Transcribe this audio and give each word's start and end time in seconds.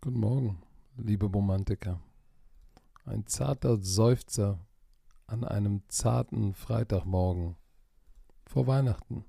Guten 0.00 0.18
Morgen, 0.18 0.58
liebe 0.96 1.26
Romantiker. 1.26 2.00
Ein 3.04 3.24
zarter 3.28 3.76
Seufzer 3.76 4.58
an 5.28 5.44
einem 5.44 5.82
zarten 5.86 6.52
Freitagmorgen 6.52 7.54
vor 8.44 8.66
Weihnachten. 8.66 9.24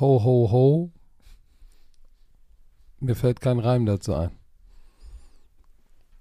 Ho, 0.00 0.24
ho, 0.24 0.50
ho. 0.50 0.92
Mir 2.98 3.14
fällt 3.14 3.40
kein 3.40 3.60
Reim 3.60 3.86
dazu 3.86 4.12
ein. 4.12 4.32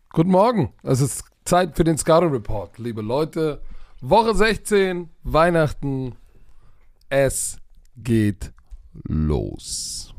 Guten 0.09 0.29
Morgen. 0.29 0.73
Es 0.83 1.01
ist 1.01 1.23
Zeit 1.43 1.75
für 1.75 1.83
den 1.83 1.97
Scouting 1.97 2.29
Report, 2.29 2.77
liebe 2.77 3.01
Leute. 3.01 3.63
Woche 4.05 4.35
16, 4.35 5.09
Weihnachten. 5.23 6.17
Es 7.07 7.57
geht 7.95 8.51
los. 9.05 10.13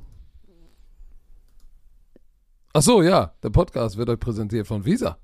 Ach 2.73 2.80
so, 2.80 3.02
ja, 3.02 3.34
der 3.42 3.50
Podcast 3.50 3.98
wird 3.98 4.09
euch 4.09 4.18
präsentiert 4.18 4.66
von 4.66 4.86
Visa. 4.86 5.18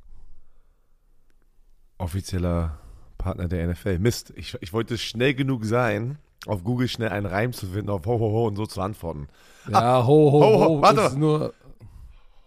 Offizieller 1.96 2.78
Partner 3.16 3.48
der 3.48 3.66
NFL. 3.66 3.98
Mist, 3.98 4.34
ich, 4.36 4.54
ich 4.60 4.74
wollte 4.74 4.98
schnell 4.98 5.32
genug 5.32 5.64
sein, 5.64 6.18
auf 6.44 6.62
Google 6.62 6.88
schnell 6.88 7.08
einen 7.08 7.24
Reim 7.24 7.54
zu 7.54 7.66
finden, 7.66 7.88
auf 7.88 8.04
ho, 8.04 8.20
ho, 8.20 8.30
ho 8.30 8.46
und 8.46 8.56
so 8.56 8.66
zu 8.66 8.82
antworten. 8.82 9.28
Ja, 9.70 10.06
ho, 10.06 10.32
ho, 10.32 10.32
ho, 10.32 10.40
ho, 10.40 10.64
ho, 10.66 10.82
warte. 10.82 11.00
ist 11.00 11.16
nur. 11.16 11.54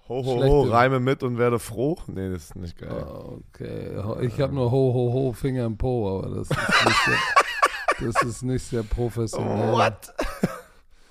Ho, 0.09 0.21
ho, 0.23 0.43
ho, 0.43 0.61
reime 0.63 0.99
mit 0.99 1.23
und 1.23 1.37
werde 1.37 1.59
froh. 1.59 1.97
Nee, 2.07 2.29
das 2.29 2.43
ist 2.43 2.55
nicht 2.57 2.77
geil. 2.77 3.05
Okay, 3.53 3.91
ich 4.21 4.41
habe 4.41 4.53
nur 4.53 4.69
ho, 4.69 4.93
ho, 4.93 5.13
ho, 5.13 5.31
Finger 5.31 5.65
im 5.65 5.77
Po, 5.77 6.19
aber 6.19 6.35
das 6.35 6.49
ist 6.49 6.57
nicht 6.85 6.97
sehr, 7.05 8.11
das 8.11 8.23
ist 8.23 8.43
nicht 8.43 8.63
sehr 8.65 8.83
professionell. 8.83 9.71
What? 9.71 10.13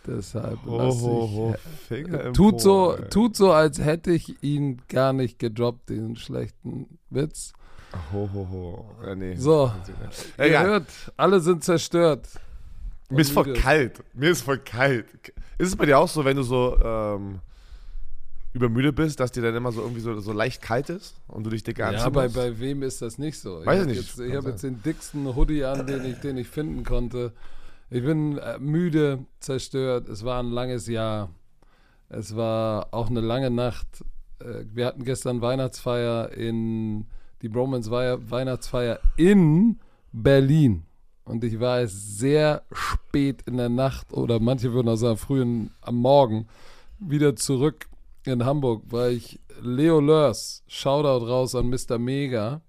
Deshalb 0.06 0.58
Ho, 0.66 0.76
lass 0.76 1.00
ho, 1.00 1.24
ich, 1.24 1.36
ho, 1.36 1.54
Finger 1.88 2.20
im 2.24 2.34
Tut 2.34 2.52
Po, 2.54 2.58
so, 2.58 2.96
ey. 2.96 3.08
tut 3.08 3.36
so, 3.36 3.52
als 3.52 3.80
hätte 3.80 4.12
ich 4.12 4.42
ihn 4.42 4.82
gar 4.88 5.14
nicht 5.14 5.38
gedroppt, 5.38 5.88
den 5.88 6.16
schlechten 6.16 6.98
Witz. 7.08 7.54
Ho, 8.12 8.28
ho, 8.34 8.48
ho. 8.50 8.90
Ja, 9.06 9.14
nee. 9.14 9.36
So, 9.36 9.72
ihr 10.38 10.60
hört, 10.60 10.86
alle 11.16 11.40
sind 11.40 11.64
zerstört. 11.64 12.28
Mir 13.08 13.20
ist 13.20 13.32
voll 13.32 13.54
kalt. 13.54 14.02
Mir 14.12 14.30
ist 14.30 14.42
voll 14.42 14.58
kalt. 14.58 15.06
Ist 15.58 15.68
es 15.68 15.76
bei 15.76 15.86
dir 15.86 15.98
auch 15.98 16.08
so, 16.08 16.24
wenn 16.24 16.36
du 16.36 16.42
so 16.42 16.76
ähm, 16.82 17.40
übermüde 18.52 18.92
bist, 18.92 19.18
dass 19.20 19.32
dir 19.32 19.42
dann 19.42 19.54
immer 19.54 19.72
so 19.72 19.80
irgendwie 19.80 20.00
so, 20.00 20.18
so 20.20 20.32
leicht 20.32 20.60
kalt 20.62 20.90
ist 20.90 21.14
und 21.28 21.44
du 21.44 21.50
dich 21.50 21.62
dicker 21.62 21.90
Ja, 21.90 21.98
anziehen 21.98 22.12
bei, 22.12 22.28
bei 22.28 22.58
wem 22.60 22.82
ist 22.82 23.00
das 23.00 23.18
nicht 23.18 23.38
so? 23.38 23.64
Weiß 23.64 23.82
ich 23.82 23.86
nicht. 23.86 23.96
Jetzt, 23.96 24.18
ich 24.20 24.34
habe 24.34 24.50
jetzt 24.50 24.62
den 24.62 24.82
dicksten 24.82 25.34
Hoodie 25.34 25.64
an, 25.64 25.86
den 25.86 26.04
ich, 26.04 26.20
den 26.20 26.36
ich 26.36 26.48
finden 26.48 26.84
konnte. 26.84 27.32
Ich 27.90 28.02
bin 28.02 28.38
äh, 28.38 28.58
müde, 28.58 29.20
zerstört. 29.40 30.08
Es 30.08 30.24
war 30.24 30.42
ein 30.42 30.50
langes 30.50 30.86
Jahr. 30.86 31.30
Es 32.08 32.36
war 32.36 32.88
auch 32.92 33.08
eine 33.10 33.20
lange 33.20 33.50
Nacht. 33.50 33.86
Äh, 34.38 34.64
wir 34.72 34.86
hatten 34.86 35.04
gestern 35.04 35.40
Weihnachtsfeier 35.40 36.32
in 36.32 37.06
die 37.40 37.48
Bromance 37.48 37.90
Wei- 37.90 38.18
Weihnachtsfeier 38.30 39.00
in 39.16 39.78
Berlin. 40.12 40.84
Und 41.24 41.44
ich 41.44 41.58
war 41.60 41.80
es 41.80 42.18
sehr 42.18 42.62
spät 42.72 43.42
in 43.46 43.56
der 43.56 43.68
Nacht 43.68 44.12
oder 44.12 44.40
manche 44.40 44.72
würden 44.72 44.88
auch 44.88 44.96
sagen 44.96 45.16
früh 45.16 45.42
am 45.80 45.94
Morgen 45.94 46.48
wieder 46.98 47.36
zurück 47.36 47.86
in 48.24 48.44
Hamburg, 48.44 48.84
weil 48.86 49.12
ich 49.12 49.40
Leo 49.60 50.00
Lörs, 50.00 50.62
Shoutout 50.66 51.26
raus 51.26 51.54
an 51.54 51.68
Mr. 51.68 51.98
Mega, 51.98 52.62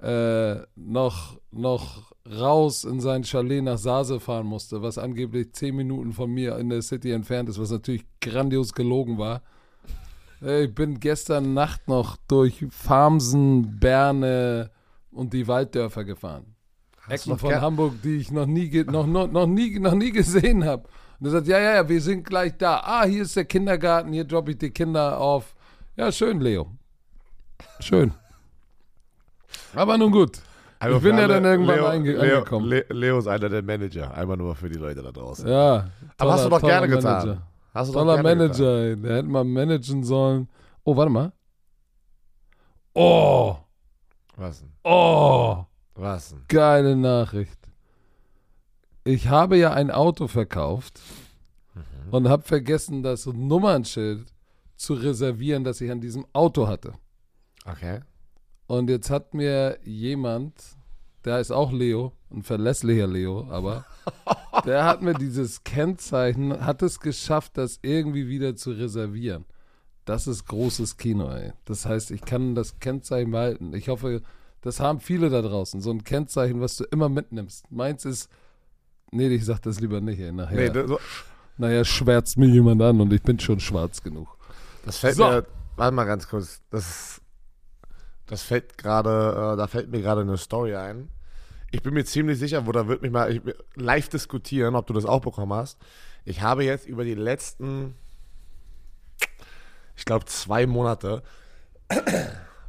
äh, 0.00 0.56
noch, 0.76 1.38
noch 1.50 2.12
raus 2.26 2.84
in 2.84 3.00
sein 3.00 3.24
Chalet 3.24 3.62
nach 3.62 3.78
Sase 3.78 4.20
fahren 4.20 4.46
musste, 4.46 4.82
was 4.82 4.98
angeblich 4.98 5.52
zehn 5.52 5.76
Minuten 5.76 6.12
von 6.12 6.30
mir 6.30 6.58
in 6.58 6.68
der 6.68 6.82
City 6.82 7.12
entfernt 7.12 7.48
ist, 7.48 7.58
was 7.60 7.70
natürlich 7.70 8.04
grandios 8.20 8.72
gelogen 8.72 9.18
war. 9.18 9.42
Äh, 10.42 10.64
Ich 10.64 10.74
bin 10.74 11.00
gestern 11.00 11.54
Nacht 11.54 11.86
noch 11.88 12.16
durch 12.28 12.66
Farmsen, 12.70 13.78
Berne 13.78 14.70
und 15.10 15.32
die 15.32 15.46
Walddörfer 15.46 16.04
gefahren. 16.04 16.54
Ecken 17.08 17.30
doch 17.32 17.40
von 17.40 17.60
Hamburg, 17.60 17.94
die 18.02 18.16
ich 18.16 18.30
noch 18.30 18.46
nie, 18.46 18.84
noch, 18.84 19.06
noch, 19.06 19.30
noch 19.30 19.46
nie, 19.46 19.78
noch 19.78 19.94
nie 19.94 20.10
gesehen 20.10 20.64
habe. 20.64 20.88
Und 21.20 21.26
er 21.26 21.30
sagt, 21.30 21.46
ja, 21.46 21.58
ja, 21.58 21.74
ja, 21.76 21.88
wir 21.88 22.00
sind 22.00 22.24
gleich 22.24 22.56
da. 22.56 22.80
Ah, 22.84 23.04
hier 23.04 23.22
ist 23.22 23.36
der 23.36 23.44
Kindergarten, 23.44 24.12
hier 24.12 24.24
droppe 24.24 24.52
ich 24.52 24.58
die 24.58 24.70
Kinder 24.70 25.18
auf. 25.18 25.54
Ja, 25.96 26.10
schön, 26.10 26.40
Leo. 26.40 26.70
Schön. 27.80 28.12
Aber 29.74 29.96
nun 29.96 30.12
gut. 30.12 30.38
Einmal 30.80 30.98
ich 30.98 31.04
bin 31.04 31.16
ja 31.16 31.28
dann 31.28 31.44
irgendwann 31.44 31.76
Leo, 31.76 31.86
einge 31.86 32.12
Leo, 32.12 32.38
angekommen. 32.38 32.66
Le 32.66 32.84
Leo 32.90 33.18
ist 33.18 33.26
einer 33.28 33.48
der 33.48 33.62
Manager. 33.62 34.12
Einmal 34.14 34.36
nur 34.36 34.54
für 34.54 34.68
die 34.68 34.78
Leute 34.78 35.02
da 35.02 35.12
draußen. 35.12 35.48
Ja. 35.48 35.88
Aber 36.18 36.32
hast 36.32 36.44
du 36.44 36.50
doch 36.50 36.60
toller 36.60 36.80
gerne 36.80 36.88
getan. 36.96 37.18
Manager. 37.26 37.42
Hast 37.72 37.88
du 37.88 37.92
doch 37.94 38.00
Toller 38.00 38.22
Manager, 38.22 38.78
ey. 38.82 38.96
der 38.96 39.16
hätte 39.16 39.28
mal 39.28 39.44
managen 39.44 40.04
sollen. 40.04 40.48
Oh, 40.84 40.96
warte 40.96 41.10
mal. 41.10 41.32
Oh, 42.92 43.56
Getan. 44.28 44.44
Was 44.44 44.58
denn? 44.60 44.72
oh, 44.84 45.64
Was 45.94 46.28
denn? 46.30 46.44
geile 46.48 46.96
Nachricht. 46.96 47.58
Ich 49.04 49.28
habe 49.28 49.56
ja 49.58 49.72
ein 49.72 49.90
Auto 49.90 50.28
verkauft 50.28 51.00
Mhm. 51.74 52.10
und 52.14 52.28
habe 52.28 52.42
vergessen, 52.44 53.02
das 53.02 53.26
Nummernschild 53.26 54.26
zu 54.76 54.94
reservieren, 54.94 55.64
das 55.64 55.80
ich 55.80 55.90
an 55.90 56.00
diesem 56.00 56.24
Auto 56.32 56.66
hatte. 56.68 56.92
Okay. 57.64 58.00
Und 58.66 58.88
jetzt 58.90 59.10
hat 59.10 59.34
mir 59.34 59.78
jemand, 59.84 60.54
der 61.24 61.40
ist 61.40 61.50
auch 61.50 61.72
Leo, 61.72 62.12
ein 62.30 62.42
verlässlicher 62.42 63.06
Leo, 63.06 63.46
aber 63.50 63.84
der 64.64 64.84
hat 64.84 65.02
mir 65.02 65.14
dieses 65.14 65.64
Kennzeichen, 65.64 66.64
hat 66.64 66.82
es 66.82 67.00
geschafft, 67.00 67.56
das 67.58 67.78
irgendwie 67.82 68.28
wieder 68.28 68.56
zu 68.56 68.70
reservieren. 68.72 69.44
Das 70.04 70.26
ist 70.26 70.46
großes 70.46 70.96
Kino, 70.96 71.28
ey. 71.30 71.52
Das 71.64 71.86
heißt, 71.86 72.10
ich 72.10 72.20
kann 72.22 72.54
das 72.54 72.78
Kennzeichen 72.78 73.30
behalten. 73.32 73.74
Ich 73.74 73.88
hoffe, 73.88 74.22
das 74.60 74.78
haben 74.80 75.00
viele 75.00 75.30
da 75.30 75.40
draußen. 75.42 75.80
So 75.80 75.90
ein 75.90 76.04
Kennzeichen, 76.04 76.60
was 76.60 76.76
du 76.76 76.84
immer 76.84 77.08
mitnimmst. 77.08 77.70
Meins 77.70 78.04
ist, 78.04 78.28
nee, 79.14 79.28
ich 79.28 79.44
sag 79.44 79.60
das 79.62 79.80
lieber 79.80 80.00
nicht, 80.00 80.18
ey. 80.20 80.32
Nachher, 80.32 80.56
Nee, 80.56 80.70
das, 80.70 80.90
nachher 81.56 81.84
schwärzt 81.84 82.36
mir 82.36 82.46
jemand 82.48 82.82
an 82.82 83.00
und 83.00 83.12
ich 83.12 83.22
bin 83.22 83.38
schon 83.38 83.60
schwarz 83.60 84.02
genug. 84.02 84.28
das 84.84 84.98
fällt 84.98 85.16
So. 85.16 85.24
mir. 85.26 85.46
Warte 85.76 85.94
mal 85.94 86.04
ganz 86.04 86.28
kurz. 86.28 86.60
Das, 86.70 87.20
das 88.26 88.42
fällt 88.42 88.78
gerade. 88.78 89.52
Äh, 89.54 89.56
da 89.56 89.66
fällt 89.66 89.90
mir 89.90 90.00
gerade 90.02 90.20
eine 90.20 90.36
Story 90.36 90.76
ein. 90.76 91.08
Ich 91.72 91.82
bin 91.82 91.94
mir 91.94 92.04
ziemlich 92.04 92.38
sicher, 92.38 92.66
wo 92.66 92.72
da 92.72 92.86
wird 92.86 93.02
mich 93.02 93.10
mal 93.10 93.32
ich, 93.34 93.42
live 93.74 94.08
diskutieren, 94.08 94.76
ob 94.76 94.86
du 94.86 94.92
das 94.92 95.04
auch 95.04 95.20
bekommen 95.20 95.52
hast. 95.52 95.78
Ich 96.24 96.40
habe 96.42 96.64
jetzt 96.64 96.86
über 96.86 97.02
die 97.04 97.14
letzten, 97.16 97.96
ich 99.96 100.04
glaube, 100.04 100.24
zwei 100.26 100.66
Monate 100.68 101.22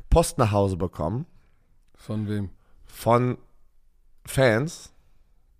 Post 0.09 0.37
nach 0.39 0.51
Hause 0.51 0.77
bekommen 0.77 1.25
Von 1.95 2.27
wem? 2.27 2.49
von 2.85 3.37
Fans, 4.25 4.91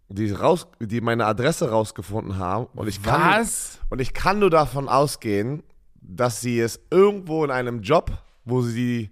die, 0.10 0.32
raus, 0.32 0.68
die 0.80 1.02
meine 1.02 1.26
Adresse 1.26 1.70
rausgefunden 1.72 2.38
haben. 2.38 2.68
Und 2.76 2.88
ich 2.88 3.02
kann, 3.02 3.42
Was? 3.42 3.80
und 3.90 4.00
ich 4.02 4.14
kann 4.14 4.40
nur 4.40 4.50
davon 4.50 4.88
ausgehen, 4.90 5.64
dass 6.02 6.42
sie 6.42 6.60
es 6.60 6.80
irgendwo 6.92 7.44
in 7.44 7.52
einem 7.52 7.82
Job, 7.82 8.12
wo 8.46 8.62
sie, 8.62 9.10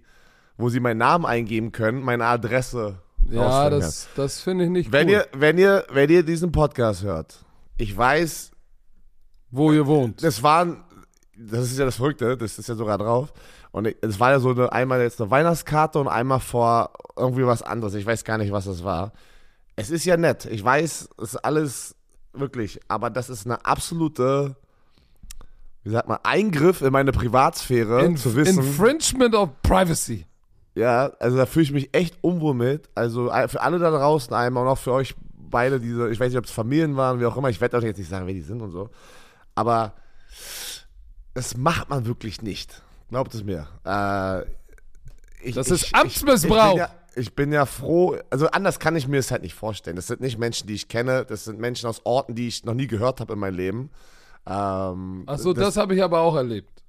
wo 0.56 0.68
sie 0.68 0.78
meinen 0.80 0.98
Namen 0.98 1.26
eingeben 1.26 1.72
können, 1.72 2.02
meine 2.02 2.24
Adresse 2.26 2.98
Ja, 3.28 3.42
rausfinden 3.42 3.80
das, 3.80 4.08
das 4.14 4.40
finde 4.40 4.64
ich 4.64 4.70
nicht 4.70 4.92
Wenn 4.92 5.08
cool. 5.08 5.12
ihr, 5.14 5.26
wenn 5.32 5.58
ihr, 5.58 5.84
wenn 5.90 6.10
ihr 6.10 6.22
diesen 6.22 6.52
Podcast 6.52 7.02
hört, 7.02 7.44
ich 7.76 7.96
weiß, 7.96 8.52
Wo 9.50 9.72
ihr 9.72 9.86
wohnt. 9.86 10.22
das 10.22 10.42
waren, 10.44 10.84
das 11.36 11.64
ist 11.72 11.78
ja 11.78 11.84
das 11.84 11.96
Verrückte, 11.96 12.36
das 12.36 12.56
ist 12.58 12.68
ja 12.68 12.76
sogar 12.76 12.98
drauf. 12.98 13.32
Und 13.72 13.88
ich- 13.88 13.96
es 14.02 14.20
war 14.20 14.30
ja 14.30 14.38
so 14.38 14.50
eine, 14.50 14.70
einmal 14.70 15.00
jetzt 15.00 15.20
eine 15.20 15.30
Weihnachtskarte 15.32 15.98
und 15.98 16.06
einmal 16.06 16.38
vor 16.38 16.92
irgendwie 17.16 17.44
was 17.44 17.62
anderes. 17.62 17.94
Ich 17.94 18.06
weiß 18.06 18.22
gar 18.22 18.38
nicht, 18.38 18.52
was 18.52 18.66
das 18.66 18.84
war. 18.84 19.12
Es 19.76 19.90
ist 19.90 20.04
ja 20.04 20.16
nett. 20.16 20.46
Ich 20.46 20.64
weiß, 20.64 21.08
es 21.18 21.34
ist 21.34 21.36
alles 21.36 21.96
wirklich, 22.32 22.80
aber 22.88 23.10
das 23.10 23.28
ist 23.30 23.46
eine 23.46 23.64
absolute, 23.64 24.56
wie 25.82 25.90
sagt 25.90 26.08
man, 26.08 26.18
Eingriff 26.22 26.80
in 26.80 26.92
meine 26.92 27.12
Privatsphäre, 27.12 28.04
Inf 28.04 28.22
zu 28.22 28.36
wissen. 28.36 28.58
Infringement 28.58 29.34
of 29.34 29.50
Privacy. 29.62 30.26
Ja, 30.74 31.12
also 31.20 31.36
da 31.36 31.46
fühle 31.46 31.64
ich 31.64 31.72
mich 31.72 31.94
echt 31.94 32.18
unwohl 32.20 32.54
mit. 32.54 32.88
Also 32.94 33.30
äh, 33.30 33.48
für 33.48 33.60
alle 33.60 33.78
da 33.78 33.90
draußen 33.90 34.34
einmal 34.34 34.64
und 34.64 34.70
auch 34.70 34.78
für 34.78 34.92
euch 34.92 35.14
beide, 35.36 35.78
diese, 35.78 36.10
ich 36.10 36.18
weiß 36.18 36.30
nicht, 36.30 36.38
ob 36.38 36.46
es 36.46 36.50
Familien 36.50 36.96
waren, 36.96 37.20
wie 37.20 37.26
auch 37.26 37.36
immer, 37.36 37.48
ich 37.48 37.60
werde 37.60 37.76
euch 37.76 37.84
jetzt 37.84 37.98
nicht 37.98 38.10
sagen, 38.10 38.26
wer 38.26 38.34
die 38.34 38.40
sind 38.40 38.60
und 38.60 38.72
so. 38.72 38.90
Aber 39.54 39.92
das 41.34 41.56
macht 41.56 41.90
man 41.90 42.06
wirklich 42.06 42.42
nicht. 42.42 42.82
Glaubt 43.08 43.34
es 43.34 43.44
mir. 43.44 43.68
Äh, 43.84 44.42
ich, 45.46 45.54
Das 45.54 45.68
ich, 45.68 45.84
ist 45.84 45.94
Amtsmissbrauch. 45.94 46.72
Ich, 46.72 46.78
ja, 46.78 46.90
ich 47.16 47.34
bin 47.34 47.52
ja 47.52 47.66
froh, 47.66 48.16
also 48.30 48.48
anders 48.48 48.78
kann 48.78 48.96
ich 48.96 49.08
mir 49.08 49.18
es 49.18 49.30
halt 49.30 49.42
nicht 49.42 49.54
vorstellen. 49.54 49.96
Das 49.96 50.06
sind 50.06 50.20
nicht 50.20 50.38
Menschen, 50.38 50.66
die 50.66 50.74
ich 50.74 50.88
kenne, 50.88 51.24
das 51.24 51.44
sind 51.44 51.58
Menschen 51.58 51.88
aus 51.88 52.00
Orten, 52.04 52.34
die 52.34 52.48
ich 52.48 52.64
noch 52.64 52.74
nie 52.74 52.86
gehört 52.86 53.20
habe 53.20 53.34
in 53.34 53.38
meinem 53.38 53.56
Leben. 53.56 53.90
Ähm, 54.46 55.24
Achso, 55.26 55.52
das, 55.52 55.76
habe 55.76 55.94
ich 55.94 56.02
aber 56.02 56.20
auch 56.20 56.36
erlebt. 56.36 56.82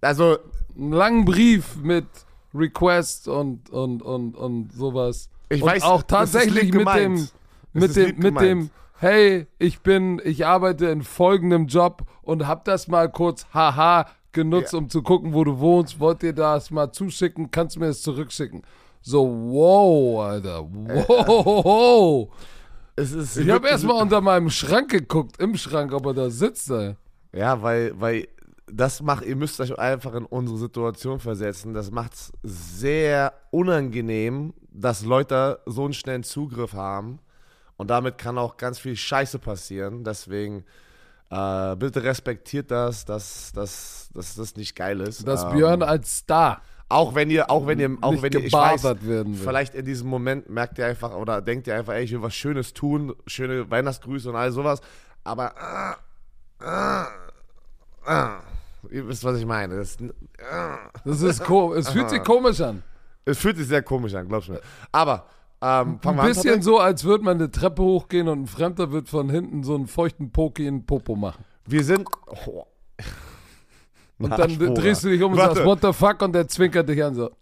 Also, 0.00 0.38
Einen 0.76 0.92
langen 0.92 1.24
Brief 1.24 1.76
mit 1.76 2.06
Request 2.54 3.28
und, 3.28 3.70
und, 3.70 4.02
und, 4.02 4.36
und 4.36 4.72
sowas. 4.72 5.28
Ich 5.48 5.62
und 5.62 5.68
weiß, 5.68 5.82
auch 5.82 6.02
das 6.02 6.32
tatsächlich 6.32 6.72
mit 6.72 6.88
dem, 6.88 7.28
mit 7.72 7.84
ist 7.84 7.96
dem, 7.96 8.06
lieb 8.06 8.18
mit 8.18 8.40
dem, 8.40 8.70
hey, 8.98 9.46
ich 9.58 9.80
bin, 9.80 10.20
ich 10.24 10.46
arbeite 10.46 10.86
in 10.86 11.02
folgendem 11.02 11.66
Job 11.66 12.02
und 12.22 12.46
hab 12.46 12.64
das 12.64 12.88
mal 12.88 13.10
kurz, 13.10 13.46
haha, 13.54 14.06
genutzt, 14.32 14.72
Ja. 14.72 14.78
um 14.80 14.90
zu 14.90 15.02
gucken, 15.02 15.32
wo 15.32 15.44
du 15.44 15.58
wohnst. 15.58 16.00
Wollt 16.00 16.22
ihr 16.22 16.32
das 16.32 16.70
mal 16.70 16.92
zuschicken? 16.92 17.50
Kannst 17.50 17.76
du 17.76 17.80
mir 17.80 17.86
das 17.86 18.02
zurückschicken? 18.02 18.62
So, 19.06 19.28
wow, 19.28 20.22
Alter, 20.24 20.66
wow. 20.66 22.28
Es 22.96 23.12
ist 23.12 23.36
Ich 23.36 23.50
habe 23.50 23.68
erstmal 23.68 24.00
unter 24.00 24.22
meinem 24.22 24.48
Schrank 24.48 24.90
geguckt, 24.90 25.38
im 25.42 25.56
Schrank, 25.58 25.92
ob 25.92 26.06
er 26.06 26.14
da 26.14 26.30
sitzt, 26.30 26.70
ey. 26.70 26.96
Ja, 27.32 27.60
weil, 27.60 27.92
weil 28.00 28.28
das 28.66 29.02
macht, 29.02 29.26
ihr 29.26 29.36
müsst 29.36 29.60
euch 29.60 29.78
einfach 29.78 30.14
in 30.14 30.24
unsere 30.24 30.56
Situation 30.56 31.20
versetzen. 31.20 31.74
Das 31.74 31.90
macht 31.90 32.14
es 32.14 32.32
sehr 32.42 33.34
unangenehm, 33.50 34.54
dass 34.72 35.04
Leute 35.04 35.60
so 35.66 35.84
einen 35.84 35.92
schnellen 35.92 36.22
Zugriff 36.22 36.72
haben. 36.72 37.18
Und 37.76 37.90
damit 37.90 38.16
kann 38.16 38.38
auch 38.38 38.56
ganz 38.56 38.78
viel 38.78 38.96
Scheiße 38.96 39.38
passieren. 39.38 40.02
Deswegen 40.02 40.64
äh, 41.28 41.76
bitte 41.76 42.02
respektiert 42.04 42.70
das, 42.70 43.04
dass, 43.04 43.52
dass, 43.52 44.08
dass 44.14 44.34
das 44.34 44.56
nicht 44.56 44.74
geil 44.74 45.00
ist. 45.00 45.28
Dass 45.28 45.44
Ähm, 45.44 45.50
Björn 45.52 45.82
als 45.82 46.18
Star 46.18 46.62
Auch 46.88 47.14
wenn 47.14 47.30
ihr, 47.30 47.50
auch 47.50 47.66
wenn 47.66 47.80
ihr, 47.80 47.96
auch 48.02 48.12
nicht 48.12 48.22
wenn 48.22 48.32
ihr, 48.32 48.44
ich 48.44 48.52
weiß, 48.52 48.84
werden 48.84 49.34
vielleicht 49.34 49.74
in 49.74 49.84
diesem 49.84 50.08
Moment 50.08 50.48
merkt 50.50 50.78
ihr 50.78 50.86
einfach 50.86 51.14
oder 51.14 51.40
denkt 51.40 51.66
ihr 51.66 51.74
einfach, 51.76 51.94
ey, 51.94 52.04
ich 52.04 52.12
will 52.12 52.22
was 52.22 52.34
Schönes 52.34 52.72
tun, 52.74 53.14
schöne 53.26 53.70
Weihnachtsgrüße 53.70 54.28
und 54.30 54.36
all 54.36 54.52
sowas. 54.52 54.80
Aber 55.24 55.52
äh, 56.60 56.64
äh, 56.64 57.04
äh, 58.06 58.94
ihr 58.94 59.08
wisst, 59.08 59.24
was 59.24 59.38
ich 59.38 59.46
meine. 59.46 59.76
Das, 59.76 59.96
äh, 60.00 60.10
Das 61.04 61.22
ist 61.22 61.42
komisch. 61.44 61.78
Es 61.78 61.88
fühlt 61.88 62.10
sich 62.10 62.22
komisch 62.22 62.60
an. 62.60 62.82
es 63.24 63.38
fühlt 63.38 63.56
sich 63.56 63.66
sehr 63.66 63.82
komisch 63.82 64.14
an, 64.14 64.28
glaubst 64.28 64.48
du 64.48 64.52
mir. 64.52 64.60
Aber 64.92 65.26
ähm, 65.62 65.98
fangen 66.00 66.00
Ein 66.02 66.16
wir 66.16 66.22
an, 66.22 66.28
bisschen 66.28 66.42
Patrick? 66.44 66.62
so, 66.64 66.78
als 66.78 67.04
würde 67.04 67.24
man 67.24 67.38
eine 67.38 67.50
Treppe 67.50 67.82
hochgehen 67.82 68.28
und 68.28 68.42
ein 68.42 68.46
Fremder 68.46 68.92
wird 68.92 69.08
von 69.08 69.30
hinten 69.30 69.62
so 69.64 69.74
einen 69.74 69.86
feuchten 69.86 70.30
Poki 70.30 70.66
in 70.66 70.80
den 70.80 70.86
Popo 70.86 71.16
machen. 71.16 71.42
Wir 71.66 71.82
sind. 71.82 72.06
Oh. 72.46 72.66
Und 74.18 74.30
dann 74.30 74.42
Arschbohrer. 74.42 74.74
drehst 74.74 75.04
du 75.04 75.08
dich 75.08 75.22
um 75.22 75.32
und 75.32 75.38
Warte. 75.38 75.56
sagst, 75.56 75.66
what 75.66 75.80
the 75.82 75.92
fuck? 75.92 76.22
Und 76.22 76.32
der 76.32 76.46
zwinkert 76.48 76.88
dich 76.88 77.02
an 77.02 77.14
so. 77.14 77.30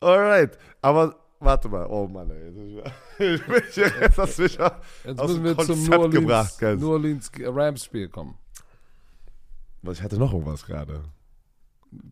Alright. 0.00 0.58
Aber 0.82 1.16
warte 1.40 1.68
mal. 1.68 1.86
Oh 1.88 2.06
Mann, 2.06 2.30
ey. 2.30 2.82
Ich 3.16 3.46
bin 3.46 3.62
hier, 3.70 3.92
jetzt 4.00 4.18
hast 4.18 4.38
du 4.38 4.42
mich 4.42 4.58
Jetzt 4.58 5.22
müssen 5.22 5.44
wir 5.44 5.56
zum 5.56 5.66
Konzept 5.66 5.88
New 5.88 6.00
Orleans, 6.00 6.58
gebracht. 6.58 6.80
New 6.80 6.90
Orleans 6.92 7.30
Rams-Spiel 7.40 8.08
kommen. 8.08 8.34
Was, 9.82 9.98
Ich 9.98 10.02
hatte 10.02 10.18
noch 10.18 10.32
irgendwas 10.32 10.66
gerade. 10.66 11.04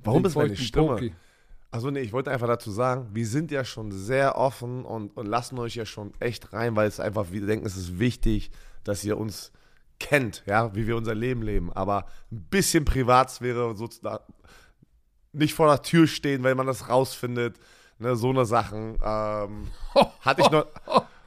Warum 0.04 0.22
Den 0.22 0.28
ist 0.28 0.36
meine 0.36 0.56
Stimme? 0.56 0.86
Poki. 0.86 1.12
Also 1.72 1.90
nee, 1.90 2.00
ich 2.00 2.12
wollte 2.12 2.30
einfach 2.30 2.46
dazu 2.46 2.70
sagen, 2.70 3.08
wir 3.14 3.26
sind 3.26 3.50
ja 3.50 3.64
schon 3.64 3.90
sehr 3.90 4.38
offen 4.38 4.84
und, 4.84 5.16
und 5.16 5.26
lassen 5.26 5.58
euch 5.58 5.74
ja 5.74 5.86
schon 5.86 6.12
echt 6.20 6.52
rein, 6.52 6.76
weil 6.76 6.86
es 6.86 7.00
einfach, 7.00 7.32
wir 7.32 7.44
denken, 7.44 7.66
es 7.66 7.76
ist 7.76 7.98
wichtig, 7.98 8.52
dass 8.84 9.02
ihr 9.02 9.18
uns 9.18 9.50
kennt, 10.02 10.42
ja, 10.46 10.74
wie 10.74 10.86
wir 10.86 10.96
unser 10.96 11.14
Leben 11.14 11.42
leben. 11.42 11.72
Aber 11.72 12.06
ein 12.30 12.42
bisschen 12.50 12.84
Privatsphäre 12.84 13.74
sozusagen 13.76 14.24
nicht 15.32 15.54
vor 15.54 15.68
der 15.68 15.82
Tür 15.82 16.06
stehen, 16.06 16.42
wenn 16.44 16.56
man 16.56 16.66
das 16.66 16.88
rausfindet, 16.88 17.56
ne, 17.98 18.16
so 18.16 18.30
eine 18.30 18.44
Sachen. 18.44 18.98
Ähm, 19.02 19.68
hatte 20.20 20.42
ich 20.42 20.50
noch, 20.50 20.66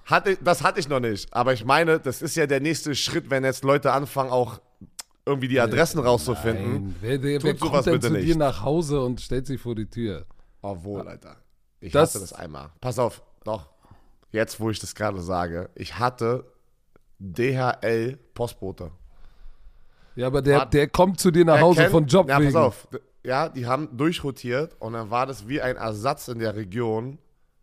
hatte, 0.05 0.37
das 0.43 0.63
hatte 0.63 0.79
ich 0.79 0.87
noch 0.87 0.99
nicht. 0.99 1.33
Aber 1.33 1.53
ich 1.53 1.65
meine, 1.65 1.99
das 1.99 2.21
ist 2.21 2.35
ja 2.35 2.45
der 2.45 2.59
nächste 2.59 2.93
Schritt, 2.95 3.29
wenn 3.29 3.43
jetzt 3.43 3.63
Leute 3.63 3.91
anfangen, 3.91 4.29
auch 4.31 4.59
irgendwie 5.25 5.47
die 5.47 5.59
Adressen 5.59 5.99
rauszufinden. 5.99 6.71
Nein, 6.73 6.95
wer, 7.01 7.23
wer, 7.23 7.43
wer 7.43 7.55
sowas 7.57 7.71
kommt 7.71 7.85
denn 7.87 7.93
bitte 7.93 8.07
zu 8.09 8.13
dir 8.13 8.25
nicht. 8.25 8.37
nach 8.37 8.61
Hause 8.61 9.01
und 9.01 9.21
stellt 9.21 9.47
sich 9.47 9.59
vor 9.59 9.73
die 9.73 9.89
Tür? 9.89 10.25
Obwohl, 10.61 11.07
Alter. 11.07 11.37
Ich 11.79 11.91
Das- 11.91 12.09
hatte 12.13 12.19
das 12.21 12.33
einmal. 12.33 12.69
Pass 12.81 12.99
auf, 12.99 13.23
doch. 13.43 13.69
Jetzt, 14.31 14.59
wo 14.59 14.69
ich 14.69 14.79
das 14.79 14.93
gerade 14.93 15.21
sage, 15.21 15.69
ich 15.75 15.97
hatte 15.97 16.45
DHL 17.19 18.17
Postbote. 18.33 18.91
Ja, 20.15 20.27
aber 20.27 20.41
der, 20.41 20.59
Wart- 20.59 20.73
der 20.73 20.87
kommt 20.87 21.19
zu 21.19 21.31
dir 21.31 21.45
nach 21.45 21.59
Hause 21.59 21.81
kennt- 21.81 21.91
von 21.91 22.07
Job 22.07 22.29
Ja, 22.29 22.39
wegen. 22.39 22.53
pass 22.53 22.61
auf. 22.61 22.87
Ja, 23.23 23.49
die 23.49 23.65
haben 23.65 23.97
durchrotiert 23.97 24.75
und 24.79 24.93
dann 24.93 25.09
war 25.09 25.25
das 25.25 25.47
wie 25.47 25.61
ein 25.61 25.75
Ersatz 25.77 26.27
in 26.27 26.39
der 26.39 26.55
Region. 26.55 27.17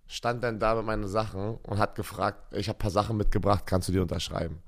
Stand 0.08 0.42
dann 0.44 0.58
da 0.58 0.74
mit 0.74 0.84
meinen 0.84 1.06
Sachen 1.08 1.56
und 1.62 1.78
hat 1.78 1.94
gefragt, 1.94 2.52
ich 2.54 2.68
habe 2.68 2.76
ein 2.76 2.80
paar 2.80 2.90
Sachen 2.90 3.16
mitgebracht, 3.16 3.62
kannst 3.64 3.88
du 3.88 3.92
die 3.92 3.98
unterschreiben? 4.00 4.58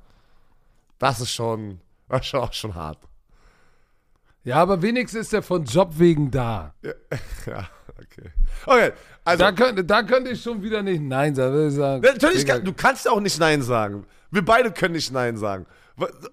Das 0.98 1.20
ist 1.20 1.32
schon, 1.32 1.80
das 2.08 2.20
ist 2.20 2.26
schon 2.28 2.40
auch 2.40 2.52
schon 2.52 2.74
hart. 2.74 2.98
Ja, 4.44 4.56
aber 4.56 4.80
wenigstens 4.82 5.22
ist 5.26 5.32
er 5.34 5.42
von 5.42 5.64
Job 5.64 5.98
wegen 5.98 6.30
da. 6.30 6.74
Ja, 6.82 6.92
okay. 7.98 8.30
Okay, 8.66 8.92
also. 9.24 9.44
Da 9.44 9.52
könnte, 9.52 9.84
da 9.84 10.02
könnte 10.02 10.30
ich 10.30 10.42
schon 10.42 10.62
wieder 10.62 10.82
nicht 10.82 11.02
Nein 11.02 11.34
sagen. 11.34 11.54
Würde 11.54 11.68
ich 11.68 11.74
sagen, 11.74 12.02
Natürlich, 12.02 12.46
kann, 12.46 12.64
du 12.64 12.72
kannst 12.72 13.04
ja 13.04 13.12
auch 13.12 13.20
nicht 13.20 13.38
Nein 13.38 13.62
sagen. 13.62 14.06
Wir 14.30 14.44
beide 14.44 14.70
können 14.72 14.94
nicht 14.94 15.12
Nein 15.12 15.36
sagen. 15.36 15.66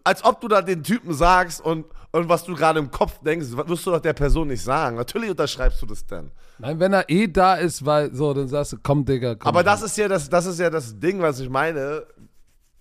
Als 0.04 0.24
ob 0.24 0.42
du 0.42 0.48
da 0.48 0.62
den 0.62 0.84
Typen 0.84 1.14
sagst 1.14 1.62
und, 1.62 1.86
und 2.12 2.28
was 2.28 2.44
du 2.44 2.56
gerade 2.56 2.80
im 2.80 2.90
Kopf 2.90 3.20
denkst, 3.20 3.48
wirst 3.52 3.86
du 3.86 3.92
doch 3.92 4.00
der 4.00 4.14
Person 4.14 4.48
nicht 4.48 4.64
sagen. 4.64 4.98
Natürlich 4.98 5.30
unterschreibst 5.30 5.82
du 5.82 5.86
das 5.86 6.06
dann. 6.06 6.32
Nein, 6.58 6.80
wenn 6.80 6.94
er 6.94 7.10
eh 7.10 7.28
da 7.28 7.56
ist, 7.56 7.86
weil 7.86 8.14
so, 8.14 8.34
dann 8.34 8.48
sagst 8.48 8.74
du, 8.74 8.78
komm, 8.82 9.06
Digga, 9.06 9.36
komm. 9.36 9.48
Aber 9.48 9.64
das 9.64 9.82
ist 9.84 9.98
ja 9.98 10.08
das, 10.08 10.30
das 10.30 10.46
ist 10.46 10.60
ja 10.60 10.70
das 10.70 11.00
Ding, 11.00 11.22
was 11.22 11.40
ich 11.40 11.50
meine. 11.50 12.06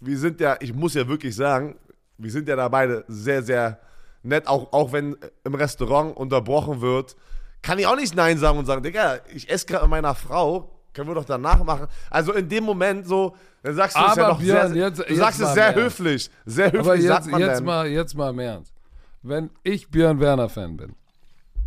Wir 0.00 0.18
sind 0.18 0.40
ja, 0.40 0.56
ich 0.60 0.72
muss 0.72 0.94
ja 0.94 1.06
wirklich 1.06 1.36
sagen, 1.36 1.76
wir 2.16 2.30
sind 2.30 2.48
ja 2.48 2.56
da 2.56 2.68
beide 2.68 3.04
sehr, 3.08 3.42
sehr 3.42 3.78
nett, 4.22 4.46
auch, 4.46 4.72
auch 4.72 4.92
wenn 4.92 5.16
im 5.44 5.54
Restaurant 5.54 6.16
unterbrochen 6.16 6.80
wird, 6.80 7.16
kann 7.62 7.78
ich 7.78 7.86
auch 7.86 7.96
nicht 7.96 8.14
Nein 8.14 8.38
sagen 8.38 8.58
und 8.58 8.66
sagen, 8.66 8.82
Digga, 8.82 9.18
ich 9.34 9.48
esse 9.50 9.66
gerade 9.66 9.84
mit 9.84 9.90
meiner 9.90 10.14
Frau, 10.14 10.70
können 10.92 11.08
wir 11.08 11.14
doch 11.14 11.24
danach 11.24 11.62
machen. 11.62 11.86
Also 12.10 12.32
in 12.32 12.48
dem 12.48 12.64
Moment 12.64 13.06
so, 13.06 13.36
dann 13.62 13.74
sagst 13.74 13.96
du 13.96 14.00
es 14.00 14.16
ja 14.16 14.22
Aber 14.24 14.32
noch 14.34 14.40
Björn, 14.40 14.72
sehr, 14.72 14.86
jetzt- 14.88 14.98
du 14.98 15.02
jetzt 15.04 15.18
sagst 15.18 15.40
es 15.40 15.52
sehr 15.54 15.74
höflich, 15.74 16.30
sehr 16.46 16.66
höflich 16.72 16.80
Aber 16.86 17.00
sagt 17.00 17.24
jetzt, 17.26 17.30
man 17.32 17.40
jetzt, 17.40 17.56
dann. 17.58 17.64
mal, 17.64 17.86
jetzt 17.88 18.14
mal 18.16 18.30
im 18.30 18.38
Ernst. 18.38 18.74
Wenn 19.22 19.50
ich 19.62 19.88
Björn 19.90 20.18
Werner-Fan 20.18 20.76
bin, 20.76 20.96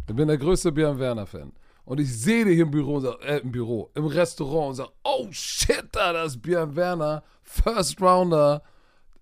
ich 0.09 0.15
bin 0.15 0.27
der 0.27 0.37
größte 0.37 0.71
Björn 0.71 0.97
Werner-Fan, 0.99 1.53
und 1.85 1.99
ich 1.99 2.17
sehe 2.17 2.45
dich 2.45 2.59
im 2.59 2.71
Büro, 2.71 2.99
äh, 3.21 3.39
im 3.39 3.51
Büro, 3.51 3.91
im 3.93 4.05
Restaurant 4.05 4.69
und 4.69 4.75
sage, 4.75 4.89
oh 5.03 5.27
shit, 5.31 5.85
da, 5.91 6.13
das 6.13 6.33
ist 6.35 6.41
Björn 6.41 6.75
Werner, 6.75 7.23
First 7.43 8.01
Rounder, 8.01 8.63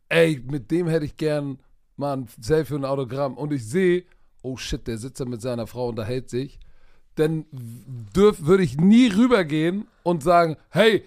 ey, 0.09 0.41
mit 0.47 0.69
dem 0.71 0.87
hätte 0.87 1.05
ich 1.05 1.17
gern 1.17 1.59
mal 1.97 2.13
ein 2.17 2.27
Selfie 2.39 2.75
und 2.75 2.85
ein 2.85 2.89
Autogramm. 2.91 3.35
Und 3.37 3.51
ich 3.51 3.67
sehe, 3.67 4.03
oh 4.41 4.57
shit, 4.57 4.87
der 4.87 4.97
sitzt 4.97 5.19
da 5.19 5.25
mit 5.25 5.41
seiner 5.41 5.67
Frau, 5.67 5.89
unterhält 5.89 6.29
sich, 6.29 6.59
dann 7.15 7.45
dürf, 7.51 8.45
würde 8.45 8.63
ich 8.63 8.77
nie 8.77 9.07
rübergehen 9.07 9.87
und 10.03 10.23
sagen, 10.23 10.57
hey, 10.69 11.03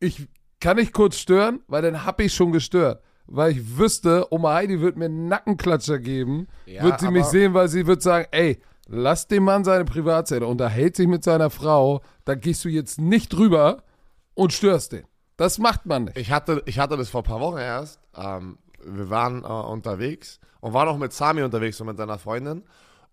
ich 0.00 0.26
kann 0.60 0.78
ich 0.78 0.92
kurz 0.92 1.16
stören, 1.16 1.60
weil 1.68 1.82
dann 1.82 2.04
hab 2.04 2.20
ich 2.20 2.34
schon 2.34 2.52
gestört. 2.52 3.02
Weil 3.26 3.52
ich 3.52 3.78
wüsste, 3.78 4.26
Oma 4.30 4.54
Heidi 4.54 4.80
wird 4.80 4.96
mir 4.96 5.06
einen 5.06 5.28
Nackenklatscher 5.28 5.98
geben, 5.98 6.48
Ja, 6.66 6.82
wird 6.82 7.00
sie 7.00 7.10
mich 7.10 7.24
sehen, 7.26 7.54
weil 7.54 7.68
sie 7.68 7.86
wird 7.86 8.02
sagen, 8.02 8.26
ey, 8.32 8.60
lass 8.88 9.28
den 9.28 9.44
Mann 9.44 9.64
seine 9.64 9.84
Privatzelle, 9.84 10.46
unterhält 10.46 10.96
sich 10.96 11.06
mit 11.06 11.24
seiner 11.24 11.50
Frau, 11.50 12.02
da 12.24 12.34
gehst 12.34 12.64
du 12.64 12.68
jetzt 12.68 13.00
nicht 13.00 13.32
drüber 13.32 13.82
und 14.34 14.52
störst 14.52 14.92
den. 14.92 15.04
Das 15.36 15.58
macht 15.58 15.86
man 15.86 16.04
nicht. 16.04 16.18
Ich 16.18 16.30
hatte, 16.30 16.62
ich 16.66 16.78
hatte 16.78 16.96
das 16.96 17.08
vor 17.08 17.22
ein 17.22 17.24
paar 17.24 17.40
Wochen 17.40 17.58
erst. 17.58 18.00
Ähm, 18.16 18.58
wir 18.84 19.08
waren 19.08 19.44
äh, 19.44 19.46
unterwegs 19.46 20.40
und 20.62 20.72
waren 20.72 20.88
auch 20.88 20.96
mit 20.96 21.12
Sami 21.12 21.42
unterwegs 21.42 21.80
und 21.80 21.88
mit 21.88 21.96
seiner 21.96 22.18
Freundin. 22.18 22.62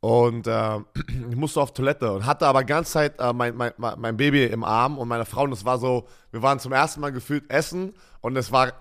Und 0.01 0.47
äh, 0.47 0.77
ich 1.29 1.35
musste 1.35 1.59
auf 1.59 1.73
Toilette 1.73 2.13
und 2.13 2.25
hatte 2.25 2.47
aber 2.47 2.63
ganz 2.63 2.91
Zeit 2.91 3.19
äh, 3.19 3.33
mein, 3.33 3.57
mein, 3.57 3.73
mein 3.77 4.15
Baby 4.15 4.45
im 4.45 4.63
Arm 4.63 4.97
und 4.97 5.07
meine 5.07 5.25
Frau. 5.25 5.43
Und 5.43 5.51
es 5.51 5.65
war 5.65 5.79
so, 5.79 6.07
wir 6.31 6.41
waren 6.41 6.59
zum 6.59 6.71
ersten 6.71 7.01
Mal 7.01 7.11
gefühlt 7.11 7.49
essen 7.49 7.93
und 8.21 8.37
es 8.37 8.51
war, 8.51 8.73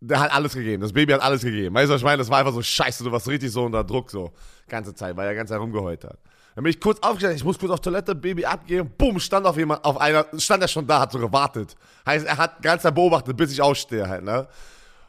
der 0.00 0.20
hat 0.20 0.32
alles 0.32 0.54
gegeben. 0.54 0.82
Das 0.82 0.92
Baby 0.92 1.12
hat 1.12 1.20
alles 1.20 1.42
gegeben. 1.42 1.74
Weißt 1.74 1.88
du, 1.88 1.94
was 1.94 2.00
ich 2.00 2.04
meine? 2.04 2.18
Das 2.18 2.30
war 2.30 2.38
einfach 2.38 2.52
so 2.52 2.62
scheiße, 2.62 3.02
du 3.02 3.10
warst 3.10 3.28
richtig 3.28 3.50
so 3.50 3.64
unter 3.64 3.82
Druck 3.82 4.10
so. 4.10 4.32
Ganze 4.68 4.94
Zeit, 4.94 5.16
weil 5.16 5.26
er 5.26 5.34
ganz 5.34 5.50
Zeit 5.50 5.58
rumgeheult 5.58 6.04
hat. 6.04 6.18
Dann 6.54 6.62
bin 6.62 6.70
ich 6.70 6.80
kurz 6.80 7.00
aufgestanden, 7.00 7.36
ich 7.36 7.44
muss 7.44 7.58
kurz 7.58 7.72
auf 7.72 7.80
Toilette, 7.80 8.14
Baby 8.14 8.46
abgeben, 8.46 8.90
bumm, 8.96 9.18
stand 9.18 9.44
auf 9.46 9.58
jemand, 9.58 9.84
auf 9.84 10.00
einer, 10.00 10.26
stand 10.38 10.62
er 10.62 10.68
schon 10.68 10.86
da, 10.86 11.00
hat 11.00 11.12
so 11.12 11.18
gewartet. 11.18 11.74
Heißt, 12.06 12.24
er 12.24 12.38
hat 12.38 12.62
ganz 12.62 12.82
beobachtet, 12.82 13.36
bis 13.36 13.52
ich 13.52 13.60
ausstehe 13.60 14.08
halt, 14.08 14.24
ne? 14.24 14.46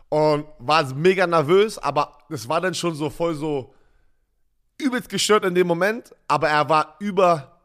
Und 0.10 0.46
war 0.60 0.94
mega 0.94 1.28
nervös, 1.28 1.78
aber 1.78 2.18
das 2.30 2.48
war 2.48 2.62
dann 2.62 2.74
schon 2.74 2.96
so 2.96 3.10
voll 3.10 3.36
so 3.36 3.74
übelst 4.78 5.10
gestört 5.10 5.44
in 5.46 5.56
dem 5.56 5.68
Moment, 5.68 6.16
aber 6.28 6.50
er 6.50 6.70
war 6.70 6.96
über, 7.00 7.58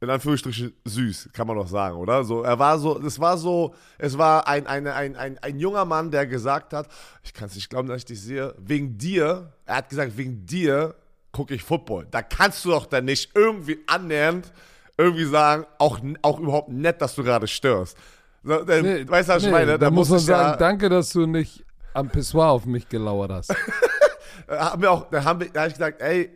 in 0.00 0.10
Anführungsstrichen, 0.10 0.74
süß, 0.84 1.30
kann 1.32 1.46
man 1.46 1.56
doch 1.56 1.66
sagen, 1.66 1.96
oder? 1.96 2.22
So, 2.24 2.42
er 2.42 2.58
war 2.58 2.78
so, 2.78 3.00
es 3.00 3.18
war 3.18 3.38
so, 3.38 3.74
es 3.96 4.16
war 4.16 4.46
ein, 4.46 4.66
eine, 4.66 4.94
ein, 4.94 5.16
ein, 5.16 5.38
ein 5.38 5.58
junger 5.58 5.84
Mann, 5.84 6.10
der 6.10 6.26
gesagt 6.26 6.72
hat, 6.72 6.88
ich 7.24 7.32
kann 7.32 7.48
es 7.48 7.54
nicht 7.54 7.70
glauben, 7.70 7.88
dass 7.88 7.98
ich 7.98 8.04
dich 8.04 8.20
sehe, 8.20 8.54
wegen 8.58 8.98
dir, 8.98 9.52
er 9.64 9.76
hat 9.76 9.88
gesagt, 9.88 10.16
wegen 10.16 10.44
dir 10.46 10.94
gucke 11.32 11.54
ich 11.54 11.62
Football. 11.62 12.06
Da 12.10 12.22
kannst 12.22 12.64
du 12.64 12.70
doch 12.70 12.86
dann 12.86 13.06
nicht 13.06 13.30
irgendwie 13.34 13.78
annähernd 13.86 14.52
irgendwie 14.98 15.24
sagen, 15.24 15.64
auch, 15.78 16.00
auch 16.22 16.40
überhaupt 16.40 16.70
nett, 16.70 17.00
dass 17.00 17.14
du 17.14 17.22
gerade 17.22 17.46
störst. 17.46 17.96
So, 18.42 18.64
dann, 18.64 18.82
Nee, 18.82 19.08
weißt 19.08 19.28
du, 19.28 19.32
was 19.34 19.42
ich 19.42 19.46
nee, 19.46 19.52
meine? 19.52 19.78
Da 19.78 19.90
muss 19.90 20.08
man 20.08 20.18
sagen, 20.18 20.50
ja, 20.50 20.56
danke, 20.56 20.88
dass 20.88 21.10
du 21.10 21.26
nicht 21.26 21.64
am 21.94 22.08
Pissoir 22.08 22.50
auf 22.50 22.66
mich 22.66 22.88
gelauert 22.88 23.30
hast. 23.30 23.54
Da 24.46 24.70
haben 24.72 24.82
wir 24.82 24.90
auch, 24.90 25.10
da 25.10 25.24
haben 25.24 25.40
wir, 25.40 25.48
da 25.50 25.60
habe 25.60 25.68
ich 25.68 25.74
gesagt, 25.74 26.00
ey, 26.00 26.30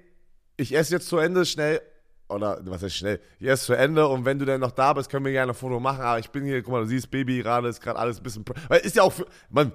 ich 0.57 0.75
esse 0.75 0.95
jetzt 0.95 1.09
zu 1.09 1.19
Ende 1.19 1.45
schnell 1.45 1.81
oder 2.29 2.59
was 2.65 2.83
heißt 2.83 2.97
schnell? 2.97 3.21
Hier 3.39 3.53
ist 3.53 3.65
zu 3.65 3.75
Ende 3.75 4.07
und 4.09 4.25
wenn 4.25 4.39
du 4.39 4.45
dann 4.45 4.61
noch 4.61 4.71
da 4.71 4.93
bist, 4.93 5.11
können 5.11 5.25
wir 5.25 5.33
gerne 5.33 5.53
ein 5.53 5.55
Foto 5.55 5.79
machen. 5.81 6.01
Aber 6.01 6.19
ich 6.19 6.31
bin 6.31 6.45
hier, 6.45 6.63
guck 6.63 6.73
mal, 6.73 6.81
du 6.81 6.87
siehst, 6.89 7.11
Baby 7.11 7.43
gerade 7.43 7.69
ist 7.69 7.81
gerade 7.81 7.99
alles 7.99 8.19
ein 8.19 8.23
bisschen. 8.23 8.45
Weil 8.69 8.81
ist 8.81 8.97
ja 8.97 9.03
auch, 9.03 9.13
für, 9.13 9.27
man, 9.51 9.73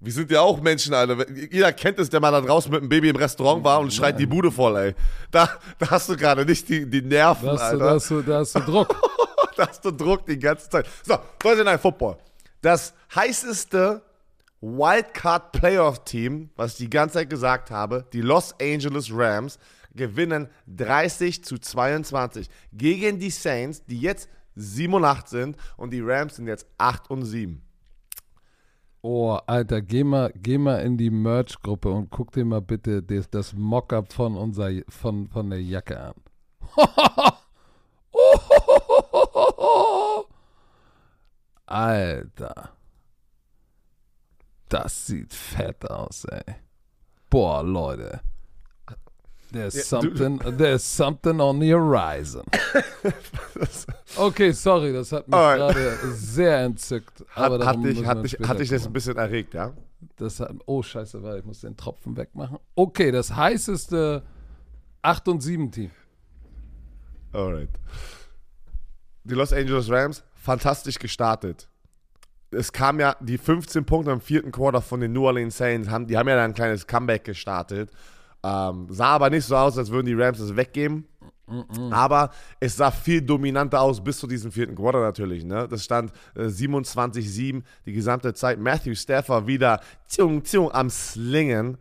wir 0.00 0.12
sind 0.12 0.30
ja 0.30 0.40
auch 0.40 0.60
Menschen, 0.60 0.94
Alter. 0.94 1.24
Jeder 1.30 1.72
kennt 1.72 1.98
es, 2.00 2.10
der 2.10 2.20
mal 2.20 2.32
da 2.32 2.40
draußen 2.40 2.70
mit 2.72 2.82
dem 2.82 2.88
Baby 2.88 3.10
im 3.10 3.16
Restaurant 3.16 3.62
war 3.62 3.80
und 3.80 3.92
schreit 3.92 4.18
die 4.18 4.26
Bude 4.26 4.50
voll, 4.50 4.76
ey. 4.76 4.94
Da, 5.30 5.48
da 5.78 5.90
hast 5.90 6.08
du 6.08 6.16
gerade 6.16 6.44
nicht 6.44 6.68
die, 6.68 6.88
die 6.90 7.02
Nerven, 7.02 7.46
Da 7.46 7.52
hast, 7.52 7.60
du, 7.60 7.64
Alter. 7.64 7.78
da, 7.78 7.90
hast 7.90 8.10
du, 8.10 8.22
da 8.22 8.38
hast 8.38 8.54
du 8.56 8.60
Druck. 8.60 8.96
da 9.56 9.68
hast 9.68 9.84
du 9.84 9.90
Druck 9.92 10.26
die 10.26 10.38
ganze 10.38 10.68
Zeit. 10.68 10.86
So, 11.04 11.16
Thursday 11.38 11.64
Night 11.64 11.80
Football. 11.80 12.16
Das 12.60 12.94
heißeste 13.14 14.02
Wildcard 14.62 15.52
Playoff 15.52 16.04
Team, 16.04 16.50
was 16.56 16.72
ich 16.72 16.78
die 16.78 16.90
ganze 16.90 17.18
Zeit 17.18 17.30
gesagt 17.30 17.72
habe, 17.72 18.06
die 18.12 18.20
Los 18.20 18.54
Angeles 18.60 19.10
Rams, 19.12 19.58
gewinnen 19.94 20.48
30 20.68 21.44
zu 21.44 21.58
22 21.58 22.48
gegen 22.72 23.18
die 23.18 23.30
Saints, 23.30 23.84
die 23.84 24.00
jetzt 24.00 24.28
7 24.54 24.94
und 24.94 25.04
8 25.04 25.28
sind 25.28 25.56
und 25.76 25.92
die 25.92 26.00
Rams 26.00 26.36
sind 26.36 26.46
jetzt 26.46 26.66
8 26.78 27.10
und 27.10 27.24
7. 27.24 27.60
Oh, 29.02 29.36
Alter, 29.46 29.82
geh 29.82 30.04
mal, 30.04 30.32
geh 30.36 30.58
mal 30.58 30.76
in 30.76 30.96
die 30.96 31.10
Merch-Gruppe 31.10 31.90
und 31.90 32.10
guck 32.10 32.30
dir 32.30 32.44
mal 32.44 32.60
bitte 32.60 33.02
das, 33.02 33.28
das 33.28 33.52
Mockup 33.52 34.12
von, 34.12 34.36
unser, 34.36 34.70
von, 34.88 35.28
von 35.28 35.50
der 35.50 35.60
Jacke 35.60 35.98
an. 35.98 36.14
Alter. 41.66 42.70
Das 44.72 45.06
sieht 45.06 45.34
fett 45.34 45.88
aus, 45.90 46.24
ey. 46.24 46.54
Boah, 47.28 47.62
Leute. 47.62 48.20
There's 49.52 49.74
Ja, 49.90 50.00
du- 50.00 50.16
something, 50.16 50.56
there's 50.56 50.82
something 50.96 51.38
on 51.40 51.60
the 51.60 51.72
horizon. 51.74 52.42
Okay, 54.16 54.52
sorry, 54.52 54.92
das 54.92 55.10
hat 55.12 55.26
mich 55.28 55.34
Alright. 55.34 55.74
gerade 55.74 56.12
sehr 56.12 56.60
entzückt. 56.64 57.24
aber 57.34 57.54
Hat, 57.54 57.62
darum 57.76 57.84
hat, 57.84 57.90
dich, 57.90 58.06
hat, 58.06 58.24
dich, 58.24 58.48
hat 58.48 58.58
dich 58.60 58.68
das 58.68 58.86
ein 58.86 58.92
bisschen 58.92 59.16
erregt, 59.16 59.54
ja? 59.54 59.72
Das 60.16 60.38
hat, 60.40 60.52
oh, 60.66 60.82
scheiße, 60.82 61.22
warte, 61.22 61.38
ich 61.38 61.44
muss 61.44 61.60
den 61.60 61.76
Tropfen 61.76 62.16
wegmachen. 62.16 62.58
Okay, 62.74 63.10
das 63.10 63.34
heißeste 63.34 64.22
8 65.02 65.28
und 65.28 65.40
7 65.42 65.70
Team. 65.70 65.90
Alright. 67.32 67.70
Die 69.24 69.34
Los 69.34 69.52
Angeles 69.52 69.88
Rams, 69.90 70.22
fantastisch 70.34 70.98
gestartet. 70.98 71.68
Es 72.52 72.72
kam 72.72 73.00
ja 73.00 73.16
die 73.20 73.38
15 73.38 73.84
Punkte 73.84 74.10
im 74.10 74.20
vierten 74.20 74.52
Quarter 74.52 74.82
von 74.82 75.00
den 75.00 75.12
New 75.12 75.24
Orleans 75.26 75.56
Saints, 75.56 75.88
haben, 75.88 76.06
die 76.06 76.16
haben 76.16 76.28
ja 76.28 76.36
dann 76.36 76.50
ein 76.50 76.54
kleines 76.54 76.86
Comeback 76.86 77.24
gestartet. 77.24 77.90
Ähm, 78.44 78.86
sah 78.90 79.08
aber 79.08 79.30
nicht 79.30 79.44
so 79.44 79.56
aus, 79.56 79.78
als 79.78 79.90
würden 79.90 80.06
die 80.06 80.14
Rams 80.14 80.40
es 80.40 80.54
weggeben. 80.56 81.06
Aber 81.90 82.30
es 82.60 82.76
sah 82.76 82.90
viel 82.90 83.20
dominanter 83.20 83.80
aus 83.80 84.02
bis 84.02 84.18
zu 84.18 84.26
diesem 84.26 84.52
vierten 84.52 84.74
Quarter 84.74 85.00
natürlich. 85.00 85.44
Ne? 85.44 85.66
Das 85.68 85.84
stand 85.84 86.12
äh, 86.34 86.44
27-7 86.44 87.62
die 87.84 87.92
gesamte 87.92 88.32
Zeit. 88.32 88.58
Matthew 88.58 88.94
Stafford 88.94 89.46
wieder 89.46 89.80
tschung, 90.08 90.42
tschung, 90.42 90.72
am 90.72 90.88
Slingen. 90.88 91.78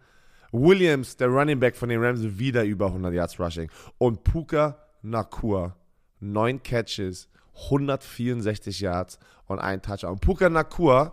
Williams, 0.52 1.16
der 1.16 1.30
Running 1.30 1.60
Back 1.60 1.78
von 1.78 1.88
den 1.88 2.04
Rams, 2.04 2.22
wieder 2.22 2.66
über 2.66 2.88
100 2.88 3.14
Yards 3.14 3.40
Rushing. 3.40 3.70
Und 3.98 4.24
Puka 4.24 4.78
Nakur, 5.02 5.76
9 6.20 6.62
Catches, 6.62 7.30
164 7.66 8.82
Yards 8.82 9.20
und 9.52 9.60
ein 9.60 9.82
Touchdown. 9.82 10.20
Puka 10.20 10.50
Nakur, 10.50 11.12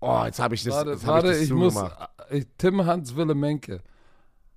oh, 0.00 0.22
jetzt 0.24 0.40
habe 0.40 0.54
ich 0.54 0.64
das, 0.64 0.74
Warte, 0.74 0.90
jetzt 0.90 1.06
warte 1.06 1.26
ich 1.28 1.32
das 1.34 1.42
ich 1.42 1.52
muss. 1.52 1.74
zugemacht. 1.74 2.08
Ich, 2.30 2.46
Tim 2.58 2.84
Hans 2.86 3.14
Willemenke 3.16 3.82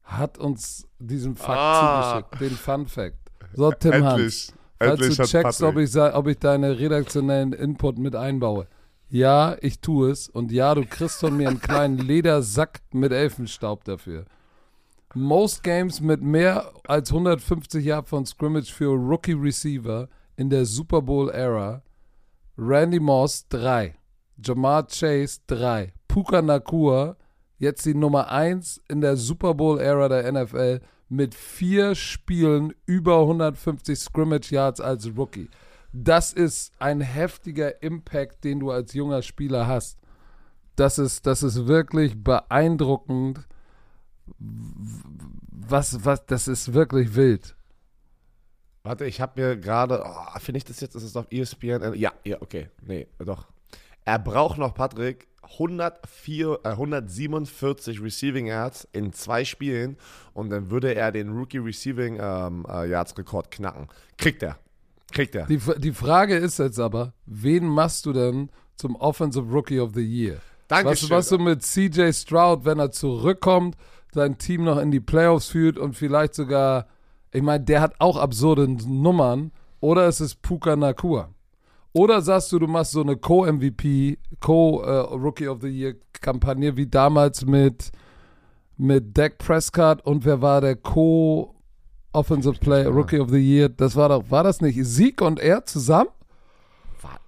hat 0.04 0.38
uns 0.38 0.88
diesen 1.00 1.36
Fakt 1.36 1.60
Ah. 1.60 2.24
zugeschickt, 2.24 2.42
den 2.42 2.58
Fun 2.58 2.88
Fact. 2.88 3.18
So, 3.54 3.72
Tim 3.72 4.04
Hans. 4.04 4.12
Endlich, 4.20 4.54
Falls 4.78 4.92
endlich 5.02 5.18
du 5.18 5.24
checkst, 5.26 5.64
ob 5.64 5.78
ich, 5.78 5.96
ob 5.98 6.28
ich 6.28 6.38
deine 6.40 6.78
redaktionellen 6.80 7.54
Input 7.54 7.98
mit 7.98 8.16
einbaue. 8.16 8.68
Ja, 9.10 9.56
ich 9.62 9.80
tue 9.80 10.12
es. 10.12 10.28
Und 10.30 10.52
ja, 10.52 10.76
du 10.76 10.86
kriegst 10.86 11.20
von 11.20 11.38
mir 11.38 11.48
einen 11.50 11.62
kleinen 11.62 11.98
Ledersack 12.00 12.82
mit 12.92 13.12
Elfenstaub 13.12 13.84
dafür. 13.86 14.26
Most 15.14 15.64
Games 15.64 16.02
mit 16.02 16.22
mehr 16.22 16.72
als 16.86 17.10
150 17.12 17.86
Yards 17.86 18.10
von 18.10 18.26
Scrimmage 18.26 18.72
für 18.74 18.88
Rookie 18.94 19.32
Receiver 19.34 20.10
in 20.36 20.50
der 20.50 20.66
Super 20.66 21.02
Bowl 21.02 21.30
Era. 21.30 21.82
Randy 22.58 23.00
Moss 23.02 23.48
3. 23.50 23.96
Jamar 24.38 24.88
Chase 24.88 25.42
3. 25.48 25.94
Puka 26.08 26.42
Nakua, 26.42 27.18
jetzt 27.58 27.86
die 27.86 27.94
Nummer 27.94 28.32
1 28.32 28.82
in 28.88 29.02
der 29.02 29.18
Super 29.18 29.54
Bowl 29.54 29.80
Era 29.80 30.08
der 30.08 30.32
NFL 30.32 30.80
mit 31.10 31.36
vier 31.36 31.96
Spielen 31.96 32.74
über 32.86 33.20
150 33.20 34.00
Scrimmage 34.00 34.52
Yards 34.52 34.80
als 34.80 35.06
Rookie. 35.18 35.50
Das 35.92 36.32
ist 36.32 36.72
ein 36.80 37.02
heftiger 37.02 37.84
Impact, 37.84 38.46
den 38.46 38.62
du 38.62 38.72
als 38.72 38.94
junger 38.94 39.22
Spieler 39.22 39.68
hast. 39.68 40.00
Das 40.78 40.98
ist, 40.98 41.26
das 41.26 41.44
ist 41.44 41.68
wirklich 41.68 42.24
beeindruckend. 42.24 43.48
Was, 44.38 46.06
was, 46.06 46.26
das 46.26 46.48
ist 46.48 46.74
wirklich 46.74 47.16
wild. 47.16 47.56
Warte, 48.86 49.06
ich 49.06 49.20
habe 49.20 49.42
mir 49.42 49.58
gerade, 49.58 50.04
oh, 50.06 50.40
finde 50.40 50.60
ich 50.60 50.64
das 50.64 50.80
jetzt, 50.80 50.96
ist 50.96 51.04
es 51.04 51.16
auf 51.16 51.26
ESPN? 51.32 51.96
Ja, 51.96 52.14
ja, 52.24 52.38
okay, 52.40 52.68
nee, 52.86 53.08
doch. 53.18 53.48
Er 54.06 54.20
braucht 54.20 54.60
noch, 54.60 54.76
Patrick, 54.76 55.28
104, 55.54 56.60
äh, 56.64 56.70
147 56.70 58.00
Receiving 58.00 58.46
Yards 58.46 58.88
in 58.92 59.12
zwei 59.12 59.44
Spielen 59.44 59.98
und 60.34 60.52
dann 60.52 60.70
würde 60.70 60.94
er 60.94 61.12
den 61.12 61.30
Rookie 61.36 61.58
Receiving 61.58 62.20
ähm, 62.22 62.64
äh, 62.70 62.88
Yards 62.88 63.18
Rekord 63.18 63.50
knacken. 63.50 63.88
Kriegt 64.20 64.44
er. 64.44 64.60
Kriegt 65.12 65.34
er. 65.34 65.48
Die, 65.48 65.60
die 65.78 65.92
Frage 65.94 66.36
ist 66.36 66.60
jetzt 66.60 66.80
aber, 66.80 67.14
wen 67.26 67.66
machst 67.66 68.06
du 68.06 68.14
denn 68.14 68.52
zum 68.76 68.96
Offensive 68.98 69.52
Rookie 69.52 69.80
of 69.80 69.94
the 69.96 70.06
Year? 70.06 70.36
Was, 70.68 70.84
Dankeschön. 70.84 71.10
was 71.10 71.30
du 71.30 71.40
mit 71.40 71.64
CJ 71.64 72.12
Stroud, 72.12 72.66
wenn 72.66 72.78
er 72.78 72.92
zurückkommt, 72.92 73.78
sein 74.14 74.38
Team 74.38 74.64
noch 74.64 74.78
in 74.78 74.92
die 74.92 75.00
Playoffs 75.00 75.48
führt 75.48 75.80
und 75.80 75.96
vielleicht 75.96 76.36
sogar, 76.36 76.88
ich 77.36 77.44
meine, 77.44 77.64
der 77.64 77.82
hat 77.82 77.96
auch 78.00 78.18
absurde 78.18 78.68
Nummern, 78.68 79.52
oder 79.80 80.08
es 80.08 80.22
ist 80.22 80.42
Puka 80.42 80.76
Nakua. 80.76 81.30
Oder 81.94 82.22
sagst 82.22 82.52
du, 82.52 82.60
du 82.60 82.68
machst 82.68 82.92
so 82.92 83.02
eine 83.02 83.16
Co-MVP, 83.16 84.18
Co-Rookie 84.42 85.48
of 85.48 85.62
the 85.62 85.68
Year-Kampagne 85.68 86.76
wie 86.76 86.88
damals 86.88 87.46
mit, 87.46 87.92
mit 88.78 89.18
Dak 89.18 89.38
Prescott 89.38 90.02
und 90.06 90.26
wer 90.26 90.42
war 90.42 90.62
der 90.62 90.76
Co-Offensive 90.76 92.60
Player 92.60 92.90
Rookie 92.90 93.20
of 93.20 93.30
the 93.30 93.38
Year? 93.38 93.70
Das 93.70 93.96
war 93.96 94.10
doch, 94.10 94.30
war 94.30 94.44
das 94.44 94.60
nicht 94.60 94.78
Sieg 94.84 95.22
und 95.22 95.40
er 95.40 95.66
zusammen? 95.66 96.10
War, 97.02 97.20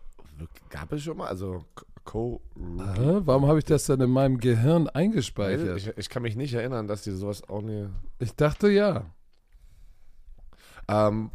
gab 0.70 0.92
es 0.92 1.04
schon 1.04 1.18
mal? 1.18 1.28
Also, 1.28 1.64
Co. 2.08 2.42
Hä? 2.56 3.22
Warum 3.26 3.46
habe 3.48 3.60
ich 3.60 3.66
das 3.66 3.86
denn 3.86 4.02
in 4.02 4.10
meinem 4.10 4.40
Gehirn 4.40 4.88
eingespeichert? 4.88 5.78
Ich, 5.78 5.88
ich 5.96 6.10
kann 6.10 6.24
mich 6.24 6.36
nicht 6.36 6.54
erinnern, 6.54 6.88
dass 6.88 7.04
die 7.04 7.12
sowas 7.12 7.48
auch 7.48 7.62
nie. 7.62 7.88
Ich 8.20 8.34
dachte 8.36 8.70
ja. 8.70 9.06
Ähm, 10.88 11.32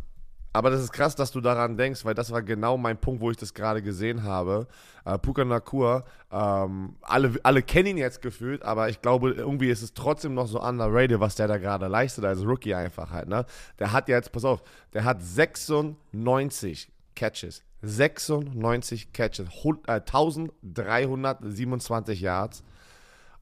aber 0.54 0.68
das 0.68 0.82
ist 0.82 0.92
krass, 0.92 1.14
dass 1.16 1.30
du 1.30 1.40
daran 1.40 1.78
denkst, 1.78 2.04
weil 2.04 2.12
das 2.14 2.30
war 2.30 2.42
genau 2.42 2.76
mein 2.76 2.98
Punkt, 2.98 3.22
wo 3.22 3.30
ich 3.30 3.38
das 3.38 3.54
gerade 3.54 3.80
gesehen 3.80 4.22
habe. 4.22 4.66
Äh, 5.06 5.16
Puka 5.18 5.46
Nakur, 5.46 6.04
ähm, 6.30 6.96
alle, 7.00 7.32
alle 7.42 7.62
kennen 7.62 7.86
ihn 7.88 7.96
jetzt 7.96 8.20
gefühlt, 8.20 8.62
aber 8.62 8.90
ich 8.90 9.00
glaube, 9.00 9.30
irgendwie 9.30 9.70
ist 9.70 9.80
es 9.80 9.94
trotzdem 9.94 10.34
noch 10.34 10.46
so 10.46 10.62
underrated, 10.62 11.20
was 11.20 11.36
der 11.36 11.48
da 11.48 11.56
gerade 11.56 11.86
leistet 11.88 12.26
als 12.26 12.44
Rookie 12.44 12.74
einfach 12.74 13.10
halt. 13.10 13.28
Ne? 13.28 13.46
Der 13.78 13.92
hat 13.92 14.08
jetzt, 14.08 14.30
pass 14.32 14.44
auf, 14.44 14.62
der 14.92 15.04
hat 15.04 15.22
96 15.22 16.92
Catches. 17.14 17.62
96 17.80 19.10
Catches, 19.12 19.48
hund- 19.64 19.88
äh, 19.88 20.00
1327 20.00 22.20
Yards 22.20 22.62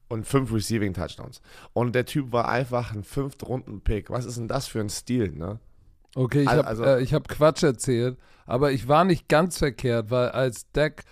und 0.07 0.25
5 0.25 0.51
Receiving 0.53 0.93
Touchdowns. 0.93 1.41
Und 1.73 1.93
der 1.93 2.05
Typ 2.05 2.31
war 2.31 2.47
einfach 2.49 2.93
ein 2.93 3.03
Fünft-Runden-Pick. 3.03 4.09
Was 4.09 4.23
ist 4.25 4.37
denn 4.37 4.47
das 4.47 4.67
für 4.67 4.79
ein 4.79 4.89
Stil, 4.89 5.31
ne? 5.31 5.59
Okay, 6.15 6.41
ich 6.43 6.49
Al- 6.49 6.57
habe 6.59 6.67
also- 6.67 6.83
äh, 6.83 7.01
ich 7.01 7.13
hab 7.13 7.27
Quatsch 7.27 7.63
erzählt, 7.63 8.17
aber 8.45 8.71
ich 8.71 8.87
war 8.87 9.03
nicht 9.05 9.27
ganz 9.29 9.57
verkehrt, 9.57 10.11
weil 10.11 10.29
als 10.29 10.69
Dak 10.71 11.03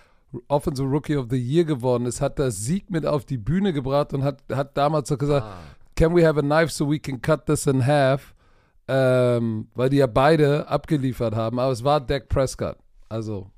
Offensive 0.48 0.88
Rookie 0.88 1.16
of 1.18 1.28
the 1.30 1.38
Year 1.38 1.64
geworden 1.66 2.06
ist, 2.06 2.22
hat 2.22 2.38
er 2.40 2.52
Sieg 2.52 2.90
mit 2.92 3.06
auf 3.06 3.26
die 3.26 3.38
Bühne 3.38 3.74
gebracht 3.74 4.14
und 4.14 4.24
hat, 4.24 4.44
hat 4.54 4.78
damals 4.78 5.10
so 5.10 5.18
gesagt, 5.18 5.46
Ah. 5.46 5.58
can 5.96 6.16
we 6.16 6.26
have 6.28 6.38
a 6.38 6.44
knife 6.44 6.72
so 6.72 6.88
we 6.90 7.00
can 7.00 7.20
cut 7.22 7.46
this 7.48 7.66
in 7.66 7.86
half? 7.86 8.36
Ähm, 8.88 9.68
weil 9.76 9.90
die 9.90 9.98
ja 9.98 10.08
beide 10.08 10.68
abgeliefert 10.68 11.36
haben, 11.36 11.60
aber 11.60 11.72
es 11.72 11.84
war 11.84 12.00
Dak 12.02 12.28
Prescott. 12.30 12.76
Also, 13.08 13.50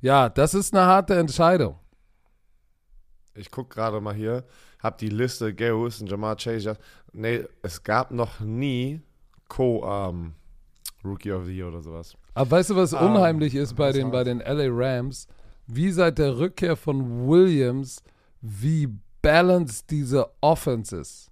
ja, 0.00 0.28
das 0.28 0.52
ist 0.54 0.74
eine 0.74 0.84
harte 0.86 1.14
Entscheidung. 1.18 1.78
Ich 3.34 3.50
gucke 3.50 3.74
gerade 3.74 4.00
mal 4.00 4.14
hier, 4.14 4.44
hab 4.82 4.98
die 4.98 5.08
Liste, 5.08 5.54
Gary 5.54 5.78
Wilson, 5.80 6.06
Jamar 6.06 6.36
Chase. 6.36 6.76
Nee, 7.12 7.44
es 7.62 7.82
gab 7.82 8.10
noch 8.10 8.40
nie 8.40 9.00
Co- 9.48 9.84
ähm, 9.86 10.34
Rookie 11.04 11.32
of 11.32 11.44
the 11.46 11.52
Year 11.56 11.68
oder 11.68 11.82
sowas. 11.82 12.14
Aber 12.34 12.50
weißt 12.50 12.70
du, 12.70 12.76
was 12.76 12.94
Ah, 12.94 13.06
unheimlich 13.06 13.54
ist 13.54 13.74
bei 13.74 13.92
den, 13.92 14.10
bei 14.10 14.24
den 14.24 14.38
LA 14.40 14.68
Rams? 14.70 15.26
Wie 15.66 15.90
seit 15.90 16.18
der 16.18 16.38
Rückkehr 16.38 16.76
von 16.76 17.28
Williams, 17.28 18.02
wie 18.40 18.88
balanced 19.22 19.90
diese 19.90 20.26
Offense 20.40 20.96
ist. 20.96 21.30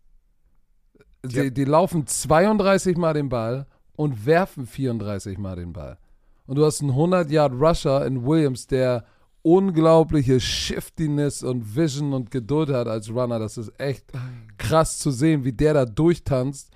Die, 1.25 1.37
Ja. 1.37 1.51
die 1.51 1.65
laufen 1.65 2.07
32 2.07 2.97
Mal 2.97 3.13
den 3.15 3.29
Ball 3.29 3.67
und 3.97 4.25
werfen 4.27 4.67
34 4.67 5.39
Mal 5.39 5.57
den 5.57 5.73
Ball. 5.73 5.99
Und 6.47 6.57
du 6.57 6.65
hast 6.65 6.81
einen 6.81 6.93
100-Yard-Rusher 6.93 8.07
in 8.07 8.25
Williams, 8.25 8.67
der 8.67 9.05
unglaubliche 9.43 10.39
Shiftiness 10.41 11.43
und 11.43 11.75
Vision 11.77 12.13
und 12.13 12.31
Geduld 12.31 12.71
hat 12.71 12.87
als 12.89 13.11
Runner. 13.11 13.39
Das 13.39 13.57
ist 13.59 13.73
echt 13.79 14.05
krass 14.59 14.99
zu 14.99 15.11
sehen, 15.11 15.45
wie 15.45 15.53
der 15.53 15.75
da 15.75 15.85
durchtanzt. 15.87 16.71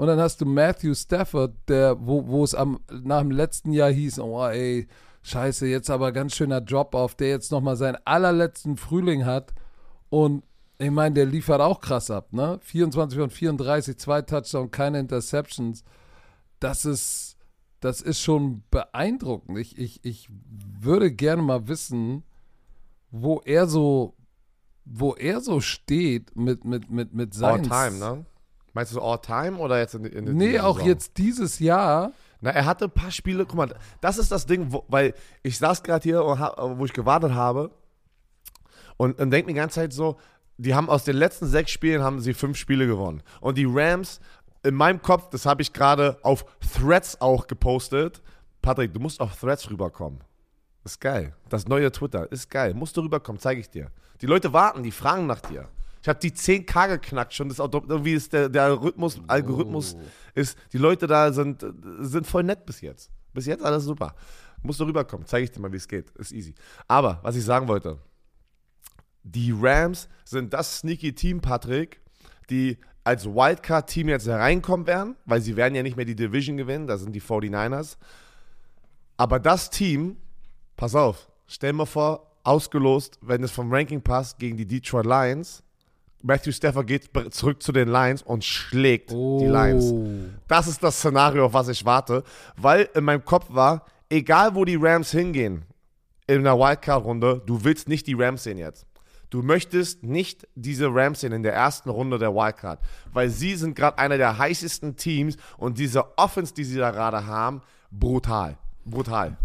Und 0.00 0.06
dann 0.06 0.18
hast 0.18 0.40
du 0.40 0.46
Matthew 0.46 0.94
Stafford, 0.94 1.52
der, 1.68 1.94
wo, 2.00 2.26
wo 2.26 2.42
es 2.42 2.54
am, 2.54 2.80
nach 2.90 3.20
dem 3.20 3.30
letzten 3.30 3.70
Jahr 3.70 3.90
hieß, 3.90 4.20
oh 4.20 4.46
ey, 4.46 4.88
scheiße, 5.20 5.66
jetzt 5.66 5.90
aber 5.90 6.10
ganz 6.10 6.34
schöner 6.34 6.62
Drop-Off, 6.62 7.16
der 7.16 7.28
jetzt 7.28 7.52
nochmal 7.52 7.76
seinen 7.76 7.98
allerletzten 8.06 8.78
Frühling 8.78 9.26
hat. 9.26 9.52
Und 10.08 10.42
ich 10.78 10.90
meine, 10.90 11.16
der 11.16 11.26
liefert 11.26 11.60
auch 11.60 11.82
krass 11.82 12.10
ab, 12.10 12.32
ne? 12.32 12.58
24 12.62 13.18
von 13.18 13.28
34, 13.28 13.98
zwei 13.98 14.22
Touchdowns, 14.22 14.70
keine 14.70 15.00
Interceptions. 15.00 15.84
Das 16.60 16.86
ist, 16.86 17.36
das 17.80 18.00
ist 18.00 18.22
schon 18.22 18.62
beeindruckend. 18.70 19.58
Ich, 19.58 19.76
ich, 19.76 20.02
ich 20.02 20.30
würde 20.80 21.12
gerne 21.12 21.42
mal 21.42 21.68
wissen, 21.68 22.22
wo 23.10 23.42
er 23.44 23.66
so, 23.66 24.14
wo 24.86 25.12
er 25.12 25.42
so 25.42 25.60
steht 25.60 26.34
mit, 26.34 26.64
mit, 26.64 26.90
mit, 26.90 27.12
mit 27.12 27.34
seinen. 27.34 27.70
All 27.70 27.90
time, 27.90 27.98
ne? 27.98 28.24
Meinst 28.72 28.94
du 28.94 29.00
all 29.00 29.20
time 29.20 29.58
oder 29.58 29.78
jetzt 29.78 29.94
in, 29.94 30.04
in, 30.04 30.26
in 30.26 30.36
Nee, 30.36 30.60
auch 30.60 30.80
jetzt 30.80 31.18
dieses 31.18 31.58
Jahr. 31.58 32.12
Na, 32.40 32.50
er 32.50 32.64
hatte 32.64 32.86
ein 32.86 32.90
paar 32.90 33.10
Spiele, 33.10 33.44
guck 33.44 33.56
mal, 33.56 33.74
das 34.00 34.16
ist 34.16 34.32
das 34.32 34.46
Ding, 34.46 34.72
wo, 34.72 34.84
weil 34.88 35.14
ich 35.42 35.58
saß 35.58 35.82
gerade 35.82 36.02
hier, 36.02 36.20
wo 36.20 36.84
ich 36.84 36.92
gewartet 36.92 37.34
habe 37.34 37.70
und, 38.96 39.18
und 39.18 39.30
denke 39.30 39.46
mir 39.46 39.54
die 39.54 39.60
ganze 39.60 39.76
Zeit 39.76 39.92
so, 39.92 40.18
die 40.56 40.74
haben 40.74 40.88
aus 40.88 41.04
den 41.04 41.16
letzten 41.16 41.46
sechs 41.46 41.70
Spielen 41.70 42.02
haben 42.02 42.20
sie 42.20 42.34
fünf 42.34 42.56
Spiele 42.56 42.86
gewonnen. 42.86 43.22
Und 43.40 43.56
die 43.56 43.66
Rams, 43.66 44.20
in 44.62 44.74
meinem 44.74 45.00
Kopf, 45.00 45.30
das 45.30 45.46
habe 45.46 45.62
ich 45.62 45.72
gerade 45.72 46.18
auf 46.22 46.44
Threads 46.60 47.20
auch 47.20 47.46
gepostet. 47.46 48.22
Patrick, 48.60 48.92
du 48.92 49.00
musst 49.00 49.20
auf 49.20 49.38
Threads 49.38 49.70
rüberkommen. 49.70 50.20
Ist 50.84 51.00
geil. 51.00 51.34
Das 51.48 51.66
neue 51.66 51.90
Twitter 51.92 52.30
ist 52.30 52.50
geil. 52.50 52.74
Musst 52.74 52.96
du 52.96 53.02
rüberkommen, 53.02 53.40
zeige 53.40 53.60
ich 53.60 53.70
dir. 53.70 53.90
Die 54.20 54.26
Leute 54.26 54.52
warten, 54.52 54.82
die 54.82 54.90
fragen 54.90 55.26
nach 55.26 55.40
dir. 55.40 55.68
Ich 56.02 56.08
habe 56.08 56.18
die 56.18 56.32
10K 56.32 56.88
geknackt 56.88 57.34
schon. 57.34 57.48
Das 57.48 57.58
irgendwie 57.58 58.12
ist 58.12 58.32
der, 58.32 58.48
der 58.48 58.80
Rhythmus, 58.80 59.20
Algorithmus 59.26 59.96
oh. 59.98 60.02
ist, 60.34 60.56
die 60.72 60.78
Leute 60.78 61.06
da 61.06 61.32
sind, 61.32 61.64
sind 62.00 62.26
voll 62.26 62.42
nett 62.42 62.64
bis 62.66 62.80
jetzt. 62.80 63.10
Bis 63.32 63.46
jetzt 63.46 63.62
alles 63.62 63.84
super. 63.84 64.14
Musst 64.62 64.80
du 64.80 64.84
rüberkommen, 64.84 65.26
zeige 65.26 65.44
ich 65.44 65.50
dir 65.52 65.60
mal, 65.60 65.72
wie 65.72 65.76
es 65.76 65.88
geht. 65.88 66.10
Ist 66.12 66.32
easy. 66.32 66.54
Aber, 66.88 67.20
was 67.22 67.36
ich 67.36 67.44
sagen 67.44 67.68
wollte, 67.68 67.98
die 69.22 69.54
Rams 69.58 70.08
sind 70.24 70.52
das 70.52 70.78
sneaky 70.78 71.14
Team, 71.14 71.40
Patrick, 71.40 72.00
die 72.48 72.78
als 73.04 73.26
Wildcard-Team 73.26 74.08
jetzt 74.08 74.26
hereinkommen 74.26 74.86
werden, 74.86 75.16
weil 75.24 75.40
sie 75.40 75.56
werden 75.56 75.74
ja 75.74 75.82
nicht 75.82 75.96
mehr 75.96 76.04
die 76.04 76.14
Division 76.14 76.56
gewinnen, 76.56 76.86
da 76.86 76.98
sind 76.98 77.12
die 77.12 77.22
49ers. 77.22 77.96
Aber 79.16 79.38
das 79.38 79.70
Team, 79.70 80.16
pass 80.76 80.94
auf, 80.94 81.28
stell 81.46 81.72
mir 81.72 81.86
vor, 81.86 82.30
ausgelost, 82.42 83.18
wenn 83.22 83.42
es 83.42 83.50
vom 83.50 83.72
Ranking 83.72 84.02
passt, 84.02 84.38
gegen 84.38 84.56
die 84.56 84.66
Detroit 84.66 85.06
Lions, 85.06 85.62
Matthew 86.22 86.52
Stafford 86.52 86.86
geht 86.86 87.10
zurück 87.30 87.62
zu 87.62 87.72
den 87.72 87.88
Lions 87.88 88.22
und 88.22 88.44
schlägt 88.44 89.12
oh. 89.12 89.38
die 89.40 89.46
Lions. 89.46 89.92
Das 90.48 90.66
ist 90.66 90.82
das 90.82 90.98
Szenario, 90.98 91.46
auf 91.46 91.52
was 91.52 91.68
ich 91.68 91.84
warte, 91.84 92.24
weil 92.56 92.88
in 92.94 93.04
meinem 93.04 93.24
Kopf 93.24 93.46
war, 93.48 93.84
egal 94.08 94.54
wo 94.54 94.64
die 94.64 94.76
Rams 94.76 95.10
hingehen 95.10 95.64
in 96.26 96.44
der 96.44 96.58
Wildcard-Runde, 96.58 97.42
du 97.44 97.64
willst 97.64 97.88
nicht 97.88 98.06
die 98.06 98.14
Rams 98.14 98.44
sehen 98.44 98.58
jetzt. 98.58 98.86
Du 99.30 99.42
möchtest 99.42 100.02
nicht 100.02 100.48
diese 100.56 100.88
Rams 100.92 101.20
sehen 101.20 101.32
in 101.32 101.44
der 101.44 101.54
ersten 101.54 101.88
Runde 101.88 102.18
der 102.18 102.34
Wildcard, 102.34 102.80
weil 103.12 103.30
sie 103.30 103.54
sind 103.54 103.76
gerade 103.76 103.96
einer 103.98 104.18
der 104.18 104.38
heißesten 104.38 104.96
Teams 104.96 105.36
und 105.56 105.78
diese 105.78 106.18
Offense, 106.18 106.52
die 106.52 106.64
sie 106.64 106.78
da 106.78 106.90
gerade 106.90 107.26
haben, 107.26 107.62
brutal. 107.92 108.58
Brutal. 108.84 109.36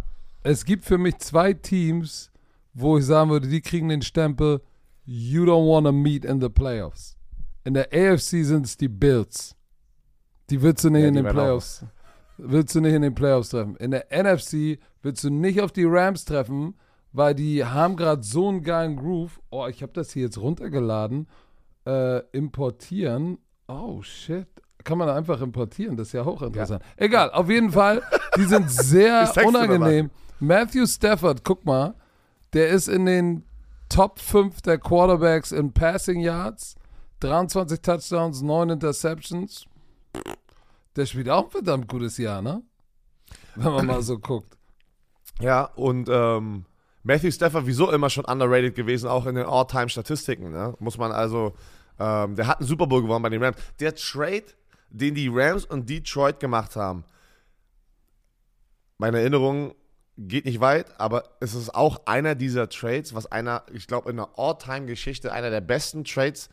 Es 0.42 0.66
gibt 0.66 0.86
für 0.86 0.98
mich 0.98 1.20
zwei 1.20 1.54
Teams, 1.54 2.32
wo 2.74 2.98
ich 2.98 3.06
sagen 3.06 3.30
würde, 3.30 3.48
die 3.48 3.62
kriegen 3.62 3.90
den 3.90 4.02
Stempel 4.02 4.62
you 5.06 5.46
don't 5.46 5.68
want 5.68 5.86
to 5.86 5.92
meet 5.92 6.26
in 6.26 6.42
the 6.42 6.50
playoffs. 6.50 7.16
In 7.64 7.74
der 7.74 7.88
AFC 7.92 8.44
sind 8.44 8.66
es 8.66 8.78
die 8.78 8.88
Bills. 8.88 9.56
Die 10.50 10.62
willst 10.62 10.84
du 10.84 10.90
nicht 10.90 11.02
ja, 11.02 11.08
in 11.08 11.16
den 11.16 11.26
Playoffs. 11.26 11.84
Auch. 11.84 11.88
Willst 12.38 12.76
du 12.76 12.82
nicht 12.82 12.94
in 12.94 13.02
den 13.02 13.16
Playoffs 13.16 13.50
treffen. 13.50 13.76
In 13.78 13.92
der 13.92 14.08
NFC 14.12 14.80
willst 15.02 15.24
du 15.24 15.30
nicht 15.30 15.62
auf 15.62 15.72
die 15.72 15.86
Rams 15.86 16.26
treffen, 16.26 16.76
weil 17.14 17.34
die 17.34 17.64
haben 17.64 17.96
gerade 17.96 18.24
so 18.24 18.50
einen 18.50 18.62
geilen 18.62 18.98
Groove. 18.98 19.40
Oh, 19.50 19.68
ich 19.68 19.82
habe 19.82 19.94
das 19.94 20.12
hier 20.12 20.24
jetzt 20.24 20.38
runtergeladen. 20.38 21.28
Äh, 21.86 22.20
importieren. 22.32 23.38
Oh, 23.68 24.02
shit. 24.02 24.48
Kann 24.84 24.98
man 24.98 25.10
einfach 25.10 25.42
importieren. 25.42 25.98
Das 25.98 26.08
ist 26.08 26.14
ja 26.14 26.26
hochinteressant. 26.26 26.84
Ja. 26.84 27.06
Egal, 27.06 27.32
auf 27.32 27.50
jeden 27.50 27.72
Fall. 27.72 28.04
Die 28.38 28.44
sind 28.44 28.70
sehr 28.72 29.32
unangenehm. 29.44 30.12
Matthew 30.40 30.86
Stafford, 30.86 31.44
guck 31.44 31.66
mal. 31.66 31.96
Der 32.54 32.70
ist 32.70 32.88
in 32.88 33.06
den 33.06 33.44
Top 33.90 34.20
5 34.20 34.62
der 34.62 34.78
Quarterbacks 34.78 35.52
in 35.52 35.72
Passing 35.72 36.20
Yards, 36.20 36.76
23 37.20 37.82
Touchdowns, 37.82 38.42
9 38.42 38.72
Interceptions. 38.72 39.66
Der 40.96 41.06
spielt 41.06 41.30
auch 41.30 41.46
ein 41.46 41.52
verdammt 41.52 41.88
gutes 41.88 42.18
Jahr, 42.18 42.42
ne? 42.42 42.64
Wenn 43.56 43.74
man 43.74 43.86
mal 43.86 44.02
so 44.02 44.18
guckt. 44.20 44.58
Ja, 45.40 45.66
und 45.76 46.08
ähm, 46.10 46.66
Matthew 47.04 47.32
Stafford 47.32 47.68
wieso 47.68 47.92
immer 47.92 48.10
schon 48.10 48.26
underrated 48.26 48.76
gewesen, 48.76 49.08
auch 49.08 49.26
in 49.26 49.36
den 49.36 49.46
All-Time-Statistiken, 49.46 50.52
ne? 50.52 50.74
Muss 50.80 50.98
man 50.98 51.12
also, 51.12 51.54
ähm, 52.00 52.36
der 52.36 52.48
hat 52.48 52.60
einen 52.60 52.68
Super 52.68 52.88
Bowl 52.88 53.02
gewonnen 53.02 53.22
bei 53.22 53.30
den 53.30 53.44
Rams. 53.44 53.58
Der 53.80 53.94
Trade, 53.94 54.46
den 54.90 55.14
die 55.14 55.30
Rams 55.32 55.66
und 55.66 55.90
Detroit 55.90 56.40
gemacht 56.40 56.76
haben, 56.76 57.04
meine 58.98 59.20
Erinnerung 59.20 59.76
geht 60.18 60.46
nicht 60.46 60.60
weit, 60.60 61.00
aber 61.00 61.24
es 61.40 61.54
ist 61.56 61.74
auch 61.76 62.06
einer 62.06 62.36
dieser 62.36 62.70
Trades, 62.70 63.14
was 63.14 63.32
einer, 63.32 63.64
ich 63.74 63.88
glaube, 63.88 64.10
in 64.10 64.18
der 64.18 64.30
All-Time-Geschichte 64.38 65.32
einer 65.32 65.50
der 65.50 65.62
besten 65.62 66.04
Trades 66.04 66.50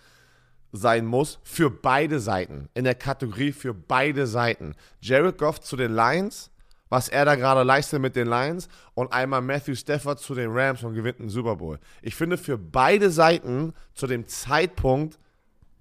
sein 0.72 1.04
muss 1.06 1.38
für 1.42 1.70
beide 1.70 2.18
Seiten. 2.18 2.68
In 2.74 2.84
der 2.84 2.94
Kategorie 2.94 3.52
für 3.52 3.74
beide 3.74 4.26
Seiten. 4.26 4.74
Jared 5.00 5.38
Goff 5.38 5.60
zu 5.60 5.76
den 5.76 5.94
Lions, 5.94 6.50
was 6.88 7.08
er 7.08 7.24
da 7.24 7.36
gerade 7.36 7.62
leistet 7.62 8.00
mit 8.00 8.16
den 8.16 8.26
Lions, 8.26 8.68
und 8.94 9.12
einmal 9.12 9.42
Matthew 9.42 9.76
Stafford 9.76 10.18
zu 10.18 10.34
den 10.34 10.50
Rams 10.50 10.82
und 10.82 10.94
gewinnt 10.94 11.20
einen 11.20 11.28
Super 11.28 11.56
Bowl. 11.56 11.78
Ich 12.00 12.14
finde 12.14 12.36
für 12.36 12.58
beide 12.58 13.10
Seiten 13.10 13.74
zu 13.94 14.06
dem 14.06 14.26
Zeitpunkt 14.26 15.18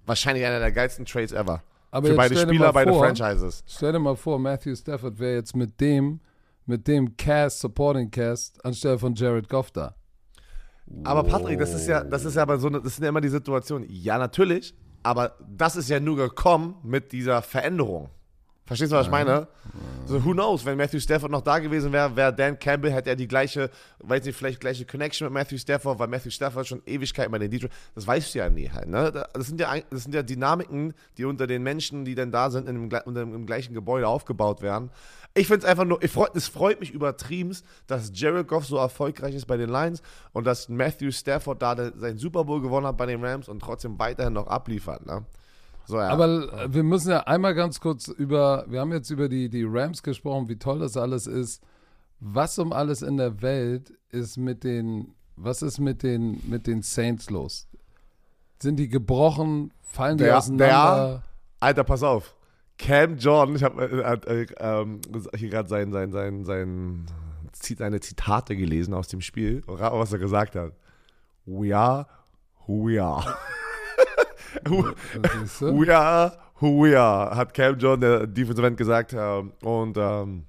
wahrscheinlich 0.06 0.44
einer 0.44 0.58
der 0.60 0.72
geilsten 0.72 1.04
Trades 1.04 1.32
ever. 1.32 1.62
Aber 1.90 2.08
für 2.08 2.14
beide 2.14 2.36
Spieler, 2.38 2.72
beide 2.72 2.90
vor, 2.90 3.04
Franchises. 3.04 3.62
Stell 3.66 3.92
dir 3.92 3.98
mal 3.98 4.16
vor, 4.16 4.38
Matthew 4.38 4.76
Stafford 4.76 5.18
wäre 5.18 5.34
jetzt 5.34 5.54
mit 5.54 5.78
dem 5.80 6.20
mit 6.66 6.86
dem 6.88 7.16
Cast, 7.16 7.60
Supporting 7.60 8.10
Cast, 8.10 8.64
anstelle 8.64 8.98
von 8.98 9.14
Jared 9.14 9.48
Goff 9.48 9.70
da. 9.70 9.94
Aber 11.04 11.22
Patrick, 11.24 11.58
das 11.58 11.72
ist 11.74 11.86
ja, 11.86 12.04
das 12.04 12.24
ist 12.24 12.36
ja 12.36 12.42
aber 12.42 12.58
so 12.58 12.68
das 12.68 12.96
sind 12.96 13.04
ja 13.04 13.08
immer 13.08 13.20
die 13.20 13.28
Situationen. 13.28 13.86
Ja, 13.88 14.18
natürlich, 14.18 14.74
aber 15.02 15.36
das 15.48 15.76
ist 15.76 15.88
ja 15.88 16.00
nur 16.00 16.16
gekommen 16.16 16.76
mit 16.82 17.12
dieser 17.12 17.42
Veränderung. 17.42 18.10
Verstehst 18.64 18.92
du, 18.92 18.96
was 18.96 19.06
ich 19.06 19.10
meine? 19.10 19.48
So, 20.06 20.24
who 20.24 20.32
knows, 20.32 20.64
wenn 20.64 20.76
Matthew 20.76 21.00
Stafford 21.00 21.32
noch 21.32 21.40
da 21.40 21.58
gewesen 21.58 21.92
wäre, 21.92 22.14
wäre 22.14 22.32
Dan 22.32 22.58
Campbell, 22.58 22.92
hätte 22.92 23.10
er 23.10 23.16
die 23.16 23.26
gleiche, 23.26 23.70
weiß 23.98 24.24
nicht, 24.24 24.36
vielleicht 24.36 24.60
gleiche 24.60 24.84
Connection 24.84 25.26
mit 25.26 25.34
Matthew 25.34 25.58
Stafford, 25.58 25.98
weil 25.98 26.06
Matthew 26.06 26.30
Stafford 26.30 26.68
schon 26.68 26.82
Ewigkeit 26.86 27.30
bei 27.30 27.38
den 27.38 27.50
Detroit, 27.50 27.72
das 27.94 28.06
weißt 28.06 28.34
du 28.34 28.38
ja 28.38 28.48
nie 28.48 28.70
halt, 28.70 28.88
ne? 28.88 29.10
Das 29.32 29.46
sind 29.48 29.58
ja, 29.60 29.74
das 29.90 30.04
sind 30.04 30.14
ja 30.14 30.22
Dynamiken, 30.22 30.94
die 31.18 31.24
unter 31.24 31.48
den 31.48 31.64
Menschen, 31.64 32.04
die 32.04 32.14
dann 32.14 32.30
da 32.30 32.50
sind, 32.50 32.68
in 32.68 32.88
dem, 32.88 33.00
unter 33.04 33.24
dem 33.24 33.46
gleichen 33.46 33.74
Gebäude 33.74 34.06
aufgebaut 34.06 34.62
werden. 34.62 34.90
Ich 35.34 35.48
finde 35.48 35.64
es 35.64 35.70
einfach 35.70 35.84
nur, 35.84 36.02
ich 36.02 36.10
freu, 36.10 36.28
es 36.34 36.46
freut 36.46 36.78
mich 36.78 36.92
übertrieben, 36.92 37.56
dass 37.88 38.12
Jared 38.14 38.46
Goff 38.46 38.66
so 38.66 38.76
erfolgreich 38.76 39.34
ist 39.34 39.46
bei 39.46 39.56
den 39.56 39.70
Lions 39.70 40.02
und 40.32 40.46
dass 40.46 40.68
Matthew 40.68 41.10
Stafford 41.10 41.62
da 41.62 41.90
seinen 41.96 42.18
Super 42.18 42.44
Bowl 42.44 42.60
gewonnen 42.60 42.86
hat 42.86 42.96
bei 42.96 43.06
den 43.06 43.24
Rams 43.24 43.48
und 43.48 43.60
trotzdem 43.60 43.98
weiterhin 43.98 44.34
noch 44.34 44.46
abliefert, 44.46 45.04
ne? 45.04 45.24
So, 45.86 45.98
ja. 45.98 46.08
Aber 46.08 46.26
äh, 46.26 46.72
wir 46.72 46.82
müssen 46.82 47.10
ja 47.10 47.20
einmal 47.20 47.54
ganz 47.54 47.80
kurz 47.80 48.08
über, 48.08 48.64
wir 48.68 48.80
haben 48.80 48.92
jetzt 48.92 49.10
über 49.10 49.28
die, 49.28 49.48
die 49.48 49.64
Rams 49.64 50.02
gesprochen, 50.02 50.48
wie 50.48 50.56
toll 50.56 50.78
das 50.78 50.96
alles 50.96 51.26
ist. 51.26 51.62
Was 52.20 52.58
um 52.58 52.72
alles 52.72 53.02
in 53.02 53.16
der 53.16 53.42
Welt 53.42 53.92
ist 54.10 54.36
mit 54.36 54.64
den, 54.64 55.14
was 55.36 55.62
ist 55.62 55.80
mit 55.80 56.02
den, 56.02 56.40
mit 56.48 56.66
den 56.66 56.82
Saints 56.82 57.30
los? 57.30 57.66
Sind 58.60 58.76
die 58.76 58.88
gebrochen? 58.88 59.72
Fallen 59.80 60.18
die 60.18 60.24
der, 60.24 60.38
auseinander? 60.38 60.66
Der, 60.66 61.22
Alter, 61.60 61.84
pass 61.84 62.02
auf. 62.02 62.36
Cam 62.78 63.16
Jordan, 63.18 63.56
ich 63.56 63.62
habe 63.62 63.82
äh, 63.82 64.42
äh, 64.42 64.42
äh, 64.42 64.86
hier 65.36 65.50
gerade 65.50 65.68
sein, 65.68 65.92
sein, 65.92 66.12
sein, 66.12 66.44
sein, 66.44 67.06
seine 67.52 68.00
Zitate 68.00 68.56
gelesen 68.56 68.94
aus 68.94 69.08
dem 69.08 69.20
Spiel 69.20 69.62
und 69.66 69.76
rat 69.76 69.92
was 69.92 70.12
er 70.12 70.18
gesagt 70.18 70.56
hat. 70.56 70.72
We 71.44 71.76
are 71.76 72.06
who 72.66 72.86
we 72.86 73.02
are. 73.02 73.36
We 74.64 75.94
are 75.94 76.38
who 76.60 76.84
we 76.84 76.98
are, 76.98 77.34
hat 77.34 77.52
Cam 77.52 77.78
Jordan, 77.78 78.00
der 78.00 78.26
Defensive 78.26 78.66
End, 78.66 78.76
gesagt. 78.76 79.12
Ähm, 79.12 79.52
und 79.62 79.96
ähm, 79.98 80.44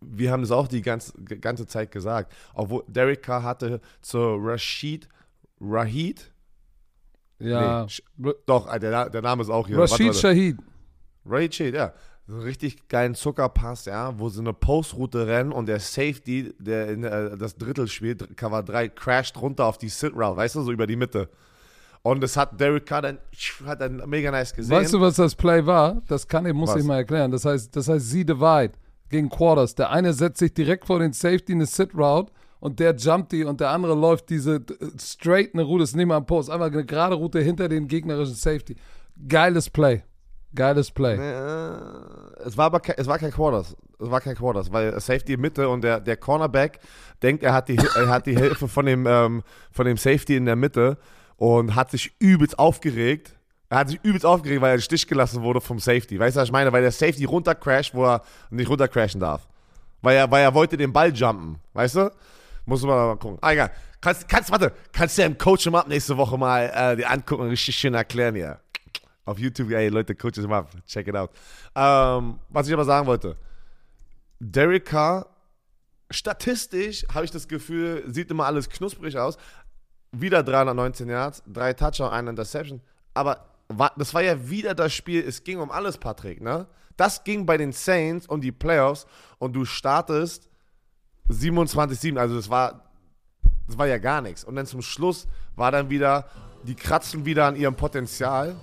wir 0.00 0.30
haben 0.30 0.42
das 0.42 0.50
auch 0.50 0.68
die 0.68 0.82
ganze, 0.82 1.12
ganze 1.22 1.66
Zeit 1.66 1.90
gesagt. 1.90 2.32
Obwohl 2.54 2.84
Derek 2.88 3.22
Carr 3.22 3.42
hatte 3.42 3.80
zu 4.00 4.18
Rashid 4.18 5.08
Rahid. 5.60 6.30
Ja. 7.38 7.86
Nee, 8.16 8.32
doch, 8.46 8.76
der, 8.78 9.10
der 9.10 9.22
Name 9.22 9.42
ist 9.42 9.50
auch 9.50 9.66
hier. 9.66 9.78
Rashid 9.78 10.14
Shahid. 10.14 10.58
Rashid 11.24 11.54
Shahid, 11.54 11.74
ja. 11.74 11.94
richtig 12.28 12.88
geilen 12.88 13.14
Zuckerpass, 13.14 13.84
ja, 13.86 14.18
wo 14.18 14.28
sie 14.28 14.40
eine 14.40 14.52
Postroute 14.52 15.26
rennen 15.26 15.52
und 15.52 15.66
der 15.66 15.80
Safety, 15.80 16.54
der 16.58 16.88
in, 16.88 17.04
äh, 17.04 17.36
das 17.36 17.56
Drittel 17.56 17.88
spielt, 17.88 18.36
Cover 18.36 18.62
3, 18.62 18.88
crasht 18.88 19.40
runter 19.40 19.66
auf 19.66 19.78
die 19.78 19.88
Sit-Route, 19.88 20.36
weißt 20.36 20.56
du, 20.56 20.62
so 20.62 20.72
über 20.72 20.86
die 20.86 20.96
Mitte. 20.96 21.28
Und 22.06 22.22
das 22.22 22.36
hat 22.36 22.60
Derek 22.60 22.84
Carr 22.84 23.00
dann, 23.00 23.18
hat 23.64 23.80
dann 23.80 24.02
mega 24.06 24.30
nice 24.30 24.52
gesehen. 24.52 24.76
Weißt 24.76 24.92
du, 24.92 25.00
was 25.00 25.16
das 25.16 25.34
Play 25.34 25.64
war? 25.64 26.02
Das 26.06 26.28
kann 26.28 26.44
ich, 26.44 26.52
muss 26.52 26.68
Was? 26.68 26.76
ich 26.76 26.84
mal 26.84 26.98
erklären. 26.98 27.30
Das 27.30 27.46
heißt, 27.46 27.74
das 27.74 27.88
heißt, 27.88 28.10
sie 28.10 28.26
divide 28.26 28.72
gegen 29.08 29.30
Quarters. 29.30 29.74
Der 29.74 29.90
eine 29.90 30.12
setzt 30.12 30.38
sich 30.38 30.52
direkt 30.52 30.86
vor 30.86 30.98
den 30.98 31.14
Safety 31.14 31.52
in 31.52 31.58
eine 31.58 31.66
Sit-Route 31.66 32.30
und 32.60 32.78
der 32.78 32.94
jumpt 32.94 33.32
die 33.32 33.44
und 33.44 33.58
der 33.58 33.70
andere 33.70 33.94
läuft 33.94 34.28
diese 34.28 34.56
äh, 34.56 34.62
straight 35.00 35.54
eine 35.54 35.62
Route, 35.62 35.84
ist 35.84 35.96
nicht 35.96 36.04
mal 36.04 36.16
am 36.16 36.26
Post, 36.26 36.50
einfach 36.50 36.66
eine 36.66 36.84
gerade 36.84 37.14
Route 37.14 37.40
hinter 37.40 37.70
den 37.70 37.88
gegnerischen 37.88 38.34
Safety. 38.34 38.76
Geiles 39.26 39.70
Play. 39.70 40.02
Geiles 40.54 40.90
Play. 40.90 41.16
Äh, 41.16 41.78
es 42.44 42.54
war 42.58 42.66
aber 42.66 42.80
kein, 42.80 42.96
es 42.98 43.06
war 43.06 43.18
kein 43.18 43.30
Quarters. 43.30 43.74
Es 43.98 44.10
war 44.10 44.20
kein 44.20 44.36
Quarters, 44.36 44.70
weil 44.70 45.00
Safety 45.00 45.38
Mitte 45.38 45.70
und 45.70 45.82
der, 45.82 46.00
der 46.00 46.18
Cornerback 46.18 46.80
denkt, 47.22 47.42
er 47.42 47.54
hat 47.54 47.70
die, 47.70 47.78
er 47.78 48.08
hat 48.08 48.26
die 48.26 48.36
Hilfe 48.36 48.68
von 48.68 48.84
dem, 48.84 49.06
ähm, 49.06 49.42
von 49.72 49.86
dem 49.86 49.96
Safety 49.96 50.36
in 50.36 50.44
der 50.44 50.56
Mitte 50.56 50.98
und 51.36 51.74
hat 51.74 51.90
sich 51.90 52.14
übelst 52.18 52.58
aufgeregt. 52.58 53.34
Er 53.68 53.78
hat 53.78 53.88
sich 53.88 54.00
übelst 54.02 54.24
aufgeregt, 54.24 54.60
weil 54.60 54.76
er 54.76 54.80
Stich 54.80 55.06
gelassen 55.06 55.42
wurde 55.42 55.60
vom 55.60 55.78
Safety. 55.78 56.18
Weißt 56.18 56.36
du, 56.36 56.40
was 56.40 56.48
ich 56.48 56.52
meine? 56.52 56.72
Weil 56.72 56.82
der 56.82 56.92
Safety 56.92 57.24
runtercrasht, 57.24 57.94
wo 57.94 58.04
er 58.04 58.22
nicht 58.50 58.68
runtercrashen 58.68 59.20
darf. 59.20 59.48
Weil 60.02 60.16
er, 60.16 60.30
weil 60.30 60.42
er 60.42 60.54
wollte 60.54 60.76
den 60.76 60.92
Ball 60.92 61.12
jumpen. 61.12 61.58
Weißt 61.72 61.96
du? 61.96 62.12
Muss 62.66 62.82
man 62.82 62.96
mal 62.96 63.16
gucken. 63.16 63.38
Ah, 63.40 63.52
egal. 63.52 63.70
Kannst, 64.00 64.28
kannst, 64.28 64.50
warte, 64.50 64.72
kannst 64.92 65.16
du 65.16 65.22
im 65.22 65.38
Coach 65.38 65.66
im 65.66 65.74
Up 65.74 65.88
nächste 65.88 66.16
Woche 66.16 66.36
mal 66.36 66.70
äh, 66.74 66.96
dir 66.96 67.10
angucken 67.10 67.44
und 67.44 67.48
richtig 67.48 67.74
schön 67.74 67.94
erklären 67.94 68.34
hier. 68.34 68.60
Auf 69.24 69.38
YouTube, 69.38 69.70
ey, 69.70 69.88
Leute, 69.88 70.14
Coach 70.14 70.38
im 70.38 70.52
Up. 70.52 70.70
Check 70.86 71.08
it 71.08 71.16
out. 71.16 71.30
Ähm, 71.74 72.38
was 72.50 72.68
ich 72.68 72.74
aber 72.74 72.84
sagen 72.84 73.06
wollte. 73.06 73.36
Derek 74.38 74.84
Carr, 74.84 75.26
statistisch 76.10 77.06
habe 77.14 77.24
ich 77.24 77.30
das 77.30 77.48
Gefühl, 77.48 78.04
sieht 78.06 78.30
immer 78.30 78.44
alles 78.44 78.68
knusprig 78.68 79.16
aus. 79.16 79.38
Wieder 80.20 80.42
319 80.42 81.08
Yards, 81.08 81.42
drei 81.46 81.72
Touchdown, 81.72 82.10
eine 82.10 82.30
Interception. 82.30 82.80
Aber 83.14 83.46
das 83.96 84.12
war 84.14 84.22
ja 84.22 84.48
wieder 84.48 84.74
das 84.74 84.92
Spiel, 84.92 85.24
es 85.26 85.42
ging 85.44 85.58
um 85.58 85.70
alles, 85.70 85.98
Patrick, 85.98 86.40
ne? 86.40 86.66
Das 86.96 87.24
ging 87.24 87.44
bei 87.46 87.56
den 87.56 87.72
Saints 87.72 88.26
um 88.26 88.40
die 88.40 88.52
Playoffs 88.52 89.06
und 89.38 89.54
du 89.54 89.64
startest 89.64 90.48
27-7, 91.30 92.16
also 92.18 92.36
das 92.36 92.50
war, 92.50 92.82
das 93.66 93.78
war 93.78 93.86
ja 93.86 93.98
gar 93.98 94.20
nichts. 94.20 94.44
Und 94.44 94.56
dann 94.56 94.66
zum 94.66 94.82
Schluss 94.82 95.26
war 95.56 95.72
dann 95.72 95.90
wieder, 95.90 96.26
die 96.64 96.74
kratzen 96.74 97.24
wieder 97.24 97.46
an 97.46 97.56
ihrem 97.56 97.74
Potenzial. 97.74 98.54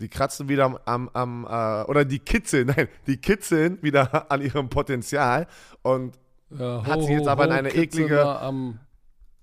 Die 0.00 0.08
kratzen 0.08 0.48
wieder 0.48 0.64
am, 0.64 0.78
am, 0.84 1.08
am 1.12 1.44
äh, 1.48 1.88
oder 1.88 2.04
die 2.04 2.18
kitzeln, 2.18 2.66
nein, 2.76 2.88
die 3.06 3.16
kitzeln 3.18 3.80
wieder 3.82 4.30
an 4.30 4.42
ihrem 4.42 4.68
Potenzial 4.68 5.46
und 5.82 6.18
Ja, 6.50 6.84
Hat 6.84 7.02
sie 7.04 7.12
jetzt 7.12 7.28
aber 7.28 7.44
in 7.44 7.52
eine 7.52 7.70
eklige- 7.70 8.26
Am, 8.40 8.80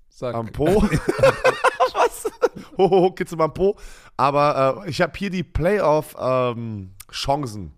Sack. 0.09 0.35
am 0.35 0.51
Po. 0.51 0.65
Was? 1.93 2.25
Ho, 2.77 2.89
ho, 2.89 3.01
ho, 3.01 3.11
Kitzel 3.11 3.37
mal 3.37 3.45
am 3.45 3.53
Po. 3.53 3.77
Aber 4.17 4.83
äh, 4.85 4.89
ich 4.89 4.99
habe 5.01 5.13
hier 5.17 5.29
die 5.29 5.43
Playoff-Chancen. 5.43 7.71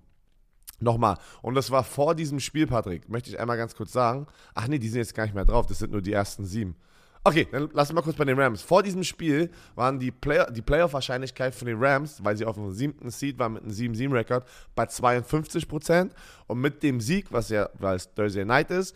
Nochmal. 0.79 1.17
Und 1.41 1.55
das 1.55 1.69
war 1.69 1.83
vor 1.83 2.15
diesem 2.15 2.39
Spiel, 2.39 2.65
Patrick. 2.67 3.07
Möchte 3.07 3.29
ich 3.29 3.39
einmal 3.39 3.57
ganz 3.57 3.75
kurz 3.75 3.91
sagen. 3.91 4.25
Ach 4.55 4.67
nee, 4.67 4.79
die 4.79 4.89
sind 4.89 4.97
jetzt 4.99 5.13
gar 5.13 5.25
nicht 5.25 5.35
mehr 5.35 5.45
drauf. 5.45 5.67
Das 5.67 5.77
sind 5.79 5.91
nur 5.91 6.01
die 6.01 6.13
ersten 6.13 6.45
sieben. 6.45 6.75
Okay, 7.23 7.47
dann 7.51 7.69
lass 7.73 7.89
uns 7.89 7.95
mal 7.95 8.01
kurz 8.01 8.17
bei 8.17 8.25
den 8.25 8.39
Rams. 8.39 8.63
Vor 8.63 8.81
diesem 8.81 9.03
Spiel 9.03 9.51
waren 9.75 9.99
die, 9.99 10.09
Play 10.09 10.43
die 10.51 10.63
Playoff-Wahrscheinlichkeit 10.63 11.53
von 11.53 11.67
den 11.67 11.77
Rams, 11.77 12.23
weil 12.23 12.35
sie 12.35 12.45
auf 12.45 12.55
dem 12.55 12.71
siebten 12.71 13.11
Seed 13.11 13.37
waren 13.37 13.53
mit 13.53 13.63
einem 13.63 13.73
7-7-Rekord, 13.73 14.43
bei 14.73 14.85
52%. 14.85 16.09
Und 16.47 16.59
mit 16.59 16.81
dem 16.81 16.99
Sieg, 16.99 17.27
was 17.29 17.49
ja, 17.49 17.69
weil 17.77 17.97
es 17.97 18.11
Thursday 18.11 18.43
Night 18.43 18.71
ist, 18.71 18.95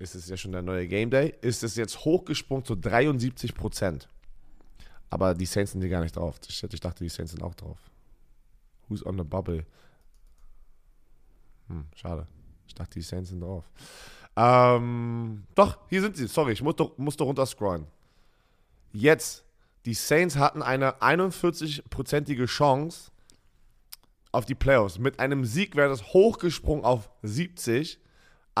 ist 0.00 0.14
es 0.14 0.28
ja 0.28 0.36
schon 0.36 0.52
der 0.52 0.62
neue 0.62 0.88
Game 0.88 1.10
Day, 1.10 1.34
ist 1.42 1.62
es 1.62 1.76
jetzt 1.76 2.04
hochgesprungen 2.04 2.64
zu 2.64 2.74
73%. 2.74 4.06
Aber 5.10 5.34
die 5.34 5.46
Saints 5.46 5.72
sind 5.72 5.82
hier 5.82 5.90
gar 5.90 6.02
nicht 6.02 6.16
drauf. 6.16 6.40
Ich, 6.48 6.62
ich 6.62 6.80
dachte, 6.80 7.04
die 7.04 7.10
Saints 7.10 7.32
sind 7.32 7.42
auch 7.42 7.54
drauf. 7.54 7.78
Who's 8.88 9.04
on 9.04 9.18
the 9.18 9.24
bubble? 9.24 9.66
Hm, 11.68 11.84
schade. 11.94 12.26
Ich 12.66 12.74
dachte, 12.74 12.94
die 12.94 13.02
Saints 13.02 13.30
sind 13.30 13.40
drauf. 13.40 13.64
Ähm, 14.36 15.44
doch, 15.54 15.78
hier 15.88 16.00
sind 16.00 16.16
sie. 16.16 16.26
Sorry, 16.28 16.52
ich 16.52 16.62
musste, 16.62 16.90
musste 16.96 17.24
runterscrollen. 17.24 17.86
Jetzt, 18.92 19.44
die 19.84 19.94
Saints 19.94 20.36
hatten 20.36 20.62
eine 20.62 21.00
41-prozentige 21.00 22.46
Chance 22.46 23.10
auf 24.32 24.46
die 24.46 24.54
Playoffs. 24.54 24.98
Mit 24.98 25.18
einem 25.18 25.44
Sieg 25.44 25.76
wäre 25.76 25.90
das 25.90 26.12
hochgesprungen 26.14 26.84
auf 26.84 27.10
70. 27.22 27.98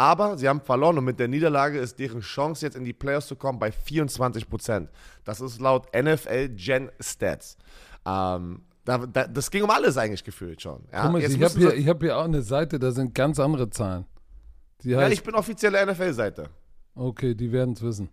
Aber 0.00 0.38
sie 0.38 0.48
haben 0.48 0.62
verloren 0.62 0.96
und 0.96 1.04
mit 1.04 1.20
der 1.20 1.28
Niederlage 1.28 1.78
ist 1.78 1.98
deren 1.98 2.22
Chance, 2.22 2.64
jetzt 2.64 2.74
in 2.74 2.84
die 2.84 2.94
Playoffs 2.94 3.26
zu 3.26 3.36
kommen, 3.36 3.58
bei 3.58 3.68
24%. 3.68 4.88
Das 5.24 5.42
ist 5.42 5.60
laut 5.60 5.88
NFL 5.94 6.48
Gen 6.54 6.90
Stats. 6.98 7.58
Ähm, 8.06 8.62
da, 8.86 8.96
da, 8.96 9.26
das 9.26 9.50
ging 9.50 9.62
um 9.62 9.68
alles 9.68 9.98
eigentlich 9.98 10.24
gefühlt 10.24 10.62
schon. 10.62 10.84
Ja, 10.90 11.02
Guck 11.02 11.12
mal, 11.12 11.20
Jetzt 11.20 11.34
ich 11.34 11.42
habe 11.42 11.54
hier, 11.58 11.74
ich 11.74 11.86
hab 11.86 12.00
hier 12.00 12.16
auch 12.16 12.24
eine 12.24 12.40
Seite, 12.40 12.78
da 12.78 12.92
sind 12.92 13.14
ganz 13.14 13.38
andere 13.38 13.68
Zahlen. 13.68 14.06
Die 14.82 14.88
ja, 14.88 15.00
heißt, 15.00 15.12
ich 15.12 15.22
bin 15.22 15.34
offizielle 15.34 15.84
NFL-Seite. 15.84 16.48
okay, 16.94 17.34
die 17.34 17.52
werden 17.52 17.74
es 17.74 17.82
wissen. 17.82 18.08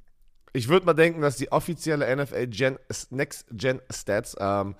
Ich 0.52 0.68
würde 0.68 0.86
mal 0.86 0.94
denken, 0.94 1.22
dass 1.22 1.38
die 1.38 1.54
offizielle 1.54 2.14
NFL 2.14 2.48
Gen, 2.48 2.78
Next 3.12 3.46
Gen 3.54 3.80
Stats 3.90 4.36
ähm, 4.38 4.76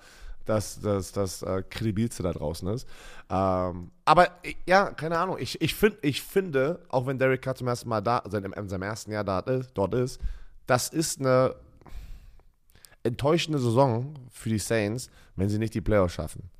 das, 0.48 0.80
das, 0.80 1.12
das 1.12 1.42
äh, 1.42 1.62
kredibilste 1.68 2.22
da 2.22 2.32
draußen 2.32 2.68
ist. 2.68 2.86
Ähm, 3.30 3.90
aber 4.04 4.28
ich- 4.42 4.56
ja, 4.66 4.90
keine 4.90 5.18
Ahnung. 5.18 5.36
Ich, 5.38 5.60
ich, 5.60 5.74
find, 5.74 5.96
ich 6.02 6.22
finde, 6.22 6.80
auch 6.88 7.06
wenn 7.06 7.18
Derek 7.18 7.42
Carr 7.42 7.54
zum 7.54 7.68
ersten 7.68 7.88
Mal 7.88 8.00
da, 8.00 8.22
sein, 8.28 8.44
in 8.44 8.68
seinem 8.68 8.82
ersten 8.82 9.12
Jahr 9.12 9.24
da 9.24 9.42
dort 9.42 9.94
ist, 9.94 10.20
das 10.66 10.88
ist 10.88 11.20
eine 11.20 11.54
enttäuschende 13.02 13.58
Saison 13.58 14.14
für 14.30 14.48
die 14.48 14.58
Saints, 14.58 15.10
wenn 15.36 15.48
sie 15.48 15.58
nicht 15.58 15.74
die 15.74 15.80
Playoffs 15.80 16.14
schaffen. 16.14 16.50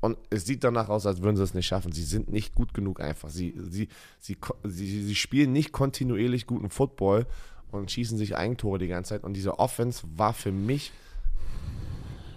Und 0.00 0.16
es 0.30 0.46
sieht 0.46 0.62
danach 0.62 0.88
aus, 0.88 1.06
als 1.06 1.22
würden 1.22 1.36
sie 1.36 1.42
es 1.42 1.54
nicht 1.54 1.66
schaffen. 1.66 1.90
Sie 1.90 2.04
sind 2.04 2.30
nicht 2.30 2.54
gut 2.54 2.72
genug 2.72 3.00
einfach. 3.00 3.30
Sie, 3.30 3.54
sie, 3.68 3.88
sie, 4.20 4.36
sie, 4.64 5.02
sie 5.04 5.14
spielen 5.16 5.52
nicht 5.52 5.72
kontinuierlich 5.72 6.46
guten 6.46 6.70
Football 6.70 7.26
und 7.72 7.90
schießen 7.90 8.16
sich 8.16 8.36
Eigentore 8.36 8.78
die 8.78 8.86
ganze 8.86 9.10
Zeit. 9.10 9.24
Und 9.24 9.34
diese 9.34 9.58
Offense 9.58 10.04
war 10.16 10.34
für 10.34 10.52
mich 10.52 10.92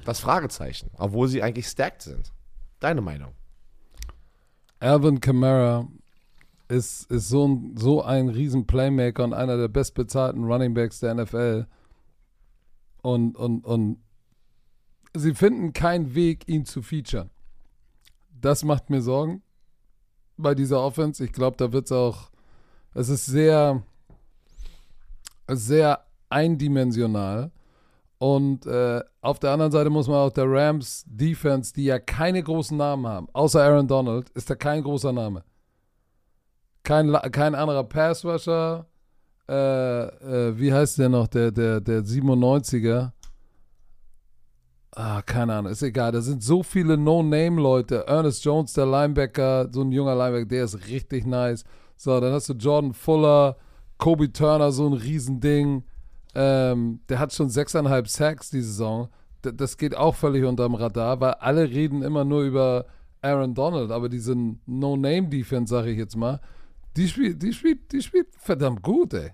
das 0.06 0.20
Fragezeichen, 0.20 0.90
obwohl 0.98 1.28
sie 1.28 1.44
eigentlich 1.44 1.68
stacked 1.68 2.02
sind. 2.02 2.32
Deine 2.80 3.02
Meinung? 3.02 3.32
Alvin 4.80 5.20
Kamara 5.20 5.88
ist, 6.68 7.12
ist 7.12 7.30
so, 7.30 7.48
ein, 7.48 7.78
so 7.78 8.02
ein 8.02 8.30
riesen 8.30 8.66
Playmaker 8.66 9.24
und 9.24 9.34
einer 9.34 9.58
der 9.58 9.68
bestbezahlten 9.68 10.44
Runningbacks 10.44 11.00
der 11.00 11.14
NFL. 11.14 11.68
Und, 13.02 13.36
und, 13.36 13.66
und 13.66 13.98
sie 15.14 15.36
finden 15.36 15.74
keinen 15.74 16.16
Weg, 16.16 16.48
ihn 16.48 16.66
zu 16.66 16.82
featuren. 16.82 17.30
Das 18.40 18.64
macht 18.64 18.90
mir 18.90 19.02
Sorgen 19.02 19.44
bei 20.38 20.56
dieser 20.56 20.82
Offense. 20.82 21.24
Ich 21.24 21.34
glaube, 21.34 21.58
da 21.58 21.72
wird 21.72 21.86
es 21.86 21.92
auch, 21.92 22.32
es 22.94 23.10
ist 23.10 23.26
sehr, 23.26 23.84
sehr 25.48 26.06
eindimensional. 26.30 27.52
Und 28.22 28.68
äh, 28.68 29.02
auf 29.22 29.40
der 29.40 29.50
anderen 29.50 29.72
Seite 29.72 29.90
muss 29.90 30.08
man 30.08 30.18
auch 30.18 30.30
der 30.30 30.46
Rams 30.48 31.04
Defense, 31.08 31.74
die 31.74 31.86
ja 31.86 31.98
keine 31.98 32.44
großen 32.44 32.78
Namen 32.78 33.08
haben, 33.08 33.28
außer 33.34 33.64
Aaron 33.64 33.88
Donald, 33.88 34.30
ist 34.30 34.48
da 34.48 34.54
kein 34.54 34.84
großer 34.84 35.12
Name. 35.12 35.44
Kein, 36.84 37.12
kein 37.32 37.56
anderer 37.56 37.84
Pass-Rusher. 37.84 38.86
Äh, 39.50 39.54
äh, 39.54 40.60
wie 40.60 40.72
heißt 40.72 41.00
der 41.00 41.10
noch? 41.10 41.26
Der, 41.30 41.50
der, 41.50 41.82
der 41.82 42.04
97er. 42.04 43.12
Ah, 44.92 45.24
keine 45.24 45.56
Ahnung, 45.56 45.72
ist 45.72 45.82
egal. 45.82 46.12
Da 46.12 46.22
sind 46.22 46.44
so 46.44 46.62
viele 46.62 46.98
No-Name-Leute. 46.98 48.06
Ernest 48.06 48.46
Jones, 48.46 48.74
der 48.74 48.86
Linebacker, 48.86 49.68
so 49.72 49.82
ein 49.82 49.92
junger 49.92 50.14
Linebacker, 50.14 50.46
der 50.46 50.66
ist 50.66 50.88
richtig 50.90 51.26
nice. 51.26 51.64
So, 51.98 52.20
dann 52.20 52.34
hast 52.34 52.50
du 52.50 52.54
Jordan 52.54 52.94
Fuller, 52.94 53.58
Kobe 53.98 54.32
Turner, 54.32 54.72
so 54.72 54.86
ein 54.86 54.94
Riesending. 54.94 55.86
Ähm, 56.34 57.02
der 57.10 57.20
hat 57.20 57.34
schon 57.34 57.50
sechseinhalb 57.50 58.08
Sacks 58.08 58.50
die 58.50 58.62
Saison. 58.62 59.10
D 59.44 59.52
das 59.54 59.78
geht 59.78 59.96
auch 59.96 60.16
völlig 60.16 60.46
unterm 60.46 60.76
Radar, 60.76 61.20
weil 61.20 61.34
alle 61.34 61.70
reden 61.70 62.04
immer 62.04 62.24
nur 62.24 62.44
über 62.44 62.86
Aaron 63.22 63.54
Donald, 63.54 63.92
aber 63.92 64.10
diese 64.10 64.36
No-Name-Defense, 64.66 65.74
sage 65.74 65.92
ich 65.92 65.98
jetzt 65.98 66.16
mal, 66.16 66.40
die 66.96 67.08
spielt, 67.08 67.42
die 67.42 67.54
spielt, 67.54 67.92
die 67.92 68.02
spielt 68.02 68.28
verdammt 68.38 68.82
gut, 68.82 69.14
ey. 69.14 69.32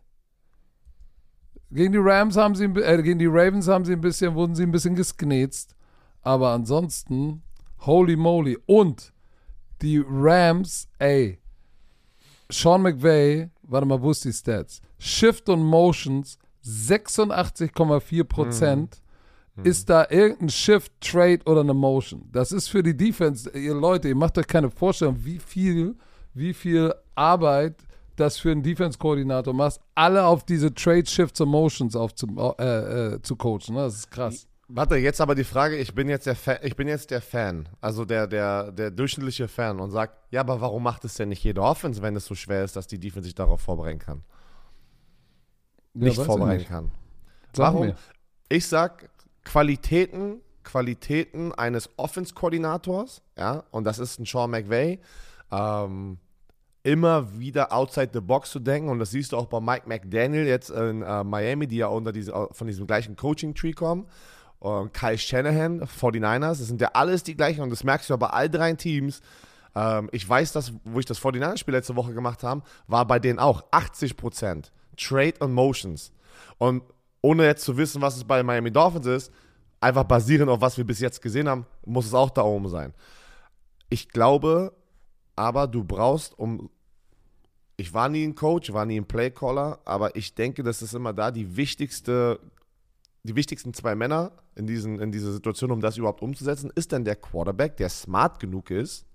Gegen 1.72 1.92
die 1.92 2.00
Rams 2.00 2.38
haben 2.38 2.56
sie, 2.56 2.66
äh, 2.66 3.02
gegen 3.02 3.20
die 3.20 3.26
Ravens 3.26 3.68
haben 3.68 3.84
sie 3.84 3.94
ein 3.94 4.02
bisschen, 4.02 4.36
wurden 4.36 4.56
sie 4.56 4.64
ein 4.64 4.72
bisschen 4.72 4.96
gesknetzt. 4.96 5.76
Aber 6.22 6.52
ansonsten, 6.52 7.44
holy 7.80 8.16
moly. 8.16 8.58
Und 8.66 9.14
die 9.82 10.02
Rams, 10.06 10.88
ey, 11.00 11.40
Sean 12.50 12.82
McVay, 12.84 13.50
warte 13.64 13.86
mal, 13.86 14.02
wo 14.02 14.12
ist 14.12 14.24
die 14.24 14.32
Stats? 14.32 14.82
Shift 14.98 15.50
und 15.50 15.62
Motions 15.62 16.38
86,4 16.68 18.24
Prozent 18.24 19.02
ist 19.64 19.90
da 19.90 20.06
irgendein 20.10 20.50
Shift, 20.50 20.92
Trade 21.02 21.40
oder 21.46 21.62
eine 21.62 21.74
Motion. 21.74 22.30
Das 22.32 22.52
ist 22.52 22.68
für 22.68 22.84
die 22.84 22.96
Defense, 22.96 23.50
ihr 23.58 23.74
Leute, 23.74 24.08
ihr 24.10 24.16
macht 24.16 24.38
euch 24.38 24.48
keine 24.48 24.70
Vorstellung, 24.70 25.18
wie 25.24 25.40
viel, 25.40 25.96
wie 26.34 26.54
viel 26.54 26.94
Arbeit 27.16 27.76
das 28.16 28.38
für 28.38 28.52
einen 28.52 28.64
Defense-Koordinator 28.64 29.54
macht, 29.54 29.80
alle 29.96 30.26
auf 30.26 30.44
diese 30.44 30.74
Trade, 30.74 31.06
Shifts 31.06 31.40
und 31.42 31.50
Motions 31.50 31.96
aufzu, 31.96 32.28
äh, 32.60 33.16
äh, 33.16 33.22
zu 33.22 33.36
coachen. 33.36 33.76
Ne? 33.76 33.82
Das 33.82 33.96
ist 33.96 34.12
krass. 34.12 34.48
Warte, 34.70 34.98
jetzt 34.98 35.22
aber 35.22 35.34
die 35.34 35.46
Frage, 35.46 35.78
ich 35.78 35.94
bin 35.94 36.10
jetzt 36.10 36.26
der 36.26 36.36
Fan, 36.36 36.58
ich 36.62 36.76
bin 36.76 36.90
jetzt 36.90 37.10
der 37.10 37.22
Fan, 37.22 37.70
also 37.80 38.04
der, 38.04 38.28
der, 38.28 38.72
der 38.72 38.92
durchschnittliche 38.92 39.48
Fan 39.48 39.80
und 39.80 39.92
sagt, 39.92 40.18
ja, 40.30 40.42
aber 40.42 40.60
warum 40.60 40.84
macht 40.84 41.06
es 41.06 41.14
denn 41.14 41.30
nicht 41.30 41.44
jede 41.44 41.62
Offense, 41.62 42.02
wenn 42.02 42.18
es 42.18 42.26
so 42.26 42.36
schwer 42.36 42.66
ist, 42.66 42.76
dass 42.76 42.86
die 42.86 43.00
Defense 43.00 43.28
sich 43.28 43.36
darauf 43.36 43.62
vorbereiten 43.62 44.00
kann? 44.00 44.24
Ja, 45.98 46.06
nicht 46.06 46.18
ich 46.18 46.26
vorbereiten 46.26 46.58
nicht. 46.58 46.70
kann. 46.70 46.92
Sag 47.54 47.74
Warum? 47.74 47.88
mir. 47.88 47.96
Ich 48.50 48.68
sag 48.68 49.10
Qualitäten, 49.44 50.42
Qualitäten 50.64 51.54
eines 51.54 51.90
Offense-Koordinators, 51.98 53.22
ja, 53.38 53.64
und 53.72 53.84
das 53.84 54.00
ist 54.00 54.20
ein 54.20 54.26
Sean 54.26 54.52
McVay, 54.52 55.00
ähm, 55.52 56.18
immer 56.84 57.38
wieder 57.38 57.74
outside 57.74 58.10
the 58.14 58.22
box 58.22 58.52
zu 58.52 58.60
denken 58.60 58.90
und 58.90 59.00
das 59.00 59.12
siehst 59.12 59.32
du 59.32 59.38
auch 59.38 59.48
bei 59.48 59.60
Mike 59.60 59.88
McDaniel 59.88 60.46
jetzt 60.46 60.70
in 60.70 61.02
äh, 61.02 61.24
Miami, 61.24 61.68
die 61.68 61.78
ja 61.78 61.88
unter 61.88 62.12
diese, 62.12 62.32
von 62.52 62.68
diesem 62.68 62.88
gleichen 62.88 63.16
Coaching-Tree 63.16 63.74
kommen. 63.74 64.08
Und 64.60 64.94
Kyle 64.94 65.18
Shanahan, 65.18 65.84
49ers, 65.84 66.60
das 66.60 66.68
sind 66.68 66.82
ja 66.82 66.90
alles 66.94 67.24
die 67.24 67.36
gleichen 67.36 67.62
und 67.62 67.70
das 67.70 67.84
merkst 67.84 68.10
du 68.10 68.14
ja 68.14 68.18
bei 68.18 68.28
all 68.28 68.50
drei 68.50 68.74
Teams. 68.74 69.22
Ähm, 69.76 70.10
ich 70.12 70.28
weiß, 70.28 70.52
dass, 70.54 70.74
wo 70.84 71.00
ich 71.00 71.06
das 71.06 71.20
49ers-Spiel 71.22 71.74
letzte 71.74 71.96
Woche 71.96 72.14
gemacht 72.14 72.44
habe, 72.44 72.64
war 72.88 73.06
bei 73.06 73.20
denen 73.20 73.38
auch 73.38 73.64
80% 73.72 74.72
Trade 74.98 75.36
und 75.40 75.54
Motions. 75.54 76.12
Und 76.58 76.84
ohne 77.22 77.46
jetzt 77.46 77.64
zu 77.64 77.78
wissen, 77.78 78.02
was 78.02 78.18
es 78.18 78.24
bei 78.24 78.44
Miami 78.44 78.72
Dolphins 78.72 79.06
ist, 79.06 79.32
einfach 79.80 80.04
basierend 80.04 80.50
auf 80.50 80.62
was 80.62 80.78
wir 80.78 80.86
bis 80.86 81.00
jetzt 81.00 81.22
gesehen 81.22 81.48
haben, 81.48 81.66
muss 81.86 82.06
es 82.06 82.14
auch 82.14 82.30
da 82.30 82.42
oben 82.42 82.70
sein. 82.70 82.94
Ich 83.90 84.10
glaube, 84.10 84.74
aber 85.36 85.68
du 85.68 85.84
brauchst, 85.84 86.38
um. 86.38 86.70
Ich 87.80 87.94
war 87.94 88.10
nie 88.10 88.24
ein 88.24 88.34
Coach, 88.34 88.74
war 88.74 88.88
nie 88.88 89.00
ein 89.00 89.06
Playcaller, 89.06 89.80
aber 89.86 90.16
ich 90.16 90.34
denke, 90.34 90.64
das 90.64 90.82
ist 90.82 90.96
immer 90.96 91.14
da 91.14 91.30
die 91.30 91.58
wichtigste, 91.58 92.40
die 93.22 93.36
wichtigsten 93.36 93.72
zwei 93.72 93.94
Männer 93.94 94.32
in, 94.56 94.66
diesen, 94.66 95.00
in 95.00 95.12
dieser 95.12 95.32
Situation, 95.32 95.70
um 95.70 95.80
das 95.80 95.96
überhaupt 95.96 96.24
umzusetzen, 96.24 96.72
ist 96.74 96.92
dann 96.92 97.06
der 97.06 97.16
Quarterback, 97.16 97.78
der 97.78 97.90
smart 97.90 98.40
genug 98.40 98.72
ist, 98.72 99.06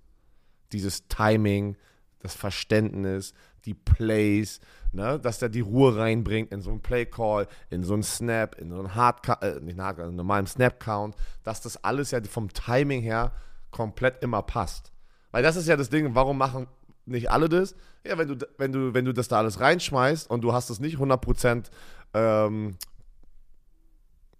dieses 0.71 1.09
Timing, 1.09 1.77
das 2.21 2.35
Verständnis, 2.35 3.35
die 3.64 3.75
Plays, 3.75 4.61
ne, 4.92 5.18
dass 5.18 5.38
der 5.38 5.48
die 5.48 5.61
Ruhe 5.61 5.96
reinbringt 5.96 6.53
in 6.53 6.61
so 6.61 6.70
einen 6.70 6.81
Play-Call, 6.81 7.46
in 7.70 7.85
so 7.85 7.94
einen 7.94 8.03
Snap, 8.03 8.57
in 8.59 8.70
so 8.70 8.79
einen 8.79 8.94
Hard 8.94 9.29
äh, 9.42 9.61
nicht 9.61 9.79
einen 9.79 10.01
einen 10.01 10.16
normalen 10.16 10.46
Snap-Count, 10.46 11.14
dass 11.42 11.61
das 11.61 11.83
alles 11.85 12.11
ja 12.11 12.20
vom 12.29 12.53
Timing 12.53 13.03
her 13.03 13.33
komplett 13.70 14.22
immer 14.22 14.42
passt. 14.42 14.92
Weil 15.31 15.42
das 15.42 15.57
ist 15.57 15.66
ja 15.66 15.77
das 15.77 15.88
Ding, 15.88 16.14
warum 16.14 16.38
machen 16.38 16.66
nicht 17.07 17.31
alle 17.31 17.48
das? 17.48 17.75
Ja, 18.07 18.18
wenn 18.18 18.29
du, 18.29 18.46
wenn 18.59 18.72
du, 18.72 18.94
wenn 18.94 19.05
du 19.05 19.12
das 19.12 19.29
da 19.29 19.38
alles 19.38 19.61
reinschmeißt 19.61 20.29
und 20.31 20.42
du 20.42 20.53
hast 20.53 20.70
es 20.70 20.81
nicht 20.81 20.98
100% 20.98 21.70
ähm, 22.14 22.77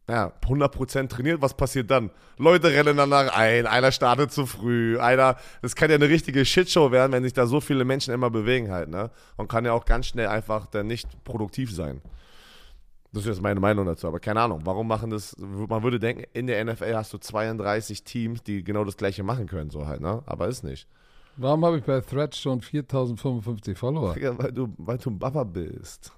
ja, 0.09 0.33
100% 0.43 1.09
trainiert, 1.09 1.41
was 1.41 1.57
passiert 1.57 1.91
dann? 1.91 2.11
Leute 2.37 2.69
rennen 2.69 2.97
danach 2.97 3.35
ein, 3.37 3.67
einer 3.67 3.93
startet 3.93 4.33
zu 4.33 4.47
früh, 4.47 4.99
einer, 4.99 5.37
das 5.63 5.77
kann 5.77 5.91
ja 5.91 5.97
eine 5.97 6.09
richtige 6.09 6.45
Shitshow 6.45 6.91
werden, 6.91 7.13
wenn 7.13 7.23
sich 7.23 7.33
da 7.33 7.47
so 7.47 7.61
viele 7.61 7.85
Menschen 7.85 8.13
immer 8.13 8.31
bewegen 8.31 8.71
halt, 8.71 8.89
ne? 8.89 9.11
Und 9.37 9.49
kann 9.49 9.65
ja 9.65 9.73
auch 9.73 9.85
ganz 9.85 10.07
schnell 10.07 10.27
einfach 10.27 10.67
dann 10.67 10.89
nicht 10.89 11.23
produktiv 11.25 11.73
sein. 11.73 12.03
Das 13.13 13.23
ist 13.25 13.29
jetzt 13.29 13.43
meine 13.43 13.61
Meinung 13.61 13.87
dazu, 13.87 14.09
aber 14.09 14.21
keine 14.21 14.41
Ahnung, 14.41 14.63
warum 14.65 14.89
machen 14.89 15.11
das, 15.11 15.37
man 15.39 15.83
würde 15.83 16.01
denken, 16.01 16.25
in 16.33 16.47
der 16.47 16.65
NFL 16.65 16.95
hast 16.95 17.13
du 17.13 17.19
32 17.19 18.03
Teams, 18.05 18.43
die 18.43 18.65
genau 18.65 18.85
das 18.85 18.97
gleiche 18.97 19.23
machen 19.23 19.47
können, 19.47 19.71
so 19.71 19.87
halt, 19.87 20.01
ne? 20.01 20.23
Aber 20.27 20.49
ist 20.49 20.65
nicht. 20.65 20.89
Warum 21.37 21.65
habe 21.65 21.79
ich 21.79 21.85
bei 21.85 22.01
Threads 22.01 22.39
schon 22.39 22.61
4055 22.61 23.79
Follower? 23.79 24.17
Ja, 24.19 24.37
weil 24.37 24.53
du, 24.53 24.75
weil 24.77 24.99
du 24.99 25.11
ein 25.11 25.19
Baba 25.19 25.45
bist. 25.45 26.13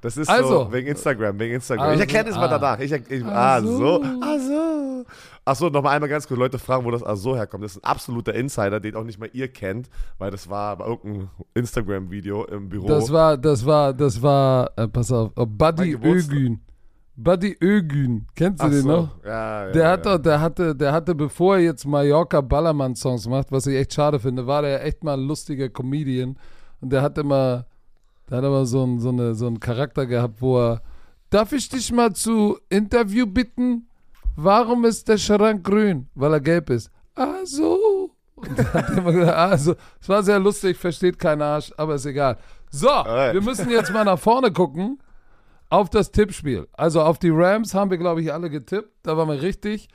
Das 0.00 0.16
ist 0.16 0.28
Also. 0.28 0.64
so, 0.64 0.72
wegen 0.72 0.88
Instagram, 0.88 1.38
wegen 1.38 1.54
Instagram. 1.54 1.86
Also, 1.88 2.02
ich 2.02 2.08
erkenne 2.08 2.30
es 2.30 2.36
mal 2.36 2.46
ah. 2.46 2.58
danach. 2.58 2.78
Ich, 2.80 2.92
ich, 2.92 3.24
Ach 3.24 3.32
ah, 3.32 3.60
so. 3.60 4.02
Ah, 4.02 4.38
so. 4.38 5.04
Achso, 5.44 5.70
nochmal 5.70 5.94
einmal 5.94 6.08
ganz 6.08 6.26
kurz. 6.26 6.38
Leute 6.40 6.58
fragen, 6.58 6.84
wo 6.84 6.90
das 6.90 7.04
Ah, 7.04 7.14
so 7.14 7.36
herkommt. 7.36 7.62
Das 7.62 7.76
ist 7.76 7.84
ein 7.84 7.88
absoluter 7.88 8.34
Insider, 8.34 8.80
den 8.80 8.96
auch 8.96 9.04
nicht 9.04 9.20
mal 9.20 9.30
ihr 9.32 9.46
kennt, 9.46 9.88
weil 10.18 10.32
das 10.32 10.50
war 10.50 10.76
bei 10.76 10.86
irgendeinem 10.86 11.28
Instagram-Video 11.54 12.44
im 12.46 12.68
Büro. 12.68 12.88
Das 12.88 13.12
war, 13.12 13.36
das 13.38 13.64
war, 13.64 13.94
das 13.94 14.20
war, 14.20 14.72
äh, 14.76 14.88
pass 14.88 15.12
auf, 15.12 15.30
äh, 15.36 15.46
Buddy. 15.46 15.92
Ögün. 15.92 16.60
Buddy 17.14 17.56
Ögün. 17.62 18.26
Kennst 18.34 18.60
du 18.60 18.66
Ach 18.66 18.70
den 18.70 18.82
so. 18.82 18.88
noch? 18.88 19.24
Ja, 19.24 19.66
ja, 19.66 19.72
Der 19.72 19.82
ja. 19.84 19.90
hat 19.90 20.06
doch, 20.06 20.18
der 20.18 20.40
hatte, 20.40 20.74
der 20.74 20.92
hatte, 20.92 21.14
bevor 21.14 21.56
er 21.56 21.62
jetzt 21.62 21.86
Mallorca 21.86 22.40
Ballermann-Songs 22.40 23.28
macht, 23.28 23.52
was 23.52 23.66
ich 23.68 23.76
echt 23.76 23.94
schade 23.94 24.18
finde, 24.18 24.46
war 24.46 24.62
der 24.62 24.84
echt 24.84 25.04
mal 25.04 25.14
ein 25.14 25.26
lustiger 25.26 25.68
Comedian. 25.68 26.36
Und 26.80 26.90
der 26.90 27.02
hat 27.02 27.16
immer, 27.18 27.66
der 28.28 28.38
hat 28.38 28.44
aber 28.44 28.66
so, 28.66 28.84
ein, 28.84 29.00
so, 29.00 29.10
eine, 29.10 29.34
so 29.34 29.46
einen 29.46 29.60
Charakter 29.60 30.06
gehabt, 30.06 30.40
wo 30.40 30.58
er, 30.58 30.82
darf 31.30 31.52
ich 31.52 31.68
dich 31.68 31.92
mal 31.92 32.12
zu 32.12 32.58
Interview 32.68 33.26
bitten? 33.26 33.88
Warum 34.36 34.84
ist 34.84 35.08
der 35.08 35.18
Schrank 35.18 35.64
grün? 35.64 36.08
Weil 36.14 36.34
er 36.34 36.40
gelb 36.40 36.70
ist. 36.70 36.90
Ah, 37.14 37.44
so. 37.44 38.10
Und 38.34 38.58
der 38.58 38.72
hat 38.72 38.90
immer 38.90 39.12
gesagt, 39.12 39.36
ah, 39.36 39.56
so. 39.56 39.74
Es 40.00 40.08
war 40.08 40.22
sehr 40.22 40.38
lustig, 40.38 40.76
versteht 40.76 41.18
kein 41.18 41.40
Arsch, 41.40 41.72
aber 41.76 41.94
ist 41.94 42.04
egal. 42.04 42.36
So, 42.70 42.90
Alright. 42.90 43.34
wir 43.34 43.42
müssen 43.42 43.70
jetzt 43.70 43.92
mal 43.92 44.04
nach 44.04 44.18
vorne 44.18 44.52
gucken 44.52 44.98
auf 45.70 45.88
das 45.88 46.10
Tippspiel. 46.10 46.68
Also 46.72 47.00
auf 47.02 47.18
die 47.18 47.30
Rams 47.30 47.74
haben 47.74 47.90
wir, 47.90 47.98
glaube 47.98 48.22
ich, 48.22 48.32
alle 48.32 48.50
getippt. 48.50 48.90
Da 49.02 49.16
waren 49.16 49.28
wir 49.28 49.40
richtig. 49.40 49.88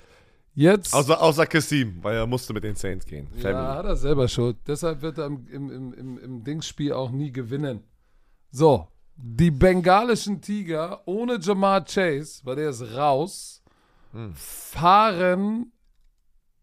Jetzt. 0.53 0.93
Außer, 0.93 1.21
außer 1.21 1.45
Kassim, 1.45 1.99
weil 2.01 2.17
er 2.17 2.27
musste 2.27 2.53
mit 2.53 2.63
den 2.63 2.75
Saints 2.75 3.05
gehen. 3.05 3.27
ja, 3.35 3.41
Family. 3.41 3.67
hat 3.77 3.85
er 3.85 3.95
selber 3.95 4.27
schuld. 4.27 4.57
Deshalb 4.67 5.01
wird 5.01 5.17
er 5.17 5.27
im, 5.27 5.47
im, 5.47 5.93
im, 5.93 6.17
im 6.17 6.43
Dingsspiel 6.43 6.91
auch 6.93 7.11
nie 7.11 7.31
gewinnen. 7.31 7.83
So, 8.51 8.87
die 9.15 9.51
bengalischen 9.51 10.41
Tiger 10.41 11.01
ohne 11.05 11.39
Jamar 11.39 11.85
Chase, 11.85 12.41
weil 12.43 12.57
der 12.57 12.69
ist 12.69 12.95
raus, 12.95 13.63
fahren 14.33 15.71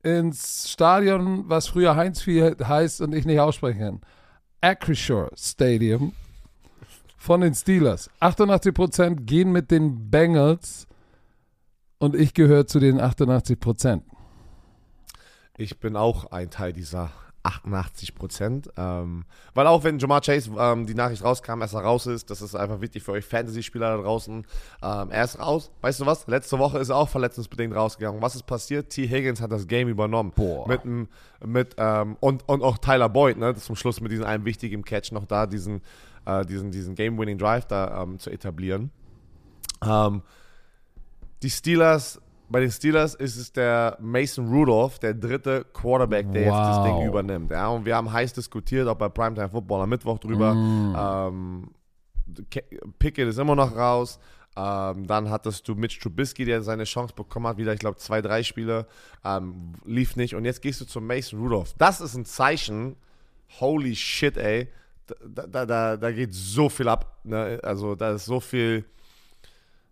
ins 0.02 0.70
Stadion, 0.70 1.48
was 1.48 1.68
früher 1.68 1.96
Heinz 1.96 2.20
Field 2.20 2.66
heißt 2.66 3.00
und 3.00 3.14
ich 3.14 3.24
nicht 3.24 3.40
aussprechen 3.40 3.80
kann. 3.80 4.00
Acrisure 4.60 5.30
Stadium 5.34 6.12
von 7.16 7.40
den 7.40 7.54
Steelers. 7.54 8.10
88% 8.20 9.24
gehen 9.24 9.50
mit 9.50 9.70
den 9.70 10.10
Bengals 10.10 10.86
und 11.98 12.14
ich 12.14 12.34
gehöre 12.34 12.66
zu 12.66 12.80
den 12.80 13.00
88%. 13.00 14.02
Ich 15.56 15.80
bin 15.80 15.96
auch 15.96 16.30
ein 16.30 16.50
Teil 16.50 16.72
dieser 16.72 17.10
88 17.42 18.14
Prozent. 18.14 18.70
Ähm, 18.76 19.24
weil 19.54 19.66
auch 19.66 19.84
wenn 19.84 19.98
Jamar 19.98 20.20
Chase 20.20 20.50
ähm, 20.58 20.86
die 20.86 20.94
Nachricht 20.94 21.24
rauskam, 21.24 21.60
dass 21.60 21.74
er 21.74 21.80
raus 21.80 22.06
ist, 22.06 22.30
das 22.30 22.42
ist 22.42 22.54
einfach 22.54 22.80
wichtig 22.80 23.02
für 23.02 23.12
euch 23.12 23.24
Fantasy-Spieler 23.24 23.96
da 23.96 24.02
draußen. 24.02 24.46
Ähm, 24.82 25.10
er 25.10 25.24
ist 25.24 25.38
raus. 25.38 25.70
Weißt 25.80 26.00
du 26.00 26.06
was? 26.06 26.26
Letzte 26.26 26.58
Woche 26.58 26.78
ist 26.78 26.88
er 26.90 26.96
auch 26.96 27.08
verletzungsbedingt 27.08 27.74
rausgegangen. 27.74 28.20
Was 28.20 28.34
ist 28.34 28.44
passiert? 28.44 28.90
T. 28.90 29.08
Higgins 29.08 29.40
hat 29.40 29.52
das 29.52 29.66
Game 29.66 29.88
übernommen. 29.88 30.32
Boah. 30.34 30.66
Mit, 30.68 30.82
mit 31.44 31.74
ähm, 31.78 32.16
und, 32.20 32.48
und 32.48 32.62
auch 32.62 32.78
Tyler 32.78 33.08
Boyd, 33.08 33.38
ne? 33.38 33.54
Zum 33.54 33.76
Schluss 33.76 34.00
mit 34.00 34.12
diesem 34.12 34.24
einen 34.24 34.44
wichtigen 34.44 34.84
Catch 34.84 35.12
noch 35.12 35.24
da, 35.24 35.46
diesen, 35.46 35.80
äh, 36.26 36.44
diesen, 36.44 36.70
diesen 36.70 36.94
Game-Winning 36.94 37.38
Drive 37.38 37.66
da 37.66 38.02
ähm, 38.02 38.18
zu 38.18 38.30
etablieren. 38.30 38.90
Ähm, 39.84 40.22
die 41.42 41.50
Steelers, 41.50 42.20
bei 42.48 42.60
den 42.60 42.70
Steelers 42.70 43.14
ist 43.14 43.36
es 43.36 43.52
der 43.52 43.96
Mason 44.00 44.48
Rudolph, 44.48 44.98
der 44.98 45.14
dritte 45.14 45.64
Quarterback, 45.72 46.32
der 46.32 46.42
jetzt 46.42 46.52
das 46.52 46.78
Wow. 46.78 46.86
Ding 46.86 47.08
übernimmt. 47.08 47.50
Ja, 47.50 47.68
und 47.68 47.84
wir 47.84 47.96
haben 47.96 48.12
heiß 48.12 48.32
diskutiert, 48.32 48.88
auch 48.88 48.96
bei 48.96 49.08
Primetime 49.08 49.50
Football 49.50 49.82
am 49.82 49.88
Mittwoch 49.90 50.18
drüber. 50.18 50.54
Mm. 50.54 50.96
Ähm, 50.96 51.70
Ke- 52.50 52.64
Pickett 52.98 53.28
ist 53.28 53.38
immer 53.38 53.54
noch 53.54 53.74
raus. 53.76 54.18
Ähm, 54.56 55.06
dann 55.06 55.30
hattest 55.30 55.68
du 55.68 55.74
Mitch 55.74 56.00
Trubisky, 56.00 56.44
der 56.44 56.62
seine 56.62 56.84
Chance 56.84 57.14
bekommen 57.14 57.46
hat, 57.46 57.58
wieder, 57.58 57.72
ich 57.72 57.78
glaube, 57.78 57.96
zwei, 57.98 58.20
drei 58.20 58.42
Spiele. 58.42 58.86
Ähm, 59.24 59.74
lief 59.84 60.16
nicht. 60.16 60.34
Und 60.34 60.44
jetzt 60.44 60.60
gehst 60.62 60.80
du 60.80 60.84
zu 60.84 61.00
Mason 61.00 61.40
Rudolph. 61.40 61.74
Das 61.78 62.00
ist 62.00 62.14
ein 62.16 62.24
Zeichen. 62.24 62.96
Holy 63.60 63.94
shit, 63.94 64.36
ey. 64.36 64.68
Da, 65.26 65.46
da, 65.46 65.64
da, 65.64 65.96
da 65.96 66.12
geht 66.12 66.34
so 66.34 66.68
viel 66.68 66.88
ab. 66.88 67.18
Ne? 67.24 67.60
Also, 67.62 67.94
da 67.94 68.10
ist 68.12 68.24
so 68.26 68.40
viel. 68.40 68.84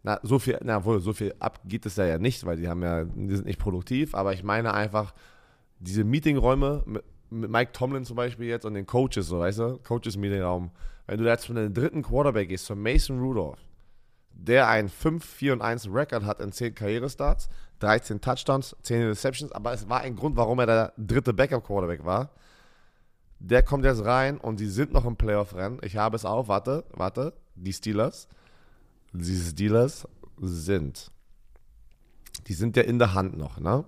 Na, 0.07 0.21
so 0.23 0.39
viel, 0.39 0.57
na 0.63 0.85
wohl, 0.85 1.01
so 1.01 1.13
viel 1.13 1.35
ab 1.41 1.59
geht 1.65 1.85
es 1.85 1.97
ja, 1.97 2.17
nicht, 2.17 2.47
weil 2.47 2.57
die 2.57 2.69
haben 2.69 2.81
ja, 2.81 3.03
die 3.03 3.35
sind 3.35 3.45
nicht 3.45 3.59
produktiv, 3.59 4.15
aber 4.15 4.33
ich 4.33 4.45
meine 4.45 4.73
einfach, 4.73 5.13
diese 5.81 6.05
Meetingräume 6.05 6.85
mit, 6.87 7.03
mit 7.29 7.51
Mike 7.51 7.73
Tomlin 7.73 8.05
zum 8.05 8.15
Beispiel 8.15 8.47
jetzt 8.47 8.65
und 8.65 8.75
den 8.75 8.87
Coaches, 8.87 9.27
so 9.27 9.41
weißt 9.41 9.59
du, 9.59 9.79
Coaches-Meetingraum, 9.79 10.71
wenn 11.09 11.19
du 11.19 11.25
jetzt 11.25 11.47
von 11.47 11.57
den 11.57 11.75
dritten 11.75 12.03
Quarterback 12.05 12.51
gehst, 12.51 12.67
zu 12.67 12.77
Mason 12.77 13.19
Rudolph, 13.19 13.59
der 14.31 14.69
ein 14.69 14.89
5-4 14.89 15.55
und 15.55 15.61
1 15.61 15.89
Record 15.93 16.25
hat 16.25 16.39
in 16.39 16.53
10 16.53 16.77
Karrierestarts, 16.77 17.49
13 17.81 18.21
Touchdowns, 18.21 18.77
10 18.83 19.09
Receptions, 19.09 19.51
aber 19.51 19.73
es 19.73 19.89
war 19.89 20.03
ein 20.03 20.15
Grund, 20.15 20.37
warum 20.37 20.61
er 20.61 20.67
der 20.67 20.93
dritte 20.97 21.35
Backup-Quarterback 21.35 22.05
war. 22.05 22.31
Der 23.41 23.65
kommt 23.65 23.85
jetzt 23.85 24.05
rein 24.05 24.39
und 24.39 24.61
die 24.61 24.69
sind 24.69 24.93
noch 24.93 25.05
im 25.05 25.17
Playoff-Rennen. 25.17 25.81
Ich 25.83 25.97
habe 25.97 26.15
es 26.15 26.25
auch, 26.25 26.47
warte, 26.47 26.85
warte, 26.93 27.33
die 27.57 27.73
Steelers. 27.73 28.29
Die 29.19 29.37
Steelers 29.37 30.07
sind 30.41 31.11
Die 32.47 32.55
sind 32.55 32.77
ja 32.77 32.83
in 32.83 32.99
der 32.99 33.15
Hand 33.15 33.37
noch, 33.37 33.59
ne? 33.59 33.85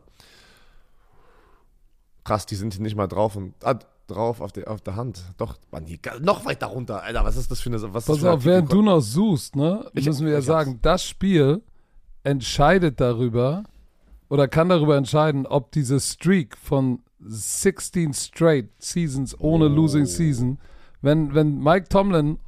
Krass, 2.24 2.46
die 2.46 2.56
sind 2.56 2.74
hier 2.74 2.82
nicht 2.82 2.96
mal 2.96 3.06
drauf 3.06 3.36
und 3.36 3.54
ah, 3.64 3.78
drauf 4.06 4.40
auf 4.40 4.52
der, 4.52 4.70
auf 4.70 4.80
der 4.80 4.96
Hand. 4.96 5.22
Doch, 5.38 5.56
Mann, 5.70 5.86
hier, 5.86 5.98
noch 6.20 6.44
weiter 6.44 6.66
runter. 6.66 7.02
Alter, 7.02 7.24
was 7.24 7.36
ist 7.36 7.50
das 7.50 7.60
für 7.60 7.70
eine. 7.70 7.82
Was 7.94 8.06
Pass 8.06 8.24
auf, 8.24 8.44
während 8.44 8.70
du 8.72 8.82
noch 8.82 9.00
suchst, 9.00 9.56
ne, 9.56 9.90
Ich- 9.94 10.06
müssen 10.06 10.26
wir 10.26 10.32
ja 10.32 10.42
sagen, 10.42 10.78
das 10.82 11.04
Spiel 11.04 11.62
entscheidet 12.24 13.00
darüber 13.00 13.64
oder 14.28 14.48
kann 14.48 14.68
darüber 14.68 14.96
entscheiden, 14.96 15.46
ob 15.46 15.72
diese 15.72 16.00
Streak 16.00 16.56
von 16.58 17.00
16 17.20 18.12
straight 18.12 18.68
Seasons 18.78 19.38
ohne 19.40 19.66
Oh. 19.66 19.68
Losing 19.68 20.04
Season, 20.06 20.58
wenn, 21.00 21.34
wenn 21.34 21.58
Mike 21.62 21.88
Tomlin 21.88 22.38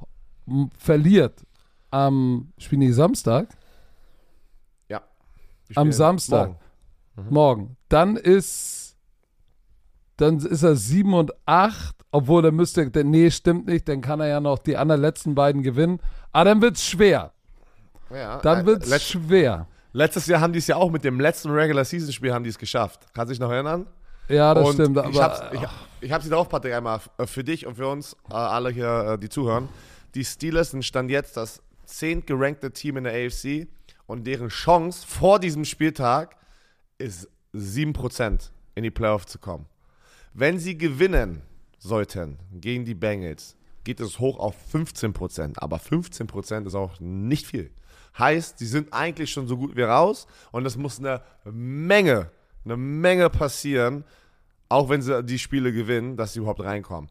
verliert 0.78 1.44
am 1.90 2.52
Spiel 2.58 2.78
nicht 2.78 2.94
Samstag, 2.94 3.48
Ja. 4.88 5.00
Die 5.68 5.76
am 5.76 5.82
spielen 5.88 5.92
Samstag. 5.92 6.56
morgen. 7.16 7.30
morgen, 7.30 7.76
dann 7.88 8.16
ist 8.16 8.96
dann 10.16 10.38
ist 10.38 10.62
er 10.62 10.76
7 10.76 11.14
und 11.14 11.32
8, 11.46 11.96
obwohl 12.10 12.44
er 12.44 12.52
müsste, 12.52 12.90
der, 12.90 13.04
nee, 13.04 13.30
stimmt 13.30 13.66
nicht, 13.66 13.88
dann 13.88 14.02
kann 14.02 14.20
er 14.20 14.26
ja 14.28 14.40
noch 14.40 14.58
die 14.58 14.76
anderen 14.76 15.00
letzten 15.00 15.34
beiden 15.34 15.62
gewinnen. 15.62 15.98
Aber 16.30 16.44
dann 16.44 16.60
wird's 16.60 16.84
schwer. 16.84 17.32
Ja, 18.10 18.38
Dann 18.40 18.60
äh, 18.60 18.66
wird's 18.66 18.88
letzt- 18.90 19.06
schwer. 19.12 19.66
Letztes 19.92 20.26
Jahr 20.26 20.40
haben 20.42 20.52
die 20.52 20.58
es 20.58 20.66
ja 20.66 20.76
auch 20.76 20.90
mit 20.90 21.04
dem 21.04 21.18
letzten 21.20 21.50
Regular 21.50 21.84
Season 21.86 22.12
Spiel 22.12 22.32
haben 22.34 22.44
die 22.44 22.50
es 22.50 22.58
geschafft. 22.58 23.06
Kannst 23.14 23.30
du 23.30 23.32
dich 23.32 23.40
noch 23.40 23.50
erinnern? 23.50 23.86
Ja, 24.28 24.52
das 24.52 24.68
und 24.68 24.74
stimmt. 24.74 24.98
Aber 24.98 25.08
ich 25.08 25.20
hab's, 25.20 25.42
ich, 25.52 25.60
ich 26.02 26.12
hab's 26.12 26.24
dir 26.24 26.30
drauf, 26.32 26.48
Patrick, 26.50 26.74
einmal 26.74 27.00
äh, 27.16 27.26
für 27.26 27.42
dich 27.42 27.66
und 27.66 27.76
für 27.76 27.88
uns, 27.88 28.14
äh, 28.30 28.34
alle 28.34 28.70
hier, 28.70 29.12
äh, 29.14 29.18
die 29.18 29.28
zuhören. 29.30 29.68
Die 30.14 30.24
Steelers 30.24 30.72
sind 30.72 30.84
Stand 30.84 31.10
jetzt 31.10 31.36
das 31.38 31.62
zehnt 31.90 32.26
gerankte 32.26 32.72
Team 32.72 32.96
in 32.96 33.04
der 33.04 33.14
AFC 33.14 33.68
und 34.06 34.26
deren 34.26 34.48
Chance 34.48 35.06
vor 35.06 35.38
diesem 35.38 35.64
Spieltag 35.64 36.36
ist 36.98 37.28
7% 37.54 38.50
in 38.74 38.82
die 38.82 38.90
Playoffs 38.90 39.26
zu 39.26 39.38
kommen. 39.38 39.66
Wenn 40.32 40.58
sie 40.58 40.78
gewinnen 40.78 41.42
sollten 41.78 42.38
gegen 42.52 42.84
die 42.84 42.94
Bengals, 42.94 43.56
geht 43.84 44.00
es 44.00 44.18
hoch 44.18 44.38
auf 44.38 44.54
15%. 44.72 45.54
Aber 45.56 45.78
15% 45.78 46.66
ist 46.66 46.74
auch 46.74 47.00
nicht 47.00 47.46
viel. 47.46 47.70
Heißt, 48.18 48.58
sie 48.58 48.66
sind 48.66 48.92
eigentlich 48.92 49.30
schon 49.30 49.46
so 49.46 49.56
gut 49.56 49.76
wie 49.76 49.82
raus 49.82 50.26
und 50.52 50.66
es 50.66 50.76
muss 50.76 50.98
eine 50.98 51.22
Menge, 51.44 52.30
eine 52.64 52.76
Menge 52.76 53.30
passieren, 53.30 54.04
auch 54.68 54.88
wenn 54.88 55.02
sie 55.02 55.22
die 55.24 55.38
Spiele 55.38 55.72
gewinnen, 55.72 56.16
dass 56.16 56.32
sie 56.32 56.40
überhaupt 56.40 56.62
reinkommen. 56.62 57.10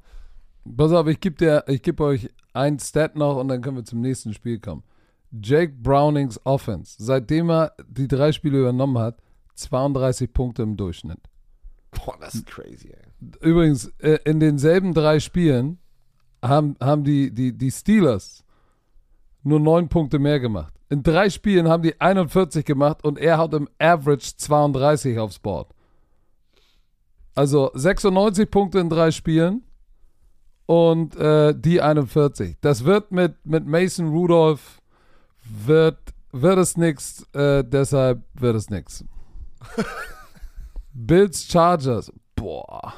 Pass 0.75 0.91
auf, 0.91 1.07
ich 1.07 1.19
gebe 1.19 1.63
gebe 1.81 2.03
euch 2.03 2.29
ein 2.53 2.79
Stat 2.79 3.15
noch 3.15 3.37
und 3.37 3.47
dann 3.47 3.61
können 3.61 3.77
wir 3.77 3.85
zum 3.85 4.01
nächsten 4.01 4.33
Spiel 4.33 4.59
kommen. 4.59 4.83
Jake 5.31 5.73
Brownings 5.73 6.39
Offense, 6.45 6.95
seitdem 6.97 7.49
er 7.49 7.73
die 7.87 8.07
drei 8.07 8.31
Spiele 8.31 8.59
übernommen 8.59 8.97
hat, 8.97 9.21
32 9.55 10.33
Punkte 10.33 10.63
im 10.63 10.75
Durchschnitt. 10.75 11.19
Boah, 11.91 12.15
das 12.19 12.35
ist 12.35 12.47
crazy, 12.47 12.89
ey. 12.89 13.29
Übrigens, 13.41 13.87
äh, 13.99 14.19
in 14.25 14.39
denselben 14.39 14.93
drei 14.93 15.19
Spielen 15.19 15.79
haben, 16.43 16.75
haben 16.79 17.03
die, 17.03 17.31
die, 17.33 17.57
die 17.57 17.71
Steelers 17.71 18.43
nur 19.43 19.59
neun 19.59 19.89
Punkte 19.89 20.19
mehr 20.19 20.39
gemacht. 20.39 20.73
In 20.89 21.03
drei 21.03 21.29
Spielen 21.29 21.67
haben 21.67 21.83
die 21.83 21.99
41 21.99 22.65
gemacht 22.65 23.03
und 23.03 23.19
er 23.19 23.37
hat 23.37 23.53
im 23.53 23.69
Average 23.77 24.37
32 24.37 25.19
aufs 25.19 25.39
Board. 25.39 25.73
Also 27.35 27.71
96 27.73 28.49
Punkte 28.49 28.79
in 28.79 28.89
drei 28.89 29.11
Spielen 29.11 29.63
und 30.69 31.15
äh, 31.15 31.55
die 31.57 31.81
41. 31.81 32.57
Das 32.61 32.85
wird 32.85 33.11
mit, 33.11 33.43
mit 33.43 33.65
Mason 33.65 34.09
Rudolph 34.09 34.79
wird, 35.43 35.97
wird 36.31 36.59
es 36.59 36.77
nix, 36.77 37.25
äh, 37.33 37.63
deshalb 37.63 38.21
wird 38.35 38.55
es 38.55 38.69
nix. 38.69 39.03
Bills 40.93 41.47
Chargers. 41.47 42.13
Boah. 42.35 42.93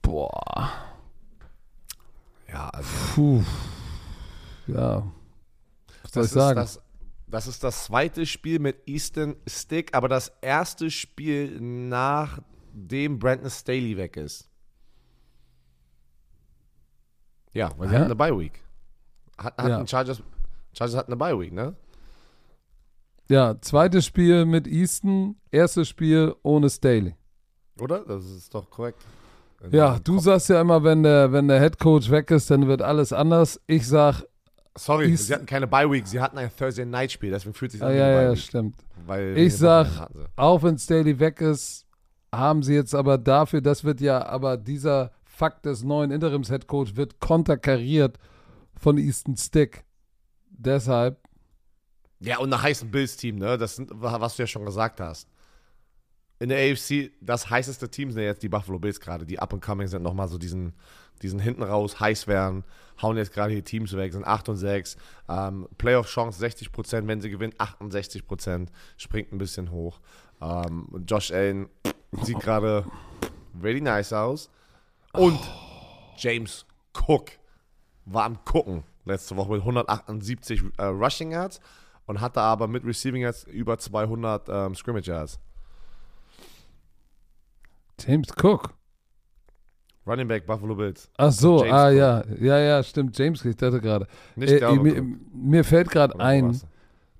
Boah. 0.00 0.70
Ja, 2.48 2.68
also 2.68 2.88
Puh. 3.16 3.42
Ja. 4.68 5.02
Was 6.04 6.12
soll 6.12 6.24
ich 6.26 6.30
sagen? 6.30 6.60
das, 6.60 6.80
das 7.26 7.48
ist 7.48 7.64
das 7.64 7.86
zweite 7.86 8.24
Spiel 8.24 8.60
mit 8.60 8.86
Easton 8.86 9.34
Stick, 9.48 9.96
aber 9.96 10.06
das 10.06 10.30
erste 10.42 10.92
Spiel 10.92 11.60
nachdem 11.60 13.18
Brandon 13.18 13.50
Staley 13.50 13.96
weg 13.96 14.16
ist. 14.16 14.48
Ja, 17.52 17.70
weil 17.76 17.88
sie 17.88 17.94
Hä? 17.94 17.98
hatten 18.00 18.04
eine 18.12 18.16
Bye 18.16 18.38
Week. 18.38 18.62
Hat, 19.38 19.56
hatten 19.56 19.68
Ja. 19.70 19.86
Chargers, 19.86 20.22
Chargers 20.76 20.96
hatten 20.96 21.12
eine 21.12 21.18
Bye 21.18 21.38
Week, 21.38 21.52
ne? 21.52 21.74
Ja, 23.30 23.60
zweites 23.60 24.06
Spiel 24.06 24.44
mit 24.46 24.66
Easton, 24.66 25.36
erstes 25.50 25.88
Spiel 25.88 26.34
ohne 26.42 26.70
Staley. 26.70 27.14
Oder? 27.80 28.04
Das 28.04 28.24
ist 28.24 28.54
doch 28.54 28.68
korrekt. 28.70 29.04
In 29.62 29.72
Ja, 29.72 29.98
du 29.98 30.14
Kopf. 30.14 30.24
sagst 30.24 30.48
ja 30.48 30.60
immer, 30.60 30.82
wenn 30.82 31.02
der, 31.02 31.30
wenn 31.32 31.46
der 31.48 31.60
Head 31.60 31.78
Coach 31.78 32.10
weg 32.10 32.30
ist, 32.30 32.50
dann 32.50 32.66
wird 32.68 32.80
alles 32.80 33.12
anders. 33.12 33.60
Ich 33.66 33.86
sag, 33.86 34.22
Sorry, 34.76 35.10
East- 35.10 35.26
sie 35.26 35.34
hatten 35.34 35.46
keine 35.46 35.66
Bye 35.66 35.90
Week, 35.90 36.06
sie 36.06 36.20
hatten 36.20 36.38
ein 36.38 36.50
Thursday 36.56 36.86
Night 36.86 37.12
Spiel, 37.12 37.30
deswegen 37.32 37.54
fühlt 37.54 37.72
sich 37.72 37.82
ah, 37.82 37.88
an 37.88 37.96
ja, 37.96 38.22
ja, 38.22 38.36
stimmt. 38.36 38.76
Weil 39.06 39.36
Ich 39.36 39.56
sag-. 39.56 40.08
Auch 40.36 40.62
wenn 40.62 40.78
Staley 40.78 41.18
weg 41.18 41.40
ist, 41.40 41.84
haben 42.32 42.62
sie 42.62 42.74
jetzt 42.74 42.94
aber 42.94 43.18
dafür, 43.18 43.60
das 43.60 43.82
wird 43.84 44.00
ja, 44.00 44.24
aber 44.24 44.56
dieser 44.56 45.10
Fakt 45.38 45.66
des 45.66 45.84
neuen 45.84 46.10
Interims-Head 46.10 46.66
Coach 46.66 46.96
wird 46.96 47.20
konterkariert 47.20 48.18
von 48.74 48.98
Easton 48.98 49.36
Stick. 49.36 49.84
Deshalb, 50.50 51.20
Ja, 52.18 52.38
und 52.38 52.52
ein 52.52 52.60
heißen 52.60 52.90
Bills-Team, 52.90 53.36
ne? 53.36 53.56
Das 53.56 53.80
was 53.88 54.34
du 54.34 54.42
ja 54.42 54.48
schon 54.48 54.64
gesagt 54.64 55.00
hast. 55.00 55.28
In 56.40 56.48
der 56.48 56.58
AFC, 56.58 57.12
das 57.20 57.48
heißeste 57.48 57.88
Team 57.88 58.10
sind 58.10 58.22
ja 58.22 58.30
jetzt 58.30 58.42
die 58.42 58.48
Buffalo 58.48 58.80
Bills 58.80 58.98
gerade, 58.98 59.26
die 59.26 59.38
up 59.38 59.52
and 59.52 59.62
coming 59.62 59.86
sind, 59.86 60.02
nochmal 60.02 60.26
so 60.26 60.38
diesen, 60.38 60.72
diesen 61.22 61.38
hinten 61.38 61.62
raus 61.62 62.00
heiß 62.00 62.26
werden, 62.26 62.64
hauen 63.00 63.16
jetzt 63.16 63.32
gerade 63.32 63.52
hier 63.52 63.62
Teams 63.62 63.96
weg, 63.96 64.12
sind 64.12 64.26
8 64.26 64.48
und 64.48 64.56
6. 64.56 64.96
Ähm, 65.28 65.68
Playoff-Chance 65.78 66.44
60%, 66.44 67.06
wenn 67.06 67.20
sie 67.20 67.30
gewinnen, 67.30 67.54
68%, 67.58 68.66
springt 68.96 69.32
ein 69.32 69.38
bisschen 69.38 69.70
hoch. 69.70 70.00
Ähm, 70.40 70.88
Josh 71.06 71.30
Allen 71.30 71.68
sieht 72.22 72.40
gerade 72.40 72.84
really 73.62 73.80
nice 73.80 74.12
aus. 74.12 74.50
Und 75.12 75.40
James 76.16 76.66
Cook 76.94 77.30
war 78.04 78.24
am 78.24 78.44
Gucken 78.44 78.84
letzte 79.04 79.36
Woche 79.36 79.52
mit 79.52 79.60
178 79.60 80.62
äh, 80.76 80.84
Rushing 80.84 81.32
Yards 81.32 81.60
und 82.06 82.20
hatte 82.20 82.40
aber 82.40 82.68
mit 82.68 82.84
Receiving 82.84 83.22
Yards 83.22 83.44
über 83.44 83.78
200 83.78 84.48
ähm, 84.48 84.74
Scrimmage 84.74 85.06
Yards. 85.06 85.38
James 88.00 88.28
Cook. 88.40 88.74
Running 90.06 90.28
Back 90.28 90.46
Buffalo 90.46 90.74
Bills. 90.74 91.10
Ach 91.18 91.32
so, 91.32 91.64
James 91.64 91.72
ah 91.72 91.88
Cook. 91.88 91.96
ja, 91.96 92.24
ja, 92.40 92.58
ja, 92.58 92.82
stimmt. 92.82 93.18
James, 93.18 93.44
ich 93.44 93.56
dachte 93.56 93.80
gerade. 93.80 94.06
Nicht 94.36 94.52
Äh, 94.52 94.60
Dalvin 94.60 94.82
mir, 94.82 95.18
mir 95.32 95.64
fällt 95.64 95.90
gerade 95.90 96.18
ein, 96.18 96.58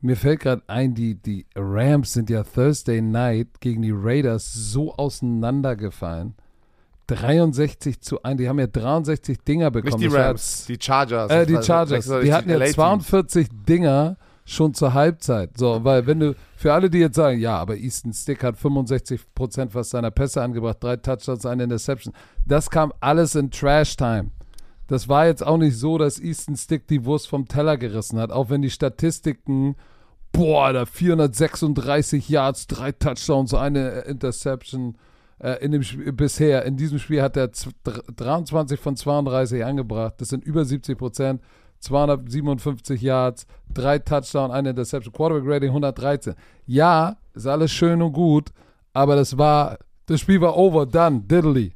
mir 0.00 0.16
fällt 0.16 0.40
gerade 0.40 0.62
ein, 0.68 0.94
die, 0.94 1.16
die 1.16 1.46
Rams 1.54 2.12
sind 2.12 2.30
ja 2.30 2.44
Thursday 2.44 3.02
Night 3.02 3.60
gegen 3.60 3.82
die 3.82 3.92
Raiders 3.94 4.52
so 4.52 4.94
auseinandergefallen. 4.94 6.34
63 7.08 8.00
zu 8.00 8.22
1, 8.22 8.38
die 8.38 8.48
haben 8.48 8.58
ja 8.58 8.66
63 8.66 9.38
Dinger 9.40 9.70
bekommen. 9.70 10.00
Nicht 10.00 10.12
die 10.12 10.16
Rams, 10.16 10.66
die 10.66 10.78
Chargers. 10.80 11.30
Äh, 11.30 11.46
die 11.46 11.54
Chargers. 11.54 12.04
66 12.04 12.24
Die 12.24 12.32
hatten 12.32 12.50
ja 12.50 12.56
LA 12.56 12.64
Teams. 12.66 12.74
42 12.76 13.48
Dinger 13.68 14.16
schon 14.44 14.74
zur 14.74 14.94
Halbzeit. 14.94 15.56
So, 15.56 15.84
weil 15.84 16.06
wenn 16.06 16.20
du, 16.20 16.34
für 16.56 16.72
alle, 16.72 16.88
die 16.90 16.98
jetzt 16.98 17.16
sagen, 17.16 17.38
ja, 17.38 17.56
aber 17.56 17.76
Easton 17.76 18.12
Stick 18.12 18.42
hat 18.42 18.56
65% 18.56 19.70
fast 19.70 19.90
seiner 19.90 20.10
Pässe 20.10 20.42
angebracht, 20.42 20.78
drei 20.80 20.96
Touchdowns, 20.96 21.44
eine 21.46 21.64
Interception. 21.64 22.14
Das 22.46 22.70
kam 22.70 22.92
alles 23.00 23.34
in 23.34 23.50
Trash-Time. 23.50 24.30
Das 24.86 25.08
war 25.08 25.26
jetzt 25.26 25.46
auch 25.46 25.58
nicht 25.58 25.76
so, 25.76 25.98
dass 25.98 26.18
Easton 26.18 26.56
Stick 26.56 26.88
die 26.88 27.04
Wurst 27.04 27.28
vom 27.28 27.46
Teller 27.46 27.76
gerissen 27.76 28.18
hat, 28.18 28.30
auch 28.32 28.48
wenn 28.48 28.62
die 28.62 28.70
Statistiken, 28.70 29.76
boah, 30.32 30.72
da 30.72 30.86
436 30.86 32.28
Yards, 32.28 32.66
drei 32.68 32.92
Touchdowns, 32.92 33.52
eine 33.52 34.00
Interception 34.00 34.96
äh, 35.40 35.62
in 35.64 35.72
dem 35.72 35.82
Spiel, 35.82 36.12
bisher. 36.12 36.64
In 36.64 36.76
diesem 36.76 36.98
Spiel 36.98 37.22
hat 37.22 37.36
er 37.36 37.52
z- 37.52 37.72
dr- 37.84 38.02
23 38.16 38.78
von 38.78 38.96
32 38.96 39.64
angebracht. 39.64 40.14
Das 40.18 40.28
sind 40.28 40.44
über 40.44 40.64
70 40.64 40.96
Prozent. 40.98 41.42
257 41.80 43.00
Yards, 43.00 43.46
drei 43.72 44.00
Touchdowns, 44.00 44.52
eine 44.52 44.70
Interception, 44.70 45.12
Quarterback 45.12 45.44
Rating 45.48 45.68
113. 45.68 46.34
Ja, 46.66 47.16
ist 47.34 47.46
alles 47.46 47.70
schön 47.70 48.02
und 48.02 48.12
gut, 48.14 48.50
aber 48.92 49.14
das 49.14 49.38
war, 49.38 49.78
das 50.06 50.20
Spiel 50.20 50.40
war 50.40 50.56
over, 50.56 50.86
done, 50.86 51.20
diddly. 51.20 51.72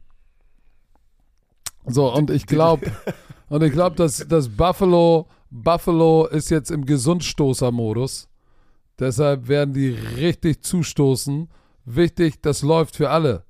So, 1.87 2.13
und 2.13 2.31
ich 2.31 2.47
glaube, 2.47 2.91
und 3.49 3.63
ich 3.63 3.73
glaube, 3.73 3.95
dass, 3.97 4.27
dass 4.27 4.49
Buffalo, 4.49 5.29
Buffalo 5.51 6.27
ist 6.27 6.51
jetzt 6.51 6.71
im 6.71 6.85
Gesundstoßer-Modus. 6.85 8.29
Deshalb 8.99 9.49
werden 9.49 9.75
die 9.75 9.91
richtig 9.91 10.63
zustoßen. 10.63 11.49
Wichtig, 11.85 12.41
das 12.43 12.63
läuft 12.63 12.97
für 12.97 13.11
alle. 13.11 13.45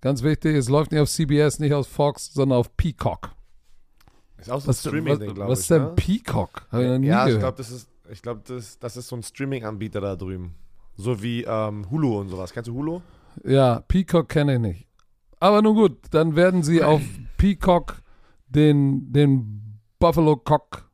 Ganz 0.00 0.22
wichtig, 0.22 0.56
es 0.56 0.68
läuft 0.68 0.92
nicht 0.92 1.00
auf 1.00 1.10
CBS, 1.10 1.58
nicht 1.58 1.74
auf 1.74 1.86
Fox, 1.86 2.32
sondern 2.32 2.58
auf 2.58 2.74
Peacock. 2.76 3.30
Ist 4.38 4.50
auch 4.50 4.60
so 4.60 4.66
ein 4.66 4.68
Was, 4.68 4.80
Streaming-Ding, 4.80 5.28
was, 5.28 5.34
glaube 5.34 5.50
was 5.52 5.58
ich. 5.58 5.62
ist 5.64 5.70
denn 5.70 5.82
ne? 5.82 5.92
Peacock? 5.96 6.66
Habe 6.72 6.82
ich 6.84 6.88
noch 6.88 6.98
nie 6.98 7.06
Ja, 7.08 7.20
ich 7.24 7.26
gehört. 7.26 7.40
glaube, 7.42 7.56
das 7.58 7.70
ist, 7.70 7.88
ich 8.10 8.22
glaub, 8.22 8.44
das, 8.46 8.78
das 8.78 8.96
ist 8.96 9.08
so 9.08 9.16
ein 9.16 9.22
Streaming-Anbieter 9.22 10.00
da 10.00 10.16
drüben. 10.16 10.54
So 10.96 11.22
wie 11.22 11.44
ähm, 11.44 11.90
Hulu 11.90 12.18
und 12.20 12.28
sowas. 12.30 12.52
Kennst 12.52 12.68
du 12.68 12.74
Hulu? 12.74 13.00
Ja, 13.44 13.80
Peacock 13.88 14.28
kenne 14.28 14.54
ich 14.54 14.60
nicht. 14.60 14.86
Aber 15.38 15.60
nun 15.62 15.74
gut, 15.74 15.98
dann 16.10 16.34
werden 16.36 16.62
sie 16.62 16.82
auf 16.82 17.02
Peacock 17.36 18.02
den, 18.48 19.12
den 19.12 19.78
Buffalo 19.98 20.36
Cock 20.36 20.88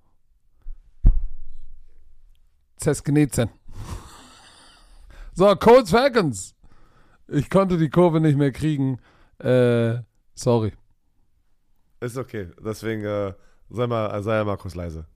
zersknetzen. 2.76 3.50
So, 5.34 5.54
Colts 5.56 5.90
Falcons. 5.90 6.54
Ich 7.28 7.50
konnte 7.50 7.76
die 7.76 7.90
Kurve 7.90 8.20
nicht 8.20 8.36
mehr 8.36 8.52
kriegen. 8.52 8.98
Äh, 9.38 9.98
sorry. 10.34 10.72
Ist 12.00 12.16
okay. 12.16 12.48
Deswegen 12.64 13.04
äh, 13.04 13.34
sei, 13.68 13.86
mal, 13.86 14.22
sei 14.22 14.44
mal 14.44 14.56
kurz 14.56 14.74
leise. 14.74 15.06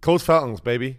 Colts 0.00 0.24
Falcons, 0.24 0.60
baby. 0.60 0.98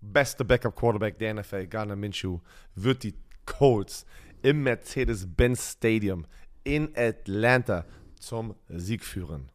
Beste 0.00 0.44
Backup 0.44 0.76
Quarterback 0.76 1.18
der 1.18 1.34
NFL, 1.34 1.66
Garner 1.66 1.96
Minshew, 1.96 2.38
wird 2.74 3.02
die 3.02 3.14
Colts 3.44 4.06
im 4.42 4.62
Mercedes-Benz 4.62 5.72
Stadium 5.72 6.26
in 6.62 6.92
Atlanta 6.96 7.84
zum 8.20 8.54
Sieg 8.68 9.04
führen. 9.04 9.50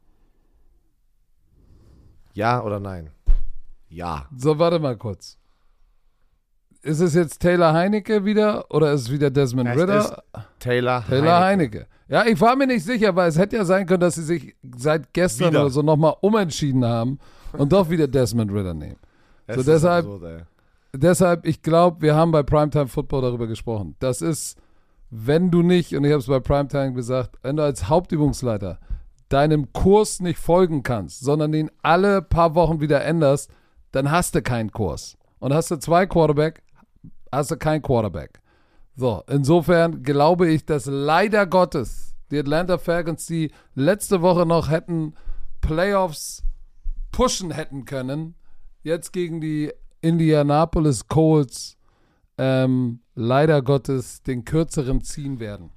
Ja 2.33 2.63
oder 2.63 2.79
nein? 2.79 3.11
Ja. 3.89 4.27
So, 4.35 4.57
warte 4.57 4.79
mal 4.79 4.97
kurz. 4.97 5.37
Ist 6.83 6.99
es 6.99 7.13
jetzt 7.13 7.39
Taylor 7.41 7.73
Heinecke 7.73 8.25
wieder 8.25 8.65
oder 8.71 8.91
ist 8.93 9.01
es 9.01 9.11
wieder 9.11 9.29
Desmond 9.29 9.69
Es 9.69 9.77
Ritter? 9.77 10.23
Taylor, 10.59 11.03
Taylor 11.07 11.39
Heinecke. 11.39 11.85
Ja, 12.07 12.25
ich 12.25 12.39
war 12.41 12.55
mir 12.55 12.67
nicht 12.67 12.83
sicher, 12.83 13.15
weil 13.15 13.29
es 13.29 13.37
hätte 13.37 13.55
ja 13.57 13.65
sein 13.65 13.85
können, 13.85 13.99
dass 14.01 14.15
sie 14.15 14.23
sich 14.23 14.55
seit 14.77 15.13
gestern 15.13 15.49
Wieder. 15.51 15.61
oder 15.61 15.69
so 15.69 15.81
nochmal 15.81 16.15
umentschieden 16.21 16.83
haben 16.83 17.19
und 17.53 17.71
doch 17.71 17.89
wieder 17.89 18.07
Desmond 18.07 18.51
Ritter 18.51 18.73
nehmen. 18.73 18.97
Es 19.47 19.57
So, 19.57 19.63
deshalb- 19.71 20.05
absurd. 20.05 20.45
Deshalb, 20.93 21.45
ich 21.45 21.61
glaube, 21.61 22.01
wir 22.01 22.15
haben 22.15 22.31
bei 22.31 22.43
Primetime 22.43 22.87
Football 22.87 23.21
darüber 23.21 23.47
gesprochen. 23.47 23.95
Das 23.99 24.21
ist, 24.21 24.57
wenn 25.09 25.49
du 25.49 25.61
nicht, 25.61 25.95
und 25.95 26.03
ich 26.03 26.11
habe 26.11 26.19
es 26.19 26.27
bei 26.27 26.39
Primetime 26.41 26.93
gesagt, 26.93 27.37
wenn 27.43 27.55
du 27.57 27.63
als 27.63 27.87
Hauptübungsleiter 27.87 28.77
deinem 29.29 29.71
Kurs 29.71 30.19
nicht 30.19 30.37
folgen 30.37 30.83
kannst, 30.83 31.21
sondern 31.21 31.51
den 31.53 31.71
alle 31.81 32.21
paar 32.21 32.55
Wochen 32.55 32.81
wieder 32.81 33.03
änderst, 33.05 33.49
dann 33.93 34.11
hast 34.11 34.35
du 34.35 34.41
keinen 34.41 34.71
Kurs. 34.71 35.17
Und 35.39 35.53
hast 35.53 35.71
du 35.71 35.77
zwei 35.77 36.05
Quarterback, 36.05 36.61
hast 37.31 37.51
du 37.51 37.57
kein 37.57 37.81
Quarterback. 37.81 38.41
So, 38.95 39.23
insofern 39.27 40.03
glaube 40.03 40.49
ich, 40.49 40.65
dass 40.65 40.85
leider 40.85 41.47
Gottes 41.47 42.11
die 42.31 42.39
Atlanta 42.39 42.77
Falcons, 42.77 43.25
die 43.25 43.51
letzte 43.75 44.21
Woche 44.21 44.45
noch 44.45 44.69
hätten 44.69 45.15
Playoffs 45.59 46.43
pushen 47.11 47.51
hätten 47.51 47.85
können, 47.85 48.35
jetzt 48.83 49.11
gegen 49.11 49.41
die 49.41 49.71
Indianapolis 50.01 51.07
Colts 51.07 51.77
ähm, 52.37 53.01
leider 53.15 53.61
Gottes 53.61 54.23
den 54.23 54.45
kürzeren 54.45 55.01
ziehen 55.01 55.39
werden. 55.39 55.69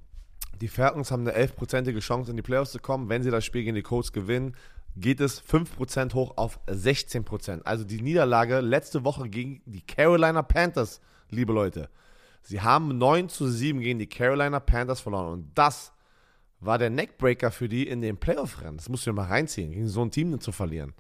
Die 0.60 0.68
Falcons 0.68 1.10
haben 1.10 1.26
eine 1.26 1.36
11%ige 1.36 1.98
Chance, 1.98 2.30
in 2.30 2.36
die 2.36 2.42
Playoffs 2.42 2.72
zu 2.72 2.78
kommen. 2.78 3.08
Wenn 3.08 3.22
sie 3.22 3.30
das 3.30 3.44
Spiel 3.44 3.64
gegen 3.64 3.74
die 3.74 3.82
Colts 3.82 4.12
gewinnen, 4.12 4.56
geht 4.96 5.20
es 5.20 5.42
5% 5.42 6.14
hoch 6.14 6.34
auf 6.36 6.60
16%. 6.68 7.62
Also 7.64 7.84
die 7.84 8.00
Niederlage 8.00 8.60
letzte 8.60 9.04
Woche 9.04 9.28
gegen 9.28 9.60
die 9.66 9.82
Carolina 9.82 10.42
Panthers, 10.42 11.00
liebe 11.34 11.52
Leute. 11.52 11.88
Sie 12.42 12.60
haben 12.60 12.98
9 12.98 13.28
zu 13.28 13.48
7 13.48 13.80
gegen 13.80 13.98
die 13.98 14.06
Carolina 14.06 14.60
Panthers 14.60 15.00
verloren. 15.00 15.32
Und 15.32 15.50
das 15.54 15.92
war 16.60 16.78
der 16.78 16.90
Neckbreaker 16.90 17.50
für 17.50 17.68
die 17.68 17.86
in 17.86 18.00
den 18.00 18.16
Playoff-Rennen. 18.16 18.76
Das 18.76 18.88
musst 18.88 19.06
du 19.06 19.10
dir 19.10 19.16
mal 19.16 19.26
reinziehen, 19.26 19.72
gegen 19.72 19.88
so 19.88 20.02
ein 20.02 20.10
Team 20.10 20.40
zu 20.40 20.52
verlieren. 20.52 20.92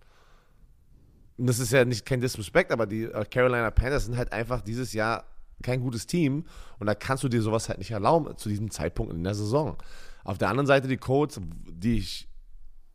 Und 1.36 1.48
das 1.48 1.58
ist 1.58 1.72
ja 1.72 1.84
nicht 1.84 2.06
kein 2.06 2.20
Disrespect, 2.20 2.70
aber 2.70 2.86
die 2.86 3.04
äh, 3.04 3.24
Carolina 3.24 3.70
Panthers 3.70 4.06
sind 4.06 4.16
halt 4.16 4.32
einfach 4.32 4.60
dieses 4.60 4.92
Jahr 4.92 5.24
kein 5.62 5.80
gutes 5.80 6.06
Team 6.06 6.44
und 6.78 6.86
da 6.86 6.94
kannst 6.94 7.24
du 7.24 7.28
dir 7.28 7.42
sowas 7.42 7.68
halt 7.68 7.78
nicht 7.78 7.90
erlauben 7.90 8.36
zu 8.36 8.48
diesem 8.48 8.70
Zeitpunkt 8.70 9.12
in 9.12 9.24
der 9.24 9.34
Saison. 9.34 9.76
Auf 10.22 10.38
der 10.38 10.48
anderen 10.48 10.66
Seite 10.66 10.88
die 10.88 10.96
Colts, 10.96 11.40
die 11.68 11.98
ich, 11.98 12.28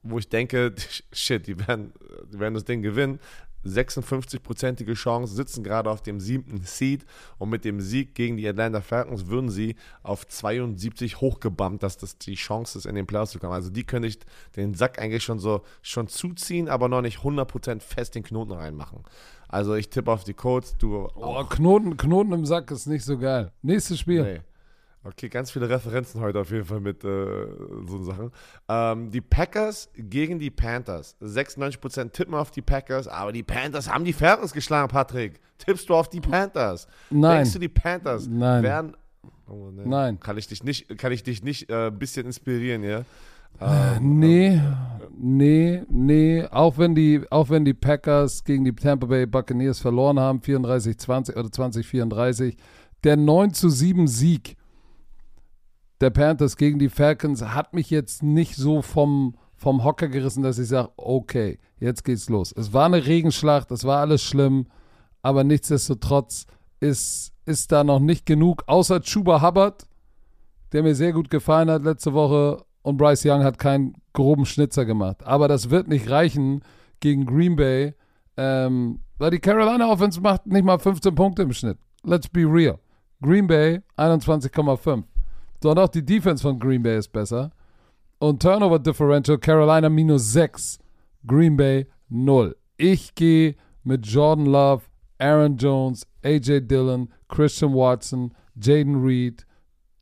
wo 0.03 0.19
ich 0.19 0.29
denke, 0.29 0.73
shit, 1.11 1.45
die 1.47 1.67
werden, 1.67 1.93
die 2.31 2.39
werden 2.39 2.53
das 2.53 2.65
Ding 2.65 2.81
gewinnen. 2.81 3.19
56-prozentige 3.65 4.93
Chance, 4.93 5.33
sitzen 5.33 5.63
gerade 5.63 5.89
auf 5.89 6.01
dem 6.01 6.19
siebten 6.19 6.61
Seed 6.63 7.05
und 7.37 7.49
mit 7.49 7.65
dem 7.65 7.81
Sieg 7.81 8.15
gegen 8.15 8.37
die 8.37 8.47
Atlanta 8.47 8.81
Falcons 8.81 9.27
würden 9.27 9.49
sie 9.49 9.75
auf 10.03 10.27
72 10.27 11.21
hochgebammt, 11.21 11.83
dass 11.83 11.97
das 11.97 12.17
die 12.17 12.35
Chance 12.35 12.77
ist, 12.77 12.85
in 12.85 12.95
den 12.95 13.07
Playoffs 13.07 13.31
zu 13.31 13.39
kommen. 13.39 13.53
Also 13.53 13.69
die 13.69 13.83
könnte 13.83 14.07
ich 14.07 14.19
den 14.55 14.73
Sack 14.73 14.99
eigentlich 14.99 15.23
schon 15.23 15.39
so 15.39 15.61
schon 15.81 16.07
zuziehen, 16.07 16.69
aber 16.69 16.87
noch 16.87 17.01
nicht 17.01 17.19
100% 17.19 17.81
fest 17.81 18.15
den 18.15 18.23
Knoten 18.23 18.53
reinmachen. 18.53 19.03
Also 19.47 19.73
ich 19.75 19.89
tippe 19.89 20.11
auf 20.11 20.23
die 20.23 20.33
Colts, 20.33 20.77
du 20.77 21.07
Oh, 21.15 21.43
Knoten, 21.43 21.97
Knoten 21.97 22.33
im 22.33 22.45
Sack 22.45 22.69
ist 22.71 22.85
nicht 22.85 23.03
so 23.03 23.17
geil. 23.17 23.51
Nächstes 23.61 23.99
Spiel. 23.99 24.23
Nee. 24.23 24.41
Okay, 25.03 25.29
ganz 25.29 25.49
viele 25.51 25.69
Referenzen 25.69 26.19
heute 26.19 26.39
auf 26.39 26.51
jeden 26.51 26.65
Fall 26.65 26.81
mit 26.81 27.03
äh, 27.05 27.47
so 27.87 28.03
Sachen. 28.03 28.31
Ähm, 28.67 29.09
die 29.11 29.21
Packers 29.21 29.89
gegen 29.95 30.39
die 30.39 30.49
Panthers. 30.49 31.15
96% 31.21 32.11
tippen 32.11 32.33
auf 32.33 32.51
die 32.51 32.61
Packers, 32.61 33.07
aber 33.07 33.31
die 33.31 33.43
Panthers 33.43 33.89
haben 33.89 34.03
die 34.03 34.11
Falcons 34.11 34.51
geschlagen, 34.51 34.89
Patrick. 34.89 35.39
Tippst 35.57 35.87
du 35.87 35.95
auf 35.95 36.09
die 36.09 36.19
Panthers? 36.19 36.87
Nein. 37.09 37.37
Denkst 37.37 37.53
du, 37.53 37.59
die 37.59 37.69
Panthers 37.69 38.27
Nein. 38.27 38.63
werden. 38.63 38.97
Oh, 39.47 39.69
nee. 39.71 39.83
Nein. 39.85 40.19
Kann 40.19 40.37
ich 40.37 40.47
dich 40.47 40.63
nicht, 40.63 40.97
kann 40.97 41.13
ich 41.13 41.23
dich 41.23 41.43
nicht 41.43 41.69
äh, 41.69 41.87
ein 41.87 41.97
bisschen 41.97 42.25
inspirieren, 42.25 42.83
ja? 42.83 43.03
Nee, 43.99 44.61
nee, 45.17 45.83
nee. 45.89 46.45
Auch 46.45 46.77
wenn 46.77 46.95
die, 46.95 47.23
auch 47.29 47.49
wenn 47.49 47.65
die 47.65 47.73
Packers 47.73 48.43
gegen 48.43 48.63
die 48.63 48.73
Tampa 48.73 49.07
Bay 49.07 49.25
Buccaneers 49.25 49.79
verloren 49.79 50.19
haben, 50.19 50.39
34-20 50.39 51.31
oder 51.35 51.49
20-34, 51.49 52.55
der 53.03 53.17
9 53.17 53.53
zu 53.53 53.69
7 53.69 54.07
Sieg 54.07 54.55
der 56.01 56.09
Panthers 56.09 56.57
gegen 56.57 56.79
die 56.79 56.89
Falcons 56.89 57.41
hat 57.41 57.73
mich 57.73 57.89
jetzt 57.89 58.23
nicht 58.23 58.55
so 58.55 58.81
vom, 58.81 59.35
vom 59.55 59.83
Hocker 59.83 60.07
gerissen, 60.07 60.43
dass 60.43 60.59
ich 60.59 60.69
sage, 60.69 60.89
okay, 60.97 61.59
jetzt 61.79 62.03
geht's 62.03 62.29
los. 62.29 62.53
Es 62.55 62.73
war 62.73 62.85
eine 62.85 63.05
Regenschlacht, 63.05 63.71
es 63.71 63.83
war 63.83 63.99
alles 63.99 64.23
schlimm, 64.23 64.67
aber 65.21 65.43
nichtsdestotrotz 65.43 66.45
ist, 66.79 67.33
ist 67.45 67.71
da 67.71 67.83
noch 67.83 67.99
nicht 67.99 68.25
genug, 68.25 68.63
außer 68.67 69.01
Chuba 69.01 69.41
Hubbard, 69.41 69.85
der 70.71 70.83
mir 70.83 70.95
sehr 70.95 71.13
gut 71.13 71.29
gefallen 71.29 71.69
hat 71.69 71.83
letzte 71.83 72.13
Woche 72.13 72.63
und 72.81 72.97
Bryce 72.97 73.25
Young 73.25 73.43
hat 73.43 73.59
keinen 73.59 73.95
groben 74.13 74.45
Schnitzer 74.45 74.85
gemacht. 74.85 75.25
Aber 75.25 75.47
das 75.47 75.69
wird 75.69 75.87
nicht 75.87 76.09
reichen 76.09 76.61
gegen 77.01 77.25
Green 77.25 77.55
Bay, 77.55 77.93
ähm, 78.37 78.99
weil 79.17 79.31
die 79.31 79.39
Carolina 79.39 79.89
Offense 79.89 80.21
macht 80.21 80.47
nicht 80.47 80.63
mal 80.63 80.79
15 80.79 81.13
Punkte 81.13 81.41
im 81.41 81.51
Schnitt. 81.51 81.77
Let's 82.03 82.29
be 82.29 82.41
real. 82.41 82.79
Green 83.21 83.47
Bay 83.47 83.81
21,5. 83.97 85.03
So, 85.61 85.71
und 85.71 85.79
auch 85.79 85.89
die 85.89 86.05
Defense 86.05 86.41
von 86.41 86.59
Green 86.59 86.81
Bay 86.83 86.97
ist 86.97 87.09
besser. 87.11 87.51
Und 88.19 88.41
Turnover 88.41 88.79
Differential 88.79 89.37
Carolina 89.37 89.89
minus 89.89 90.31
6, 90.33 90.79
Green 91.25 91.55
Bay 91.57 91.87
0. 92.09 92.55
Ich 92.77 93.13
gehe 93.15 93.55
mit 93.83 94.05
Jordan 94.05 94.45
Love, 94.45 94.83
Aaron 95.19 95.57
Jones, 95.57 96.05
AJ 96.23 96.61
Dillon, 96.67 97.09
Christian 97.27 97.73
Watson, 97.73 98.33
Jaden 98.55 99.03
Reed, 99.03 99.45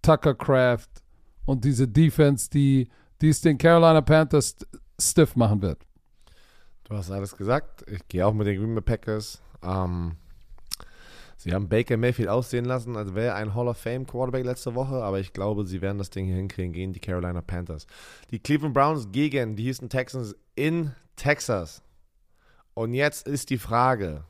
Tucker 0.01 0.33
Craft 0.35 0.87
und 1.45 1.63
diese 1.63 1.87
Defense, 1.87 2.49
die, 2.49 2.87
die 3.21 3.29
es 3.29 3.41
den 3.41 3.57
Carolina 3.57 4.01
Panthers 4.01 4.55
st- 4.57 4.65
stiff 4.99 5.35
machen 5.35 5.61
wird. 5.61 5.79
Du 6.85 6.95
hast 6.95 7.11
alles 7.11 7.35
gesagt. 7.35 7.83
Ich 7.91 8.07
gehe 8.07 8.25
auch 8.25 8.33
mit 8.33 8.47
den 8.47 8.59
Green 8.59 8.73
Bay 8.75 8.81
Packers. 8.81 9.41
Ähm, 9.63 10.13
sie 11.37 11.53
haben 11.53 11.69
Baker 11.69 11.97
Mayfield 11.97 12.29
aussehen 12.29 12.65
lassen, 12.65 12.97
als 12.97 13.15
wäre 13.15 13.35
ein 13.35 13.55
Hall 13.55 13.67
of 13.67 13.77
Fame 13.77 14.05
Quarterback 14.05 14.45
letzte 14.45 14.75
Woche, 14.75 15.03
aber 15.03 15.19
ich 15.19 15.33
glaube, 15.33 15.65
sie 15.65 15.81
werden 15.81 15.97
das 15.97 16.09
Ding 16.09 16.25
hier 16.25 16.35
hinkriegen 16.35 16.73
gegen 16.73 16.93
die 16.93 16.99
Carolina 16.99 17.41
Panthers. 17.41 17.87
Die 18.31 18.39
Cleveland 18.39 18.73
Browns 18.73 19.11
gegen 19.11 19.55
die 19.55 19.65
Houston 19.65 19.89
Texans 19.89 20.35
in 20.55 20.93
Texas. 21.15 21.81
Und 22.73 22.93
jetzt 22.93 23.27
ist 23.27 23.49
die 23.49 23.57
Frage, 23.57 24.25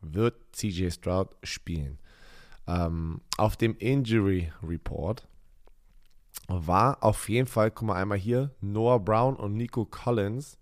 wird 0.00 0.34
CJ 0.52 0.90
Stroud 0.90 1.36
spielen? 1.42 1.98
Ähm, 2.66 3.20
auf 3.36 3.56
dem 3.56 3.76
Injury 3.76 4.52
Report 4.62 5.28
war 6.48 7.02
auf 7.02 7.28
jeden 7.28 7.46
Fall, 7.46 7.70
guck 7.70 7.88
mal 7.88 8.00
einmal 8.00 8.18
hier, 8.18 8.54
Noah 8.60 8.98
Brown 8.98 9.36
und 9.36 9.54
Nico 9.54 9.84
Collins 9.84 10.58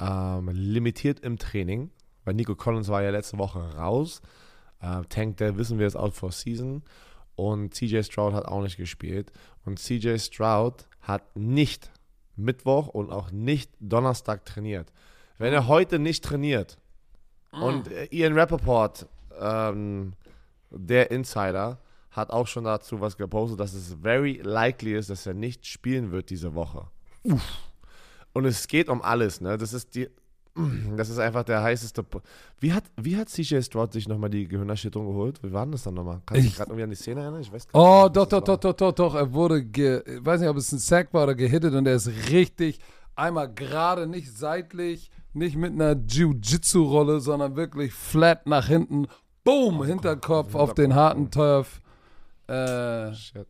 ähm, 0.00 0.48
limitiert 0.48 1.20
im 1.20 1.38
Training, 1.38 1.90
weil 2.24 2.34
Nico 2.34 2.54
Collins 2.54 2.88
war 2.88 3.02
ja 3.02 3.10
letzte 3.10 3.38
Woche 3.38 3.60
raus. 3.76 4.20
Äh, 4.82 5.02
Tank, 5.08 5.38
der 5.38 5.56
wissen 5.56 5.78
wir 5.78 5.86
ist 5.86 5.96
out 5.96 6.12
for 6.14 6.32
season. 6.32 6.82
Und 7.34 7.74
CJ 7.74 8.02
Stroud 8.02 8.34
hat 8.34 8.44
auch 8.44 8.60
nicht 8.62 8.76
gespielt. 8.76 9.32
Und 9.64 9.78
CJ 9.78 10.18
Stroud 10.18 10.86
hat 11.00 11.36
nicht 11.36 11.90
Mittwoch 12.36 12.88
und 12.88 13.10
auch 13.10 13.30
nicht 13.30 13.70
Donnerstag 13.80 14.44
trainiert. 14.44 14.92
Wenn 15.38 15.52
er 15.52 15.66
heute 15.66 15.98
nicht 15.98 16.24
trainiert 16.24 16.78
und 17.52 17.90
äh, 17.90 18.08
Ian 18.10 18.38
Rappaport, 18.38 19.06
ähm, 19.40 20.12
der 20.70 21.10
Insider, 21.10 21.78
hat 22.10 22.30
auch 22.30 22.46
schon 22.46 22.64
dazu 22.64 23.00
was 23.00 23.16
gepostet, 23.16 23.58
dass 23.58 23.72
es 23.72 23.96
very 24.02 24.40
likely 24.42 24.94
ist, 24.94 25.10
dass 25.10 25.26
er 25.26 25.34
nicht 25.34 25.66
spielen 25.66 26.12
wird 26.12 26.30
diese 26.30 26.54
Woche. 26.54 26.86
Und 28.34 28.44
es 28.44 28.68
geht 28.68 28.88
um 28.88 29.02
alles, 29.02 29.40
ne? 29.40 29.56
Das 29.56 29.72
ist 29.72 29.94
die. 29.94 30.08
Das 30.98 31.08
ist 31.08 31.18
einfach 31.18 31.44
der 31.44 31.62
heißeste. 31.62 32.02
Po- 32.02 32.20
Wie 32.60 32.74
hat, 32.74 32.84
wie 33.00 33.16
hat 33.16 33.30
CJ 33.30 33.62
Stroud 33.62 33.92
sich 33.92 34.06
nochmal 34.06 34.28
die 34.28 34.46
Gehirnerschütterung 34.46 35.06
geholt? 35.06 35.42
Wie 35.42 35.50
war 35.52 35.64
denn 35.64 35.72
das 35.72 35.82
dann 35.84 35.94
nochmal? 35.94 36.20
Kann 36.26 36.36
ich 36.36 36.42
mich 36.44 36.52
Ich- 36.52 36.56
gerade 36.58 36.70
irgendwie 36.72 36.84
an 36.84 36.90
die 36.90 36.96
Szene 36.96 37.22
erinnern? 37.22 37.40
Ich 37.40 37.50
weiß 37.50 37.68
gar 37.68 37.80
Oh, 37.80 38.04
nicht, 38.04 38.16
doch, 38.16 38.22
was 38.22 38.28
doch, 38.28 38.40
das 38.40 38.60
doch, 38.60 38.74
doch, 38.74 38.92
doch, 38.92 38.92
doch. 38.92 39.14
Er 39.14 39.32
wurde, 39.32 39.64
ge, 39.64 40.02
ich 40.06 40.24
weiß 40.24 40.40
nicht, 40.40 40.50
ob 40.50 40.56
es 40.58 40.70
ein 40.72 40.78
Sack 40.78 41.14
war 41.14 41.22
oder 41.24 41.34
gehittet 41.34 41.72
und 41.74 41.86
er 41.86 41.94
ist 41.94 42.08
richtig 42.30 42.80
einmal 43.16 43.52
gerade, 43.52 44.06
nicht 44.06 44.30
seitlich, 44.36 45.10
nicht 45.32 45.56
mit 45.56 45.72
einer 45.72 45.92
Jiu-Jitsu-Rolle, 45.94 47.20
sondern 47.20 47.56
wirklich 47.56 47.94
flat 47.94 48.46
nach 48.46 48.66
hinten. 48.66 49.06
Boom, 49.44 49.82
Hinterkopf 49.84 50.54
auf 50.54 50.74
den 50.74 50.94
harten 50.94 51.30
Turf. 51.30 51.80
Äh. 52.46 53.14
Shit. 53.14 53.46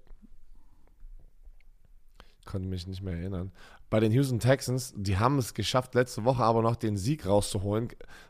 Konnte 2.44 2.68
mich 2.68 2.86
nicht 2.86 3.02
mehr 3.02 3.14
erinnern. 3.16 3.50
Bei 3.92 4.00
den 4.00 4.10
Houston 4.12 4.40
Texans, 4.40 4.94
die 4.96 5.18
haben 5.18 5.36
es 5.36 5.52
geschafft, 5.52 5.94
letzte 5.94 6.24
Woche 6.24 6.42
aber 6.42 6.62
noch 6.62 6.76
den 6.76 6.96
Sieg 6.96 7.26
rauszuholen, 7.26 7.88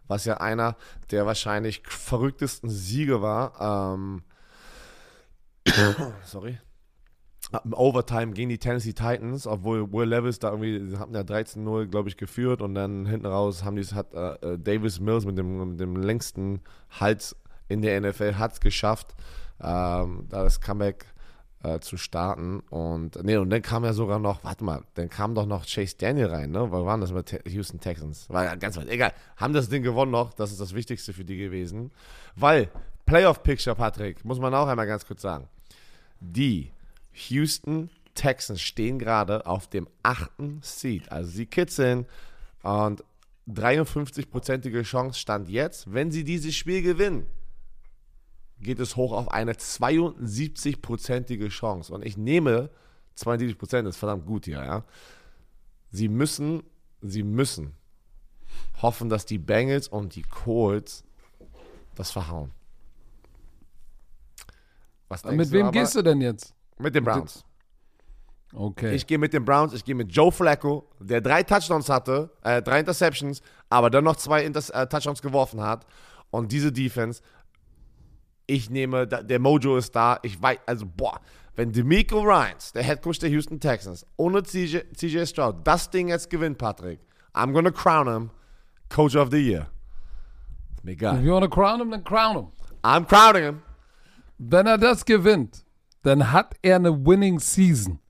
was 0.08 0.24
ja 0.24 0.38
einer 0.38 0.74
der 1.12 1.24
wahrscheinlich 1.24 1.82
verrücktesten 1.86 2.68
Siege 2.68 3.22
war. 3.22 3.94
Ähm, 3.94 4.24
sorry. 6.24 6.58
Im 7.62 7.74
Overtime 7.74 8.32
gegen 8.32 8.48
die 8.48 8.58
Tennessee 8.58 8.92
Titans, 8.92 9.46
obwohl 9.46 9.92
Will 9.92 10.08
Levis 10.08 10.40
da 10.40 10.50
irgendwie, 10.50 10.84
sie 10.90 10.98
hatten 10.98 11.14
ja 11.14 11.20
13-0, 11.20 11.86
glaube 11.86 12.08
ich, 12.08 12.16
geführt 12.16 12.60
und 12.60 12.74
dann 12.74 13.06
hinten 13.06 13.26
raus 13.26 13.62
haben 13.62 13.76
die 13.76 13.84
hat 13.84 14.12
äh, 14.14 14.54
äh, 14.54 14.58
Davis 14.58 14.98
Mills 14.98 15.24
mit 15.26 15.38
dem, 15.38 15.70
mit 15.70 15.78
dem 15.78 15.94
längsten 15.94 16.60
Hals 16.98 17.36
in 17.68 17.82
der 17.82 18.00
NFL 18.00 18.34
hat 18.34 18.54
es 18.54 18.60
geschafft, 18.60 19.14
ähm, 19.60 20.26
da 20.28 20.42
das 20.42 20.60
Comeback 20.60 21.06
äh, 21.62 21.80
zu 21.80 21.96
starten 21.96 22.60
und 22.70 23.22
nee, 23.22 23.36
und 23.36 23.50
dann 23.50 23.62
kam 23.62 23.84
ja 23.84 23.92
sogar 23.92 24.18
noch, 24.18 24.42
warte 24.44 24.64
mal, 24.64 24.82
dann 24.94 25.08
kam 25.08 25.34
doch 25.34 25.46
noch 25.46 25.66
Chase 25.66 25.96
Daniel 25.96 26.26
rein, 26.26 26.50
ne? 26.50 26.70
Wo 26.70 26.84
waren 26.84 27.00
das 27.00 27.12
mit 27.12 27.40
Houston 27.46 27.80
Texans? 27.80 28.28
War 28.28 28.44
ja 28.44 28.54
ganz 28.54 28.76
weit, 28.76 28.88
egal. 28.88 29.12
Haben 29.36 29.52
das 29.52 29.68
Ding 29.68 29.82
gewonnen 29.82 30.10
noch, 30.10 30.34
das 30.34 30.50
ist 30.50 30.60
das 30.60 30.74
Wichtigste 30.74 31.12
für 31.12 31.24
die 31.24 31.36
gewesen. 31.36 31.92
Weil, 32.36 32.68
Playoff-Picture, 33.06 33.76
Patrick, 33.76 34.24
muss 34.24 34.38
man 34.38 34.54
auch 34.54 34.66
einmal 34.66 34.86
ganz 34.86 35.06
kurz 35.06 35.22
sagen. 35.22 35.48
Die 36.20 36.72
Houston 37.28 37.90
Texans 38.14 38.60
stehen 38.60 38.98
gerade 38.98 39.46
auf 39.46 39.68
dem 39.68 39.88
achten 40.02 40.60
Seed. 40.62 41.10
Also 41.10 41.30
sie 41.30 41.46
kitzeln 41.46 42.06
und 42.62 43.02
53-prozentige 43.48 44.82
Chance 44.82 45.18
stand 45.18 45.48
jetzt, 45.48 45.92
wenn 45.92 46.10
sie 46.10 46.24
dieses 46.24 46.54
Spiel 46.54 46.82
gewinnen, 46.82 47.26
geht 48.62 48.78
es 48.78 48.96
hoch 48.96 49.12
auf 49.12 49.30
eine 49.30 49.52
72-prozentige 49.52 51.48
Chance. 51.48 51.92
Und 51.92 52.04
ich 52.04 52.16
nehme 52.16 52.70
72 53.14 53.58
Prozent, 53.58 53.88
ist 53.88 53.96
verdammt 53.96 54.26
gut 54.26 54.46
hier, 54.46 54.64
ja. 54.64 54.84
Sie 55.90 56.08
müssen, 56.08 56.62
sie 57.02 57.22
müssen 57.22 57.74
hoffen, 58.80 59.08
dass 59.08 59.26
die 59.26 59.38
Bengals 59.38 59.88
und 59.88 60.14
die 60.14 60.22
Colts 60.22 61.04
das 61.94 62.10
verhauen. 62.10 62.50
Was 65.08 65.22
denkst 65.22 65.36
mit 65.36 65.50
wem 65.50 65.66
aber? 65.66 65.72
gehst 65.72 65.94
du 65.94 66.02
denn 66.02 66.20
jetzt? 66.20 66.54
Mit 66.78 66.94
den 66.94 67.04
Browns. 67.04 67.44
Okay. 68.54 68.94
Ich 68.94 69.06
gehe 69.06 69.18
mit 69.18 69.32
den 69.32 69.44
Browns, 69.44 69.72
ich 69.72 69.84
gehe 69.84 69.94
mit 69.94 70.14
Joe 70.14 70.30
Flacco, 70.30 70.88
der 71.00 71.20
drei 71.20 71.42
Touchdowns 71.42 71.88
hatte, 71.88 72.30
äh, 72.42 72.60
drei 72.62 72.80
Interceptions, 72.80 73.42
aber 73.70 73.88
dann 73.88 74.04
noch 74.04 74.16
zwei 74.16 74.44
Inter 74.44 74.62
äh, 74.74 74.86
Touchdowns 74.86 75.22
geworfen 75.22 75.60
hat. 75.60 75.86
Und 76.30 76.50
diese 76.50 76.72
Defense, 76.72 77.22
ich 78.46 78.70
nehme, 78.70 79.06
der 79.06 79.38
Mojo 79.38 79.76
ist 79.76 79.94
da. 79.94 80.18
Ich 80.22 80.40
weiß, 80.40 80.58
also, 80.66 80.86
boah, 80.86 81.20
wenn 81.54 81.72
D'Amico 81.72 82.22
Ryans, 82.22 82.72
der 82.72 82.82
Head 82.82 83.02
Coach 83.02 83.18
der 83.18 83.30
Houston 83.30 83.60
Texans, 83.60 84.06
ohne 84.16 84.42
CJ, 84.42 84.78
CJ 84.96 85.26
Stroud 85.26 85.56
das 85.64 85.90
Ding 85.90 86.08
jetzt 86.08 86.30
gewinnt, 86.30 86.58
Patrick, 86.58 87.00
I'm 87.34 87.52
gonna 87.52 87.70
crown 87.70 88.06
him 88.08 88.30
Coach 88.88 89.16
of 89.16 89.30
the 89.30 89.38
Year. 89.38 89.68
Ist 90.74 90.84
mir 90.84 90.92
If 90.92 90.98
egal. 90.98 91.22
you 91.22 91.32
wanna 91.32 91.48
crown 91.48 91.80
him, 91.80 91.90
then 91.90 92.04
crown 92.04 92.36
him. 92.36 92.46
I'm 92.82 93.06
crowning 93.06 93.44
him. 93.44 93.62
Wenn 94.38 94.66
er 94.66 94.78
das 94.78 95.04
gewinnt, 95.04 95.64
dann 96.02 96.32
hat 96.32 96.54
er 96.62 96.76
eine 96.76 97.06
Winning 97.06 97.38
Season. 97.38 98.00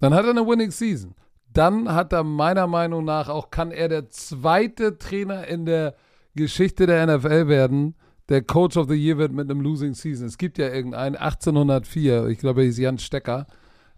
Dann 0.00 0.14
hat 0.14 0.24
er 0.24 0.30
eine 0.30 0.46
Winning 0.46 0.70
Season. 0.70 1.14
Dann 1.52 1.92
hat 1.92 2.12
er 2.12 2.24
meiner 2.24 2.66
Meinung 2.66 3.04
nach 3.04 3.28
auch, 3.28 3.50
kann 3.50 3.70
er 3.70 3.88
der 3.88 4.08
zweite 4.08 4.98
Trainer 4.98 5.46
in 5.46 5.66
der 5.66 5.94
Geschichte 6.34 6.86
der 6.86 7.06
NFL 7.06 7.48
werden, 7.48 7.96
der 8.30 8.42
Coach 8.42 8.76
of 8.76 8.88
the 8.88 8.94
Year 8.94 9.18
wird 9.18 9.32
mit 9.32 9.50
einem 9.50 9.60
Losing 9.60 9.92
Season. 9.92 10.26
Es 10.26 10.38
gibt 10.38 10.56
ja 10.56 10.68
irgendeinen, 10.68 11.16
1804, 11.16 12.28
ich 12.28 12.38
glaube, 12.38 12.60
er 12.60 12.66
hieß 12.66 12.78
Jan 12.78 12.98
Stecker. 12.98 13.46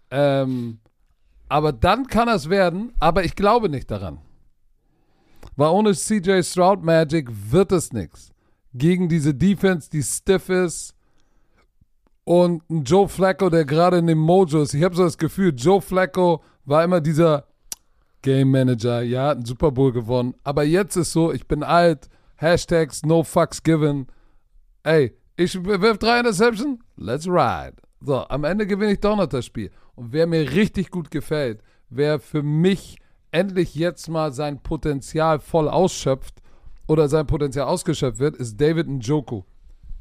Ähm, 0.09 0.79
aber 1.47 1.71
dann 1.71 2.07
kann 2.07 2.27
es 2.27 2.49
werden, 2.49 2.93
aber 2.99 3.23
ich 3.23 3.35
glaube 3.35 3.69
nicht 3.69 3.91
daran. 3.91 4.19
Weil 5.55 5.69
ohne 5.69 5.93
CJ 5.93 6.41
Stroud 6.41 6.83
Magic 6.83 7.29
wird 7.51 7.71
es 7.71 7.93
nichts. 7.93 8.31
Gegen 8.73 9.07
diese 9.07 9.35
Defense, 9.35 9.87
die 9.89 10.01
stiff 10.01 10.49
ist. 10.49 10.95
Und 12.23 12.67
ein 12.71 12.83
Joe 12.83 13.07
Flacco, 13.07 13.51
der 13.51 13.65
gerade 13.65 13.97
in 13.97 14.07
dem 14.07 14.17
Mojo 14.17 14.63
ist. 14.63 14.73
Ich 14.73 14.83
habe 14.83 14.95
so 14.95 15.03
das 15.03 15.17
Gefühl, 15.17 15.53
Joe 15.55 15.81
Flacco 15.81 16.41
war 16.65 16.83
immer 16.83 17.01
dieser 17.01 17.45
Game 18.23 18.49
Manager. 18.49 19.03
Ja, 19.03 19.27
hat 19.27 19.37
einen 19.37 19.45
Super 19.45 19.71
Bowl 19.71 19.91
gewonnen. 19.91 20.33
Aber 20.43 20.63
jetzt 20.63 20.95
ist 20.95 21.11
so, 21.11 21.31
ich 21.31 21.47
bin 21.47 21.61
alt. 21.61 22.09
Hashtags, 22.37 23.03
no 23.03 23.23
fucks 23.23 23.61
given. 23.61 24.07
Ey, 24.83 25.17
ich 25.37 25.63
wirf 25.63 25.97
drei 25.97 26.19
Interception. 26.19 26.83
Let's 26.97 27.25
ride. 27.25 27.75
So, 28.01 28.27
am 28.27 28.43
Ende 28.43 28.67
gewinne 28.67 28.93
ich 28.93 28.99
doch 28.99 29.15
noch 29.15 29.27
das 29.27 29.45
Spiel. 29.45 29.71
Und 29.95 30.11
wer 30.11 30.27
mir 30.27 30.51
richtig 30.51 30.91
gut 30.91 31.09
gefällt, 31.09 31.61
wer 31.89 32.19
für 32.19 32.43
mich 32.43 32.97
endlich 33.31 33.75
jetzt 33.75 34.09
mal 34.09 34.33
sein 34.33 34.61
Potenzial 34.61 35.39
voll 35.39 35.69
ausschöpft 35.69 36.41
oder 36.87 37.07
sein 37.07 37.25
Potenzial 37.25 37.67
ausgeschöpft 37.67 38.19
wird, 38.19 38.35
ist 38.35 38.59
David 38.59 38.89
Njoku. 38.89 39.43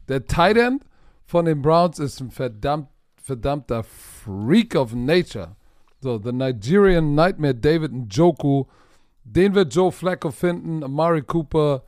Der 0.08 0.26
Tight 0.26 0.56
End 0.56 0.84
von 1.24 1.44
den 1.44 1.62
Browns 1.62 2.00
ist 2.00 2.20
ein 2.20 2.32
verdammt, 2.32 2.88
verdammter 3.22 3.84
Freak 3.84 4.74
of 4.74 4.94
Nature. 4.94 5.54
So, 6.00 6.18
the 6.18 6.32
Nigerian 6.32 7.14
Nightmare 7.14 7.54
David 7.54 7.92
Njoku. 7.92 8.64
Den 9.22 9.54
wird 9.54 9.72
Joe 9.72 9.92
Flacco 9.92 10.32
finden, 10.32 10.82
Amari 10.82 11.22
Cooper. 11.22 11.84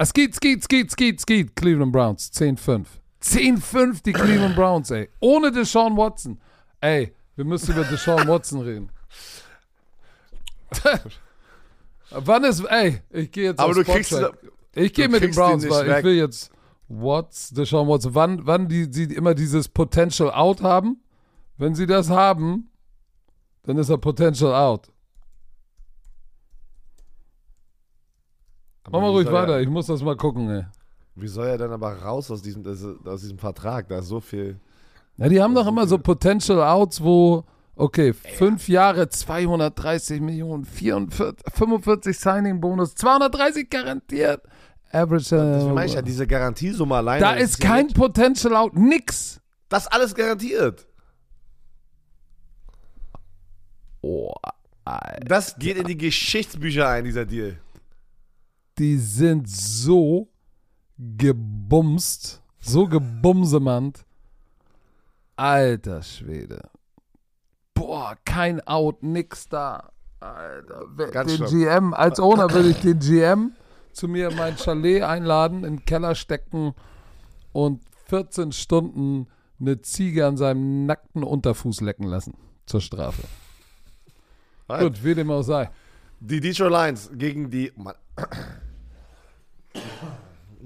Ah, 0.00 0.06
Skeet, 0.06 0.34
Skeet, 0.34 0.64
Skeet, 0.64 0.90
Skeet, 0.90 1.20
Skeet, 1.20 1.54
Cleveland 1.54 1.92
Browns, 1.92 2.30
10-5. 2.32 2.86
10-5 3.22 4.02
die 4.02 4.14
Cleveland 4.14 4.56
Browns, 4.56 4.90
ey. 4.90 5.10
Ohne 5.20 5.52
Deshaun 5.52 5.94
Watson. 5.94 6.40
Ey, 6.80 7.14
wir 7.36 7.44
müssen 7.44 7.72
über 7.72 7.84
Deshaun 7.84 8.26
Watson 8.26 8.62
reden. 8.62 8.90
Wann 12.12 12.44
ist, 12.44 12.64
ey, 12.64 13.02
ich 13.10 13.30
gehe 13.30 13.50
jetzt 13.50 13.60
Aber 13.60 13.74
du 13.74 13.84
kriegst 13.84 14.18
Ich 14.74 14.94
gehe 14.94 15.06
mit 15.06 15.22
den 15.22 15.32
Browns, 15.32 15.64
nicht 15.64 15.70
weil 15.70 15.86
weg. 15.86 15.98
ich 15.98 16.04
will 16.04 16.14
jetzt 16.14 16.50
Watts, 16.88 17.50
Deshaun 17.50 17.86
Watson. 17.86 18.14
Wann, 18.14 18.46
wann 18.46 18.68
die, 18.68 18.88
sie 18.90 19.04
immer 19.04 19.34
dieses 19.34 19.68
Potential 19.68 20.30
Out 20.30 20.62
haben? 20.62 21.02
Wenn 21.58 21.74
sie 21.74 21.86
das 21.86 22.08
haben, 22.08 22.70
dann 23.64 23.76
ist 23.76 23.90
er 23.90 23.98
Potential 23.98 24.54
Out. 24.54 24.90
Mach 28.90 29.00
mal 29.00 29.10
ruhig 29.10 29.26
soll 29.26 29.34
er- 29.34 29.42
weiter, 29.42 29.60
ich 29.60 29.68
muss 29.68 29.86
das 29.86 30.02
mal 30.02 30.16
gucken, 30.16 30.50
ey. 30.50 30.64
Wie 31.16 31.28
soll 31.28 31.46
er 31.48 31.58
denn 31.58 31.70
aber 31.72 31.92
raus 32.02 32.30
aus 32.30 32.40
diesem, 32.42 32.64
aus 33.04 33.20
diesem 33.20 33.38
Vertrag? 33.38 33.88
Da 33.88 33.98
ist 33.98 34.06
so 34.08 34.20
viel. 34.20 34.58
Ja, 35.16 35.28
die 35.28 35.40
haben 35.42 35.54
doch 35.54 35.66
immer 35.66 35.86
so 35.86 35.98
Potential 35.98 36.62
Outs, 36.62 37.02
wo, 37.02 37.44
okay, 37.76 38.12
fünf 38.14 38.68
Jahre, 38.68 39.08
230 39.08 40.20
Millionen, 40.20 40.64
44, 40.64 41.44
45 41.52 42.18
Signing-Bonus, 42.18 42.94
230 42.94 43.68
garantiert. 43.68 44.42
Average. 44.92 45.36
Deswegen 45.36 45.74
meine 45.74 45.86
ich 45.86 45.92
Äh, 45.92 45.96
ja, 45.96 46.02
diese 46.02 46.26
Garantiesumme 46.26 46.96
alleine. 46.96 47.20
da 47.20 47.34
das 47.34 47.42
ist 47.42 47.62
ja 47.62 47.68
kein 47.68 47.86
nicht- 47.86 47.96
Potential 47.96 48.56
Out, 48.56 48.74
nix. 48.74 49.40
Das 49.68 49.86
alles 49.86 50.14
garantiert. 50.14 50.86
Oh, 54.02 54.32
Alter. 54.84 55.20
Das 55.26 55.56
geht 55.58 55.76
in 55.76 55.86
die 55.86 55.96
Geschichtsbücher 55.98 56.88
ein, 56.88 57.04
dieser 57.04 57.26
Deal. 57.26 57.58
Die 58.80 58.96
sind 58.96 59.46
so 59.46 60.28
gebumst, 60.98 62.42
so 62.60 62.88
gebumsemannt. 62.88 64.06
Alter 65.36 66.02
Schwede. 66.02 66.62
Boah, 67.74 68.16
kein 68.24 68.66
Out, 68.66 69.02
nix 69.02 69.48
da. 69.50 69.90
Alter, 70.20 70.86
Ganz 71.12 71.36
den 71.36 71.46
schlimm. 71.46 71.60
GM, 71.60 71.94
als 71.94 72.18
Owner 72.20 72.52
will 72.54 72.70
ich 72.70 72.80
den 72.80 72.98
GM 72.98 73.52
zu 73.92 74.08
mir 74.08 74.30
in 74.30 74.36
mein 74.36 74.56
Chalet 74.56 75.02
einladen, 75.02 75.64
in 75.64 75.76
den 75.76 75.84
Keller 75.84 76.14
stecken 76.14 76.74
und 77.52 77.82
14 78.06 78.52
Stunden 78.52 79.28
eine 79.60 79.82
Ziege 79.82 80.26
an 80.26 80.38
seinem 80.38 80.86
nackten 80.86 81.22
Unterfuß 81.22 81.82
lecken 81.82 82.04
lassen. 82.04 82.34
Zur 82.64 82.80
Strafe. 82.80 83.24
Halt. 84.70 84.82
Gut, 84.82 85.04
wie 85.04 85.14
dem 85.14 85.30
auch 85.30 85.42
sei. 85.42 85.70
Die 86.20 86.40
Detroit 86.40 86.70
Lions 86.70 87.10
gegen 87.12 87.50
die 87.50 87.72
Mann. 87.76 87.96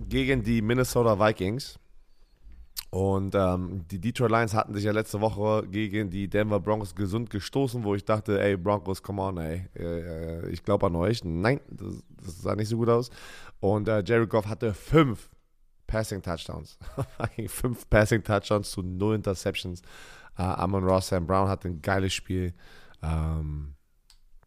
Gegen 0.08 0.42
die 0.42 0.62
Minnesota 0.62 1.18
Vikings. 1.18 1.78
Und 2.90 3.34
ähm, 3.34 3.84
die 3.90 3.98
Detroit 3.98 4.30
Lions 4.30 4.54
hatten 4.54 4.72
sich 4.72 4.84
ja 4.84 4.92
letzte 4.92 5.20
Woche 5.20 5.66
gegen 5.66 6.10
die 6.10 6.28
Denver 6.28 6.60
Broncos 6.60 6.94
gesund 6.94 7.28
gestoßen, 7.28 7.82
wo 7.82 7.96
ich 7.96 8.04
dachte, 8.04 8.40
ey, 8.40 8.56
Broncos, 8.56 9.02
come 9.02 9.20
on, 9.20 9.36
ey. 9.38 9.68
Äh, 9.74 10.48
ich 10.50 10.62
glaube 10.62 10.86
an 10.86 10.94
euch. 10.94 11.24
Nein, 11.24 11.58
das, 11.68 12.04
das, 12.22 12.42
sah 12.42 12.54
nicht 12.54 12.68
so 12.68 12.76
gut 12.76 12.88
aus. 12.88 13.10
Und 13.58 13.88
äh, 13.88 14.04
Jared 14.06 14.30
Goff 14.30 14.46
hatte 14.46 14.72
fünf 14.72 15.28
Passing 15.88 16.22
Touchdowns. 16.22 16.78
fünf 17.48 17.90
Passing 17.90 18.22
Touchdowns 18.22 18.70
zu 18.70 18.82
null 18.82 19.16
Interceptions. 19.16 19.82
Äh, 20.38 20.42
Amon 20.42 20.84
Ross, 20.84 21.08
Sam 21.08 21.26
Brown 21.26 21.48
hatte 21.48 21.66
ein 21.66 21.82
geiles 21.82 22.12
Spiel. 22.12 22.54
Ähm, 23.02 23.74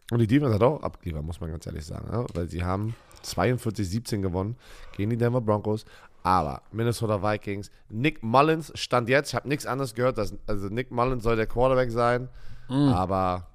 und 0.09 0.19
die 0.19 0.27
Defense 0.27 0.53
hat 0.53 0.63
auch 0.63 0.81
abgeliefert, 0.83 1.25
muss 1.25 1.41
man 1.41 1.51
ganz 1.51 1.65
ehrlich 1.65 1.85
sagen. 1.85 2.07
Ja? 2.09 2.25
Weil 2.33 2.47
sie 2.47 2.63
haben 2.63 2.95
42-17 3.23 4.21
gewonnen 4.21 4.55
gegen 4.95 5.09
die 5.09 5.17
Denver 5.17 5.41
Broncos. 5.41 5.85
Aber 6.23 6.61
Minnesota 6.71 7.21
Vikings, 7.23 7.71
Nick 7.89 8.21
Mullins 8.21 8.71
stand 8.75 9.07
jetzt, 9.07 9.29
ich 9.29 9.35
habe 9.35 9.47
nichts 9.47 9.65
anderes 9.65 9.93
gehört, 9.93 10.17
dass, 10.17 10.35
also 10.45 10.67
Nick 10.67 10.91
Mullins 10.91 11.23
soll 11.23 11.37
der 11.37 11.47
Quarterback 11.47 11.89
sein, 11.89 12.27
mm. 12.67 12.89
aber 12.89 13.47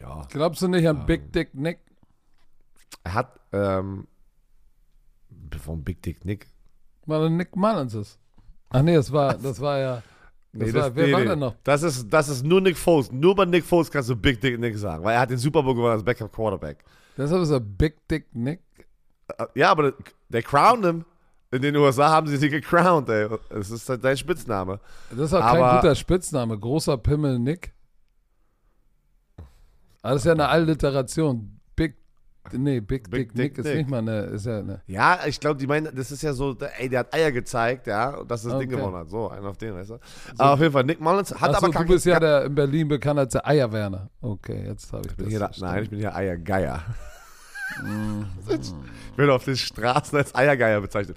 ja. 0.00 0.26
Glaubst 0.30 0.62
du 0.62 0.68
nicht 0.68 0.86
an 0.86 0.98
ähm, 0.98 1.06
Big 1.06 1.32
Dick 1.32 1.54
Nick? 1.54 1.78
Er 3.04 3.14
hat, 3.14 3.40
ähm, 3.52 4.06
von 5.62 5.82
Big 5.82 6.02
Dick 6.02 6.24
Nick? 6.24 6.46
Weil 7.06 7.22
er 7.22 7.30
Nick 7.30 7.56
Mullins 7.56 7.94
ist. 7.94 8.18
Ach 8.70 8.82
nee, 8.82 8.94
das 8.94 9.12
war, 9.12 9.34
das 9.34 9.60
war 9.60 9.78
ja. 9.78 10.02
Das 10.52 10.66
nee, 10.66 10.74
war, 10.74 10.82
das, 10.88 10.96
wer 10.96 11.06
nee, 11.06 11.12
war 11.12 11.24
denn 11.24 11.38
noch? 11.38 11.54
Das 11.62 11.84
ist, 11.84 12.12
das 12.12 12.28
ist 12.28 12.44
nur 12.44 12.60
Nick 12.60 12.76
Foles. 12.76 13.12
Nur 13.12 13.36
bei 13.36 13.44
Nick 13.44 13.64
Foles 13.64 13.88
kannst 13.88 14.10
du 14.10 14.16
Big 14.16 14.40
Dick 14.40 14.58
Nick 14.58 14.76
sagen, 14.76 15.04
weil 15.04 15.14
er 15.14 15.20
hat 15.20 15.30
den 15.30 15.38
Super 15.38 15.62
Bowl 15.62 15.76
gewonnen 15.76 15.92
als 15.92 16.02
Backup 16.02 16.32
Quarterback. 16.32 16.84
Deshalb 17.16 17.42
ist 17.42 17.50
er 17.50 17.60
Big 17.60 18.08
Dick 18.08 18.34
Nick? 18.34 18.60
Ja, 19.54 19.70
aber 19.70 19.94
der 20.28 20.42
crowned 20.42 20.84
him. 20.84 21.04
In 21.52 21.62
den 21.62 21.76
USA 21.76 22.10
haben 22.10 22.28
sie 22.28 22.36
sie 22.36 22.48
gecrowned, 22.48 23.08
ey. 23.08 23.28
Das 23.48 23.70
ist 23.70 23.88
halt 23.88 24.04
dein 24.04 24.16
Spitzname. 24.16 24.78
Das 25.10 25.18
ist 25.18 25.34
auch 25.34 25.40
kein 25.40 25.76
guter 25.76 25.94
Spitzname. 25.96 26.58
Großer 26.58 26.96
Pimmel 26.96 27.38
Nick. 27.40 27.72
Aber 30.02 30.14
das 30.14 30.22
ist 30.22 30.26
ja 30.26 30.32
eine 30.32 30.48
Alliteration. 30.48 31.59
Nee, 32.52 32.80
Big, 32.80 33.10
Big 33.10 33.28
Dick, 33.28 33.34
Dick 33.34 33.36
Nick 33.36 33.58
ist 33.58 33.64
Nick. 33.66 33.76
nicht 33.76 33.90
mal 33.90 33.98
eine, 33.98 34.20
ist 34.22 34.46
ja 34.46 34.58
eine. 34.58 34.82
Ja, 34.86 35.20
ich 35.26 35.38
glaube, 35.38 35.58
die 35.58 35.66
meinen, 35.66 35.94
das 35.94 36.10
ist 36.10 36.22
ja 36.22 36.32
so, 36.32 36.56
ey, 36.78 36.88
der 36.88 37.00
hat 37.00 37.14
Eier 37.14 37.30
gezeigt, 37.30 37.86
ja, 37.86 38.16
und 38.16 38.30
dass 38.30 38.42
das 38.42 38.52
okay. 38.52 38.66
Ding 38.66 38.76
gewonnen 38.76 38.96
hat. 38.96 39.10
So, 39.10 39.28
einer 39.28 39.48
auf 39.48 39.58
den, 39.58 39.74
weißt 39.74 39.90
du. 39.90 39.94
So. 39.94 40.00
Aber 40.38 40.54
auf 40.54 40.60
jeden 40.60 40.72
Fall, 40.72 40.84
Nick 40.84 41.00
Mullins 41.00 41.32
hat 41.32 41.54
Achso, 41.54 41.66
aber 41.66 41.78
Du 41.78 41.92
bist 41.92 42.06
ja 42.06 42.18
der 42.18 42.46
in 42.46 42.54
Berlin 42.54 42.88
bekannt 42.88 43.20
als 43.20 43.32
der 43.32 43.46
Eierwerner. 43.46 44.10
Okay, 44.20 44.64
jetzt 44.66 44.92
habe 44.92 45.02
ich, 45.04 45.12
ich 45.12 45.16
bin 45.16 45.28
hier, 45.28 45.50
Nein, 45.60 45.82
ich 45.84 45.90
bin 45.90 45.98
hier 45.98 46.14
Eiergeier. 46.14 46.82
Mhm. 47.82 48.26
ich 48.48 49.18
werde 49.18 49.34
auf 49.34 49.44
den 49.44 49.56
Straßen 49.56 50.18
als 50.18 50.34
Eiergeier 50.34 50.80
bezeichnet. 50.80 51.16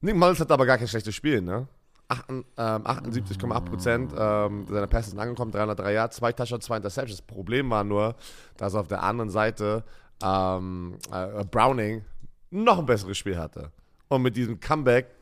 Nick 0.00 0.14
Mullins 0.14 0.40
hat 0.40 0.50
aber 0.52 0.64
gar 0.64 0.78
kein 0.78 0.88
schlechtes 0.88 1.14
Spiel, 1.14 1.42
ne? 1.42 1.66
Ähm, 2.10 2.44
78,8 2.56 3.60
Prozent 3.64 4.12
ähm, 4.16 4.66
seiner 4.66 4.86
Pässe 4.86 5.10
sind 5.10 5.18
angekommen, 5.18 5.52
303 5.52 5.92
Yards, 5.92 6.16
zwei 6.16 6.32
Touchdowns, 6.32 6.64
zwei 6.64 6.76
Interceptions. 6.76 7.20
Das 7.20 7.26
Problem 7.26 7.70
war 7.70 7.84
nur, 7.84 8.16
dass 8.56 8.74
auf 8.74 8.88
der 8.88 9.02
anderen 9.02 9.30
Seite 9.30 9.84
ähm, 10.22 10.96
äh, 11.12 11.44
Browning 11.44 12.04
noch 12.50 12.78
ein 12.78 12.86
besseres 12.86 13.18
Spiel 13.18 13.36
hatte. 13.36 13.72
Und 14.08 14.22
mit 14.22 14.36
diesem 14.36 14.58
Comeback 14.58 15.14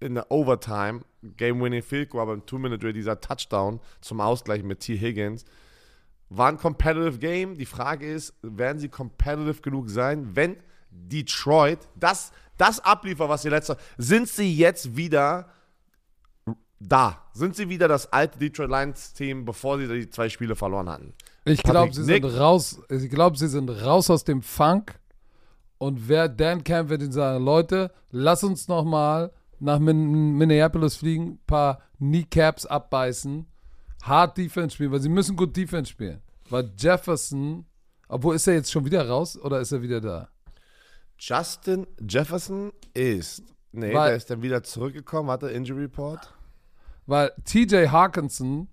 in 0.00 0.14
der 0.14 0.30
Overtime, 0.30 1.00
Game-Winning 1.22 1.82
Field 1.82 2.10
Goal, 2.10 2.22
aber 2.22 2.34
im 2.34 2.44
Two-Minute-Drill, 2.44 2.92
dieser 2.92 3.20
Touchdown 3.20 3.80
zum 4.02 4.20
Ausgleich 4.20 4.62
mit 4.62 4.80
T. 4.80 4.98
Higgins, 4.98 5.46
war 6.28 6.48
ein 6.48 6.58
competitive 6.58 7.18
Game. 7.18 7.56
Die 7.56 7.64
Frage 7.64 8.06
ist, 8.06 8.34
werden 8.42 8.78
sie 8.78 8.88
competitive 8.88 9.62
genug 9.62 9.88
sein, 9.88 10.36
wenn 10.36 10.56
Detroit 10.90 11.78
das, 11.96 12.32
das 12.56 12.80
abliefert, 12.80 13.28
was 13.28 13.42
sie 13.42 13.48
letzte, 13.48 13.76
sind 13.98 14.28
sie 14.28 14.54
jetzt 14.56 14.96
wieder 14.96 15.48
da? 16.78 17.22
Sind 17.32 17.56
sie 17.56 17.68
wieder 17.68 17.88
das 17.88 18.12
alte 18.12 18.38
Detroit 18.38 18.70
Lions 18.70 19.12
Team, 19.12 19.44
bevor 19.44 19.78
sie 19.78 19.88
die 19.88 20.10
zwei 20.10 20.28
Spiele 20.28 20.54
verloren 20.54 20.88
hatten? 20.88 21.14
Ich 21.44 21.62
glaube, 21.62 21.92
sie 21.92 22.02
Nick, 22.02 22.24
sind 22.24 22.38
raus. 22.38 22.80
Ich 22.88 23.10
glaube, 23.10 23.36
sie 23.36 23.48
sind 23.48 23.68
raus 23.68 24.10
aus 24.10 24.24
dem 24.24 24.42
Funk. 24.42 24.98
Und 25.78 26.08
wer 26.08 26.28
Dan 26.28 26.64
Camp 26.64 26.88
wird 26.88 27.02
ihnen 27.02 27.12
sagen, 27.12 27.44
Leute, 27.44 27.90
lass 28.10 28.44
uns 28.44 28.68
noch 28.68 28.84
mal 28.84 29.32
nach 29.60 29.78
Minneapolis 29.78 30.96
fliegen, 30.96 31.32
ein 31.32 31.40
paar 31.46 31.80
Kneecaps 31.98 32.66
abbeißen, 32.66 33.46
hart 34.02 34.38
Defense 34.38 34.74
spielen, 34.74 34.92
weil 34.92 35.00
sie 35.00 35.08
müssen 35.08 35.36
gut 35.36 35.56
Defense 35.56 35.90
spielen. 35.90 36.20
Weil 36.50 36.70
Jefferson, 36.76 37.64
obwohl 38.08 38.36
ist 38.36 38.46
er 38.46 38.54
jetzt 38.54 38.70
schon 38.70 38.84
wieder 38.84 39.08
raus 39.08 39.38
oder 39.38 39.60
ist 39.60 39.72
er 39.72 39.82
wieder 39.82 40.00
da? 40.00 40.28
Justin 41.18 41.86
Jefferson 42.00 42.72
ist. 42.92 43.42
Nee, 43.72 43.92
weil, 43.94 44.08
der 44.08 44.16
ist 44.16 44.30
dann 44.30 44.42
wieder 44.42 44.62
zurückgekommen. 44.62 45.28
Warte, 45.28 45.48
Injury 45.48 45.82
Report. 45.82 46.32
Weil 47.06 47.32
TJ 47.44 47.88
Hawkinson 47.88 48.68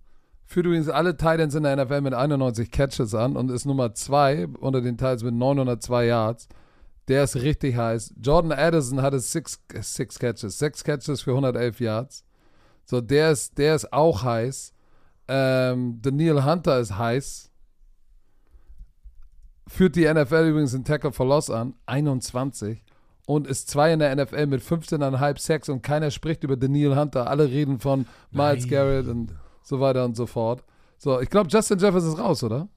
führt 0.46 0.66
übrigens 0.66 0.90
alle 0.90 1.18
Titans 1.18 1.56
in 1.56 1.64
der 1.64 1.76
NFL 1.76 2.02
mit 2.02 2.14
91 2.14 2.72
Catches 2.72 3.16
an 3.16 3.36
und 3.36 3.50
ist 3.50 3.66
Nummer 3.66 3.94
2 3.94 4.48
unter 4.60 4.82
den 4.82 4.98
Titans 4.98 5.24
mit 5.24 5.34
902 5.34 6.06
Yards. 6.06 6.48
Der 7.08 7.24
ist 7.24 7.36
richtig 7.38 7.76
heiß. 7.76 8.14
Jordan 8.22 8.52
Addison 8.52 9.02
hatte 9.02 9.20
six, 9.20 9.60
six 9.82 10.20
Catches, 10.20 10.60
sechs 10.60 10.84
Catches 10.84 11.22
für 11.22 11.32
111 11.32 11.80
Yards. 11.80 12.24
So, 12.86 13.02
der 13.02 13.32
ist, 13.32 13.58
der 13.58 13.76
ist 13.76 13.92
auch 13.92 14.24
heiß. 14.24 14.74
Ähm, 15.28 16.00
Daniel 16.02 16.44
Hunter 16.46 16.80
ist 16.80 16.98
heiß 16.98 17.51
führt 19.68 19.96
die 19.96 20.12
NFL 20.12 20.50
übrigens 20.50 20.74
in 20.74 20.84
Tackle 20.84 21.12
for 21.12 21.26
Loss 21.26 21.50
an, 21.50 21.76
21. 21.86 22.84
Und 23.28 23.48
ist 23.48 23.70
zwei 23.70 23.94
in 23.94 24.00
der 24.00 24.16
NFL 24.16 24.48
mit 24.48 24.62
15,5 24.62 25.40
Sacks 25.40 25.70
und 25.70 25.84
keiner 25.84 26.12
spricht 26.12 26.44
über 26.44 26.58
Daniel 26.58 26.98
Hunter. 26.98 27.30
Alle 27.30 27.50
reden 27.50 27.80
von 27.80 28.06
Miles 28.32 28.64
Nein. 28.64 28.70
Garrett 28.70 29.08
und 29.08 29.34
so 29.62 29.80
weiter 29.80 30.04
und 30.04 30.18
so 30.18 30.26
fort. 30.26 30.64
So, 30.98 31.20
ich 31.22 31.30
glaube, 31.30 31.50
Justin 31.50 31.80
Jefferson 31.80 32.14
ist 32.14 32.20
raus, 32.20 32.44
oder? 32.44 32.68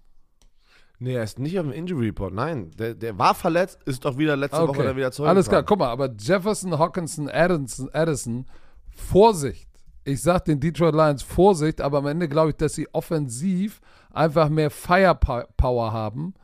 Nee, 0.99 1.14
er 1.14 1.24
ist 1.24 1.39
nicht 1.39 1.59
auf 1.59 1.66
dem 1.66 1.72
Injury 1.72 2.07
Report. 2.07 2.32
Nein, 2.32 2.70
der, 2.78 2.95
der 2.95 3.18
war 3.18 3.35
verletzt, 3.35 3.82
ist 3.85 4.05
doch 4.05 4.16
wieder 4.16 4.37
letzte 4.37 4.62
okay. 4.62 4.78
Woche 4.78 4.97
wieder 4.97 5.11
zurück. 5.11 5.28
Alles 5.28 5.49
klar, 5.49 5.62
guck 5.62 5.78
mal, 5.78 5.89
aber 5.89 6.11
Jefferson, 6.18 6.78
Hawkinson, 6.78 7.28
Addison, 7.28 7.91
Addison, 7.93 8.47
Vorsicht. 8.91 9.68
Ich 10.05 10.22
sag 10.22 10.45
den 10.45 10.61
Detroit 10.61 10.95
Lions 10.95 11.22
Vorsicht, 11.22 11.80
aber 11.80 11.99
am 11.99 12.07
Ende 12.07 12.28
glaube 12.28 12.51
ich, 12.51 12.57
dass 12.57 12.74
sie 12.74 12.87
offensiv 12.93 13.80
einfach 14.12 14.49
mehr 14.49 14.70
Firepower 14.70 15.93
haben 15.93 16.35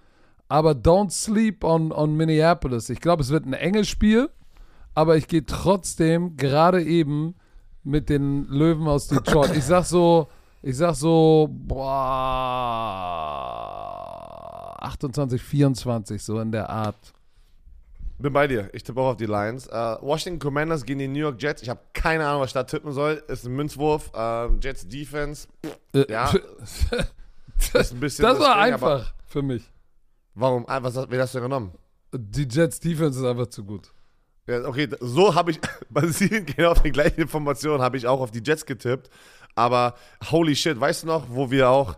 aber 0.50 0.72
don't 0.72 1.10
sleep 1.12 1.62
on, 1.62 1.92
on 1.92 2.16
Minneapolis. 2.16 2.90
Ich 2.90 3.00
glaube, 3.00 3.22
es 3.22 3.30
wird 3.30 3.46
ein 3.46 3.52
enges 3.52 3.88
Spiel, 3.88 4.28
aber 4.94 5.16
ich 5.16 5.28
gehe 5.28 5.46
trotzdem 5.46 6.36
gerade 6.36 6.82
eben 6.82 7.36
mit 7.84 8.08
den 8.08 8.46
Löwen 8.48 8.88
aus 8.88 9.06
Detroit. 9.06 9.56
Ich 9.56 9.62
sag 9.64 9.84
so, 9.84 10.26
ich 10.60 10.76
sag 10.76 10.96
so, 10.96 11.48
boah, 11.52 11.86
28, 14.80 15.40
24, 15.40 16.20
so 16.20 16.40
in 16.40 16.50
der 16.50 16.68
Art. 16.68 17.14
Bin 18.18 18.32
bei 18.32 18.48
dir. 18.48 18.68
Ich 18.72 18.82
tippe 18.82 19.00
auch 19.00 19.12
auf 19.12 19.16
die 19.16 19.26
Lions. 19.26 19.68
Uh, 19.68 19.98
Washington 20.02 20.40
Commanders 20.40 20.84
gegen 20.84 20.98
die 20.98 21.06
New 21.08 21.20
York 21.20 21.40
Jets. 21.40 21.62
Ich 21.62 21.68
habe 21.68 21.80
keine 21.92 22.26
Ahnung, 22.26 22.42
was 22.42 22.50
ich 22.50 22.54
da 22.54 22.64
tippen 22.64 22.92
soll. 22.92 23.22
Ist 23.28 23.46
ein 23.46 23.54
Münzwurf. 23.54 24.10
Uh, 24.12 24.58
Jets 24.60 24.86
Defense. 24.88 25.46
Äh, 25.94 26.10
ja. 26.10 26.30
das, 27.72 27.94
das 27.98 28.20
war 28.20 28.56
einfach 28.56 29.14
für 29.26 29.42
mich. 29.42 29.62
Warum? 30.34 30.64
Ah, 30.68 30.82
was, 30.82 30.96
wen 30.96 31.20
hast 31.20 31.34
du 31.34 31.40
genommen? 31.40 31.72
Die 32.12 32.46
Jets 32.48 32.80
Defense 32.80 33.20
ist 33.20 33.24
einfach 33.24 33.46
zu 33.46 33.64
gut. 33.64 33.92
Ja, 34.46 34.64
okay, 34.64 34.88
so 35.00 35.34
habe 35.34 35.52
ich, 35.52 35.60
basierend 35.90 36.56
genau 36.56 36.72
auf 36.72 36.82
den 36.82 36.92
gleichen 36.92 37.20
Informationen, 37.20 37.82
habe 37.82 37.96
ich 37.96 38.06
auch 38.06 38.20
auf 38.20 38.30
die 38.30 38.42
Jets 38.44 38.66
getippt. 38.66 39.10
Aber 39.54 39.94
holy 40.30 40.56
shit, 40.56 40.78
weißt 40.78 41.02
du 41.02 41.06
noch, 41.06 41.26
wo 41.28 41.50
wir 41.50 41.68
auch 41.68 41.96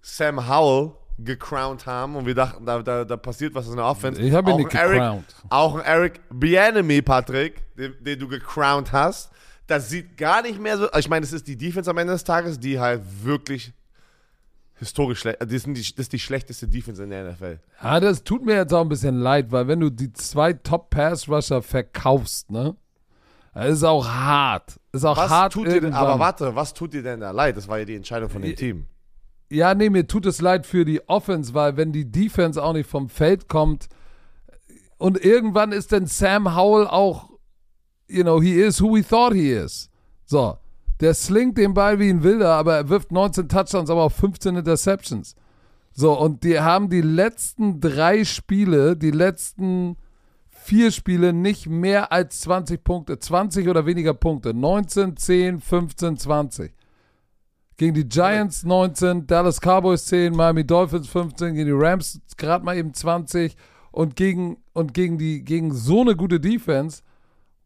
Sam 0.00 0.48
Howell 0.48 0.92
gecrowned 1.18 1.86
haben 1.86 2.16
und 2.16 2.26
wir 2.26 2.34
dachten, 2.34 2.64
da, 2.66 2.82
da, 2.82 3.04
da 3.04 3.16
passiert 3.16 3.54
was 3.54 3.68
in 3.68 3.76
der 3.76 3.86
Offense. 3.86 4.20
Ich 4.20 4.32
habe 4.32 4.50
ihn 4.50 4.58
nicht 4.58 4.70
gecrowned. 4.70 5.24
Auch 5.48 5.76
ein 5.76 5.84
Eric 5.84 6.20
Bienemy, 6.30 7.02
Patrick, 7.02 7.62
den, 7.76 7.94
den, 8.00 8.18
du 8.18 8.28
gecrowned 8.28 8.92
hast. 8.92 9.30
Das 9.66 9.88
sieht 9.88 10.16
gar 10.16 10.42
nicht 10.42 10.60
mehr 10.60 10.78
so. 10.78 10.88
Ich 10.96 11.08
meine, 11.08 11.24
es 11.24 11.32
ist 11.32 11.46
die 11.48 11.56
Defense 11.56 11.90
am 11.90 11.98
Ende 11.98 12.12
des 12.12 12.24
Tages, 12.24 12.60
die 12.60 12.78
halt 12.78 13.02
wirklich 13.24 13.72
historisch 14.78 15.20
schlecht. 15.20 15.40
Das, 15.40 15.62
sind 15.62 15.74
die, 15.74 15.82
das 15.82 16.04
ist 16.06 16.12
die 16.12 16.18
schlechteste 16.18 16.68
Defense 16.68 17.02
in 17.02 17.10
der 17.10 17.32
NFL. 17.32 17.58
Ja, 17.82 18.00
das 18.00 18.24
tut 18.24 18.44
mir 18.44 18.54
jetzt 18.54 18.72
auch 18.72 18.82
ein 18.82 18.88
bisschen 18.88 19.18
leid, 19.18 19.50
weil 19.50 19.68
wenn 19.68 19.80
du 19.80 19.90
die 19.90 20.12
zwei 20.12 20.52
Top-Pass-Rusher 20.52 21.62
verkaufst, 21.62 22.50
ne? 22.50 22.76
Das 23.54 23.70
ist 23.70 23.84
auch 23.84 24.06
hart. 24.06 24.78
Das 24.92 25.00
ist 25.00 25.04
auch 25.06 25.16
was 25.16 25.30
hart. 25.30 25.52
Tut 25.54 25.66
dir 25.66 25.80
denn, 25.80 25.94
aber 25.94 26.18
warte, 26.18 26.54
was 26.54 26.74
tut 26.74 26.92
dir 26.92 27.02
denn 27.02 27.20
da 27.20 27.30
leid? 27.30 27.56
Das 27.56 27.68
war 27.68 27.78
ja 27.78 27.86
die 27.86 27.94
Entscheidung 27.94 28.28
von 28.28 28.42
dem 28.42 28.54
Team. 28.54 28.86
Ja, 29.48 29.74
nee, 29.74 29.88
mir 29.88 30.06
tut 30.06 30.26
es 30.26 30.40
leid 30.40 30.66
für 30.66 30.84
die 30.84 31.08
Offense, 31.08 31.54
weil 31.54 31.76
wenn 31.76 31.92
die 31.92 32.10
Defense 32.10 32.62
auch 32.62 32.74
nicht 32.74 32.90
vom 32.90 33.08
Feld 33.08 33.48
kommt 33.48 33.88
und 34.98 35.24
irgendwann 35.24 35.72
ist 35.72 35.92
dann 35.92 36.06
Sam 36.06 36.54
Howell 36.54 36.86
auch, 36.86 37.30
you 38.08 38.22
know, 38.22 38.42
he 38.42 38.60
is 38.60 38.82
who 38.82 38.94
we 38.94 39.06
thought 39.06 39.32
he 39.32 39.52
is. 39.52 39.88
So, 40.26 40.58
der 41.00 41.14
slingt 41.14 41.58
den 41.58 41.74
Ball 41.74 41.98
wie 41.98 42.10
ein 42.10 42.22
Wilder, 42.22 42.54
aber 42.54 42.76
er 42.76 42.88
wirft 42.88 43.12
19 43.12 43.48
Touchdowns, 43.48 43.90
aber 43.90 44.04
auch 44.04 44.12
15 44.12 44.56
Interceptions. 44.56 45.34
So, 45.92 46.18
und 46.18 46.44
die 46.44 46.60
haben 46.60 46.90
die 46.90 47.00
letzten 47.00 47.80
drei 47.80 48.24
Spiele, 48.24 48.96
die 48.96 49.10
letzten 49.10 49.96
vier 50.48 50.90
Spiele 50.90 51.32
nicht 51.32 51.68
mehr 51.68 52.12
als 52.12 52.40
20 52.40 52.82
Punkte, 52.82 53.18
20 53.18 53.68
oder 53.68 53.86
weniger 53.86 54.14
Punkte. 54.14 54.52
19, 54.52 55.16
10, 55.16 55.60
15, 55.60 56.16
20. 56.18 56.74
Gegen 57.76 57.94
die 57.94 58.08
Giants 58.08 58.64
19, 58.64 59.26
Dallas 59.26 59.60
Cowboys 59.60 60.06
10, 60.06 60.34
Miami 60.34 60.66
Dolphins 60.66 61.08
15, 61.08 61.54
gegen 61.54 61.66
die 61.66 61.72
Rams 61.72 62.20
gerade 62.36 62.64
mal 62.64 62.76
eben 62.76 62.92
20 62.92 63.56
und 63.92 64.16
gegen, 64.16 64.56
und 64.72 64.92
gegen, 64.92 65.18
die, 65.18 65.44
gegen 65.44 65.72
so 65.72 66.00
eine 66.00 66.16
gute 66.16 66.40
Defense. 66.40 67.02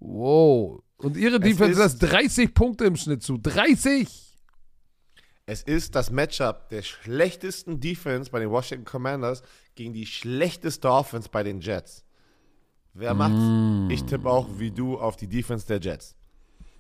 Wow. 0.01 0.83
Und 1.03 1.17
ihre 1.17 1.41
Defense 1.41 1.73
ist- 1.83 2.01
lässt 2.01 2.13
30 2.13 2.55
Punkte 2.55 2.85
im 2.85 2.97
Schnitt 2.97 3.23
zu. 3.23 3.39
30! 3.39 4.09
Es 5.47 5.63
ist 5.63 5.95
das 5.97 6.11
Matchup 6.11 6.69
der 6.69 6.83
schlechtesten 6.83 7.81
Defense 7.81 8.31
bei 8.31 8.39
den 8.39 8.51
Washington 8.51 8.85
Commanders 8.85 9.43
gegen 9.75 9.93
die 9.93 10.07
schlechteste 10.07 10.89
Offense 10.91 11.29
bei 11.31 11.43
den 11.43 11.61
Jets. 11.61 12.05
Wer 12.95 13.15
macht's? 13.15 13.93
Ich 13.93 14.05
tippe 14.05 14.29
auch 14.29 14.47
wie 14.59 14.71
du 14.71 14.99
auf 14.99 15.17
die 15.17 15.27
Defense 15.27 15.67
der 15.67 15.81
Jets. 15.81 16.15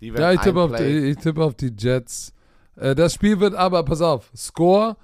Ja, 0.00 0.32
ich 0.32 0.40
tippe 0.40 0.60
auf, 0.60 0.72
die- 0.76 0.84
ich 1.10 1.16
tippe 1.16 1.42
auf 1.44 1.54
die 1.54 1.72
Jets. 1.76 2.32
Äh, 2.76 2.94
das 2.94 3.14
Spiel 3.14 3.40
wird 3.40 3.54
aber, 3.54 3.84
pass 3.84 4.00
auf, 4.00 4.30
Score 4.36 4.96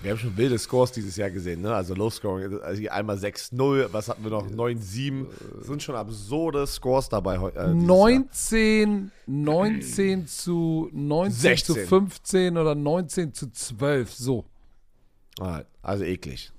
Wir 0.00 0.12
haben 0.12 0.18
schon 0.18 0.36
wilde 0.36 0.56
Scores 0.58 0.92
dieses 0.92 1.16
Jahr 1.16 1.30
gesehen, 1.30 1.60
ne? 1.62 1.74
Also 1.74 1.94
Low 1.94 2.08
Scoring, 2.08 2.60
also 2.60 2.80
hier 2.80 2.92
einmal 2.94 3.16
6-0, 3.16 3.88
was 3.92 4.08
hatten 4.08 4.22
wir 4.22 4.30
noch? 4.30 4.46
9-7. 4.48 5.26
Sind 5.62 5.82
schon 5.82 5.96
absurde 5.96 6.66
Scores 6.68 7.08
dabei 7.08 7.38
heute. 7.38 7.58
Äh, 7.58 7.74
dieses 7.74 7.88
Jahr. 7.88 7.88
19, 7.88 9.10
19 9.26 10.26
zu 10.28 10.88
19 10.92 11.32
zu 11.56 11.72
16. 11.72 11.86
15 11.88 12.56
oder 12.58 12.74
19 12.76 13.34
zu 13.34 13.50
12. 13.50 14.12
So. 14.14 14.44
Also 15.82 16.04
eklig. 16.04 16.52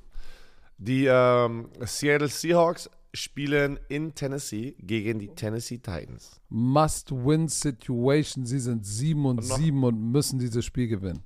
Die 0.77 1.05
ähm, 1.05 1.69
Seattle 1.85 2.27
Seahawks 2.29 2.89
spielen 3.13 3.79
in 3.89 4.13
Tennessee 4.15 4.75
gegen 4.79 5.19
die 5.19 5.29
Tennessee 5.29 5.77
Titans. 5.77 6.39
Must-win-Situation. 6.49 8.45
Sie 8.45 8.59
sind 8.59 8.85
7 8.85 9.25
und, 9.25 9.39
Und 9.39 9.47
noch- 9.49 9.57
7 9.57 9.83
und 9.83 10.11
müssen 10.11 10.39
dieses 10.39 10.63
Spiel 10.65 10.87
gewinnen. 10.87 11.23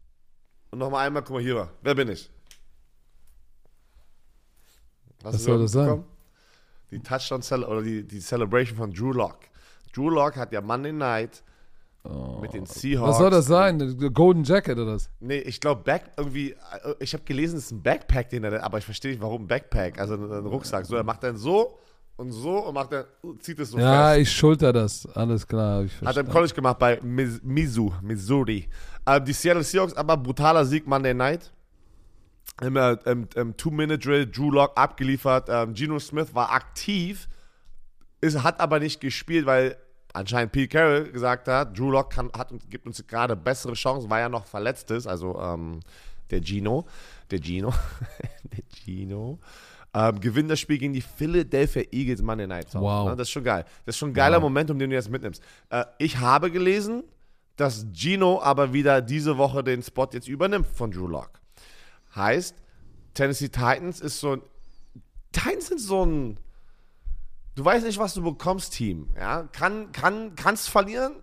Und 0.74 0.80
nochmal 0.80 1.06
einmal, 1.06 1.22
guck 1.22 1.36
mal 1.36 1.42
hier. 1.44 1.70
Wer 1.84 1.94
bin 1.94 2.10
ich? 2.10 2.32
Hast 5.24 5.36
Was 5.36 5.44
soll 5.44 5.60
das 5.60 5.72
sein? 5.72 6.04
Die 6.90 7.00
Touchdown 7.00 7.44
Cel 7.44 7.64
oder 7.64 7.84
die, 7.84 8.02
die 8.02 8.20
Celebration 8.20 8.76
von 8.76 8.92
Drew 8.92 9.12
Lock. 9.12 9.38
Drew 9.94 10.10
Lock 10.10 10.36
hat 10.36 10.52
ja 10.52 10.62
Monday 10.62 10.92
Night 10.92 11.44
mit 12.42 12.56
den 12.56 12.66
Seahawks. 12.66 13.08
Oh. 13.08 13.10
Was 13.12 13.18
soll 13.20 13.30
das 13.30 13.46
sein? 13.46 14.12
Golden 14.16 14.44
Jacket 14.44 14.80
oder 14.80 14.96
was? 14.96 15.12
Nee, 15.20 15.42
ich 15.42 15.62
glaube, 15.62 15.84
Back 15.84 16.06
irgendwie, 16.18 16.54
äh, 16.54 16.96
ich 17.00 17.14
habe 17.14 17.24
gelesen, 17.24 17.60
es 17.60 17.66
ist 17.66 17.72
ein 17.74 17.84
Backpack, 17.84 18.32
den 18.32 18.44
er, 18.44 18.64
aber 18.64 18.80
ich 18.80 18.86
verstehe 18.86 19.12
nicht, 19.12 19.22
warum 19.22 19.44
ein 19.44 19.48
Backpack, 19.48 20.00
also 20.00 20.16
ein 20.16 20.48
Rucksack. 20.48 20.88
So, 20.88 20.96
er 20.96 21.04
macht 21.04 21.22
dann 21.22 21.38
so 21.38 21.78
und 22.16 22.32
so 22.32 22.60
und 22.60 22.74
macht 22.76 22.92
dann, 22.92 23.06
zieht 23.40 23.60
es 23.60 23.72
so 23.72 23.80
Ja, 23.80 24.10
fest. 24.10 24.22
ich 24.22 24.32
schulter 24.32 24.72
das. 24.74 25.06
Alles 25.16 25.48
klar. 25.48 25.84
Ich 25.84 26.02
Hat 26.02 26.16
er 26.16 26.24
im. 26.26 26.30
College 26.30 26.54
gemacht 26.54 26.80
bei 26.80 27.00
Mizu, 27.02 27.94
Missouri. 28.02 28.68
Ähm, 29.06 29.26
die 29.26 29.34
Seattle 29.34 29.64
Seahawks, 29.64 29.94
aber 29.94 30.16
brutaler 30.18 30.66
Sieg 30.66 30.88
Monday 30.88 31.14
Night. 31.14 31.52
Im, 32.62 32.76
äh, 32.78 32.94
im, 33.06 33.28
im 33.36 33.58
Two-Minute-Drill, 33.58 34.28
Drew 34.28 34.52
Lock 34.52 34.74
abgeliefert. 34.76 35.48
Ähm, 35.50 35.74
Geno 35.74 35.98
Smith 36.00 36.36
war 36.36 36.52
aktiv, 36.52 37.28
ist, 38.22 38.44
hat 38.44 38.60
aber 38.60 38.80
nicht 38.80 39.02
gespielt, 39.02 39.46
weil 39.48 39.76
anscheinend 40.14 40.52
Pete 40.52 40.68
Carroll 40.78 41.12
gesagt 41.12 41.48
hat, 41.48 41.78
Drew 41.78 41.90
Lock 41.90 42.12
kann, 42.12 42.30
hat, 42.38 42.52
gibt 42.70 42.86
uns 42.86 43.06
gerade 43.08 43.36
bessere 43.36 43.74
Chancen, 43.74 44.08
weil 44.10 44.22
er 44.22 44.30
noch 44.30 44.46
verletzt 44.46 44.92
ist. 44.92 45.08
Also 45.08 45.40
ähm, 45.42 45.80
der 46.30 46.42
Gino, 46.44 46.86
der 47.32 47.40
Gino, 47.42 47.74
der 48.44 48.64
Gino. 48.72 49.40
Ähm, 49.96 50.20
gewinnt 50.20 50.50
das 50.50 50.60
Spiel 50.60 50.80
gegen 50.80 50.94
die 50.94 51.02
Philadelphia 51.02 51.84
Eagles 51.92 52.22
Monday 52.22 52.48
Night. 52.48 52.68
Hause, 52.68 52.80
Wow. 52.82 53.10
Ne? 53.10 53.16
Das 53.16 53.28
ist 53.28 53.32
schon 53.32 53.44
geil. 53.44 53.64
Das 53.86 53.96
ist 53.96 54.00
schon 54.00 54.10
ein 54.10 54.14
geiler 54.14 54.38
Wow. 54.38 54.44
Moment, 54.44 54.72
um 54.72 54.80
den 54.80 54.90
du 54.90 54.96
jetzt 54.96 55.10
mitnimmst. 55.10 55.44
Äh, 55.70 55.86
ich 56.00 56.18
habe 56.18 56.50
gelesen, 56.50 57.04
dass 57.58 57.86
Gino 57.94 58.42
aber 58.42 58.74
wieder 58.74 59.02
diese 59.02 59.38
Woche 59.38 59.64
den 59.64 59.84
Spot 59.84 60.08
jetzt 60.12 60.28
übernimmt 60.28 60.66
von 60.66 60.90
Drew 60.92 61.08
Lock. 61.08 61.40
Heißt, 62.16 62.56
Tennessee 63.14 63.50
Titans 63.50 64.00
ist 64.02 64.20
so 64.20 64.34
ein. 64.34 64.42
Titans 65.32 65.68
sind 65.68 65.80
so 65.80 66.06
ein. 66.06 66.40
Du 67.56 67.64
weißt 67.64 67.86
nicht, 67.86 68.00
was 68.00 68.16
du 68.16 68.24
bekommst, 68.24 68.74
Team. 68.74 69.10
Ja? 69.16 69.44
Kann, 69.52 69.92
kann, 69.92 70.34
kannst 70.36 70.70
verlieren. 70.70 71.18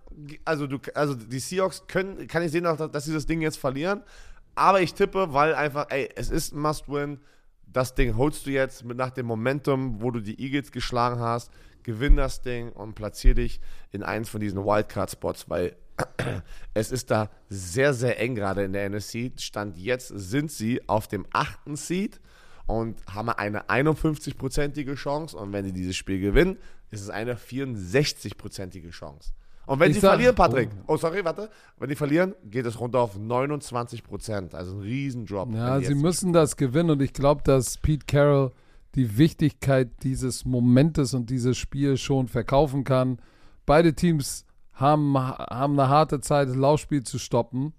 Also, 0.44 0.68
du, 0.68 0.78
also 0.94 1.14
die 1.14 1.40
Seahawks 1.40 1.88
können, 1.88 2.28
kann 2.28 2.42
ich 2.44 2.52
sehen, 2.52 2.64
dass 2.64 2.78
dass 2.78 3.04
sie 3.04 3.12
das 3.12 3.26
Ding 3.26 3.40
jetzt 3.40 3.58
verlieren. 3.58 4.02
Aber 4.54 4.80
ich 4.80 4.94
tippe, 4.94 5.32
weil 5.32 5.54
einfach, 5.54 5.86
ey, 5.90 6.08
es 6.14 6.30
ist 6.30 6.52
ein 6.52 6.60
Must-Win. 6.60 7.18
Das 7.72 7.94
Ding 7.94 8.16
holst 8.16 8.46
du 8.46 8.50
jetzt 8.50 8.84
mit 8.84 8.96
nach 8.96 9.10
dem 9.10 9.26
Momentum, 9.26 10.02
wo 10.02 10.10
du 10.10 10.20
die 10.20 10.40
Eagles 10.42 10.72
geschlagen 10.72 11.20
hast. 11.20 11.52
Gewinn 11.82 12.16
das 12.16 12.42
Ding 12.42 12.70
und 12.72 12.94
platzier 12.94 13.34
dich 13.34 13.60
in 13.90 14.02
eins 14.02 14.28
von 14.28 14.40
diesen 14.40 14.64
Wildcard-Spots, 14.64 15.48
weil 15.48 15.76
es 16.74 16.90
ist 16.90 17.10
da 17.10 17.30
sehr, 17.48 17.94
sehr 17.94 18.18
eng 18.18 18.34
gerade 18.34 18.64
in 18.64 18.72
der 18.72 18.88
NFC. 18.90 19.32
Stand 19.38 19.76
jetzt 19.76 20.08
sind 20.08 20.50
sie 20.50 20.86
auf 20.88 21.08
dem 21.08 21.26
achten 21.32 21.76
Seed 21.76 22.20
und 22.66 23.04
haben 23.06 23.30
eine 23.30 23.62
51-prozentige 23.68 24.94
Chance. 24.94 25.36
Und 25.36 25.52
wenn 25.52 25.64
sie 25.64 25.72
dieses 25.72 25.96
Spiel 25.96 26.20
gewinnen, 26.20 26.58
ist 26.90 27.02
es 27.02 27.10
eine 27.10 27.36
64-prozentige 27.36 28.90
Chance. 28.90 29.32
Und 29.70 29.78
wenn 29.78 29.90
Ich 29.92 29.98
sie 29.98 30.00
sag- 30.00 30.14
verlieren, 30.14 30.34
Patrick, 30.34 30.68
oh 30.88 30.96
sorry, 30.96 31.24
warte, 31.24 31.48
wenn 31.78 31.88
die 31.88 31.94
verlieren, 31.94 32.34
geht 32.44 32.66
es 32.66 32.80
runter 32.80 32.98
auf 32.98 33.16
29 33.16 34.02
Prozent. 34.02 34.52
Also 34.52 34.72
ein 34.74 34.80
Riesendrop. 34.80 35.54
Ja, 35.54 35.78
sie 35.80 35.94
müssen 35.94 36.32
das 36.32 36.56
gewinnen 36.56 36.90
und 36.90 37.00
ich 37.00 37.12
glaube, 37.12 37.42
dass 37.44 37.78
Pete 37.78 38.04
Carroll 38.04 38.50
die 38.96 39.16
Wichtigkeit 39.16 40.02
dieses 40.02 40.44
Momentes 40.44 41.14
und 41.14 41.30
dieses 41.30 41.56
Spiels 41.56 42.00
schon 42.00 42.26
verkaufen 42.26 42.82
kann. 42.82 43.20
Beide 43.64 43.94
Teams 43.94 44.44
haben, 44.72 45.16
haben 45.16 45.78
eine 45.78 45.88
harte 45.88 46.20
Zeit, 46.20 46.48
das 46.48 46.56
Laufspiel 46.56 47.04
zu 47.04 47.20
stoppen. 47.20 47.72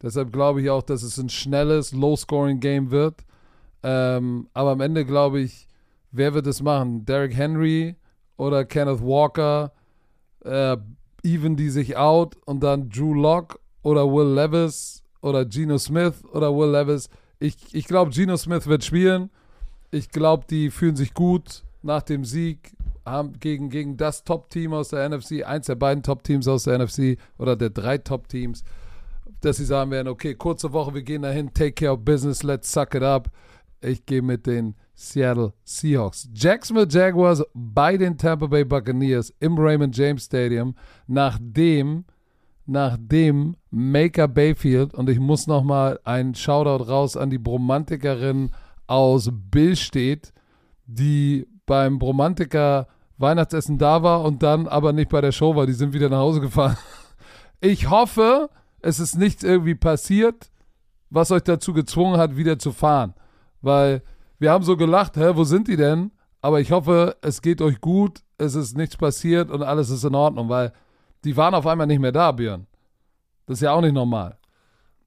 Deshalb 0.00 0.32
glaube 0.32 0.62
ich 0.62 0.70
auch, 0.70 0.80
dass 0.82 1.02
es 1.02 1.18
ein 1.18 1.28
schnelles, 1.28 1.92
low-scoring-Game 1.92 2.90
wird. 2.90 3.26
Ähm, 3.82 4.48
aber 4.54 4.70
am 4.70 4.80
Ende 4.80 5.04
glaube 5.04 5.40
ich, 5.40 5.68
wer 6.12 6.32
wird 6.32 6.46
es 6.46 6.62
machen? 6.62 7.04
Derrick 7.04 7.36
Henry 7.36 7.96
oder 8.38 8.64
Kenneth 8.64 9.02
Walker? 9.02 9.72
Äh, 10.42 10.78
even 11.26 11.56
die 11.56 11.70
sich 11.70 11.96
out 11.96 12.36
und 12.46 12.62
dann 12.62 12.88
Drew 12.88 13.12
Lock 13.12 13.58
oder 13.82 14.06
Will 14.06 14.32
Levis 14.34 15.02
oder 15.20 15.44
Geno 15.44 15.76
Smith 15.78 16.24
oder 16.32 16.56
Will 16.56 16.70
Levis. 16.70 17.10
Ich, 17.40 17.56
ich 17.74 17.86
glaube, 17.86 18.12
Geno 18.12 18.36
Smith 18.36 18.66
wird 18.66 18.84
spielen. 18.84 19.30
Ich 19.90 20.10
glaube, 20.10 20.44
die 20.48 20.70
fühlen 20.70 20.96
sich 20.96 21.12
gut 21.12 21.64
nach 21.82 22.02
dem 22.02 22.24
Sieg 22.24 22.72
haben 23.04 23.38
gegen, 23.38 23.70
gegen 23.70 23.96
das 23.96 24.24
Top-Team 24.24 24.72
aus 24.72 24.88
der 24.88 25.08
NFC, 25.08 25.44
eins 25.44 25.66
der 25.66 25.76
beiden 25.76 26.02
Top-Teams 26.02 26.48
aus 26.48 26.64
der 26.64 26.78
NFC 26.78 27.18
oder 27.38 27.54
der 27.56 27.70
drei 27.70 27.98
Top-Teams, 27.98 28.64
dass 29.40 29.58
sie 29.58 29.64
sagen 29.64 29.90
werden, 29.92 30.08
okay, 30.08 30.34
kurze 30.34 30.72
Woche, 30.72 30.94
wir 30.94 31.02
gehen 31.02 31.22
dahin, 31.22 31.54
take 31.54 31.72
care 31.72 31.92
of 31.92 32.04
business, 32.04 32.42
let's 32.42 32.72
suck 32.72 32.94
it 32.94 33.02
up. 33.02 33.30
Ich 33.80 34.04
gehe 34.06 34.22
mit 34.22 34.46
den 34.46 34.74
Seattle 34.96 35.52
Seahawks. 35.62 36.28
Jacksonville 36.34 36.88
Jaguars 36.88 37.44
bei 37.52 37.98
den 37.98 38.16
Tampa 38.16 38.46
Bay 38.46 38.64
Buccaneers 38.64 39.32
im 39.40 39.58
Raymond 39.58 39.94
James 39.94 40.24
Stadium, 40.24 40.74
nachdem, 41.06 42.06
nachdem 42.64 43.56
Maker 43.70 44.26
Bayfield, 44.26 44.94
und 44.94 45.10
ich 45.10 45.20
muss 45.20 45.46
nochmal 45.46 46.00
einen 46.04 46.34
Shoutout 46.34 46.84
raus 46.84 47.16
an 47.16 47.28
die 47.28 47.38
Bromantikerin 47.38 48.50
aus 48.86 49.30
Billstedt, 49.30 50.32
die 50.86 51.46
beim 51.66 51.98
Bromantiker 51.98 52.86
Weihnachtsessen 53.18 53.76
da 53.78 54.02
war 54.02 54.22
und 54.24 54.42
dann 54.42 54.66
aber 54.66 54.92
nicht 54.92 55.10
bei 55.10 55.20
der 55.20 55.32
Show 55.32 55.54
war. 55.56 55.66
Die 55.66 55.72
sind 55.72 55.92
wieder 55.92 56.08
nach 56.08 56.18
Hause 56.18 56.40
gefahren. 56.40 56.76
Ich 57.58 57.88
hoffe, 57.88 58.50
es 58.80 59.00
ist 59.00 59.16
nichts 59.16 59.42
irgendwie 59.42 59.74
passiert, 59.74 60.50
was 61.08 61.30
euch 61.30 61.42
dazu 61.42 61.72
gezwungen 61.72 62.18
hat, 62.18 62.36
wieder 62.36 62.58
zu 62.58 62.70
fahren. 62.70 63.14
Weil 63.62 64.02
wir 64.38 64.50
haben 64.50 64.64
so 64.64 64.76
gelacht, 64.76 65.16
hä, 65.16 65.32
wo 65.34 65.44
sind 65.44 65.68
die 65.68 65.76
denn? 65.76 66.12
Aber 66.40 66.60
ich 66.60 66.70
hoffe, 66.70 67.16
es 67.22 67.42
geht 67.42 67.60
euch 67.60 67.80
gut, 67.80 68.22
es 68.38 68.54
ist 68.54 68.76
nichts 68.76 68.96
passiert 68.96 69.50
und 69.50 69.62
alles 69.62 69.90
ist 69.90 70.04
in 70.04 70.14
Ordnung, 70.14 70.48
weil 70.48 70.72
die 71.24 71.36
waren 71.36 71.54
auf 71.54 71.66
einmal 71.66 71.86
nicht 71.86 72.00
mehr 72.00 72.12
da, 72.12 72.30
Björn. 72.32 72.66
Das 73.46 73.58
ist 73.58 73.62
ja 73.62 73.72
auch 73.72 73.80
nicht 73.80 73.94
normal. 73.94 74.38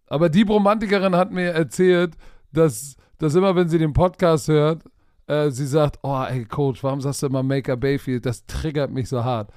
Aber 0.08 0.30
die 0.30 0.42
Romantikerin 0.42 1.16
hat 1.16 1.32
mir 1.32 1.52
erzählt, 1.52 2.18
dass, 2.52 2.96
dass 3.20 3.36
immer, 3.36 3.56
wenn 3.56 3.70
sie 3.70 3.78
den 3.78 3.94
Podcast 3.94 4.48
hört, 4.48 4.84
äh, 5.28 5.52
sie 5.52 5.68
sagt, 5.68 6.00
oh, 6.02 6.24
ey, 6.28 6.46
Coach, 6.46 6.84
warum 6.84 7.00
sagst 7.02 7.22
du 7.22 7.28
immer 7.28 7.44
Maker 7.44 7.78
Bayfield? 7.78 8.26
Das 8.26 8.46
triggert 8.46 8.92
mich 8.92 9.08
so 9.08 9.24
hart. 9.24 9.52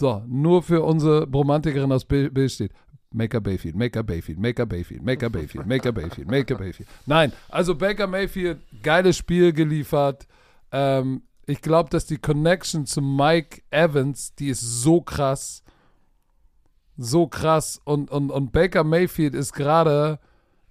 So, 0.00 0.22
nur 0.26 0.62
für 0.62 0.82
unsere 0.82 1.30
Romantikerin 1.30 1.92
aus 1.92 2.06
Bill 2.06 2.48
steht. 2.48 2.72
Maker 3.12 3.40
Bayfield, 3.40 3.76
Maker 3.76 4.02
Bayfield, 4.02 4.38
Maker 4.38 4.66
Bayfield, 4.66 5.02
Maker 5.02 5.30
Bayfield, 5.30 5.66
Maker 5.66 5.92
Bayfield, 5.92 6.30
Maker 6.30 6.54
Bayfield. 6.56 6.88
Nein, 7.06 7.32
also 7.48 7.74
Baker 7.74 8.06
Mayfield, 8.06 8.60
geiles 8.82 9.16
Spiel 9.16 9.52
geliefert. 9.52 10.26
Ähm, 10.70 11.22
ich 11.46 11.60
glaube, 11.60 11.90
dass 11.90 12.06
die 12.06 12.18
Connection 12.18 12.86
zu 12.86 13.02
Mike 13.02 13.62
Evans, 13.70 14.34
die 14.36 14.48
ist 14.48 14.60
so 14.60 15.00
krass. 15.00 15.64
So 16.96 17.26
krass. 17.26 17.80
Und, 17.84 18.10
und, 18.10 18.30
und 18.30 18.52
Baker 18.52 18.84
Mayfield 18.84 19.34
ist 19.34 19.52
gerade 19.52 20.20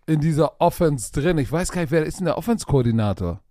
in 0.05 0.21
dieser 0.21 0.61
Offense 0.61 1.11
drin. 1.11 1.37
Ich 1.37 1.51
weiß 1.51 1.71
gar 1.71 1.81
nicht, 1.81 1.91
wer 1.91 2.05
ist 2.05 2.19
denn 2.19 2.25
der 2.25 2.37
Offense-Koordinator? 2.37 3.41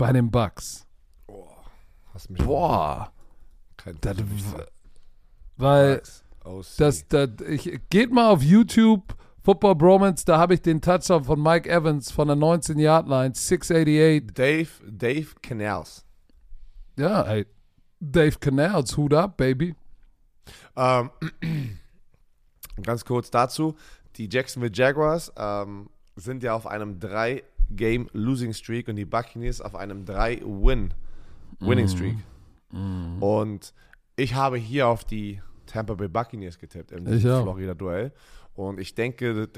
bei 0.00 0.14
den 0.14 0.30
Bucks. 0.30 0.86
Hast 2.14 2.30
mich 2.30 2.42
Boah. 2.42 3.12
Kein 3.76 3.98
Das, 4.00 4.16
weil 5.58 5.98
OC. 5.98 6.02
Das, 6.78 7.06
das, 7.08 7.28
ich, 7.48 7.80
geht 7.90 8.12
mal 8.12 8.30
auf 8.30 8.42
YouTube, 8.42 9.14
Football 9.42 9.74
Bromance, 9.74 10.24
da 10.24 10.38
habe 10.38 10.54
ich 10.54 10.62
den 10.62 10.80
Touchdown 10.80 11.24
von 11.24 11.42
Mike 11.42 11.68
Evans 11.68 12.10
von 12.10 12.28
der 12.28 12.36
19-Yard-Line, 12.36 13.34
688. 13.34 14.34
Dave, 14.34 14.68
Dave 14.86 15.28
Canals. 15.42 16.06
Ja, 16.96 17.22
ey. 17.22 17.46
Dave 18.00 18.38
Canals, 18.38 18.96
Hut 18.96 19.12
up, 19.12 19.36
baby. 19.36 19.74
Ähm, 20.76 21.10
ganz 22.82 23.04
kurz 23.04 23.30
dazu. 23.30 23.76
Die 24.16 24.28
Jacksonville 24.30 24.72
Jaguars 24.74 25.32
ähm, 25.36 25.90
sind 26.16 26.42
ja 26.42 26.54
auf 26.54 26.66
einem 26.66 26.98
3-Game-Losing-Streak 26.98 28.88
und 28.88 28.96
die 28.96 29.04
Buccaneers 29.04 29.60
auf 29.60 29.74
einem 29.74 30.04
3-Win-Winning-Streak. 30.04 32.16
Und 33.20 33.74
ich 34.16 34.34
habe 34.34 34.56
hier 34.56 34.88
auf 34.88 35.04
die 35.04 35.42
Tampa 35.70 35.94
Bay 35.94 36.08
Buccaneers 36.08 36.58
getippt 36.58 36.92
im. 36.92 37.06
Florida-Duell. 37.06 38.12
Und 38.54 38.80
ich 38.80 38.94
denke, 38.94 39.48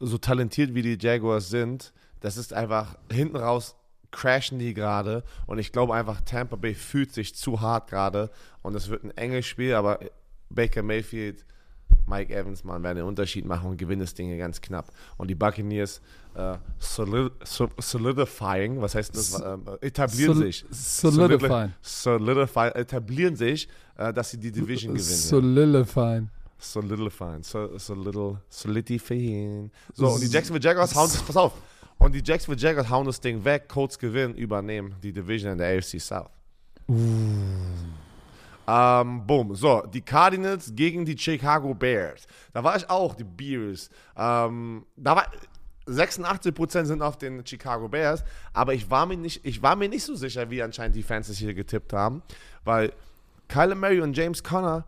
so 0.00 0.18
talentiert 0.18 0.74
wie 0.74 0.82
die 0.82 0.98
Jaguars 1.00 1.48
sind, 1.48 1.92
das 2.20 2.36
ist 2.36 2.52
einfach 2.52 2.96
hinten 3.10 3.36
raus 3.36 3.76
crashen 4.12 4.58
die 4.58 4.72
gerade 4.72 5.24
und 5.46 5.58
ich 5.58 5.72
glaube 5.72 5.94
einfach 5.94 6.20
Tampa 6.22 6.56
Bay 6.56 6.74
fühlt 6.74 7.12
sich 7.12 7.34
zu 7.34 7.60
hart 7.60 7.90
gerade 7.90 8.30
und 8.62 8.74
es 8.74 8.88
wird 8.88 9.04
ein 9.04 9.10
enges 9.16 9.46
Spiel, 9.46 9.74
aber 9.74 9.98
Baker 10.48 10.82
Mayfield, 10.82 11.44
Mike 12.06 12.34
Evans, 12.34 12.64
man 12.64 12.82
werden 12.82 12.98
den 12.98 13.06
Unterschied 13.06 13.44
machen 13.44 13.70
und 13.70 13.76
gewinnen 13.76 14.00
das 14.00 14.14
Ding 14.14 14.36
ganz 14.38 14.60
knapp. 14.60 14.92
Und 15.18 15.28
die 15.28 15.34
Buccaneers 15.34 16.00
äh, 16.34 16.56
solid, 16.78 17.32
so, 17.44 17.68
solidifying, 17.78 18.80
was 18.80 18.94
heißt 18.94 19.16
das? 19.16 19.40
Ähm, 19.40 19.64
etablieren 19.80 20.34
Sol- 20.34 20.44
sich. 20.44 20.64
Solidifying. 20.70 21.72
Solidify, 21.82 22.68
etablieren 22.74 23.36
sich, 23.36 23.68
äh, 23.96 24.12
dass 24.12 24.30
sie 24.30 24.38
die 24.38 24.52
Division 24.52 24.94
gewinnen. 24.94 25.16
Solidifying. 25.16 26.30
Solidifying. 26.58 27.42
So, 27.42 27.76
so 27.78 27.94
little 27.94 28.40
solidifying. 28.48 29.70
So, 29.94 30.08
und 30.08 30.22
die 30.22 30.26
Jacksonville 30.26 30.64
Jaguars 30.64 30.94
hauen 30.94 31.10
das, 31.12 31.22
pass 31.22 31.36
auf. 31.36 31.52
Und 31.98 32.14
die 32.14 32.22
Jacksonville 32.24 32.60
Jaguars 32.60 32.88
hauen 32.88 33.06
das 33.06 33.20
Ding 33.20 33.44
weg. 33.44 33.68
Colts 33.68 33.98
gewinnen, 33.98 34.34
übernehmen 34.34 34.94
die 35.02 35.12
Division 35.12 35.52
in 35.52 35.58
der 35.58 35.76
AFC 35.78 36.00
South. 36.00 36.30
Ähm, 38.68 39.26
boom. 39.26 39.54
So, 39.54 39.82
die 39.82 40.00
Cardinals 40.00 40.72
gegen 40.74 41.04
die 41.04 41.16
Chicago 41.16 41.74
Bears. 41.74 42.26
Da 42.52 42.64
war 42.64 42.76
ich 42.76 42.88
auch, 42.90 43.14
die 43.14 43.24
Bears. 43.24 43.90
Ähm, 44.16 44.84
da 44.96 45.16
war 45.16 45.26
86% 45.86 46.84
sind 46.84 47.00
auf 47.00 47.16
den 47.16 47.46
Chicago 47.46 47.88
Bears, 47.88 48.24
aber 48.52 48.74
ich 48.74 48.90
war 48.90 49.06
mir 49.06 49.16
nicht, 49.16 49.44
ich 49.44 49.62
war 49.62 49.76
mir 49.76 49.88
nicht 49.88 50.02
so 50.02 50.16
sicher, 50.16 50.50
wie 50.50 50.60
anscheinend 50.62 50.96
die 50.96 51.02
Fans 51.02 51.28
es 51.28 51.38
hier 51.38 51.54
getippt 51.54 51.92
haben, 51.92 52.22
weil 52.64 52.92
Kyler 53.48 53.74
Murray 53.74 54.00
und 54.00 54.16
James 54.16 54.42
Conner, 54.42 54.86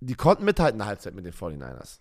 die 0.00 0.14
konnten 0.14 0.44
mithalten 0.44 0.74
in 0.74 0.78
der 0.78 0.86
Halbzeit 0.88 1.14
mit 1.14 1.24
den 1.24 1.32
49ers. 1.32 1.98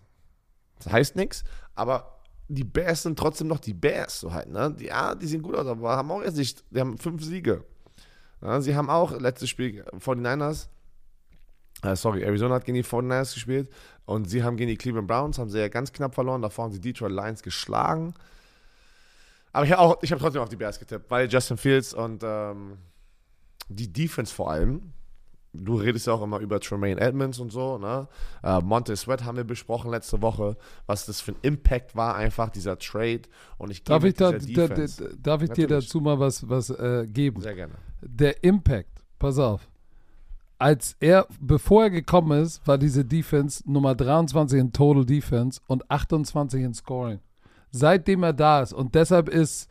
Das 0.80 0.91
heißt 0.91 1.15
nichts, 1.15 1.43
aber 1.76 2.22
die 2.47 2.63
Bears 2.63 3.03
sind 3.03 3.18
trotzdem 3.18 3.47
noch 3.47 3.59
die 3.59 3.74
Bears, 3.74 4.20
so 4.20 4.34
halt, 4.34 4.49
ne? 4.49 4.74
Die, 4.78 4.86
ja, 4.86 5.15
die 5.15 5.28
sehen 5.28 5.41
gut 5.41 5.55
aus, 5.55 5.68
aber 5.68 5.97
haben 5.97 6.11
auch 6.11 6.22
jetzt 6.22 6.38
nicht, 6.38 6.63
die 6.70 6.80
haben 6.80 6.97
fünf 6.97 7.24
Siege. 7.24 7.63
Ja, 8.41 8.61
sie 8.61 8.76
haben 8.76 8.89
auch 8.89 9.20
letztes 9.20 9.49
Spiel 9.49 9.84
49ers, 9.84 10.68
äh, 11.84 11.95
sorry, 11.95 12.24
Arizona 12.24 12.55
hat 12.55 12.65
gegen 12.65 12.76
die 12.76 12.84
49ers 12.84 13.34
gespielt 13.34 13.70
und 14.05 14.30
sie 14.30 14.43
haben 14.43 14.57
gegen 14.57 14.70
die 14.70 14.78
Cleveland 14.78 15.07
Browns, 15.07 15.39
haben 15.39 15.49
sie 15.49 15.59
ja 15.59 15.68
ganz 15.68 15.91
knapp 15.91 16.15
verloren, 16.15 16.41
davor 16.41 16.65
haben 16.65 16.72
sie 16.72 16.80
Detroit 16.80 17.11
Lions 17.11 17.43
geschlagen. 17.43 18.13
Aber 19.51 19.65
ich 19.65 19.72
habe 19.72 19.89
habe 19.89 20.20
trotzdem 20.20 20.41
auf 20.41 20.49
die 20.49 20.55
Bears 20.55 20.80
getippt, 20.80 21.09
weil 21.09 21.28
Justin 21.28 21.57
Fields 21.57 21.93
und 21.93 22.22
ähm, 22.24 22.78
die 23.70 23.91
Defense 23.91 24.34
vor 24.34 24.51
allem, 24.51 24.93
du 25.53 25.76
redest 25.76 26.07
ja 26.07 26.13
auch 26.13 26.22
immer 26.22 26.39
über 26.39 26.59
Tremaine 26.59 26.99
Edmonds 26.99 27.39
und 27.39 27.51
so, 27.51 27.78
ne? 27.78 28.07
Äh, 28.43 28.59
Monte 28.61 28.95
Sweat 28.95 29.24
haben 29.24 29.38
wir 29.38 29.43
besprochen 29.43 29.91
letzte 29.91 30.22
Woche, 30.22 30.57
was 30.86 31.05
das 31.05 31.22
für 31.22 31.32
ein 31.32 31.38
Impact 31.41 31.95
war, 31.95 32.15
einfach 32.15 32.49
dieser 32.49 32.78
Trade. 32.78 33.22
Und 33.57 33.72
ich 33.72 33.84
Darf 33.84 34.03
ich, 34.03 34.15
da, 34.15 34.32
da, 34.32 34.68
da, 34.68 34.86
darf 35.22 35.41
ich 35.41 35.51
dir 35.51 35.68
dazu 35.68 36.01
mal 36.01 36.20
was, 36.20 36.47
was 36.47 36.70
äh, 36.70 37.07
geben? 37.07 37.41
Sehr 37.41 37.55
gerne. 37.55 37.74
Der 38.01 38.43
Impact, 38.43 39.03
pass 39.20 39.39
auf. 39.39 39.68
Als 40.59 40.95
er, 40.99 41.28
bevor 41.39 41.84
er 41.84 41.89
gekommen 41.91 42.41
ist, 42.41 42.65
war 42.68 42.78
diese 42.78 43.05
Defense 43.05 43.63
Nummer 43.70 43.93
23 43.93 44.59
in 44.59 44.74
Total 44.74 45.05
Defense 45.05 45.61
und 45.68 45.89
28 45.89 46.63
in 46.63 46.74
Scoring. 46.74 47.20
Seitdem 47.70 48.24
er 48.24 48.34
da 48.34 48.61
ist 48.61 48.74
und 48.74 48.95
deshalb 48.95 49.30
ist 49.30 49.70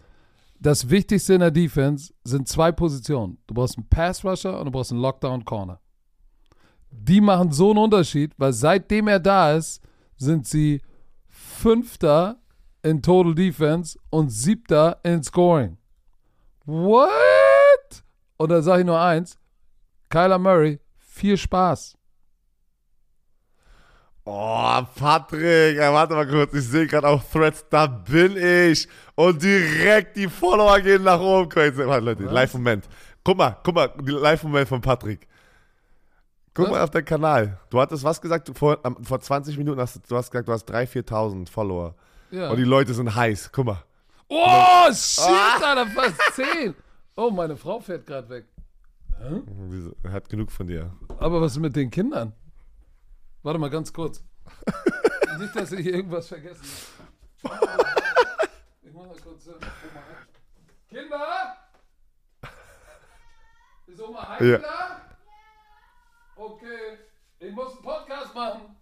das 0.60 0.88
Wichtigste 0.88 1.34
in 1.34 1.40
der 1.40 1.50
Defense 1.50 2.12
sind 2.24 2.48
zwei 2.48 2.72
Positionen. 2.72 3.38
Du 3.46 3.54
brauchst 3.54 3.76
einen 3.76 3.88
Pass 3.88 4.24
Rusher 4.24 4.58
und 4.58 4.66
du 4.66 4.70
brauchst 4.70 4.92
einen 4.92 5.00
Lockdown 5.00 5.44
Corner. 5.44 5.80
Die 6.90 7.20
machen 7.20 7.52
so 7.52 7.70
einen 7.70 7.78
Unterschied, 7.78 8.32
weil 8.38 8.52
seitdem 8.52 9.08
er 9.08 9.20
da 9.20 9.52
ist, 9.52 9.82
sind 10.16 10.46
sie 10.46 10.80
Fünfter 11.28 12.38
in 12.82 13.02
Total 13.02 13.34
Defense 13.34 13.98
und 14.10 14.30
Siebter 14.30 14.98
in 15.02 15.22
Scoring. 15.22 15.76
What? 16.64 17.10
Und 18.36 18.50
da 18.50 18.62
sage 18.62 18.80
ich 18.80 18.86
nur 18.86 19.00
eins: 19.00 19.38
Kyler 20.08 20.38
Murray, 20.38 20.80
viel 20.96 21.36
Spaß. 21.36 21.96
Oh, 24.28 24.82
Patrick, 24.96 25.76
ja, 25.76 25.92
warte 25.92 26.14
mal 26.14 26.26
kurz, 26.26 26.52
ich 26.52 26.64
sehe 26.64 26.88
gerade 26.88 27.06
auf 27.06 27.30
Threads, 27.30 27.64
da 27.70 27.86
bin 27.86 28.36
ich. 28.36 28.88
Und 29.14 29.40
direkt 29.40 30.16
die 30.16 30.26
Follower 30.28 30.80
gehen 30.80 31.04
nach 31.04 31.20
oben. 31.20 31.48
Warte, 31.54 32.04
Leute, 32.04 32.24
Live-Moment. 32.24 32.88
Guck 33.22 33.36
mal, 33.38 33.56
guck 33.62 33.74
mal, 33.76 33.92
Live-Moment 34.04 34.68
von 34.68 34.80
Patrick. 34.80 35.28
Guck 36.54 36.64
Was? 36.66 36.72
mal 36.72 36.82
auf 36.82 36.90
deinen 36.90 37.04
Kanal. 37.04 37.60
Du 37.70 37.80
hattest 37.80 38.02
was 38.02 38.20
gesagt? 38.20 38.50
Vor, 38.58 38.78
vor 39.02 39.20
20 39.20 39.56
Minuten 39.58 39.80
hast 39.80 40.00
du, 40.10 40.16
hast 40.16 40.32
gesagt, 40.32 40.48
du 40.48 40.52
hast 40.52 40.68
3.000, 40.72 41.06
4.000 41.06 41.48
Follower. 41.48 41.94
Ja. 42.32 42.50
Und 42.50 42.56
die 42.56 42.64
Leute 42.64 42.94
sind 42.94 43.14
heiß. 43.14 43.50
Guck 43.52 43.66
mal. 43.66 43.84
Oh, 44.28 44.92
shit, 44.92 45.22
Alter, 45.62 45.86
fast 45.86 46.16
10. 46.34 46.74
Oh, 47.14 47.30
meine 47.30 47.56
Frau 47.56 47.78
fährt 47.78 48.04
gerade 48.04 48.28
weg. 48.28 48.44
Er 50.02 50.12
hat 50.12 50.28
genug 50.28 50.50
von 50.50 50.66
dir. 50.66 50.90
Aber 51.20 51.40
was 51.40 51.52
ist 51.52 51.58
mit 51.60 51.76
den 51.76 51.90
Kindern? 51.92 52.32
Warte 53.46 53.60
mal 53.60 53.70
ganz 53.70 53.92
kurz. 53.92 54.24
Nicht, 55.38 55.54
dass 55.54 55.70
ich 55.70 55.86
irgendwas 55.86 56.26
vergessen 56.26 56.64
habe. 57.44 57.86
Ich 58.82 58.92
muss 58.92 59.06
mal 59.06 59.16
kurz. 59.22 59.48
Kinder! 60.88 61.56
Ist 63.86 64.00
Oma 64.00 64.28
Heidi 64.30 64.50
Ja. 64.50 64.58
da? 64.58 65.00
Okay. 66.34 66.98
Ich 67.38 67.54
muss 67.54 67.74
einen 67.74 67.82
Podcast 67.82 68.34
machen. 68.34 68.76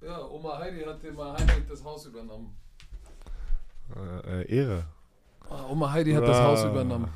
Ja, 0.00 0.26
Oma 0.26 0.58
Heidi 0.58 0.82
hat 0.82 1.00
dem 1.04 1.14
mal 1.14 1.34
heimlich 1.38 1.68
das 1.68 1.84
Haus 1.84 2.06
übernommen. 2.06 2.58
Äh, 3.94 4.40
äh, 4.42 4.56
Ehre. 4.56 4.84
Ah, 5.48 5.66
Oma 5.68 5.92
Heidi 5.92 6.12
hat 6.14 6.24
das 6.26 6.36
Ah. 6.36 6.44
Haus 6.46 6.64
übernommen. 6.64 7.12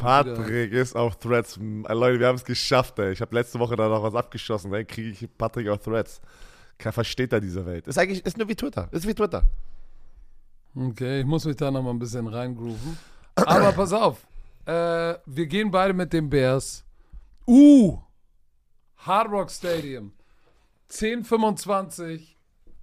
Patrick 0.00 0.72
ist 0.72 0.96
auf 0.96 1.16
Threads. 1.16 1.56
Äh, 1.58 1.92
Leute, 1.94 2.20
wir 2.20 2.26
haben 2.26 2.36
es 2.36 2.44
geschafft, 2.44 2.98
ey. 2.98 3.12
Ich 3.12 3.20
habe 3.20 3.34
letzte 3.34 3.58
Woche 3.58 3.76
da 3.76 3.88
noch 3.88 4.02
was 4.02 4.14
abgeschossen. 4.14 4.70
Dann 4.70 4.86
kriege 4.86 5.10
ich 5.10 5.28
Patrick 5.36 5.68
auf 5.68 5.78
Threads. 5.80 6.20
Kein 6.78 6.92
versteht 6.92 7.32
er 7.32 7.40
diese 7.40 7.64
Welt. 7.66 7.86
Ist 7.86 7.98
eigentlich 7.98 8.24
ist 8.24 8.38
nur 8.38 8.48
wie 8.48 8.56
Twitter. 8.56 8.88
Ist 8.90 9.06
wie 9.06 9.14
Twitter. 9.14 9.44
Okay, 10.74 11.20
ich 11.20 11.26
muss 11.26 11.44
mich 11.44 11.56
da 11.56 11.70
noch 11.70 11.82
mal 11.82 11.90
ein 11.90 11.98
bisschen 11.98 12.26
reingrooven. 12.26 12.96
Aber 13.34 13.72
pass 13.72 13.92
auf, 13.92 14.26
äh, 14.66 15.14
wir 15.26 15.46
gehen 15.46 15.70
beide 15.70 15.92
mit 15.92 16.12
den 16.12 16.30
Bears. 16.30 16.84
Uh, 17.46 17.98
Hard 18.96 19.30
Rock 19.30 19.50
Stadium. 19.50 20.12
10.25 20.90 22.36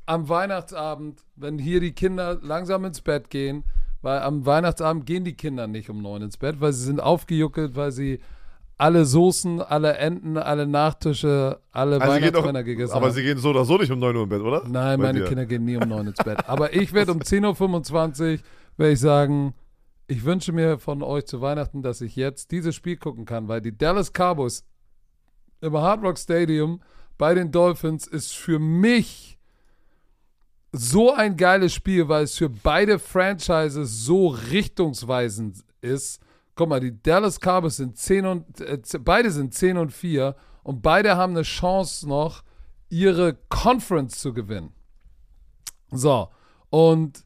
am 0.05 0.29
Weihnachtsabend, 0.29 1.23
wenn 1.35 1.59
hier 1.59 1.79
die 1.79 1.91
Kinder 1.91 2.39
langsam 2.41 2.85
ins 2.85 3.01
Bett 3.01 3.29
gehen, 3.29 3.63
weil 4.01 4.19
am 4.21 4.45
Weihnachtsabend 4.45 5.05
gehen 5.05 5.23
die 5.23 5.33
Kinder 5.33 5.67
nicht 5.67 5.89
um 5.89 6.01
neun 6.01 6.21
ins 6.21 6.37
Bett, 6.37 6.59
weil 6.59 6.73
sie 6.73 6.83
sind 6.85 6.99
aufgejuckelt, 6.99 7.75
weil 7.75 7.91
sie 7.91 8.19
alle 8.79 9.05
Soßen, 9.05 9.59
alle 9.61 9.97
Enten, 9.97 10.37
alle 10.37 10.67
Nachtische, 10.67 11.59
alle 11.71 11.99
Also 11.99 12.13
Weihnachtsmänner 12.13 12.59
doch, 12.59 12.65
gegessen 12.65 12.93
aber 12.93 13.07
haben. 13.07 13.13
sie 13.13 13.23
gehen 13.23 13.39
so 13.39 13.49
oder 13.49 13.65
so 13.65 13.77
nicht 13.77 13.91
um 13.91 13.97
9 13.99 14.15
Uhr 14.15 14.23
im 14.23 14.29
Bett, 14.29 14.41
oder? 14.41 14.61
Nein, 14.67 14.99
Bei 14.99 15.07
meine 15.07 15.19
dir. 15.21 15.25
Kinder 15.25 15.45
gehen 15.47 15.65
nie 15.65 15.77
um 15.77 15.89
9 15.89 16.07
ins 16.07 16.17
Bett. 16.23 16.37
Aber 16.47 16.73
ich 16.75 16.93
werde 16.93 17.11
um 17.11 17.19
10.25 17.19 18.33
Uhr, 18.33 18.39
werde 18.77 18.93
ich 18.93 18.99
sagen, 18.99 19.55
ich 20.07 20.23
wünsche 20.23 20.51
mir 20.51 20.77
von 20.77 21.01
euch 21.01 21.25
zu 21.25 21.41
Weihnachten, 21.41 21.81
dass 21.81 22.01
ich 22.01 22.15
jetzt 22.15 22.51
dieses 22.51 22.75
Spiel 22.75 22.97
gucken 22.97 23.25
kann, 23.25 23.47
weil 23.47 23.61
die 23.61 23.75
Dallas 23.75 24.11
Cowboys 24.13 24.63
im 25.61 25.73
Hard 25.75 26.03
Rock 26.03 26.19
Stadium 26.19 26.79
bei 27.17 27.33
den 27.33 27.51
Dolphins 27.51 28.05
ist 28.05 28.35
für 28.35 28.59
mich 28.59 29.36
so 30.71 31.13
ein 31.13 31.37
geiles 31.37 31.73
Spiel, 31.73 32.07
weil 32.07 32.23
es 32.23 32.37
für 32.37 32.49
beide 32.49 32.99
Franchises 32.99 34.05
so 34.05 34.27
richtungsweisend 34.27 35.63
ist. 35.81 36.21
Guck 36.55 36.69
mal, 36.69 36.79
die 36.79 37.01
Dallas 37.01 37.39
Cowboys 37.39 37.77
sind 37.77 37.97
10 37.97 38.25
und 38.25 38.61
äh, 38.61 38.79
beide 38.99 39.31
sind 39.31 39.53
10 39.53 39.77
und 39.77 39.93
4 39.93 40.35
und 40.63 40.81
beide 40.81 41.15
haben 41.15 41.33
eine 41.33 41.43
Chance 41.43 42.07
noch, 42.07 42.43
ihre 42.89 43.37
Conference 43.49 44.19
zu 44.19 44.33
gewinnen. 44.33 44.73
So, 45.91 46.29
und 46.69 47.23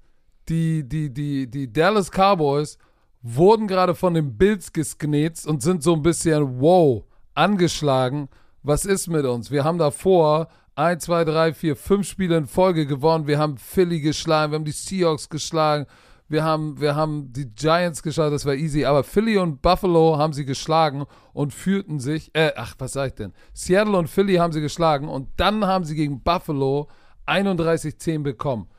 die, 0.50 0.88
die, 0.88 1.12
die, 1.12 1.50
die 1.50 1.72
Dallas 1.72 2.12
Cowboys 2.12 2.78
wurden 3.22 3.68
gerade 3.68 3.96
von 3.96 4.14
den 4.14 4.38
Bills 4.38 4.74
gesknetzt 4.74 5.48
und 5.48 5.62
sind 5.62 5.84
so 5.84 5.94
ein 5.94 6.02
bisschen, 6.02 6.60
wow, 6.60 7.04
angeschlagen. 7.34 8.30
Was 8.64 8.86
ist 8.86 9.08
mit 9.08 9.26
uns? 9.26 9.50
Wir 9.50 9.64
haben 9.64 9.78
davor 9.78 10.48
1, 10.76 11.04
2, 11.04 11.26
3, 11.26 11.54
4, 11.54 11.76
5 11.76 12.08
Spiele 12.08 12.38
in 12.38 12.48
Folge 12.48 12.86
gewonnen. 12.86 13.28
Wir 13.28 13.40
haben 13.40 13.58
Philly 13.58 14.00
geschlagen, 14.00 14.52
wir 14.52 14.56
haben 14.58 14.66
die 14.66 14.72
Seahawks 14.72 15.30
geschlagen, 15.30 15.86
wir 16.30 16.46
haben, 16.46 16.80
wir 16.80 16.96
haben 16.96 17.34
die 17.34 17.54
Giants 17.54 18.02
geschlagen, 18.02 18.32
das 18.32 18.46
war 18.46 18.54
easy. 18.54 18.86
Aber 18.86 19.04
Philly 19.04 19.38
und 19.38 19.62
Buffalo 19.62 20.18
haben 20.18 20.32
sie 20.32 20.46
geschlagen 20.46 21.06
und 21.34 21.54
fühlten 21.54 22.00
sich, 22.00 22.34
äh, 22.34 22.54
ach, 22.56 22.76
was 22.78 22.94
sag 22.94 23.08
ich 23.08 23.16
denn? 23.16 23.34
Seattle 23.54 23.98
und 23.98 24.08
Philly 24.08 24.36
haben 24.36 24.54
sie 24.54 24.62
geschlagen 24.62 25.10
und 25.10 25.28
dann 25.36 25.66
haben 25.66 25.84
sie 25.84 25.96
gegen 25.96 26.22
Buffalo 26.22 26.88
31-10 27.28 28.24
bekommen. 28.24 28.70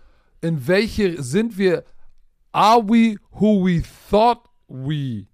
In 0.40 0.66
welche 0.66 1.22
sind 1.22 1.59
wir, 1.59 1.84
are 2.53 2.82
we 2.82 3.16
who 3.32 3.66
we 3.66 3.82
thought 4.11 4.49
we 4.66 5.26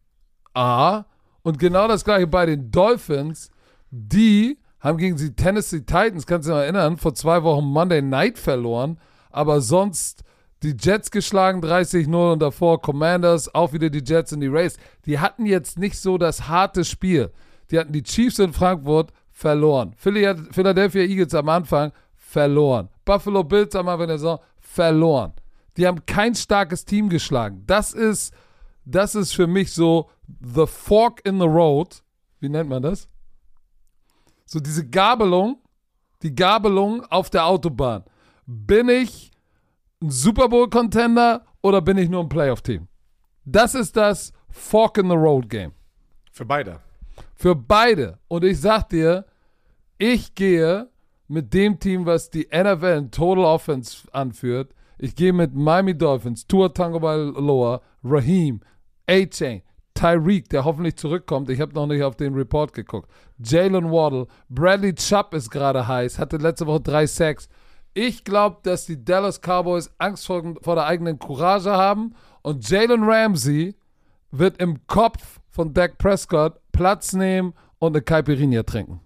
are? 0.55 1.07
Und 1.43 1.59
genau 1.59 1.87
das 1.87 2.05
gleiche 2.05 2.27
bei 2.27 2.47
den 2.47 2.71
Dolphins, 2.71 3.51
die 3.91 4.59
haben 4.81 4.99
gegen 4.99 5.17
die 5.17 5.35
Tennessee 5.35 5.81
Titans, 5.81 6.27
kannst 6.27 6.49
du 6.49 6.53
dich 6.53 6.59
noch 6.59 6.63
erinnern, 6.63 6.97
vor 6.97 7.15
zwei 7.15 7.43
Wochen 7.43 7.65
Monday 7.65 8.03
Night 8.03 8.39
verloren, 8.39 8.99
aber 9.31 9.61
sonst 9.61 10.25
die 10.63 10.77
Jets 10.79 11.11
geschlagen 11.11 11.63
30-0 11.63 12.33
und 12.33 12.41
davor 12.41 12.81
Commanders, 12.81 13.55
auch 13.55 13.73
wieder 13.73 13.91
die 13.91 14.03
Jets 14.05 14.33
in 14.33 14.41
die 14.41 14.49
Race. 14.49 14.77
Die 15.07 15.21
hatten 15.21 15.47
jetzt 15.47 15.79
nicht 15.79 15.99
so 15.99 16.19
das 16.19 16.49
harte 16.49 16.85
Spiel. 16.85 17.31
Die 17.71 17.79
hatten 17.79 17.93
die 17.93 18.03
Chiefs 18.03 18.39
in 18.41 18.53
Frankfurt 18.53 19.13
verloren. 19.31 19.95
Philadelphia 19.97 21.03
Eagles 21.03 21.35
am 21.35 21.49
Anfang 21.49 21.93
verloren. 22.17 22.89
Buffalo 23.05 23.45
Bills 23.45 23.77
am 23.77 23.89
Anfang 23.89 24.09
der 24.09 24.19
Saison 24.19 24.41
verloren. 24.59 25.33
Die 25.77 25.87
haben 25.87 26.05
kein 26.07 26.35
starkes 26.35 26.85
Team 26.85 27.09
geschlagen. 27.09 27.63
Das 27.67 27.93
ist, 27.93 28.35
das 28.85 29.15
ist 29.15 29.33
für 29.33 29.47
mich 29.47 29.73
so 29.73 30.11
the 30.41 30.67
fork 30.67 31.25
in 31.25 31.39
the 31.39 31.47
road. 31.47 32.03
Wie 32.41 32.49
nennt 32.49 32.69
man 32.69 32.83
das? 32.83 33.09
So 34.49 34.61
diese 34.61 34.89
Gabelung, 34.89 35.59
die 36.23 36.35
Gabelung 36.35 37.05
auf 37.11 37.29
der 37.29 37.45
Autobahn. 37.45 38.05
Bin 38.47 38.89
ich 38.89 39.31
ein 40.03 40.11
Super 40.11 40.49
Bowl-Contender 40.49 41.45
oder 41.61 41.83
bin 41.83 41.99
ich 41.99 42.09
nur 42.09 42.23
ein 42.23 42.31
Playoff-Team? 42.31 42.89
Das 43.45 43.75
ist 43.75 43.95
das 43.95 44.33
Fork 44.49 44.97
in 44.97 45.11
the 45.11 45.17
Road 45.17 45.51
Game. 45.51 45.73
Für 46.33 46.47
beide. 46.47 46.81
Für 47.35 47.55
beide. 47.55 48.21
Und 48.29 48.43
ich 48.43 48.59
sag 48.59 48.89
dir, 48.89 49.27
ich 49.99 50.35
gehe 50.35 50.89
mit 51.27 51.53
dem 51.53 51.79
Team, 51.79 52.07
was 52.07 52.31
die 52.31 52.49
NFL 52.51 52.97
in 52.97 53.11
Total 53.11 53.45
Offense 53.45 54.09
anführt. 54.13 54.75
Ich 54.97 55.15
gehe 55.15 55.35
mit 55.35 55.55
Miami 55.55 55.97
Dolphins, 55.97 56.47
Tua 56.47 56.71
Tango 56.71 56.99
Loa, 56.99 57.83
Raheem, 58.03 58.63
A-Chain, 59.07 59.61
Tyreek, 59.99 60.49
der 60.49 60.65
hoffentlich 60.65 60.97
zurückkommt. 60.97 61.51
Ich 61.51 61.61
habe 61.61 61.75
noch 61.75 61.87
nicht 61.87 62.05
auf 62.05 62.15
den 62.15 62.35
Report 62.35 62.73
geguckt. 62.73 63.11
Jalen 63.39 63.91
Waddle, 63.91 64.29
Bradley 64.49 64.95
Chubb 64.95 65.35
ist 65.35 65.51
gerade 65.51 65.89
heiß, 65.89 66.19
hatte 66.21 66.37
letzte 66.37 66.67
Woche 66.67 66.81
drei 66.81 67.07
Sacks. 67.07 67.49
Ich 67.95 68.23
glaube, 68.23 68.59
dass 68.63 68.87
die 68.87 69.05
Dallas 69.05 69.41
Cowboys 69.41 69.91
Angst 69.99 70.27
vor, 70.27 70.55
vor 70.63 70.77
der 70.77 70.87
eigenen 70.87 71.19
Courage 71.19 71.73
haben 71.73 72.15
und 72.43 72.69
Jalen 72.69 73.03
Ramsey 73.03 73.75
wird 74.31 74.63
im 74.63 74.87
Kopf 74.87 75.41
von 75.49 75.75
Dak 75.75 75.99
Prescott 75.99 76.61
Platz 76.71 77.13
nehmen 77.13 77.55
und 77.81 77.97
eine 77.97 78.03
Caipirinha 78.03 78.63
trinken. 78.63 79.01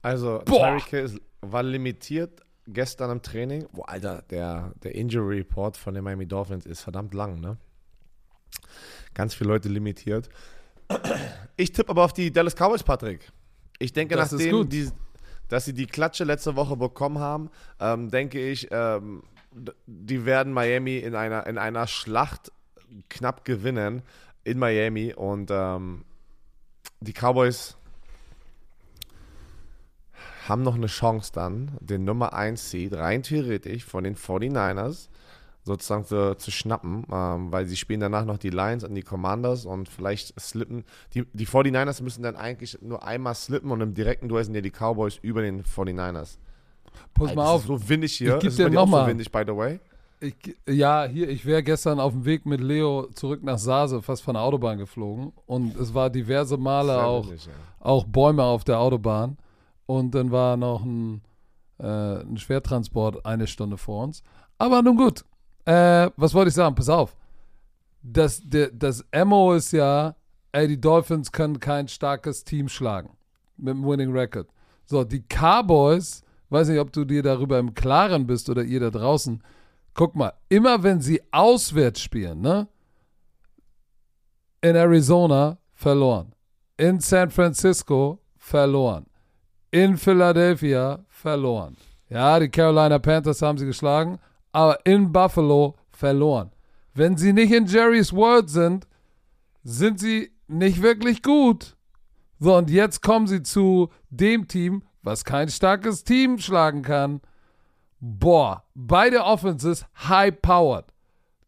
Also, 0.00 0.38
Tyreek 0.38 1.20
war 1.42 1.62
limitiert 1.62 2.40
gestern 2.66 3.10
im 3.10 3.20
Training. 3.20 3.66
Boah, 3.72 3.90
Alter, 3.90 4.22
der, 4.30 4.72
der 4.82 4.94
Injury 4.94 5.38
Report 5.38 5.76
von 5.76 5.92
den 5.92 6.02
Miami 6.02 6.26
Dolphins 6.26 6.64
ist 6.64 6.80
verdammt 6.80 7.12
lang, 7.12 7.40
ne? 7.40 7.58
Ganz 9.14 9.34
viele 9.34 9.50
Leute 9.50 9.68
limitiert. 9.68 10.28
Ich 11.56 11.72
tippe 11.72 11.90
aber 11.90 12.04
auf 12.04 12.12
die 12.12 12.32
Dallas 12.32 12.54
Cowboys, 12.54 12.82
Patrick. 12.82 13.30
Ich 13.78 13.92
denke, 13.92 14.16
das 14.16 14.32
nachdem 14.32 14.68
die, 14.68 14.90
dass 15.48 15.64
sie 15.64 15.74
die 15.74 15.86
Klatsche 15.86 16.24
letzte 16.24 16.56
Woche 16.56 16.76
bekommen 16.76 17.18
haben, 17.18 17.50
ähm, 17.80 18.10
denke 18.10 18.40
ich, 18.40 18.68
ähm, 18.70 19.22
die 19.86 20.24
werden 20.24 20.52
Miami 20.52 20.98
in 20.98 21.14
einer, 21.14 21.46
in 21.46 21.58
einer 21.58 21.86
Schlacht 21.86 22.52
knapp 23.08 23.44
gewinnen 23.44 24.02
in 24.44 24.58
Miami 24.58 25.12
und 25.14 25.50
ähm, 25.52 26.04
die 27.00 27.12
Cowboys 27.12 27.76
haben 30.48 30.62
noch 30.62 30.74
eine 30.74 30.86
Chance 30.86 31.32
dann, 31.32 31.76
den 31.80 32.04
Nummer 32.04 32.32
1 32.32 32.70
Seed 32.70 32.94
rein 32.94 33.22
theoretisch 33.22 33.84
von 33.84 34.04
den 34.04 34.16
49ers 34.16 35.09
sozusagen 35.70 36.04
zu, 36.04 36.36
zu 36.36 36.50
schnappen, 36.50 37.04
ähm, 37.12 37.52
weil 37.52 37.66
sie 37.66 37.76
spielen 37.76 38.00
danach 38.00 38.24
noch 38.24 38.38
die 38.38 38.50
Lions 38.50 38.84
und 38.84 38.94
die 38.94 39.02
Commanders 39.02 39.64
und 39.64 39.88
vielleicht 39.88 40.38
slippen. 40.40 40.84
Die, 41.14 41.24
die 41.32 41.46
49ers 41.46 42.02
müssen 42.02 42.22
dann 42.22 42.36
eigentlich 42.36 42.78
nur 42.82 43.04
einmal 43.04 43.34
slippen 43.34 43.70
und 43.70 43.80
im 43.80 43.94
direkten 43.94 44.28
Duell 44.28 44.44
sind 44.44 44.54
ja 44.54 44.60
die 44.60 44.70
Cowboys 44.70 45.18
über 45.22 45.42
den 45.42 45.62
49ers. 45.62 46.38
Pass 47.14 47.34
mal 47.34 47.46
auf. 47.46 47.64
so 47.64 47.88
windig 47.88 48.14
hier. 48.16 48.36
Ich 48.36 48.40
gebe 48.40 48.54
dir 48.54 48.70
nochmal. 48.70 49.04
So 49.04 49.10
windig, 49.10 49.30
by 49.30 49.42
the 49.46 49.56
way. 49.56 49.80
Ich, 50.22 50.34
ja, 50.68 51.06
hier, 51.06 51.30
ich 51.30 51.46
wäre 51.46 51.62
gestern 51.62 51.98
auf 51.98 52.12
dem 52.12 52.26
Weg 52.26 52.44
mit 52.44 52.60
Leo 52.60 53.08
zurück 53.14 53.42
nach 53.42 53.58
Sase 53.58 54.02
fast 54.02 54.22
von 54.22 54.34
der 54.34 54.42
Autobahn 54.42 54.76
geflogen 54.76 55.32
und 55.46 55.76
es 55.76 55.94
war 55.94 56.10
diverse 56.10 56.58
Male 56.58 57.02
auch, 57.02 57.24
windig, 57.24 57.46
ja. 57.46 57.52
auch 57.78 58.04
Bäume 58.04 58.42
auf 58.42 58.62
der 58.62 58.80
Autobahn 58.80 59.38
und 59.86 60.14
dann 60.14 60.30
war 60.30 60.58
noch 60.58 60.84
ein, 60.84 61.22
äh, 61.78 62.20
ein 62.20 62.36
Schwertransport 62.36 63.24
eine 63.24 63.46
Stunde 63.46 63.78
vor 63.78 64.04
uns. 64.04 64.22
Aber 64.58 64.82
nun 64.82 64.98
gut, 64.98 65.24
äh, 65.64 66.10
was 66.16 66.34
wollte 66.34 66.48
ich 66.48 66.54
sagen? 66.54 66.74
Pass 66.74 66.88
auf. 66.88 67.16
Das, 68.02 68.40
der, 68.42 68.70
das 68.70 69.04
Ammo 69.12 69.52
ist 69.52 69.72
ja, 69.72 70.16
ey, 70.52 70.68
die 70.68 70.80
Dolphins 70.80 71.32
können 71.32 71.60
kein 71.60 71.88
starkes 71.88 72.44
Team 72.44 72.68
schlagen 72.68 73.16
mit 73.56 73.74
einem 73.74 73.86
Winning 73.86 74.12
Record. 74.12 74.48
So, 74.86 75.04
die 75.04 75.22
Cowboys, 75.22 76.22
weiß 76.48 76.68
nicht, 76.68 76.80
ob 76.80 76.92
du 76.92 77.04
dir 77.04 77.22
darüber 77.22 77.58
im 77.58 77.74
Klaren 77.74 78.26
bist 78.26 78.48
oder 78.48 78.62
ihr 78.64 78.80
da 78.80 78.90
draußen. 78.90 79.42
Guck 79.94 80.16
mal, 80.16 80.32
immer 80.48 80.82
wenn 80.82 81.00
sie 81.00 81.20
auswärts 81.30 82.00
spielen, 82.00 82.40
ne? 82.40 82.68
In 84.62 84.76
Arizona 84.76 85.58
verloren. 85.72 86.34
In 86.76 87.00
San 87.00 87.30
Francisco 87.30 88.18
verloren. 88.36 89.06
In 89.70 89.96
Philadelphia 89.96 91.04
verloren. 91.08 91.76
Ja, 92.08 92.40
die 92.40 92.48
Carolina 92.48 92.98
Panthers 92.98 93.42
haben 93.42 93.58
sie 93.58 93.66
geschlagen, 93.66 94.18
aber 94.52 94.78
in 94.84 95.12
Buffalo 95.12 95.76
verloren. 95.90 96.50
Wenn 96.94 97.16
sie 97.16 97.32
nicht 97.32 97.52
in 97.52 97.66
Jerry's 97.66 98.12
World 98.12 98.50
sind, 98.50 98.86
sind 99.62 100.00
sie 100.00 100.32
nicht 100.48 100.82
wirklich 100.82 101.22
gut. 101.22 101.76
So, 102.38 102.56
und 102.56 102.70
jetzt 102.70 103.02
kommen 103.02 103.26
sie 103.26 103.42
zu 103.42 103.90
dem 104.08 104.48
Team, 104.48 104.82
was 105.02 105.24
kein 105.24 105.48
starkes 105.48 106.04
Team 106.04 106.38
schlagen 106.38 106.82
kann. 106.82 107.20
Boah, 108.00 108.64
beide 108.74 109.24
Offenses 109.24 109.84
high-powered. 110.08 110.86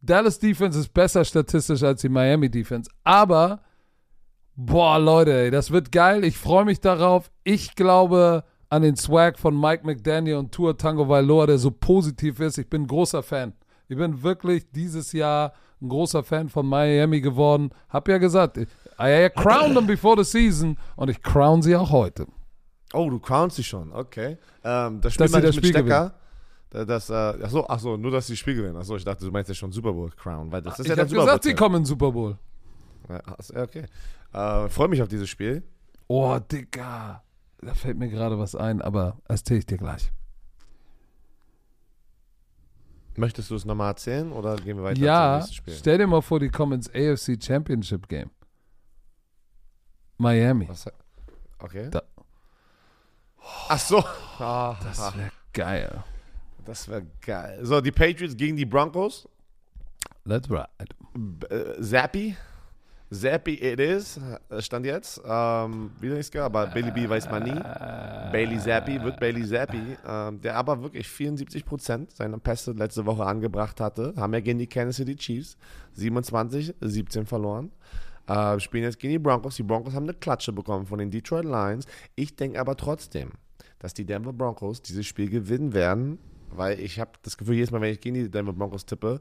Dallas 0.03 0.38
Defense 0.38 0.78
ist 0.78 0.92
besser 0.92 1.24
statistisch 1.24 1.82
als 1.82 2.03
die 2.03 2.09
Miami 2.09 2.50
Defense. 2.50 2.90
Aber, 3.05 3.61
boah, 4.55 4.98
Leute, 4.98 5.50
das 5.50 5.70
wird 5.70 5.92
geil. 5.92 6.24
Ich 6.24 6.36
freue 6.36 6.64
mich 6.64 6.80
darauf. 6.80 7.30
Ich 7.44 7.74
glaube, 7.74 8.44
an 8.73 8.81
den 8.81 8.97
Swag 8.97 9.39
von 9.39 9.61
Mike 9.61 9.85
McDaniel 9.85 10.37
und 10.37 10.51
Tour 10.51 10.79
Tango 10.79 11.07
Vailoa, 11.07 11.45
der 11.47 11.59
so 11.59 11.70
positiv 11.70 12.41
ist. 12.41 12.57
Ich 12.57 12.70
bin 12.70 12.85
ein 12.85 12.87
großer 12.87 13.23
Fan. 13.23 13.53
Ich 13.87 13.99
bin 13.99 14.23
wirklich 14.23 14.70
dieses 14.70 15.12
Jahr 15.12 15.53
ein 15.83 15.91
großer 15.91 16.23
Fan 16.23 16.49
von 16.49 16.66
Miami 16.66 17.20
geworden. 17.20 17.68
Hab 17.91 18.09
ja 18.09 18.16
gesagt, 18.16 18.57
I 18.57 19.29
crowned 19.37 19.75
them 19.75 19.87
before 19.87 20.16
the 20.16 20.25
season 20.25 20.79
und 20.97 21.11
ich 21.11 21.23
crown 21.23 21.61
sie 21.61 21.77
auch 21.77 21.91
heute. 21.91 22.27
Oh, 22.95 23.11
du 23.11 23.18
crownst 23.18 23.57
sie 23.57 23.62
schon, 23.62 23.93
okay. 23.93 24.39
Ähm, 24.64 25.03
das 25.03 25.12
Spiel 25.12 25.27
dass 25.27 25.33
sie 25.33 25.41
das 25.43 25.55
mit 25.57 25.66
Spiel 25.66 25.70
Stecker. 25.70 26.14
Gewinnen. 26.70 26.89
Das, 26.89 27.11
äh, 27.11 27.12
achso, 27.12 27.66
achso, 27.66 27.99
nur 27.99 28.11
dass 28.11 28.27
sie 28.27 28.33
das 28.33 28.39
Spiel 28.39 28.55
gewinnen. 28.55 28.79
Achso, 28.79 28.97
ich 28.97 29.05
dachte, 29.05 29.27
du 29.27 29.31
meinst 29.31 29.51
ja 29.51 29.55
schon 29.55 29.70
Super 29.70 29.93
Bowl 29.93 30.11
Crown, 30.16 30.51
weil 30.51 30.62
das 30.62 30.79
ist 30.79 30.87
ich 30.87 30.97
ja 30.97 31.03
hab 31.03 31.11
gesagt, 31.11 31.45
sie 31.45 31.55
kommen 31.55 31.77
in 31.77 31.85
Super 31.85 32.11
Bowl. 32.11 32.39
Ja, 33.11 33.62
okay. 33.62 33.85
Äh, 34.33 34.68
Freue 34.70 34.89
mich 34.89 35.03
auf 35.03 35.09
dieses 35.09 35.29
Spiel. 35.29 35.62
Oh, 36.09 36.39
Digga 36.39 37.23
da 37.62 37.74
fällt 37.74 37.96
mir 37.96 38.08
gerade 38.08 38.38
was 38.38 38.54
ein, 38.54 38.82
aber 38.82 39.18
erzähle 39.28 39.60
ich 39.60 39.66
dir 39.66 39.78
gleich. 39.78 40.12
Möchtest 43.16 43.50
du 43.50 43.54
es 43.54 43.64
nochmal 43.64 43.90
erzählen 43.90 44.32
oder 44.32 44.56
gehen 44.56 44.78
wir 44.78 44.84
weiter 44.84 45.00
ja, 45.00 45.32
zum 45.32 45.38
nächsten 45.38 45.54
Spiel? 45.54 45.74
Stell 45.74 45.98
dir 45.98 46.06
mal 46.06 46.22
vor, 46.22 46.40
die 46.40 46.48
kommen 46.48 46.72
ins 46.72 46.88
AFC 46.88 47.42
Championship 47.42 48.08
Game. 48.08 48.30
Miami. 50.16 50.68
Was, 50.68 50.86
okay. 51.58 51.90
Da. 51.90 52.02
Ach 53.68 53.78
so. 53.78 53.98
Oh, 53.98 54.74
das 54.82 55.16
wäre 55.16 55.30
geil. 55.52 56.04
Das 56.64 56.88
wäre 56.88 57.06
geil. 57.20 57.58
So, 57.62 57.80
die 57.80 57.92
Patriots 57.92 58.36
gegen 58.36 58.56
die 58.56 58.64
Broncos. 58.64 59.28
Let's 60.24 60.48
ride. 60.48 60.68
Äh, 61.50 61.82
Zappi. 61.82 62.36
Zappi 63.12 63.54
it 63.54 63.78
is, 63.78 64.18
stand 64.60 64.86
jetzt. 64.86 65.20
Ähm, 65.24 65.90
wieder 66.00 66.14
nichts 66.14 66.30
gehört, 66.30 66.46
aber 66.46 66.66
Bailey 66.68 66.90
B 66.90 67.06
weiß 67.06 67.30
man 67.30 67.42
nie. 67.42 67.60
Bailey 68.32 68.58
Zappi 68.58 69.02
wird 69.02 69.20
Bailey 69.20 69.46
Zappi, 69.46 69.98
ähm, 70.06 70.40
der 70.40 70.56
aber 70.56 70.82
wirklich 70.82 71.06
74 71.06 71.66
Prozent 71.66 72.10
seiner 72.12 72.38
Pässe 72.38 72.72
letzte 72.72 73.04
Woche 73.04 73.26
angebracht 73.26 73.80
hatte. 73.80 74.14
Haben 74.16 74.32
ja 74.32 74.40
gegen 74.40 74.58
die 74.58 74.66
Kansas 74.66 74.96
City 74.96 75.14
Chiefs 75.14 75.58
27, 75.92 76.74
17 76.80 77.26
verloren. 77.26 77.70
Äh, 78.26 78.58
spielen 78.60 78.84
jetzt 78.84 78.98
gegen 78.98 79.12
die 79.12 79.18
Broncos. 79.18 79.56
Die 79.56 79.62
Broncos 79.62 79.92
haben 79.92 80.04
eine 80.04 80.14
Klatsche 80.14 80.52
bekommen 80.52 80.86
von 80.86 80.98
den 80.98 81.10
Detroit 81.10 81.44
Lions. 81.44 81.84
Ich 82.14 82.34
denke 82.34 82.58
aber 82.58 82.76
trotzdem, 82.78 83.32
dass 83.78 83.92
die 83.92 84.06
Denver 84.06 84.32
Broncos 84.32 84.80
dieses 84.80 85.06
Spiel 85.06 85.28
gewinnen 85.28 85.74
werden, 85.74 86.18
weil 86.48 86.80
ich 86.80 86.98
habe 86.98 87.10
das 87.22 87.36
Gefühl, 87.36 87.56
jedes 87.56 87.72
Mal, 87.72 87.82
wenn 87.82 87.92
ich 87.92 88.00
gegen 88.00 88.14
die 88.14 88.30
Denver 88.30 88.54
Broncos 88.54 88.86
tippe, 88.86 89.20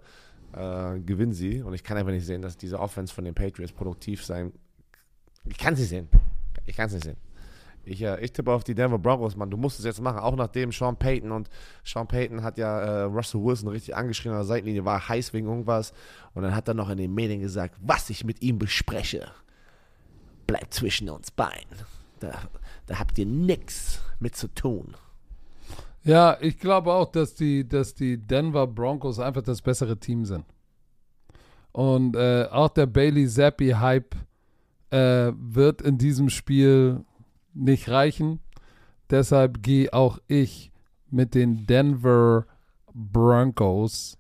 äh, 0.54 1.00
gewinnen 1.00 1.34
sie. 1.34 1.62
Und 1.62 1.74
ich 1.74 1.84
kann 1.84 1.98
einfach 1.98 2.12
nicht 2.12 2.26
sehen, 2.26 2.42
dass 2.42 2.58
diese 2.58 2.80
Offense 2.80 3.14
von 3.14 3.26
den 3.26 3.34
Patriots 3.34 3.72
produktiv 3.72 4.24
sein. 4.26 4.52
Ich 5.46 5.58
kann 5.58 5.74
es 5.74 5.90
sehen. 5.90 6.08
Ich 6.66 6.76
kann 6.76 6.88
es 6.88 6.94
nicht 6.94 7.06
sehen. 7.06 7.18
Ich, 7.84 8.02
äh, 8.02 8.20
ich 8.24 8.32
tippe 8.32 8.52
auf 8.52 8.64
die 8.64 8.76
Denver 8.76 9.00
Broncos, 9.00 9.36
Mann. 9.36 9.50
Du 9.50 9.58
musst 9.58 9.80
es 9.80 9.86
jetzt 9.86 10.02
machen. 10.02 10.20
Auch 10.20 10.36
nachdem 10.36 10.72
Sean 10.72 10.96
Payton 10.96 11.32
und 11.32 11.50
Sean 11.84 12.08
Payton 12.08 12.44
hat 12.44 12.58
ja 12.58 12.80
äh, 12.80 13.02
Russell 13.04 13.44
Wilson 13.44 13.70
richtig 13.70 13.96
angeschrien 13.96 14.34
an 14.34 14.40
der 14.40 14.46
Seitenlinie, 14.46 14.86
war 14.86 15.08
heiß 15.08 15.34
wegen 15.34 15.48
irgendwas. 15.48 15.94
Und 16.34 16.44
dann 16.44 16.56
hat 16.56 16.68
er 16.68 16.74
noch 16.74 16.90
in 16.90 16.98
den 16.98 17.14
Medien 17.14 17.42
gesagt, 17.42 17.76
was 17.82 18.10
ich 18.10 18.24
mit 18.24 18.42
ihm 18.42 18.60
bespreche, 18.60 19.32
bleibt 20.46 20.74
zwischen 20.74 21.10
uns 21.10 21.32
beiden. 21.32 21.78
Da, 22.20 22.40
da 22.86 23.00
habt 23.00 23.18
ihr 23.18 23.26
nichts 23.26 24.00
mit 24.20 24.36
zu 24.36 24.48
tun. 24.48 24.96
Ja, 26.04 26.38
ich 26.42 26.58
glaube 26.58 26.94
auch, 26.94 27.12
dass 27.12 27.36
die, 27.36 27.68
dass 27.68 27.94
die 27.94 28.18
Denver 28.18 28.66
Broncos 28.68 29.20
einfach 29.20 29.44
das 29.44 29.62
bessere 29.62 29.98
Team 29.98 30.26
sind. 30.26 30.46
Und 31.72 32.16
äh, 32.16 32.48
auch 32.52 32.70
der 32.70 32.88
Bailey 32.88 33.28
Zappi-Hype 33.28 34.16
äh, 34.90 35.32
wird 35.36 35.82
in 35.82 35.98
diesem 35.98 36.30
Spiel 36.30 37.06
nicht 37.54 37.90
reichen. 37.90 38.40
Deshalb 39.10 39.62
gehe 39.62 39.94
auch 39.94 40.20
ich 40.28 40.72
mit 41.10 41.36
den 41.36 41.66
Denver 41.66 42.46
Broncos. 42.94 44.18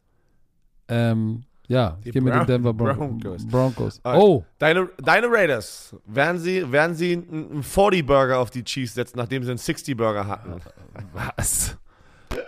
Ähm, 0.87 1.43
ja, 1.71 1.97
ich 2.03 2.11
gehe 2.11 2.21
mit 2.21 2.33
den 2.33 2.45
Denver 2.45 2.73
Bron 2.73 2.97
Broncos. 2.97 3.47
Broncos. 3.47 4.01
Oh. 4.03 4.43
Deine, 4.59 4.89
deine 5.01 5.27
Raiders, 5.29 5.95
werden 6.05 6.37
sie, 6.37 6.69
werden 6.69 6.95
sie 6.95 7.13
einen 7.13 7.63
40-Burger 7.63 8.39
auf 8.39 8.49
die 8.49 8.63
Chiefs 8.63 8.93
setzen, 8.95 9.17
nachdem 9.17 9.43
sie 9.43 9.51
einen 9.51 9.59
60-Burger 9.59 10.27
hatten? 10.27 10.55
Was? 11.13 11.77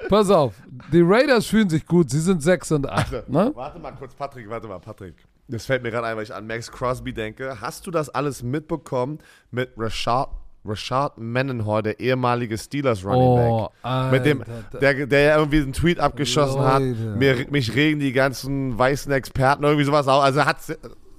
Pass 0.09 0.30
auf, 0.30 0.55
die 0.91 1.01
Raiders 1.01 1.45
fühlen 1.45 1.69
sich 1.69 1.86
gut, 1.86 2.09
sie 2.09 2.19
sind 2.19 2.43
6 2.43 2.74
und 2.74 2.89
8. 2.89 3.30
Ne? 3.30 3.51
Warte 3.55 3.80
mal 3.80 3.91
kurz, 3.93 4.13
Patrick, 4.13 4.49
warte 4.49 4.67
mal, 4.67 4.80
Patrick. 4.80 5.15
Das 5.47 5.65
fällt 5.65 5.84
mir 5.84 5.91
gerade 5.91 6.07
ein, 6.07 6.17
weil 6.17 6.24
ich 6.24 6.34
an 6.34 6.45
Max 6.45 6.71
Crosby 6.71 7.13
denke. 7.13 7.59
Hast 7.61 7.88
du 7.88 7.91
das 7.91 8.09
alles 8.09 8.43
mitbekommen 8.43 9.19
mit 9.51 9.71
Rashad 9.78 10.30
Rashad 10.66 11.18
Mendenhall, 11.18 11.84
der 11.84 11.99
ehemalige 11.99 12.57
Steelers 12.57 13.03
Running 13.03 13.22
oh, 13.22 13.70
Back. 13.84 14.11
mit 14.11 14.26
dem, 14.26 14.43
der, 14.80 15.05
der 15.05 15.22
ja 15.22 15.38
irgendwie 15.38 15.61
einen 15.61 15.74
Tweet 15.74 15.99
abgeschossen 15.99 16.61
Leute. 16.61 16.74
hat. 16.74 17.18
Mir, 17.18 17.45
mich 17.49 17.76
regen 17.76 17.99
die 17.99 18.14
ganzen 18.14 18.78
weißen 18.78 19.11
Experten 19.11 19.64
irgendwie 19.64 19.84
sowas 19.84 20.07
auf. 20.07 20.24
Also 20.24 20.45
hat 20.45 20.57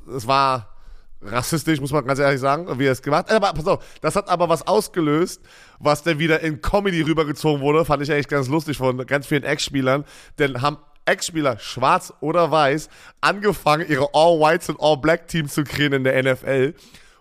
es 0.06 0.26
war 0.26 0.74
rassistisch, 1.22 1.80
muss 1.80 1.92
man 1.92 2.06
ganz 2.06 2.18
ehrlich 2.18 2.40
sagen, 2.40 2.78
wie 2.78 2.86
er 2.86 2.92
es 2.92 3.02
gemacht 3.02 3.30
hat. 3.30 3.36
Aber 3.36 3.52
pass 3.52 3.66
auf, 3.66 3.84
das 4.00 4.16
hat 4.16 4.28
aber 4.28 4.48
was 4.48 4.66
ausgelöst, 4.66 5.40
was 5.78 6.02
dann 6.02 6.18
wieder 6.18 6.40
in 6.40 6.60
Comedy 6.60 7.02
rübergezogen 7.02 7.62
wurde. 7.62 7.84
Fand 7.84 8.02
ich 8.02 8.12
eigentlich 8.12 8.28
ganz 8.28 8.48
lustig 8.48 8.76
von 8.76 9.04
ganz 9.06 9.26
vielen 9.26 9.44
Ex-Spielern. 9.44 10.04
Denn 10.38 10.60
haben 10.62 10.78
Ex-Spieler, 11.06 11.58
schwarz 11.58 12.12
oder 12.20 12.50
weiß, 12.50 12.88
angefangen, 13.20 13.86
ihre 13.88 14.08
All-Whites 14.14 14.70
und 14.70 14.80
All-Black-Teams 14.80 15.52
zu 15.52 15.64
kreieren 15.64 15.92
in 15.92 16.04
der 16.04 16.22
NFL. 16.22 16.74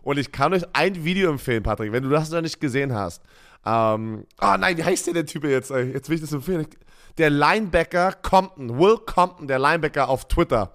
Und 0.04 0.20
ich 0.20 0.32
kann 0.32 0.54
euch 0.54 0.64
ein 0.74 1.04
Video 1.04 1.32
empfehlen, 1.32 1.64
Patrick, 1.64 1.91
wenn 1.91 2.04
du 2.04 2.10
das 2.10 2.30
noch 2.30 2.41
nicht 2.41 2.60
gesehen 2.60 2.93
hast. 2.93 3.24
Ähm, 3.66 4.26
oh 4.41 4.56
nein, 4.60 4.78
wie 4.78 4.84
heißt 4.84 5.08
der, 5.08 5.14
der 5.14 5.26
Typ 5.26 5.45
jetzt? 5.45 5.72
Jetzt 5.72 6.10
will 6.10 6.16
ich 6.16 6.22
das 6.22 6.34
empfehlen. 6.34 6.68
Der 7.18 7.30
Linebacker 7.30 8.12
Compton, 8.22 8.78
Will 8.78 8.97
Compton, 8.97 9.47
der 9.47 9.60
Linebacker 9.60 10.10
auf 10.10 10.28
Twitter. 10.28 10.74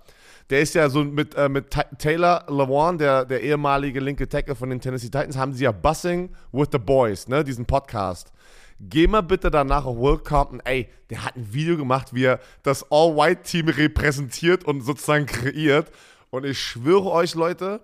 Der 0.49 0.61
ist 0.61 0.74
ja 0.74 0.89
so 0.89 1.05
mit, 1.05 1.35
äh, 1.35 1.51
mit 1.51 1.66
Taylor 1.99 2.47
Lewan, 2.49 2.97
der, 2.97 3.26
der 3.26 3.43
ehemalige 3.43 4.01
linke 4.01 4.26
Tackle 4.26 4.55
von 4.55 4.70
den 4.70 4.81
Tennessee 4.81 5.11
Titans, 5.11 5.37
haben 5.37 5.53
sie 5.53 5.64
ja 5.64 5.72
Bussing 5.72 6.31
with 6.53 6.68
the 6.72 6.79
Boys, 6.79 7.29
ne, 7.29 7.45
diesen 7.45 7.66
Podcast. 7.66 8.33
Geh 8.81 9.07
mal 9.07 9.22
bitte 9.22 9.51
danach 9.51 9.85
auf 9.85 9.99
Will 9.99 10.18
Compton. 10.18 10.61
Ey, 10.64 10.89
der 11.11 11.24
hat 11.24 11.37
ein 11.37 11.53
Video 11.53 11.76
gemacht, 11.76 12.14
wie 12.14 12.24
er 12.24 12.41
das 12.62 12.87
All-White-Team 12.91 13.68
repräsentiert 13.68 14.64
und 14.64 14.81
sozusagen 14.81 15.26
kreiert. 15.26 15.91
Und 16.31 16.47
ich 16.47 16.59
schwöre 16.59 17.11
euch, 17.11 17.35
Leute, 17.35 17.81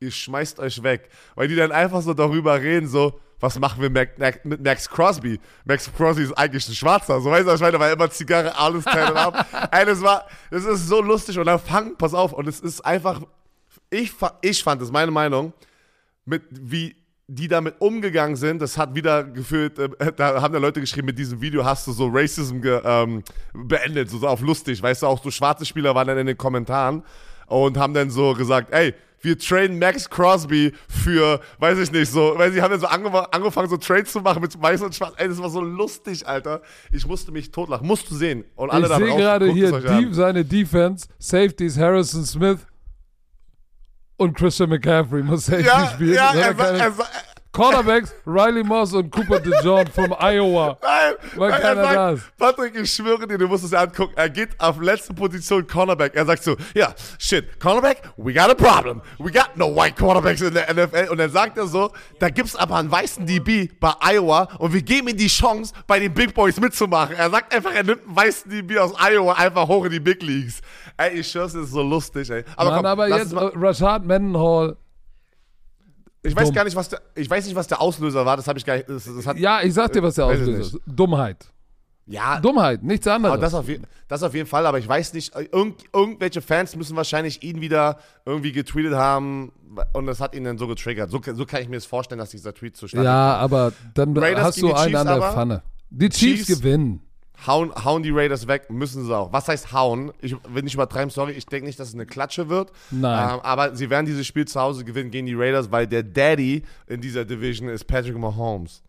ihr 0.00 0.10
schmeißt 0.10 0.58
euch 0.58 0.82
weg. 0.82 1.10
Weil 1.34 1.48
die 1.48 1.56
dann 1.56 1.72
einfach 1.72 2.00
so 2.00 2.14
darüber 2.14 2.60
reden, 2.60 2.88
so, 2.88 3.20
was 3.38 3.58
machen 3.58 3.82
wir 3.82 3.90
mit 3.90 4.62
Max 4.62 4.88
Crosby? 4.88 5.38
Max 5.64 5.90
Crosby 5.94 6.22
ist 6.22 6.32
eigentlich 6.32 6.66
ein 6.68 6.74
Schwarzer, 6.74 7.20
so 7.20 7.30
weißt 7.30 7.46
du, 7.46 7.52
ich 7.52 7.60
meine, 7.60 7.78
weil 7.78 7.92
immer 7.92 8.10
Zigarre, 8.10 8.56
alles 8.56 8.84
teilen 8.84 9.16
ab. 9.16 9.46
Ey, 9.70 9.84
das 9.84 10.00
war, 10.02 10.26
das 10.50 10.64
ist 10.64 10.88
so 10.88 11.00
lustig 11.02 11.38
und 11.38 11.46
dann 11.46 11.58
fang, 11.58 11.96
pass 11.96 12.14
auf, 12.14 12.32
und 12.32 12.48
es 12.48 12.60
ist 12.60 12.80
einfach, 12.84 13.20
ich, 13.90 14.12
ich 14.42 14.62
fand, 14.62 14.80
das 14.80 14.88
ist 14.88 14.92
meine 14.92 15.10
Meinung, 15.10 15.52
mit 16.24 16.42
wie 16.50 16.96
die 17.28 17.46
damit 17.46 17.76
umgegangen 17.78 18.36
sind, 18.36 18.60
das 18.60 18.76
hat 18.76 18.94
wieder 18.94 19.22
gefühlt, 19.22 19.78
äh, 19.78 20.12
da 20.16 20.42
haben 20.42 20.52
ja 20.52 20.60
Leute 20.60 20.80
geschrieben, 20.80 21.06
mit 21.06 21.18
diesem 21.18 21.40
Video 21.40 21.64
hast 21.64 21.86
du 21.86 21.92
so 21.92 22.08
Racism 22.12 22.60
ge, 22.60 22.80
ähm, 22.84 23.22
beendet, 23.52 24.10
so, 24.10 24.18
so 24.18 24.26
auf 24.26 24.40
lustig, 24.40 24.82
weißt 24.82 25.02
du, 25.02 25.06
auch 25.06 25.22
so 25.22 25.30
schwarze 25.30 25.64
Spieler 25.64 25.94
waren 25.94 26.08
dann 26.08 26.18
in 26.18 26.26
den 26.26 26.36
Kommentaren 26.36 27.04
und 27.46 27.78
haben 27.78 27.94
dann 27.94 28.10
so 28.10 28.34
gesagt, 28.34 28.72
ey, 28.72 28.94
wir 29.22 29.38
trainen 29.38 29.78
Max 29.78 30.08
Crosby 30.08 30.72
für, 30.88 31.40
weiß 31.58 31.78
ich 31.78 31.92
nicht, 31.92 32.10
so, 32.10 32.34
weil 32.36 32.52
sie 32.52 32.62
haben 32.62 32.72
ja 32.72 32.78
so 32.78 32.86
angefangen, 32.86 33.26
angefangen 33.30 33.68
so 33.68 33.76
Trades 33.76 34.12
zu 34.12 34.20
machen 34.20 34.42
mit 34.42 34.60
weiß 34.60 34.82
und 34.82 34.94
schwarz. 34.94 35.14
Ey, 35.16 35.28
das 35.28 35.40
war 35.40 35.50
so 35.50 35.60
lustig, 35.60 36.26
Alter. 36.26 36.62
Ich 36.92 37.06
musste 37.06 37.32
mich 37.32 37.50
totlachen. 37.50 37.86
Musst 37.86 38.10
du 38.10 38.14
sehen. 38.14 38.44
Und 38.56 38.70
alle 38.70 38.86
ich 38.86 38.94
sehe 38.94 39.16
gerade 39.16 39.52
hier 39.52 39.72
deep, 39.80 40.14
seine 40.14 40.44
Defense, 40.44 41.06
Safeties 41.18 41.78
Harrison 41.78 42.24
Smith 42.24 42.58
und 44.16 44.36
Christian 44.36 44.68
McCaffrey 44.70 45.22
muss 45.22 45.46
Safety 45.46 45.66
ja, 45.66 45.86
spielen. 45.86 46.14
Ja, 46.14 46.32
er, 46.34 46.58
er, 46.58 46.78
er, 46.78 46.92
Cornerbacks, 47.52 48.14
Riley 48.24 48.62
Moss 48.62 48.92
und 48.92 49.10
Cooper 49.10 49.40
DeJohn 49.40 49.86
vom 49.88 50.14
Iowa. 50.20 50.78
Nein, 50.82 51.14
Weil 51.34 51.50
nein, 51.50 51.60
keiner 51.60 51.82
sagt, 51.82 51.96
da 51.96 52.10
ist. 52.10 52.36
Patrick, 52.38 52.74
ich 52.76 52.92
schwöre 52.92 53.26
dir, 53.26 53.38
du 53.38 53.48
musst 53.48 53.64
es 53.64 53.74
angucken. 53.74 54.12
Er 54.16 54.30
geht 54.30 54.50
auf 54.58 54.80
letzte 54.80 55.12
Position 55.14 55.66
Cornerback. 55.66 56.14
Er 56.14 56.26
sagt 56.26 56.44
so, 56.44 56.56
ja, 56.74 56.94
shit, 57.18 57.58
Cornerback, 57.58 58.02
we 58.16 58.32
got 58.32 58.50
a 58.50 58.54
problem. 58.54 59.02
We 59.18 59.32
got 59.32 59.56
no 59.56 59.74
white 59.74 59.96
Cornerbacks 59.96 60.40
in 60.40 60.54
der 60.54 60.72
NFL. 60.72 61.10
Und 61.10 61.18
dann 61.18 61.30
sagt 61.30 61.58
er 61.58 61.66
so, 61.66 61.90
da 62.20 62.30
gibt's 62.30 62.54
aber 62.54 62.76
einen 62.76 62.90
weißen 62.90 63.26
DB 63.26 63.68
bei 63.80 63.94
Iowa 64.00 64.48
und 64.58 64.72
wir 64.72 64.82
geben 64.82 65.08
ihm 65.08 65.16
die 65.16 65.26
Chance, 65.26 65.74
bei 65.88 65.98
den 65.98 66.14
Big 66.14 66.34
Boys 66.34 66.60
mitzumachen. 66.60 67.16
Er 67.16 67.30
sagt 67.30 67.52
einfach, 67.52 67.74
er 67.74 67.82
nimmt 67.82 68.06
einen 68.06 68.16
weißen 68.16 68.50
DB 68.50 68.78
aus 68.78 68.92
Iowa 68.96 69.32
einfach 69.32 69.66
hoch 69.66 69.84
in 69.86 69.90
die 69.90 70.00
Big 70.00 70.22
Leagues. 70.22 70.60
Ey, 70.96 71.18
ich 71.18 71.28
schwör's, 71.28 71.52
das 71.52 71.64
ist 71.64 71.72
so 71.72 71.82
lustig, 71.82 72.30
ey. 72.30 72.44
Aber, 72.56 72.70
Mann, 72.70 72.76
komm, 72.78 72.86
aber 72.86 73.08
jetzt, 73.08 73.34
Rashad 73.34 74.04
Mendenhall 74.04 74.76
ich 76.22 76.36
weiß 76.36 76.52
gar 76.52 76.64
nicht, 76.64 76.76
was 76.76 76.88
der, 76.88 77.00
ich 77.14 77.28
weiß 77.28 77.46
nicht, 77.46 77.54
was 77.54 77.66
der 77.66 77.80
Auslöser 77.80 78.26
war. 78.26 78.36
Das 78.36 78.46
habe 78.46 78.58
ich 78.58 78.64
gar 78.64 78.76
nicht. 78.76 78.88
Das, 78.88 79.04
das 79.04 79.26
hat, 79.26 79.38
ja, 79.38 79.62
ich 79.62 79.74
sag 79.74 79.92
dir, 79.92 80.02
was 80.02 80.14
der 80.16 80.26
Auslöser 80.26 80.60
ist. 80.60 80.78
Dummheit. 80.86 81.46
Ja. 82.06 82.40
Dummheit, 82.40 82.82
nichts 82.82 83.06
anderes. 83.06 83.34
Aber 83.34 83.40
das 83.40 83.54
auf, 83.54 83.66
das 84.08 84.22
auf 84.22 84.34
jeden 84.34 84.48
Fall, 84.48 84.66
aber 84.66 84.78
ich 84.78 84.88
weiß 84.88 85.14
nicht, 85.14 85.32
irgend, 85.52 85.84
irgendwelche 85.94 86.42
Fans 86.42 86.74
müssen 86.74 86.96
wahrscheinlich 86.96 87.42
ihn 87.44 87.60
wieder 87.60 87.98
irgendwie 88.26 88.50
getweetet 88.50 88.94
haben 88.94 89.52
und 89.92 90.06
das 90.06 90.20
hat 90.20 90.34
ihn 90.34 90.42
dann 90.42 90.58
so 90.58 90.66
getriggert. 90.66 91.10
So, 91.10 91.20
so 91.22 91.46
kann 91.46 91.62
ich 91.62 91.68
mir 91.68 91.76
das 91.76 91.86
vorstellen, 91.86 92.18
dass 92.18 92.30
dieser 92.30 92.52
Tweet 92.52 92.76
zustande 92.76 93.04
Ja, 93.04 93.36
aber 93.36 93.72
dann 93.94 94.16
Raiders 94.16 94.42
hast 94.42 94.60
du 94.60 94.74
einen 94.74 94.96
an 94.96 95.06
der 95.06 95.22
Pfanne. 95.22 95.62
Die 95.90 96.08
Chiefs, 96.08 96.46
Chiefs 96.46 96.60
gewinnen 96.60 97.00
hauen, 97.46 97.72
hauen 97.74 98.02
die 98.02 98.10
Raiders 98.10 98.46
weg, 98.46 98.70
müssen 98.70 99.04
sie 99.04 99.16
auch. 99.16 99.32
Was 99.32 99.48
heißt 99.48 99.72
hauen? 99.72 100.12
Ich 100.20 100.36
will 100.48 100.62
nicht 100.62 100.74
übertreiben, 100.74 101.10
sorry, 101.10 101.32
ich 101.32 101.46
denke 101.46 101.66
nicht, 101.66 101.78
dass 101.78 101.88
es 101.88 101.94
eine 101.94 102.06
Klatsche 102.06 102.48
wird. 102.48 102.72
Nein. 102.90 103.34
Ähm, 103.34 103.40
aber 103.42 103.74
sie 103.74 103.90
werden 103.90 104.06
dieses 104.06 104.26
Spiel 104.26 104.46
zu 104.46 104.60
Hause 104.60 104.84
gewinnen 104.84 105.10
gegen 105.10 105.26
die 105.26 105.34
Raiders, 105.34 105.70
weil 105.70 105.86
der 105.86 106.02
Daddy 106.02 106.62
in 106.86 107.00
dieser 107.00 107.24
Division 107.24 107.68
ist 107.68 107.84
Patrick 107.86 108.16
Mahomes. 108.18 108.82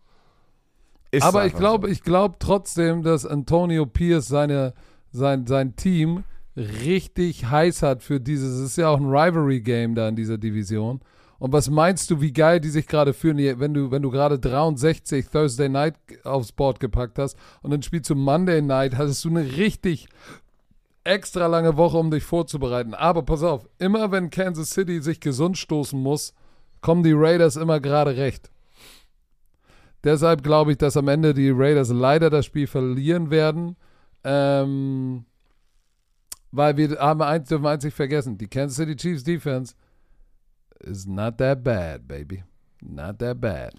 Ist 1.10 1.22
aber 1.22 1.44
ich 1.46 1.54
glaube, 1.54 1.88
so. 1.88 1.92
ich 1.92 2.02
glaube 2.02 2.36
trotzdem, 2.38 3.02
dass 3.02 3.26
Antonio 3.26 3.84
Pierce 3.84 4.28
seine, 4.28 4.72
sein, 5.10 5.46
sein 5.46 5.76
Team 5.76 6.24
richtig 6.56 7.46
heiß 7.50 7.82
hat 7.82 8.02
für 8.02 8.20
dieses. 8.20 8.58
Es 8.58 8.70
ist 8.70 8.76
ja 8.76 8.88
auch 8.88 8.98
ein 8.98 9.06
Rivalry-Game 9.06 9.94
da 9.94 10.08
in 10.08 10.16
dieser 10.16 10.38
Division. 10.38 11.00
Und 11.42 11.52
was 11.52 11.68
meinst 11.68 12.08
du, 12.08 12.20
wie 12.20 12.32
geil 12.32 12.60
die 12.60 12.68
sich 12.68 12.86
gerade 12.86 13.12
fühlen, 13.12 13.58
wenn 13.58 13.74
du, 13.74 13.90
wenn 13.90 14.00
du 14.00 14.12
gerade 14.12 14.38
63 14.38 15.26
Thursday 15.26 15.68
Night 15.68 15.96
aufs 16.22 16.52
Board 16.52 16.78
gepackt 16.78 17.18
hast 17.18 17.36
und 17.62 17.72
dann 17.72 17.82
spielst 17.82 18.08
du 18.10 18.14
Monday 18.14 18.62
Night, 18.62 18.96
hattest 18.96 19.24
du 19.24 19.30
eine 19.30 19.56
richtig 19.56 20.06
extra 21.02 21.48
lange 21.48 21.76
Woche, 21.76 21.96
um 21.96 22.12
dich 22.12 22.22
vorzubereiten. 22.22 22.94
Aber 22.94 23.24
pass 23.24 23.42
auf, 23.42 23.68
immer 23.80 24.12
wenn 24.12 24.30
Kansas 24.30 24.70
City 24.70 25.02
sich 25.02 25.18
gesund 25.18 25.58
stoßen 25.58 26.00
muss, 26.00 26.32
kommen 26.80 27.02
die 27.02 27.12
Raiders 27.12 27.56
immer 27.56 27.80
gerade 27.80 28.16
recht. 28.16 28.52
Deshalb 30.04 30.44
glaube 30.44 30.70
ich, 30.70 30.78
dass 30.78 30.96
am 30.96 31.08
Ende 31.08 31.34
die 31.34 31.50
Raiders 31.50 31.88
leider 31.88 32.30
das 32.30 32.46
Spiel 32.46 32.68
verlieren 32.68 33.32
werden. 33.32 33.74
Ähm, 34.22 35.24
weil 36.52 36.76
wir 36.76 37.00
haben 37.00 37.20
eins, 37.20 37.48
dürfen 37.48 37.66
eins 37.66 37.82
nicht 37.82 37.96
vergessen. 37.96 38.38
Die 38.38 38.46
Kansas 38.46 38.76
City 38.76 38.94
Chiefs 38.94 39.24
Defense 39.24 39.74
is 40.82 41.06
not 41.06 41.38
that 41.38 41.62
bad, 41.62 42.06
baby. 42.06 42.44
Not 42.80 43.18
that 43.18 43.40
bad. 43.40 43.74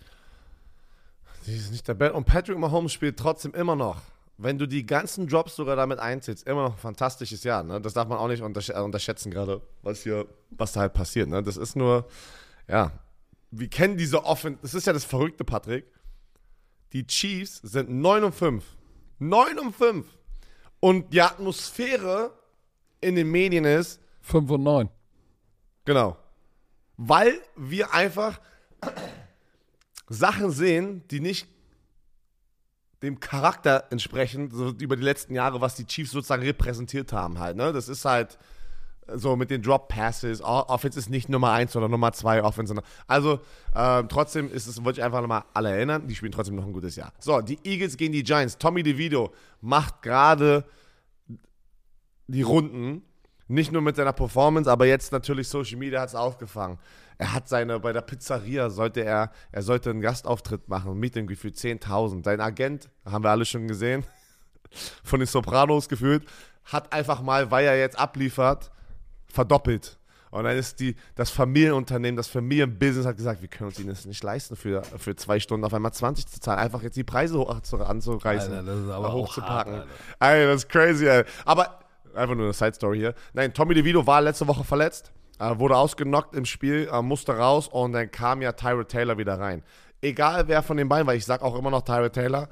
Die 1.45 1.55
ist 1.55 1.71
nicht 1.71 1.87
der 1.87 1.93
Bad. 1.93 2.13
Und 2.13 2.25
Patrick 2.25 2.57
Mahomes 2.57 2.93
spielt 2.93 3.17
trotzdem 3.17 3.53
immer 3.53 3.75
noch, 3.75 4.01
wenn 4.37 4.57
du 4.57 4.65
die 4.65 4.85
ganzen 4.85 5.27
Drops 5.27 5.55
sogar 5.55 5.75
damit 5.75 5.99
einzählst, 5.99 6.47
immer 6.47 6.63
noch 6.63 6.73
ein 6.73 6.79
fantastisches 6.79 7.43
Jahr. 7.43 7.63
Ne? 7.63 7.81
Das 7.81 7.93
darf 7.93 8.07
man 8.07 8.17
auch 8.17 8.27
nicht 8.27 8.41
untersch 8.41 8.69
äh, 8.69 8.79
unterschätzen, 8.79 9.29
gerade 9.29 9.61
was 9.81 10.03
hier, 10.03 10.25
was 10.51 10.71
da 10.73 10.81
halt 10.81 10.93
passiert. 10.93 11.27
Ne? 11.29 11.43
Das 11.43 11.57
ist 11.57 11.75
nur, 11.75 12.07
ja, 12.67 12.91
wir 13.51 13.67
kennen 13.67 13.97
diese 13.97 14.23
Offense. 14.23 14.59
Das 14.61 14.73
ist 14.73 14.87
ja 14.87 14.93
das 14.93 15.03
Verrückte, 15.03 15.43
Patrick. 15.43 15.85
Die 16.93 17.05
Chiefs 17.05 17.57
sind 17.57 17.89
9 17.89 18.23
und 18.23 18.35
5. 18.35 18.63
9 19.19 19.59
und 19.59 19.75
5. 19.75 20.07
Und 20.79 21.13
die 21.13 21.21
Atmosphäre 21.21 22.31
in 23.01 23.15
den 23.15 23.29
Medien 23.29 23.65
ist, 23.65 23.99
5 24.21 24.49
und 24.49 24.63
9. 24.63 24.89
Genau. 25.85 26.17
Weil 27.05 27.33
wir 27.55 27.93
einfach 27.93 28.39
Sachen 30.07 30.51
sehen, 30.51 31.03
die 31.11 31.19
nicht 31.19 31.47
dem 33.01 33.19
Charakter 33.19 33.87
entsprechen, 33.89 34.49
so 34.51 34.69
über 34.69 34.95
die 34.95 35.03
letzten 35.03 35.35
Jahre, 35.35 35.59
was 35.59 35.75
die 35.75 35.85
Chiefs 35.85 36.11
sozusagen 36.11 36.43
repräsentiert 36.43 37.11
haben 37.11 37.39
halt. 37.39 37.57
Ne? 37.57 37.73
Das 37.73 37.89
ist 37.89 38.05
halt 38.05 38.37
so 39.13 39.35
mit 39.35 39.49
den 39.49 39.61
Drop 39.61 39.89
Passes. 39.89 40.41
Offense 40.41 40.97
ist 40.97 41.09
nicht 41.09 41.27
Nummer 41.27 41.51
1 41.51 41.75
oder 41.75 41.89
Nummer 41.89 42.13
2 42.13 42.41
Offense. 42.41 42.73
Also 43.05 43.41
ähm, 43.75 44.07
trotzdem 44.07 44.49
ist 44.49 44.67
es, 44.67 44.85
wollte 44.85 45.01
ich 45.01 45.03
einfach 45.03 45.19
nochmal 45.19 45.43
alle 45.53 45.71
erinnern, 45.71 46.07
die 46.07 46.15
spielen 46.15 46.31
trotzdem 46.31 46.55
noch 46.55 46.65
ein 46.65 46.71
gutes 46.71 46.95
Jahr. 46.95 47.11
So, 47.19 47.41
die 47.41 47.59
Eagles 47.65 47.97
gegen 47.97 48.13
die 48.13 48.23
Giants. 48.23 48.57
Tommy 48.57 48.81
DeVito 48.81 49.33
macht 49.59 50.01
gerade 50.01 50.63
die 52.27 52.43
Runden. 52.43 53.03
Nicht 53.47 53.71
nur 53.71 53.81
mit 53.81 53.95
seiner 53.95 54.13
Performance, 54.13 54.71
aber 54.71 54.85
jetzt 54.85 55.11
natürlich 55.11 55.47
Social 55.47 55.77
Media 55.77 56.01
hat 56.01 56.09
es 56.09 56.15
aufgefangen. 56.15 56.79
Er 57.17 57.33
hat 57.33 57.47
seine, 57.47 57.79
bei 57.79 57.93
der 57.93 58.01
Pizzeria 58.01 58.69
sollte 58.69 59.01
er, 59.01 59.31
er 59.51 59.61
sollte 59.61 59.89
einen 59.89 60.01
Gastauftritt 60.01 60.67
machen, 60.67 60.99
Meeting 60.99 61.29
für 61.35 61.49
10.000. 61.49 62.23
Sein 62.23 62.41
Agent, 62.41 62.89
haben 63.05 63.23
wir 63.23 63.29
alle 63.29 63.45
schon 63.45 63.67
gesehen, 63.67 64.05
von 65.03 65.19
den 65.19 65.27
Sopranos 65.27 65.89
gefühlt, 65.89 66.25
hat 66.65 66.91
einfach 66.93 67.21
mal, 67.21 67.51
weil 67.51 67.65
er 67.65 67.77
jetzt 67.77 67.99
abliefert, 67.99 68.71
verdoppelt. 69.27 69.97
Und 70.31 70.45
dann 70.45 70.57
ist 70.57 70.79
die, 70.79 70.95
das 71.13 71.29
Familienunternehmen, 71.29 72.15
das 72.17 72.27
Familienbusiness 72.27 73.05
hat 73.05 73.17
gesagt, 73.17 73.43
wir 73.43 73.49
können 73.49 73.69
uns 73.69 73.85
das 73.85 74.05
nicht 74.05 74.23
leisten, 74.23 74.55
für, 74.55 74.81
für 74.97 75.15
zwei 75.15 75.39
Stunden 75.39 75.63
auf 75.63 75.75
einmal 75.75 75.93
20 75.93 76.25
zu 76.25 76.39
zahlen. 76.39 76.57
Einfach 76.57 76.81
jetzt 76.81 76.97
die 76.97 77.03
Preise 77.03 77.37
hoch 77.37 77.51
anzureißen. 77.51 78.51
Alter, 78.51 78.63
das 78.63 78.79
ist 78.79 78.89
aber 78.89 79.13
hochzupacken. 79.13 79.73
hart, 79.75 79.87
Alter. 80.17 80.47
das 80.47 80.63
ist 80.63 80.69
crazy, 80.69 81.05
ey. 81.05 81.23
Aber 81.45 81.82
einfach 82.15 82.35
nur 82.35 82.45
eine 82.45 82.53
Side 82.53 82.73
Story 82.73 82.99
hier. 82.99 83.13
Nein, 83.33 83.53
Tommy 83.53 83.73
DeVito 83.73 84.05
war 84.05 84.21
letzte 84.21 84.47
Woche 84.47 84.63
verletzt, 84.63 85.11
äh, 85.39 85.57
wurde 85.57 85.77
ausgenockt 85.77 86.35
im 86.35 86.45
Spiel, 86.45 86.89
äh, 86.91 87.01
musste 87.01 87.37
raus 87.37 87.67
und 87.67 87.93
dann 87.93 88.11
kam 88.11 88.41
ja 88.41 88.51
Tyra 88.51 88.83
Taylor 88.83 89.17
wieder 89.17 89.39
rein. 89.39 89.63
Egal 90.01 90.47
wer 90.47 90.61
von 90.61 90.77
den 90.77 90.89
beiden, 90.89 91.07
weil 91.07 91.17
ich 91.17 91.25
sag 91.25 91.41
auch 91.41 91.57
immer 91.57 91.71
noch 91.71 91.81
Tyra 91.83 92.09
Taylor. 92.09 92.49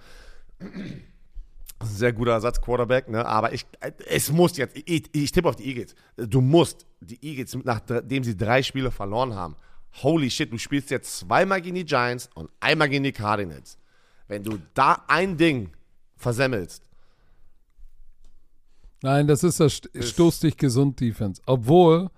Sehr 1.83 2.13
guter 2.13 2.33
Ersatz-Quarterback, 2.33 3.09
ne? 3.09 3.25
aber 3.25 3.53
ich, 3.53 3.65
es 4.07 4.31
muss 4.31 4.55
jetzt, 4.57 4.77
ich, 4.85 5.09
ich 5.13 5.31
tippe 5.31 5.49
auf 5.49 5.55
die 5.55 5.67
Eagles. 5.67 5.95
Du 6.15 6.39
musst, 6.39 6.85
die 6.99 7.17
Eagles, 7.25 7.57
nachdem 7.63 8.23
sie 8.23 8.37
drei 8.37 8.61
Spiele 8.61 8.91
verloren 8.91 9.33
haben, 9.33 9.55
holy 10.03 10.29
shit, 10.29 10.51
du 10.53 10.57
spielst 10.57 10.91
jetzt 10.91 11.17
zweimal 11.17 11.61
gegen 11.61 11.75
die 11.75 11.85
Giants 11.85 12.29
und 12.35 12.49
einmal 12.59 12.87
gegen 12.87 13.03
die 13.03 13.11
Cardinals. 13.11 13.77
Wenn 14.27 14.43
du 14.43 14.59
da 14.73 15.03
ein 15.07 15.37
Ding 15.37 15.71
versemmelst, 16.15 16.90
Nein, 19.03 19.27
das 19.27 19.43
ist 19.43 19.59
das 19.59 19.73
St- 19.81 20.01
Stoß 20.03 20.41
dich 20.41 20.57
gesund 20.57 20.99
Defense. 20.99 21.41
Obwohl 21.45 22.09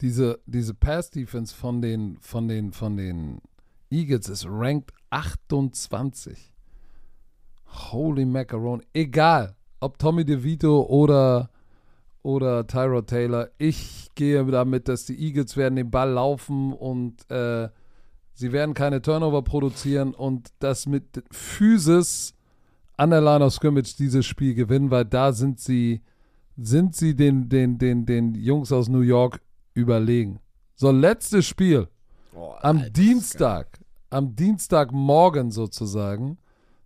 diese, 0.00 0.40
diese 0.46 0.74
Pass 0.74 1.10
Defense 1.10 1.54
von 1.54 1.80
den, 1.80 2.18
von 2.20 2.48
den, 2.48 2.72
von 2.72 2.96
den 2.96 3.40
Eagles 3.90 4.28
ist 4.28 4.46
ranked 4.48 4.92
28. 5.10 6.52
Holy 7.92 8.24
Macaron. 8.26 8.82
Egal, 8.92 9.56
ob 9.80 9.98
Tommy 9.98 10.24
DeVito 10.24 10.82
oder, 10.82 11.50
oder 12.22 12.66
Tyrod 12.66 13.06
Taylor. 13.06 13.48
Ich 13.58 14.08
gehe 14.14 14.44
damit, 14.44 14.88
dass 14.88 15.06
die 15.06 15.18
Eagles 15.18 15.56
werden 15.56 15.76
den 15.76 15.90
Ball 15.90 16.10
laufen 16.10 16.72
und 16.74 17.30
äh, 17.30 17.68
sie 18.34 18.52
werden 18.52 18.74
keine 18.74 19.00
Turnover 19.00 19.42
produzieren 19.42 20.12
und 20.14 20.50
das 20.58 20.86
mit 20.86 21.22
Physis 21.30 22.34
an 22.96 23.10
der 23.10 23.20
Line 23.20 23.44
of 23.44 23.52
Scrimmage 23.52 23.96
dieses 23.96 24.26
Spiel 24.26 24.54
gewinnen, 24.54 24.90
weil 24.90 25.04
da 25.04 25.32
sind 25.32 25.60
sie, 25.60 26.02
sind 26.56 26.94
sie 26.94 27.14
den, 27.14 27.48
den, 27.48 27.78
den, 27.78 28.06
den 28.06 28.34
Jungs 28.34 28.72
aus 28.72 28.88
New 28.88 29.00
York 29.00 29.40
überlegen. 29.74 30.40
So, 30.74 30.90
letztes 30.90 31.46
Spiel. 31.46 31.88
oh, 32.34 32.54
Am 32.60 32.78
Alter, 32.78 32.90
Dienstag, 32.90 33.78
am 34.10 34.34
Dienstagmorgen 34.36 35.50
sozusagen, 35.50 36.38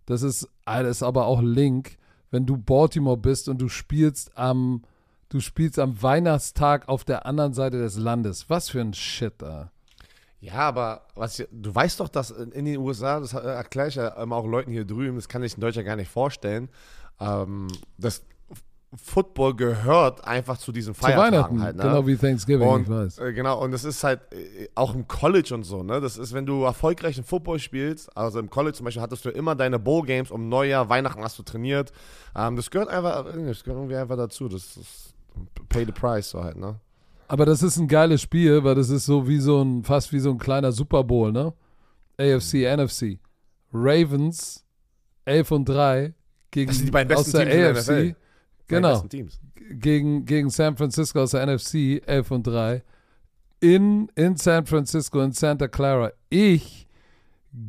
das 0.05 0.21
ist 0.21 0.49
alles 0.65 1.03
aber 1.03 1.25
auch 1.25 1.41
Link, 1.41 1.97
wenn 2.31 2.45
du 2.45 2.57
Baltimore 2.57 3.17
bist 3.17 3.49
und 3.49 3.59
du 3.61 3.69
spielst 3.69 4.37
am, 4.37 4.83
du 5.29 5.39
spielst 5.39 5.79
am 5.79 6.01
Weihnachtstag 6.01 6.87
auf 6.87 7.03
der 7.03 7.25
anderen 7.25 7.53
Seite 7.53 7.79
des 7.79 7.97
Landes. 7.97 8.49
Was 8.49 8.69
für 8.69 8.81
ein 8.81 8.93
Shit 8.93 9.35
da. 9.39 9.71
Ja, 10.39 10.53
aber 10.55 11.07
was, 11.15 11.43
du 11.51 11.73
weißt 11.73 11.99
doch, 11.99 12.09
dass 12.09 12.29
in 12.31 12.51
in 12.51 12.65
den 12.65 12.77
USA, 12.77 13.19
das 13.19 13.33
erkläre 13.33 13.87
ich 13.87 13.95
ja 13.95 14.15
auch 14.17 14.45
Leuten 14.45 14.71
hier 14.71 14.85
drüben, 14.85 15.15
das 15.15 15.27
kann 15.27 15.41
sich 15.41 15.57
ein 15.57 15.61
Deutscher 15.61 15.83
gar 15.83 15.95
nicht 15.95 16.11
vorstellen, 16.11 16.69
ähm, 17.19 17.67
das 17.97 18.23
Football 18.95 19.55
gehört 19.55 20.25
einfach 20.25 20.57
zu 20.57 20.71
diesen 20.71 20.95
Zu 20.95 21.01
Feiertagen 21.01 21.33
Weihnachten, 21.33 21.61
halt. 21.61 21.75
Ne? 21.75 21.83
genau 21.83 22.07
wie 22.07 22.15
Thanksgiving, 22.15 22.65
ich 22.67 22.73
Und, 22.73 22.89
weiß. 22.89 23.17
äh, 23.17 23.33
genau, 23.33 23.61
und 23.61 23.71
das 23.71 23.83
ist 23.83 24.03
halt 24.03 24.21
äh, 24.31 24.69
auch 24.75 24.95
im 24.95 25.07
College 25.07 25.53
und 25.53 25.63
so, 25.63 25.83
ne? 25.83 25.99
Das 25.99 26.17
ist, 26.17 26.33
wenn 26.33 26.45
du 26.45 26.63
erfolgreichen 26.63 27.25
Football 27.25 27.59
spielst, 27.59 28.15
also 28.15 28.39
im 28.39 28.49
College 28.49 28.77
zum 28.77 28.85
Beispiel 28.85 29.01
hattest 29.01 29.25
du 29.25 29.29
immer 29.29 29.55
deine 29.55 29.77
Bowl-Games 29.77 30.31
um 30.31 30.47
Neujahr, 30.47 30.87
Weihnachten 30.87 31.21
hast 31.21 31.37
du 31.37 31.43
trainiert. 31.43 31.91
Ähm, 32.33 32.55
das 32.55 32.71
gehört 32.71 32.89
einfach, 32.89 33.25
das 33.25 33.63
gehört 33.63 33.79
irgendwie 33.79 33.97
einfach 33.97 34.15
dazu. 34.17 34.47
Das 34.47 34.77
ist 34.77 35.13
pay 35.67 35.83
the 35.85 35.91
price 35.91 36.29
so 36.29 36.41
halt, 36.43 36.55
ne? 36.57 36.79
Aber 37.27 37.45
das 37.45 37.61
ist 37.63 37.77
ein 37.77 37.87
geiles 37.87 38.21
Spiel, 38.21 38.63
weil 38.63 38.75
das 38.75 38.89
ist 38.89 39.05
so 39.05 39.27
wie 39.27 39.39
so 39.39 39.61
ein, 39.61 39.83
fast 39.83 40.13
wie 40.13 40.19
so 40.19 40.31
ein 40.31 40.37
kleiner 40.37 40.71
Super 40.71 41.03
Bowl, 41.03 41.31
ne? 41.31 41.53
AFC, 42.17 42.65
NFC. 42.65 43.19
Ravens 43.73 44.63
11 45.25 45.51
und 45.51 45.65
3 45.69 46.13
gegen 46.51 46.67
Das 46.67 46.77
sind 46.77 46.85
die 46.87 46.91
beiden 46.91 47.15
aus 47.15 47.25
besten 47.25 47.37
der 47.37 47.73
Teams 47.73 47.85
der 47.85 47.95
AFC. 47.97 48.03
Die 48.03 48.15
Genau. 48.67 49.03
Gegen, 49.69 50.25
gegen 50.25 50.49
San 50.49 50.77
Francisco 50.77 51.21
aus 51.21 51.31
der 51.31 51.45
NFC 51.45 52.01
11 52.05 52.31
und 52.31 52.47
3. 52.47 52.83
In, 53.59 54.09
in 54.15 54.35
San 54.35 54.65
Francisco, 54.65 55.21
in 55.21 55.31
Santa 55.31 55.67
Clara. 55.67 56.11
Ich 56.29 56.87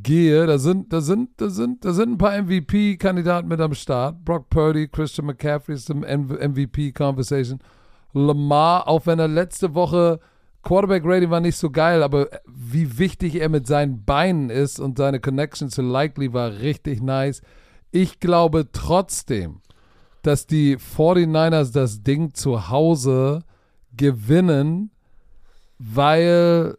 gehe, 0.03 0.47
da 0.47 0.59
sind, 0.59 0.93
da 0.93 1.01
sind, 1.01 1.31
da 1.41 1.49
sind, 1.49 1.85
da 1.85 1.93
sind 1.93 2.13
ein 2.13 2.19
paar 2.19 2.41
MVP-Kandidaten 2.43 3.49
mit 3.49 3.61
am 3.61 3.75
Start. 3.75 4.25
Brock 4.25 4.51
Purdy, 4.51 4.87
Christian 4.89 5.27
McCaffrey 5.27 5.75
ist 5.75 5.89
im 5.91 6.01
MVP-Conversation. 6.01 7.61
Lamar, 8.27 8.89
auch 8.89 9.07
wenn 9.07 9.19
er 9.19 9.29
letzte 9.29 9.75
Woche 9.75 10.21
Quarterback 10.63 11.03
Rating 11.07 11.31
war 11.31 11.41
nicht 11.41 11.57
so 11.57 11.71
geil, 11.71 12.03
aber 12.03 12.29
wie 12.47 12.99
wichtig 12.99 13.37
er 13.37 13.49
mit 13.49 13.67
seinen 13.67 14.05
Beinen 14.05 14.51
ist 14.51 14.81
und 14.81 14.99
seine 14.99 15.21
Connection 15.21 15.71
zu 15.71 15.83
Likely 15.83 16.33
war 16.33 16.59
richtig 16.59 17.01
nice. 17.01 17.43
Ich 17.91 18.21
glaube 18.21 18.69
trotzdem, 18.73 19.63
dass 20.23 20.47
die 20.47 20.77
49ers 20.77 21.73
das 21.73 22.03
Ding 22.03 22.35
zu 22.35 22.69
Hause 22.69 23.45
gewinnen, 23.97 24.91
weil, 25.79 26.77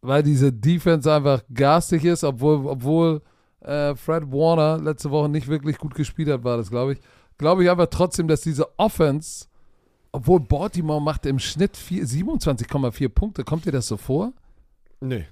weil 0.00 0.22
diese 0.22 0.52
Defense 0.52 1.12
einfach 1.12 1.42
garstig 1.52 2.04
ist, 2.04 2.24
obwohl, 2.24 2.66
obwohl 2.66 3.22
äh, 3.60 3.94
Fred 3.96 4.30
Warner 4.30 4.78
letzte 4.78 5.10
Woche 5.10 5.28
nicht 5.28 5.48
wirklich 5.48 5.78
gut 5.78 5.94
gespielt 5.94 6.28
hat, 6.28 6.44
war 6.44 6.56
das, 6.56 6.70
glaube 6.70 6.92
ich. 6.92 7.00
Glaube 7.36 7.64
ich 7.64 7.70
aber 7.70 7.90
trotzdem, 7.90 8.28
dass 8.28 8.42
diese 8.42 8.78
Offense, 8.78 9.46
obwohl 10.14 10.40
Baltimore 10.40 11.02
macht 11.02 11.26
im 11.26 11.38
Schnitt 11.38 11.76
vier- 11.76 12.04
27,4 12.06 13.08
Punkte, 13.08 13.42
kommt 13.44 13.64
dir 13.66 13.72
das 13.72 13.86
so 13.88 13.96
vor? 13.96 14.32
Nee. 15.00 15.26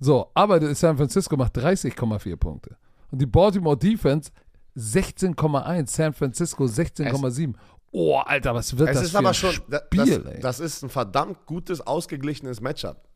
So, 0.00 0.30
aber 0.34 0.74
San 0.74 0.96
Francisco 0.96 1.36
macht 1.36 1.56
30,4 1.56 2.36
Punkte. 2.36 2.76
Und 3.10 3.20
die 3.20 3.26
Baltimore 3.26 3.76
Defense 3.76 4.30
16,1, 4.76 5.88
San 5.88 6.12
Francisco 6.12 6.64
16,7. 6.64 7.54
Oh, 7.90 8.16
Alter, 8.18 8.54
was 8.54 8.76
wird 8.76 8.90
Es 8.90 8.96
das 8.96 9.04
ist 9.06 9.10
für 9.12 9.18
aber 9.18 9.28
ein 9.28 9.34
schon, 9.34 9.52
Spiel, 9.52 10.20
das, 10.20 10.40
das 10.40 10.60
ist 10.60 10.82
ein 10.84 10.90
verdammt 10.90 11.46
gutes, 11.46 11.80
ausgeglichenes 11.80 12.60
Matchup. 12.60 13.08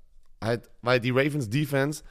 Halt, 0.42 0.70
weil 0.80 0.98
die 0.98 1.10
Ravens 1.10 1.50
Defense 1.50 2.02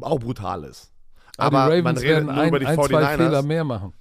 auch 0.00 0.18
brutal 0.18 0.64
ist. 0.64 0.90
aber 1.36 1.58
Aber 1.64 1.76
die 1.76 1.82
man 1.82 1.96
Ravens 1.96 2.00
redet 2.02 2.16
werden 2.16 2.26
nur 2.26 2.34
ein, 2.42 2.48
über 2.48 2.58
die 2.60 2.66
ein 2.66 2.74
zwei 2.76 3.02
49ers. 3.02 3.16
Fehler 3.16 3.42
mehr 3.42 3.64
machen. 3.64 3.92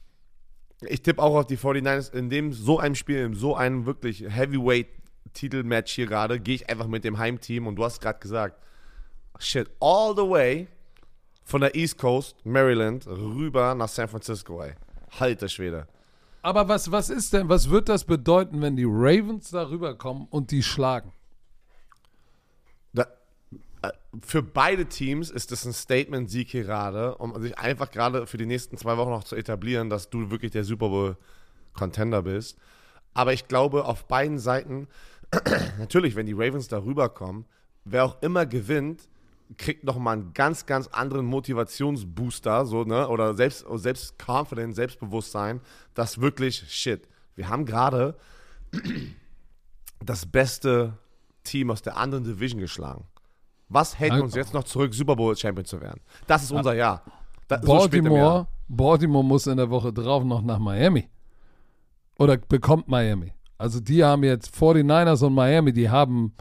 Ich 0.82 1.02
tippe 1.02 1.22
auch 1.22 1.36
auf 1.36 1.48
die 1.48 1.58
49ers. 1.58 2.14
In 2.14 2.30
dem 2.30 2.54
so 2.54 2.80
einem 2.80 2.96
Spiel, 2.96 3.20
in 3.20 3.34
so 3.34 3.56
einem 3.56 3.86
wirklich 3.86 4.24
Heavyweight-Titelmatch 4.28 5.92
hier 5.94 6.06
gerade, 6.06 6.40
gehe 6.40 6.56
ich 6.56 6.70
einfach 6.70 6.88
mit 6.88 7.04
dem 7.04 7.18
Heimteam 7.18 7.68
und 7.68 7.76
du 7.76 7.84
hast 7.84 8.00
gerade 8.02 8.20
gesagt, 8.20 8.62
shit, 9.40 9.70
all 9.80 10.14
the 10.16 10.22
way 10.22 10.68
von 11.44 11.62
der 11.62 11.76
East 11.76 11.98
Coast, 11.98 12.36
Maryland, 12.44 13.08
rüber 13.08 13.74
nach 13.74 13.88
San 13.88 14.08
Francisco, 14.08 14.62
ey. 14.62 14.74
Halte 15.20 15.48
Schwede. 15.50 15.88
Aber 16.42 16.68
was, 16.68 16.92
was 16.92 17.10
ist 17.10 17.34
denn, 17.34 17.50
was 17.50 17.70
wird 17.70 17.90
das 17.90 18.04
bedeuten, 18.04 18.62
wenn 18.62 18.76
die 18.76 18.86
Ravens 18.86 19.50
da 19.50 19.70
rüberkommen 19.70 20.28
und 20.30 20.52
die 20.52 20.64
schlagen? 20.64 21.12
Für 24.22 24.42
beide 24.42 24.88
Teams 24.88 25.30
ist 25.30 25.52
das 25.52 25.66
ein 25.66 25.74
Statement-Sieg 25.74 26.50
hier 26.50 26.64
gerade, 26.64 27.16
um 27.16 27.40
sich 27.42 27.58
einfach 27.60 27.92
gerade 27.92 28.26
für 28.26 28.38
die 28.38 28.46
nächsten 28.46 28.78
zwei 28.78 28.98
Wochen 28.98 29.12
noch 29.12 29.24
zu 29.24 29.36
etablieren, 29.36 29.90
dass 29.90 30.10
du 30.10 30.32
wirklich 30.32 30.52
der 30.52 30.64
Super 30.64 30.90
Bowl-Contender 30.90 32.24
bist. 32.24 32.58
Aber 33.14 33.34
ich 33.34 33.48
glaube, 33.48 33.86
auf 33.86 34.08
beiden 34.08 34.40
Seiten, 34.40 34.88
natürlich, 35.80 36.16
wenn 36.16 36.26
die 36.26 36.34
Ravens 36.34 36.68
da 36.68 36.84
rüberkommen, 36.84 37.46
wer 37.86 38.06
auch 38.06 38.22
immer 38.22 38.46
gewinnt, 38.46 39.08
kriegt 39.58 39.84
nochmal 39.84 40.18
einen 40.18 40.34
ganz, 40.34 40.66
ganz 40.66 40.88
anderen 40.88 41.26
Motivationsbooster, 41.26 42.66
so, 42.66 42.84
ne? 42.84 43.08
Oder 43.08 43.34
selbst, 43.34 43.66
selbst 43.76 44.16
Confidence, 44.20 44.76
Selbstbewusstsein, 44.76 45.62
dass 45.94 46.20
wirklich, 46.20 46.66
shit, 46.68 47.08
wir 47.36 47.48
haben 47.48 47.66
gerade 47.66 48.18
das 50.04 50.26
beste 50.26 50.98
Team 51.44 51.72
aus 51.72 51.82
der 51.82 51.98
anderen 51.98 52.26
Division 52.26 52.60
geschlagen. 52.60 53.06
Was 53.70 54.00
hält 54.00 54.14
uns 54.22 54.36
jetzt 54.36 54.54
noch 54.54 54.64
zurück, 54.64 54.94
Super 54.94 55.16
Bowl 55.16 55.36
Champion 55.36 55.66
zu 55.66 55.82
werden? 55.82 56.00
Das 56.26 56.44
ist 56.44 56.52
unser 56.52 56.74
Jahr. 56.74 57.04
Das, 57.48 57.62
Baltimore, 57.62 58.48
so 58.68 58.76
Baltimore 58.76 59.24
muss 59.24 59.48
in 59.48 59.58
der 59.58 59.70
Woche 59.70 59.94
drauf 59.94 60.24
noch 60.24 60.42
nach 60.42 60.60
Miami. 60.60 61.10
Oder 62.18 62.38
bekommt 62.38 62.88
Miami. 62.88 63.34
Also 63.58 63.80
die 63.80 64.04
haben 64.04 64.24
jetzt 64.24 64.54
49ers 64.56 65.26
und 65.26 65.34
Miami, 65.34 65.74
die 65.74 65.90
haben, 65.90 66.34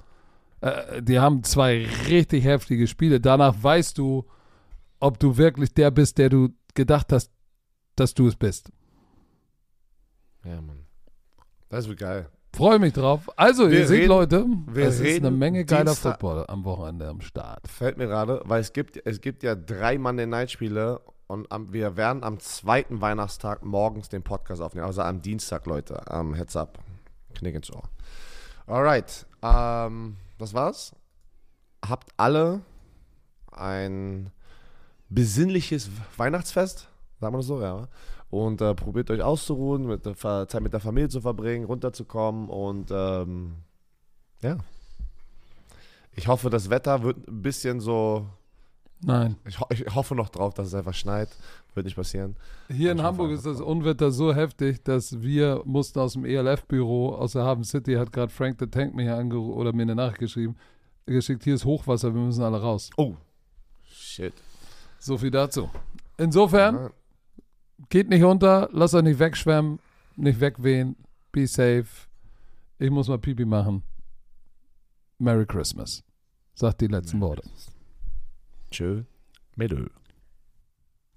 äh, 0.61 1.03
die 1.03 1.19
haben 1.19 1.43
zwei 1.44 1.86
richtig 2.09 2.44
heftige 2.44 2.86
Spiele. 2.86 3.20
Danach 3.20 3.55
weißt 3.61 3.98
du, 3.98 4.27
ob 5.01 5.19
du 5.19 5.36
wirklich 5.36 5.74
der 5.74 5.90
bist, 5.90 6.19
der 6.19 6.28
du 6.28 6.51
gedacht 6.74 7.12
hast, 7.12 7.31
dass 7.94 8.15
du 8.15 8.27
es 8.27 8.36
bist. 8.36 8.70
Ja, 10.44 10.61
Mann. 10.61 10.86
Das 11.69 11.89
wird 11.89 11.98
geil. 11.98 12.28
Freue 12.56 12.78
mich 12.78 12.94
drauf. 12.94 13.28
Also, 13.36 13.70
wir 13.70 13.80
ihr 13.80 13.86
seht, 13.86 14.08
Leute, 14.08 14.46
es 14.74 14.98
ist 14.98 15.18
eine 15.18 15.30
Menge 15.30 15.66
geiler 15.66 15.84
Dienstag, 15.90 16.12
Football 16.12 16.46
am 16.48 16.64
Wochenende 16.64 17.06
am 17.06 17.20
Start. 17.20 17.68
Fällt 17.68 17.98
mir 17.98 18.06
gerade, 18.06 18.40
weil 18.46 18.62
es 18.62 18.72
gibt, 18.72 18.98
es 19.04 19.20
gibt 19.20 19.42
ja 19.42 19.54
drei 19.54 19.98
Monday 19.98 20.26
Night 20.26 20.50
Spiele 20.50 21.02
und 21.26 21.52
am, 21.52 21.74
wir 21.74 21.98
werden 21.98 22.24
am 22.24 22.40
zweiten 22.40 23.02
Weihnachtstag 23.02 23.62
morgens 23.62 24.08
den 24.08 24.22
Podcast 24.22 24.62
aufnehmen. 24.62 24.86
Also 24.86 25.02
am 25.02 25.20
Dienstag, 25.20 25.66
Leute. 25.66 26.00
Um, 26.10 26.32
heads 26.32 26.56
up. 26.56 26.78
Knick 27.34 27.54
ins 27.54 27.70
Ohr. 27.70 27.90
Alright. 28.66 29.26
Ähm, 29.42 30.16
das 30.38 30.54
war's. 30.54 30.96
Habt 31.86 32.08
alle 32.16 32.62
ein 33.52 34.30
besinnliches 35.10 35.90
Weihnachtsfest. 36.16 36.88
Sagen 37.20 37.34
wir 37.34 37.38
das 37.38 37.46
so, 37.46 37.60
ja 37.60 37.86
und 38.31 38.61
äh, 38.61 38.74
probiert 38.74 39.11
euch 39.11 39.23
auszuruhen, 39.23 39.86
mit 39.86 40.05
der, 40.05 40.16
Zeit 40.16 40.61
mit 40.61 40.73
der 40.73 40.81
Familie 40.81 41.09
zu 41.09 41.20
verbringen, 41.20 41.65
runterzukommen 41.65 42.48
und 42.48 42.90
ähm, 42.90 43.55
ja. 44.43 44.59
Ich 46.15 46.28
hoffe, 46.28 46.51
das 46.51 46.70
Wetter 46.70 47.03
wird 47.03 47.28
ein 47.28 47.43
bisschen 47.43 47.81
so. 47.81 48.27
Nein. 49.03 49.36
Ich, 49.44 49.61
ho 49.61 49.66
ich 49.69 49.94
hoffe 49.94 50.15
noch 50.15 50.31
drauf, 50.31 50.55
dass 50.55 50.69
es 50.69 50.74
einfach 50.74 50.94
schneit. 50.94 51.28
Wird 51.74 51.85
nicht 51.85 51.97
passieren. 51.97 52.36
Hier 52.69 52.90
in 52.90 53.03
Hamburg 53.03 53.31
ist 53.32 53.44
das 53.44 53.61
Unwetter 53.61 54.11
so 54.11 54.35
heftig, 54.35 54.82
dass 54.82 55.20
wir 55.20 55.61
mussten 55.66 55.98
aus 55.98 56.15
dem 56.15 56.24
ELF-Büro, 56.24 57.11
aus 57.11 57.32
der 57.32 57.44
Haven 57.44 57.65
City, 57.65 57.94
hat 57.94 58.12
gerade 58.12 58.32
Frank 58.32 58.57
the 58.59 58.66
Tank 58.66 58.94
mir 58.94 59.15
angerufen 59.15 59.53
oder 59.53 59.74
mir 59.74 59.82
eine 59.82 59.94
Nachricht 59.94 60.20
geschrieben, 60.20 60.57
geschickt, 61.05 61.44
hier 61.44 61.55
ist 61.55 61.66
Hochwasser, 61.66 62.15
wir 62.15 62.20
müssen 62.23 62.43
alle 62.43 62.59
raus. 62.59 62.89
Oh, 62.97 63.15
shit. 63.85 64.32
So 64.98 65.19
viel 65.19 65.31
dazu. 65.31 65.69
Insofern, 66.16 66.77
ja 66.77 66.90
geht 67.89 68.09
nicht 68.09 68.24
unter, 68.24 68.69
lasst 68.73 68.94
euch 68.94 69.03
nicht 69.03 69.19
wegschwemmen, 69.19 69.78
nicht 70.16 70.40
wegwehen, 70.40 70.97
be 71.32 71.47
safe. 71.47 72.09
Ich 72.78 72.90
muss 72.90 73.09
mal 73.09 73.19
Pipi 73.19 73.44
machen. 73.44 73.82
Merry 75.19 75.47
Christmas. 75.47 76.05
Sagt 76.55 76.81
die 76.81 76.86
letzten 76.86 77.20
Worte. 77.20 77.43
Tschö. 78.70 79.05
Medö. 79.57 79.89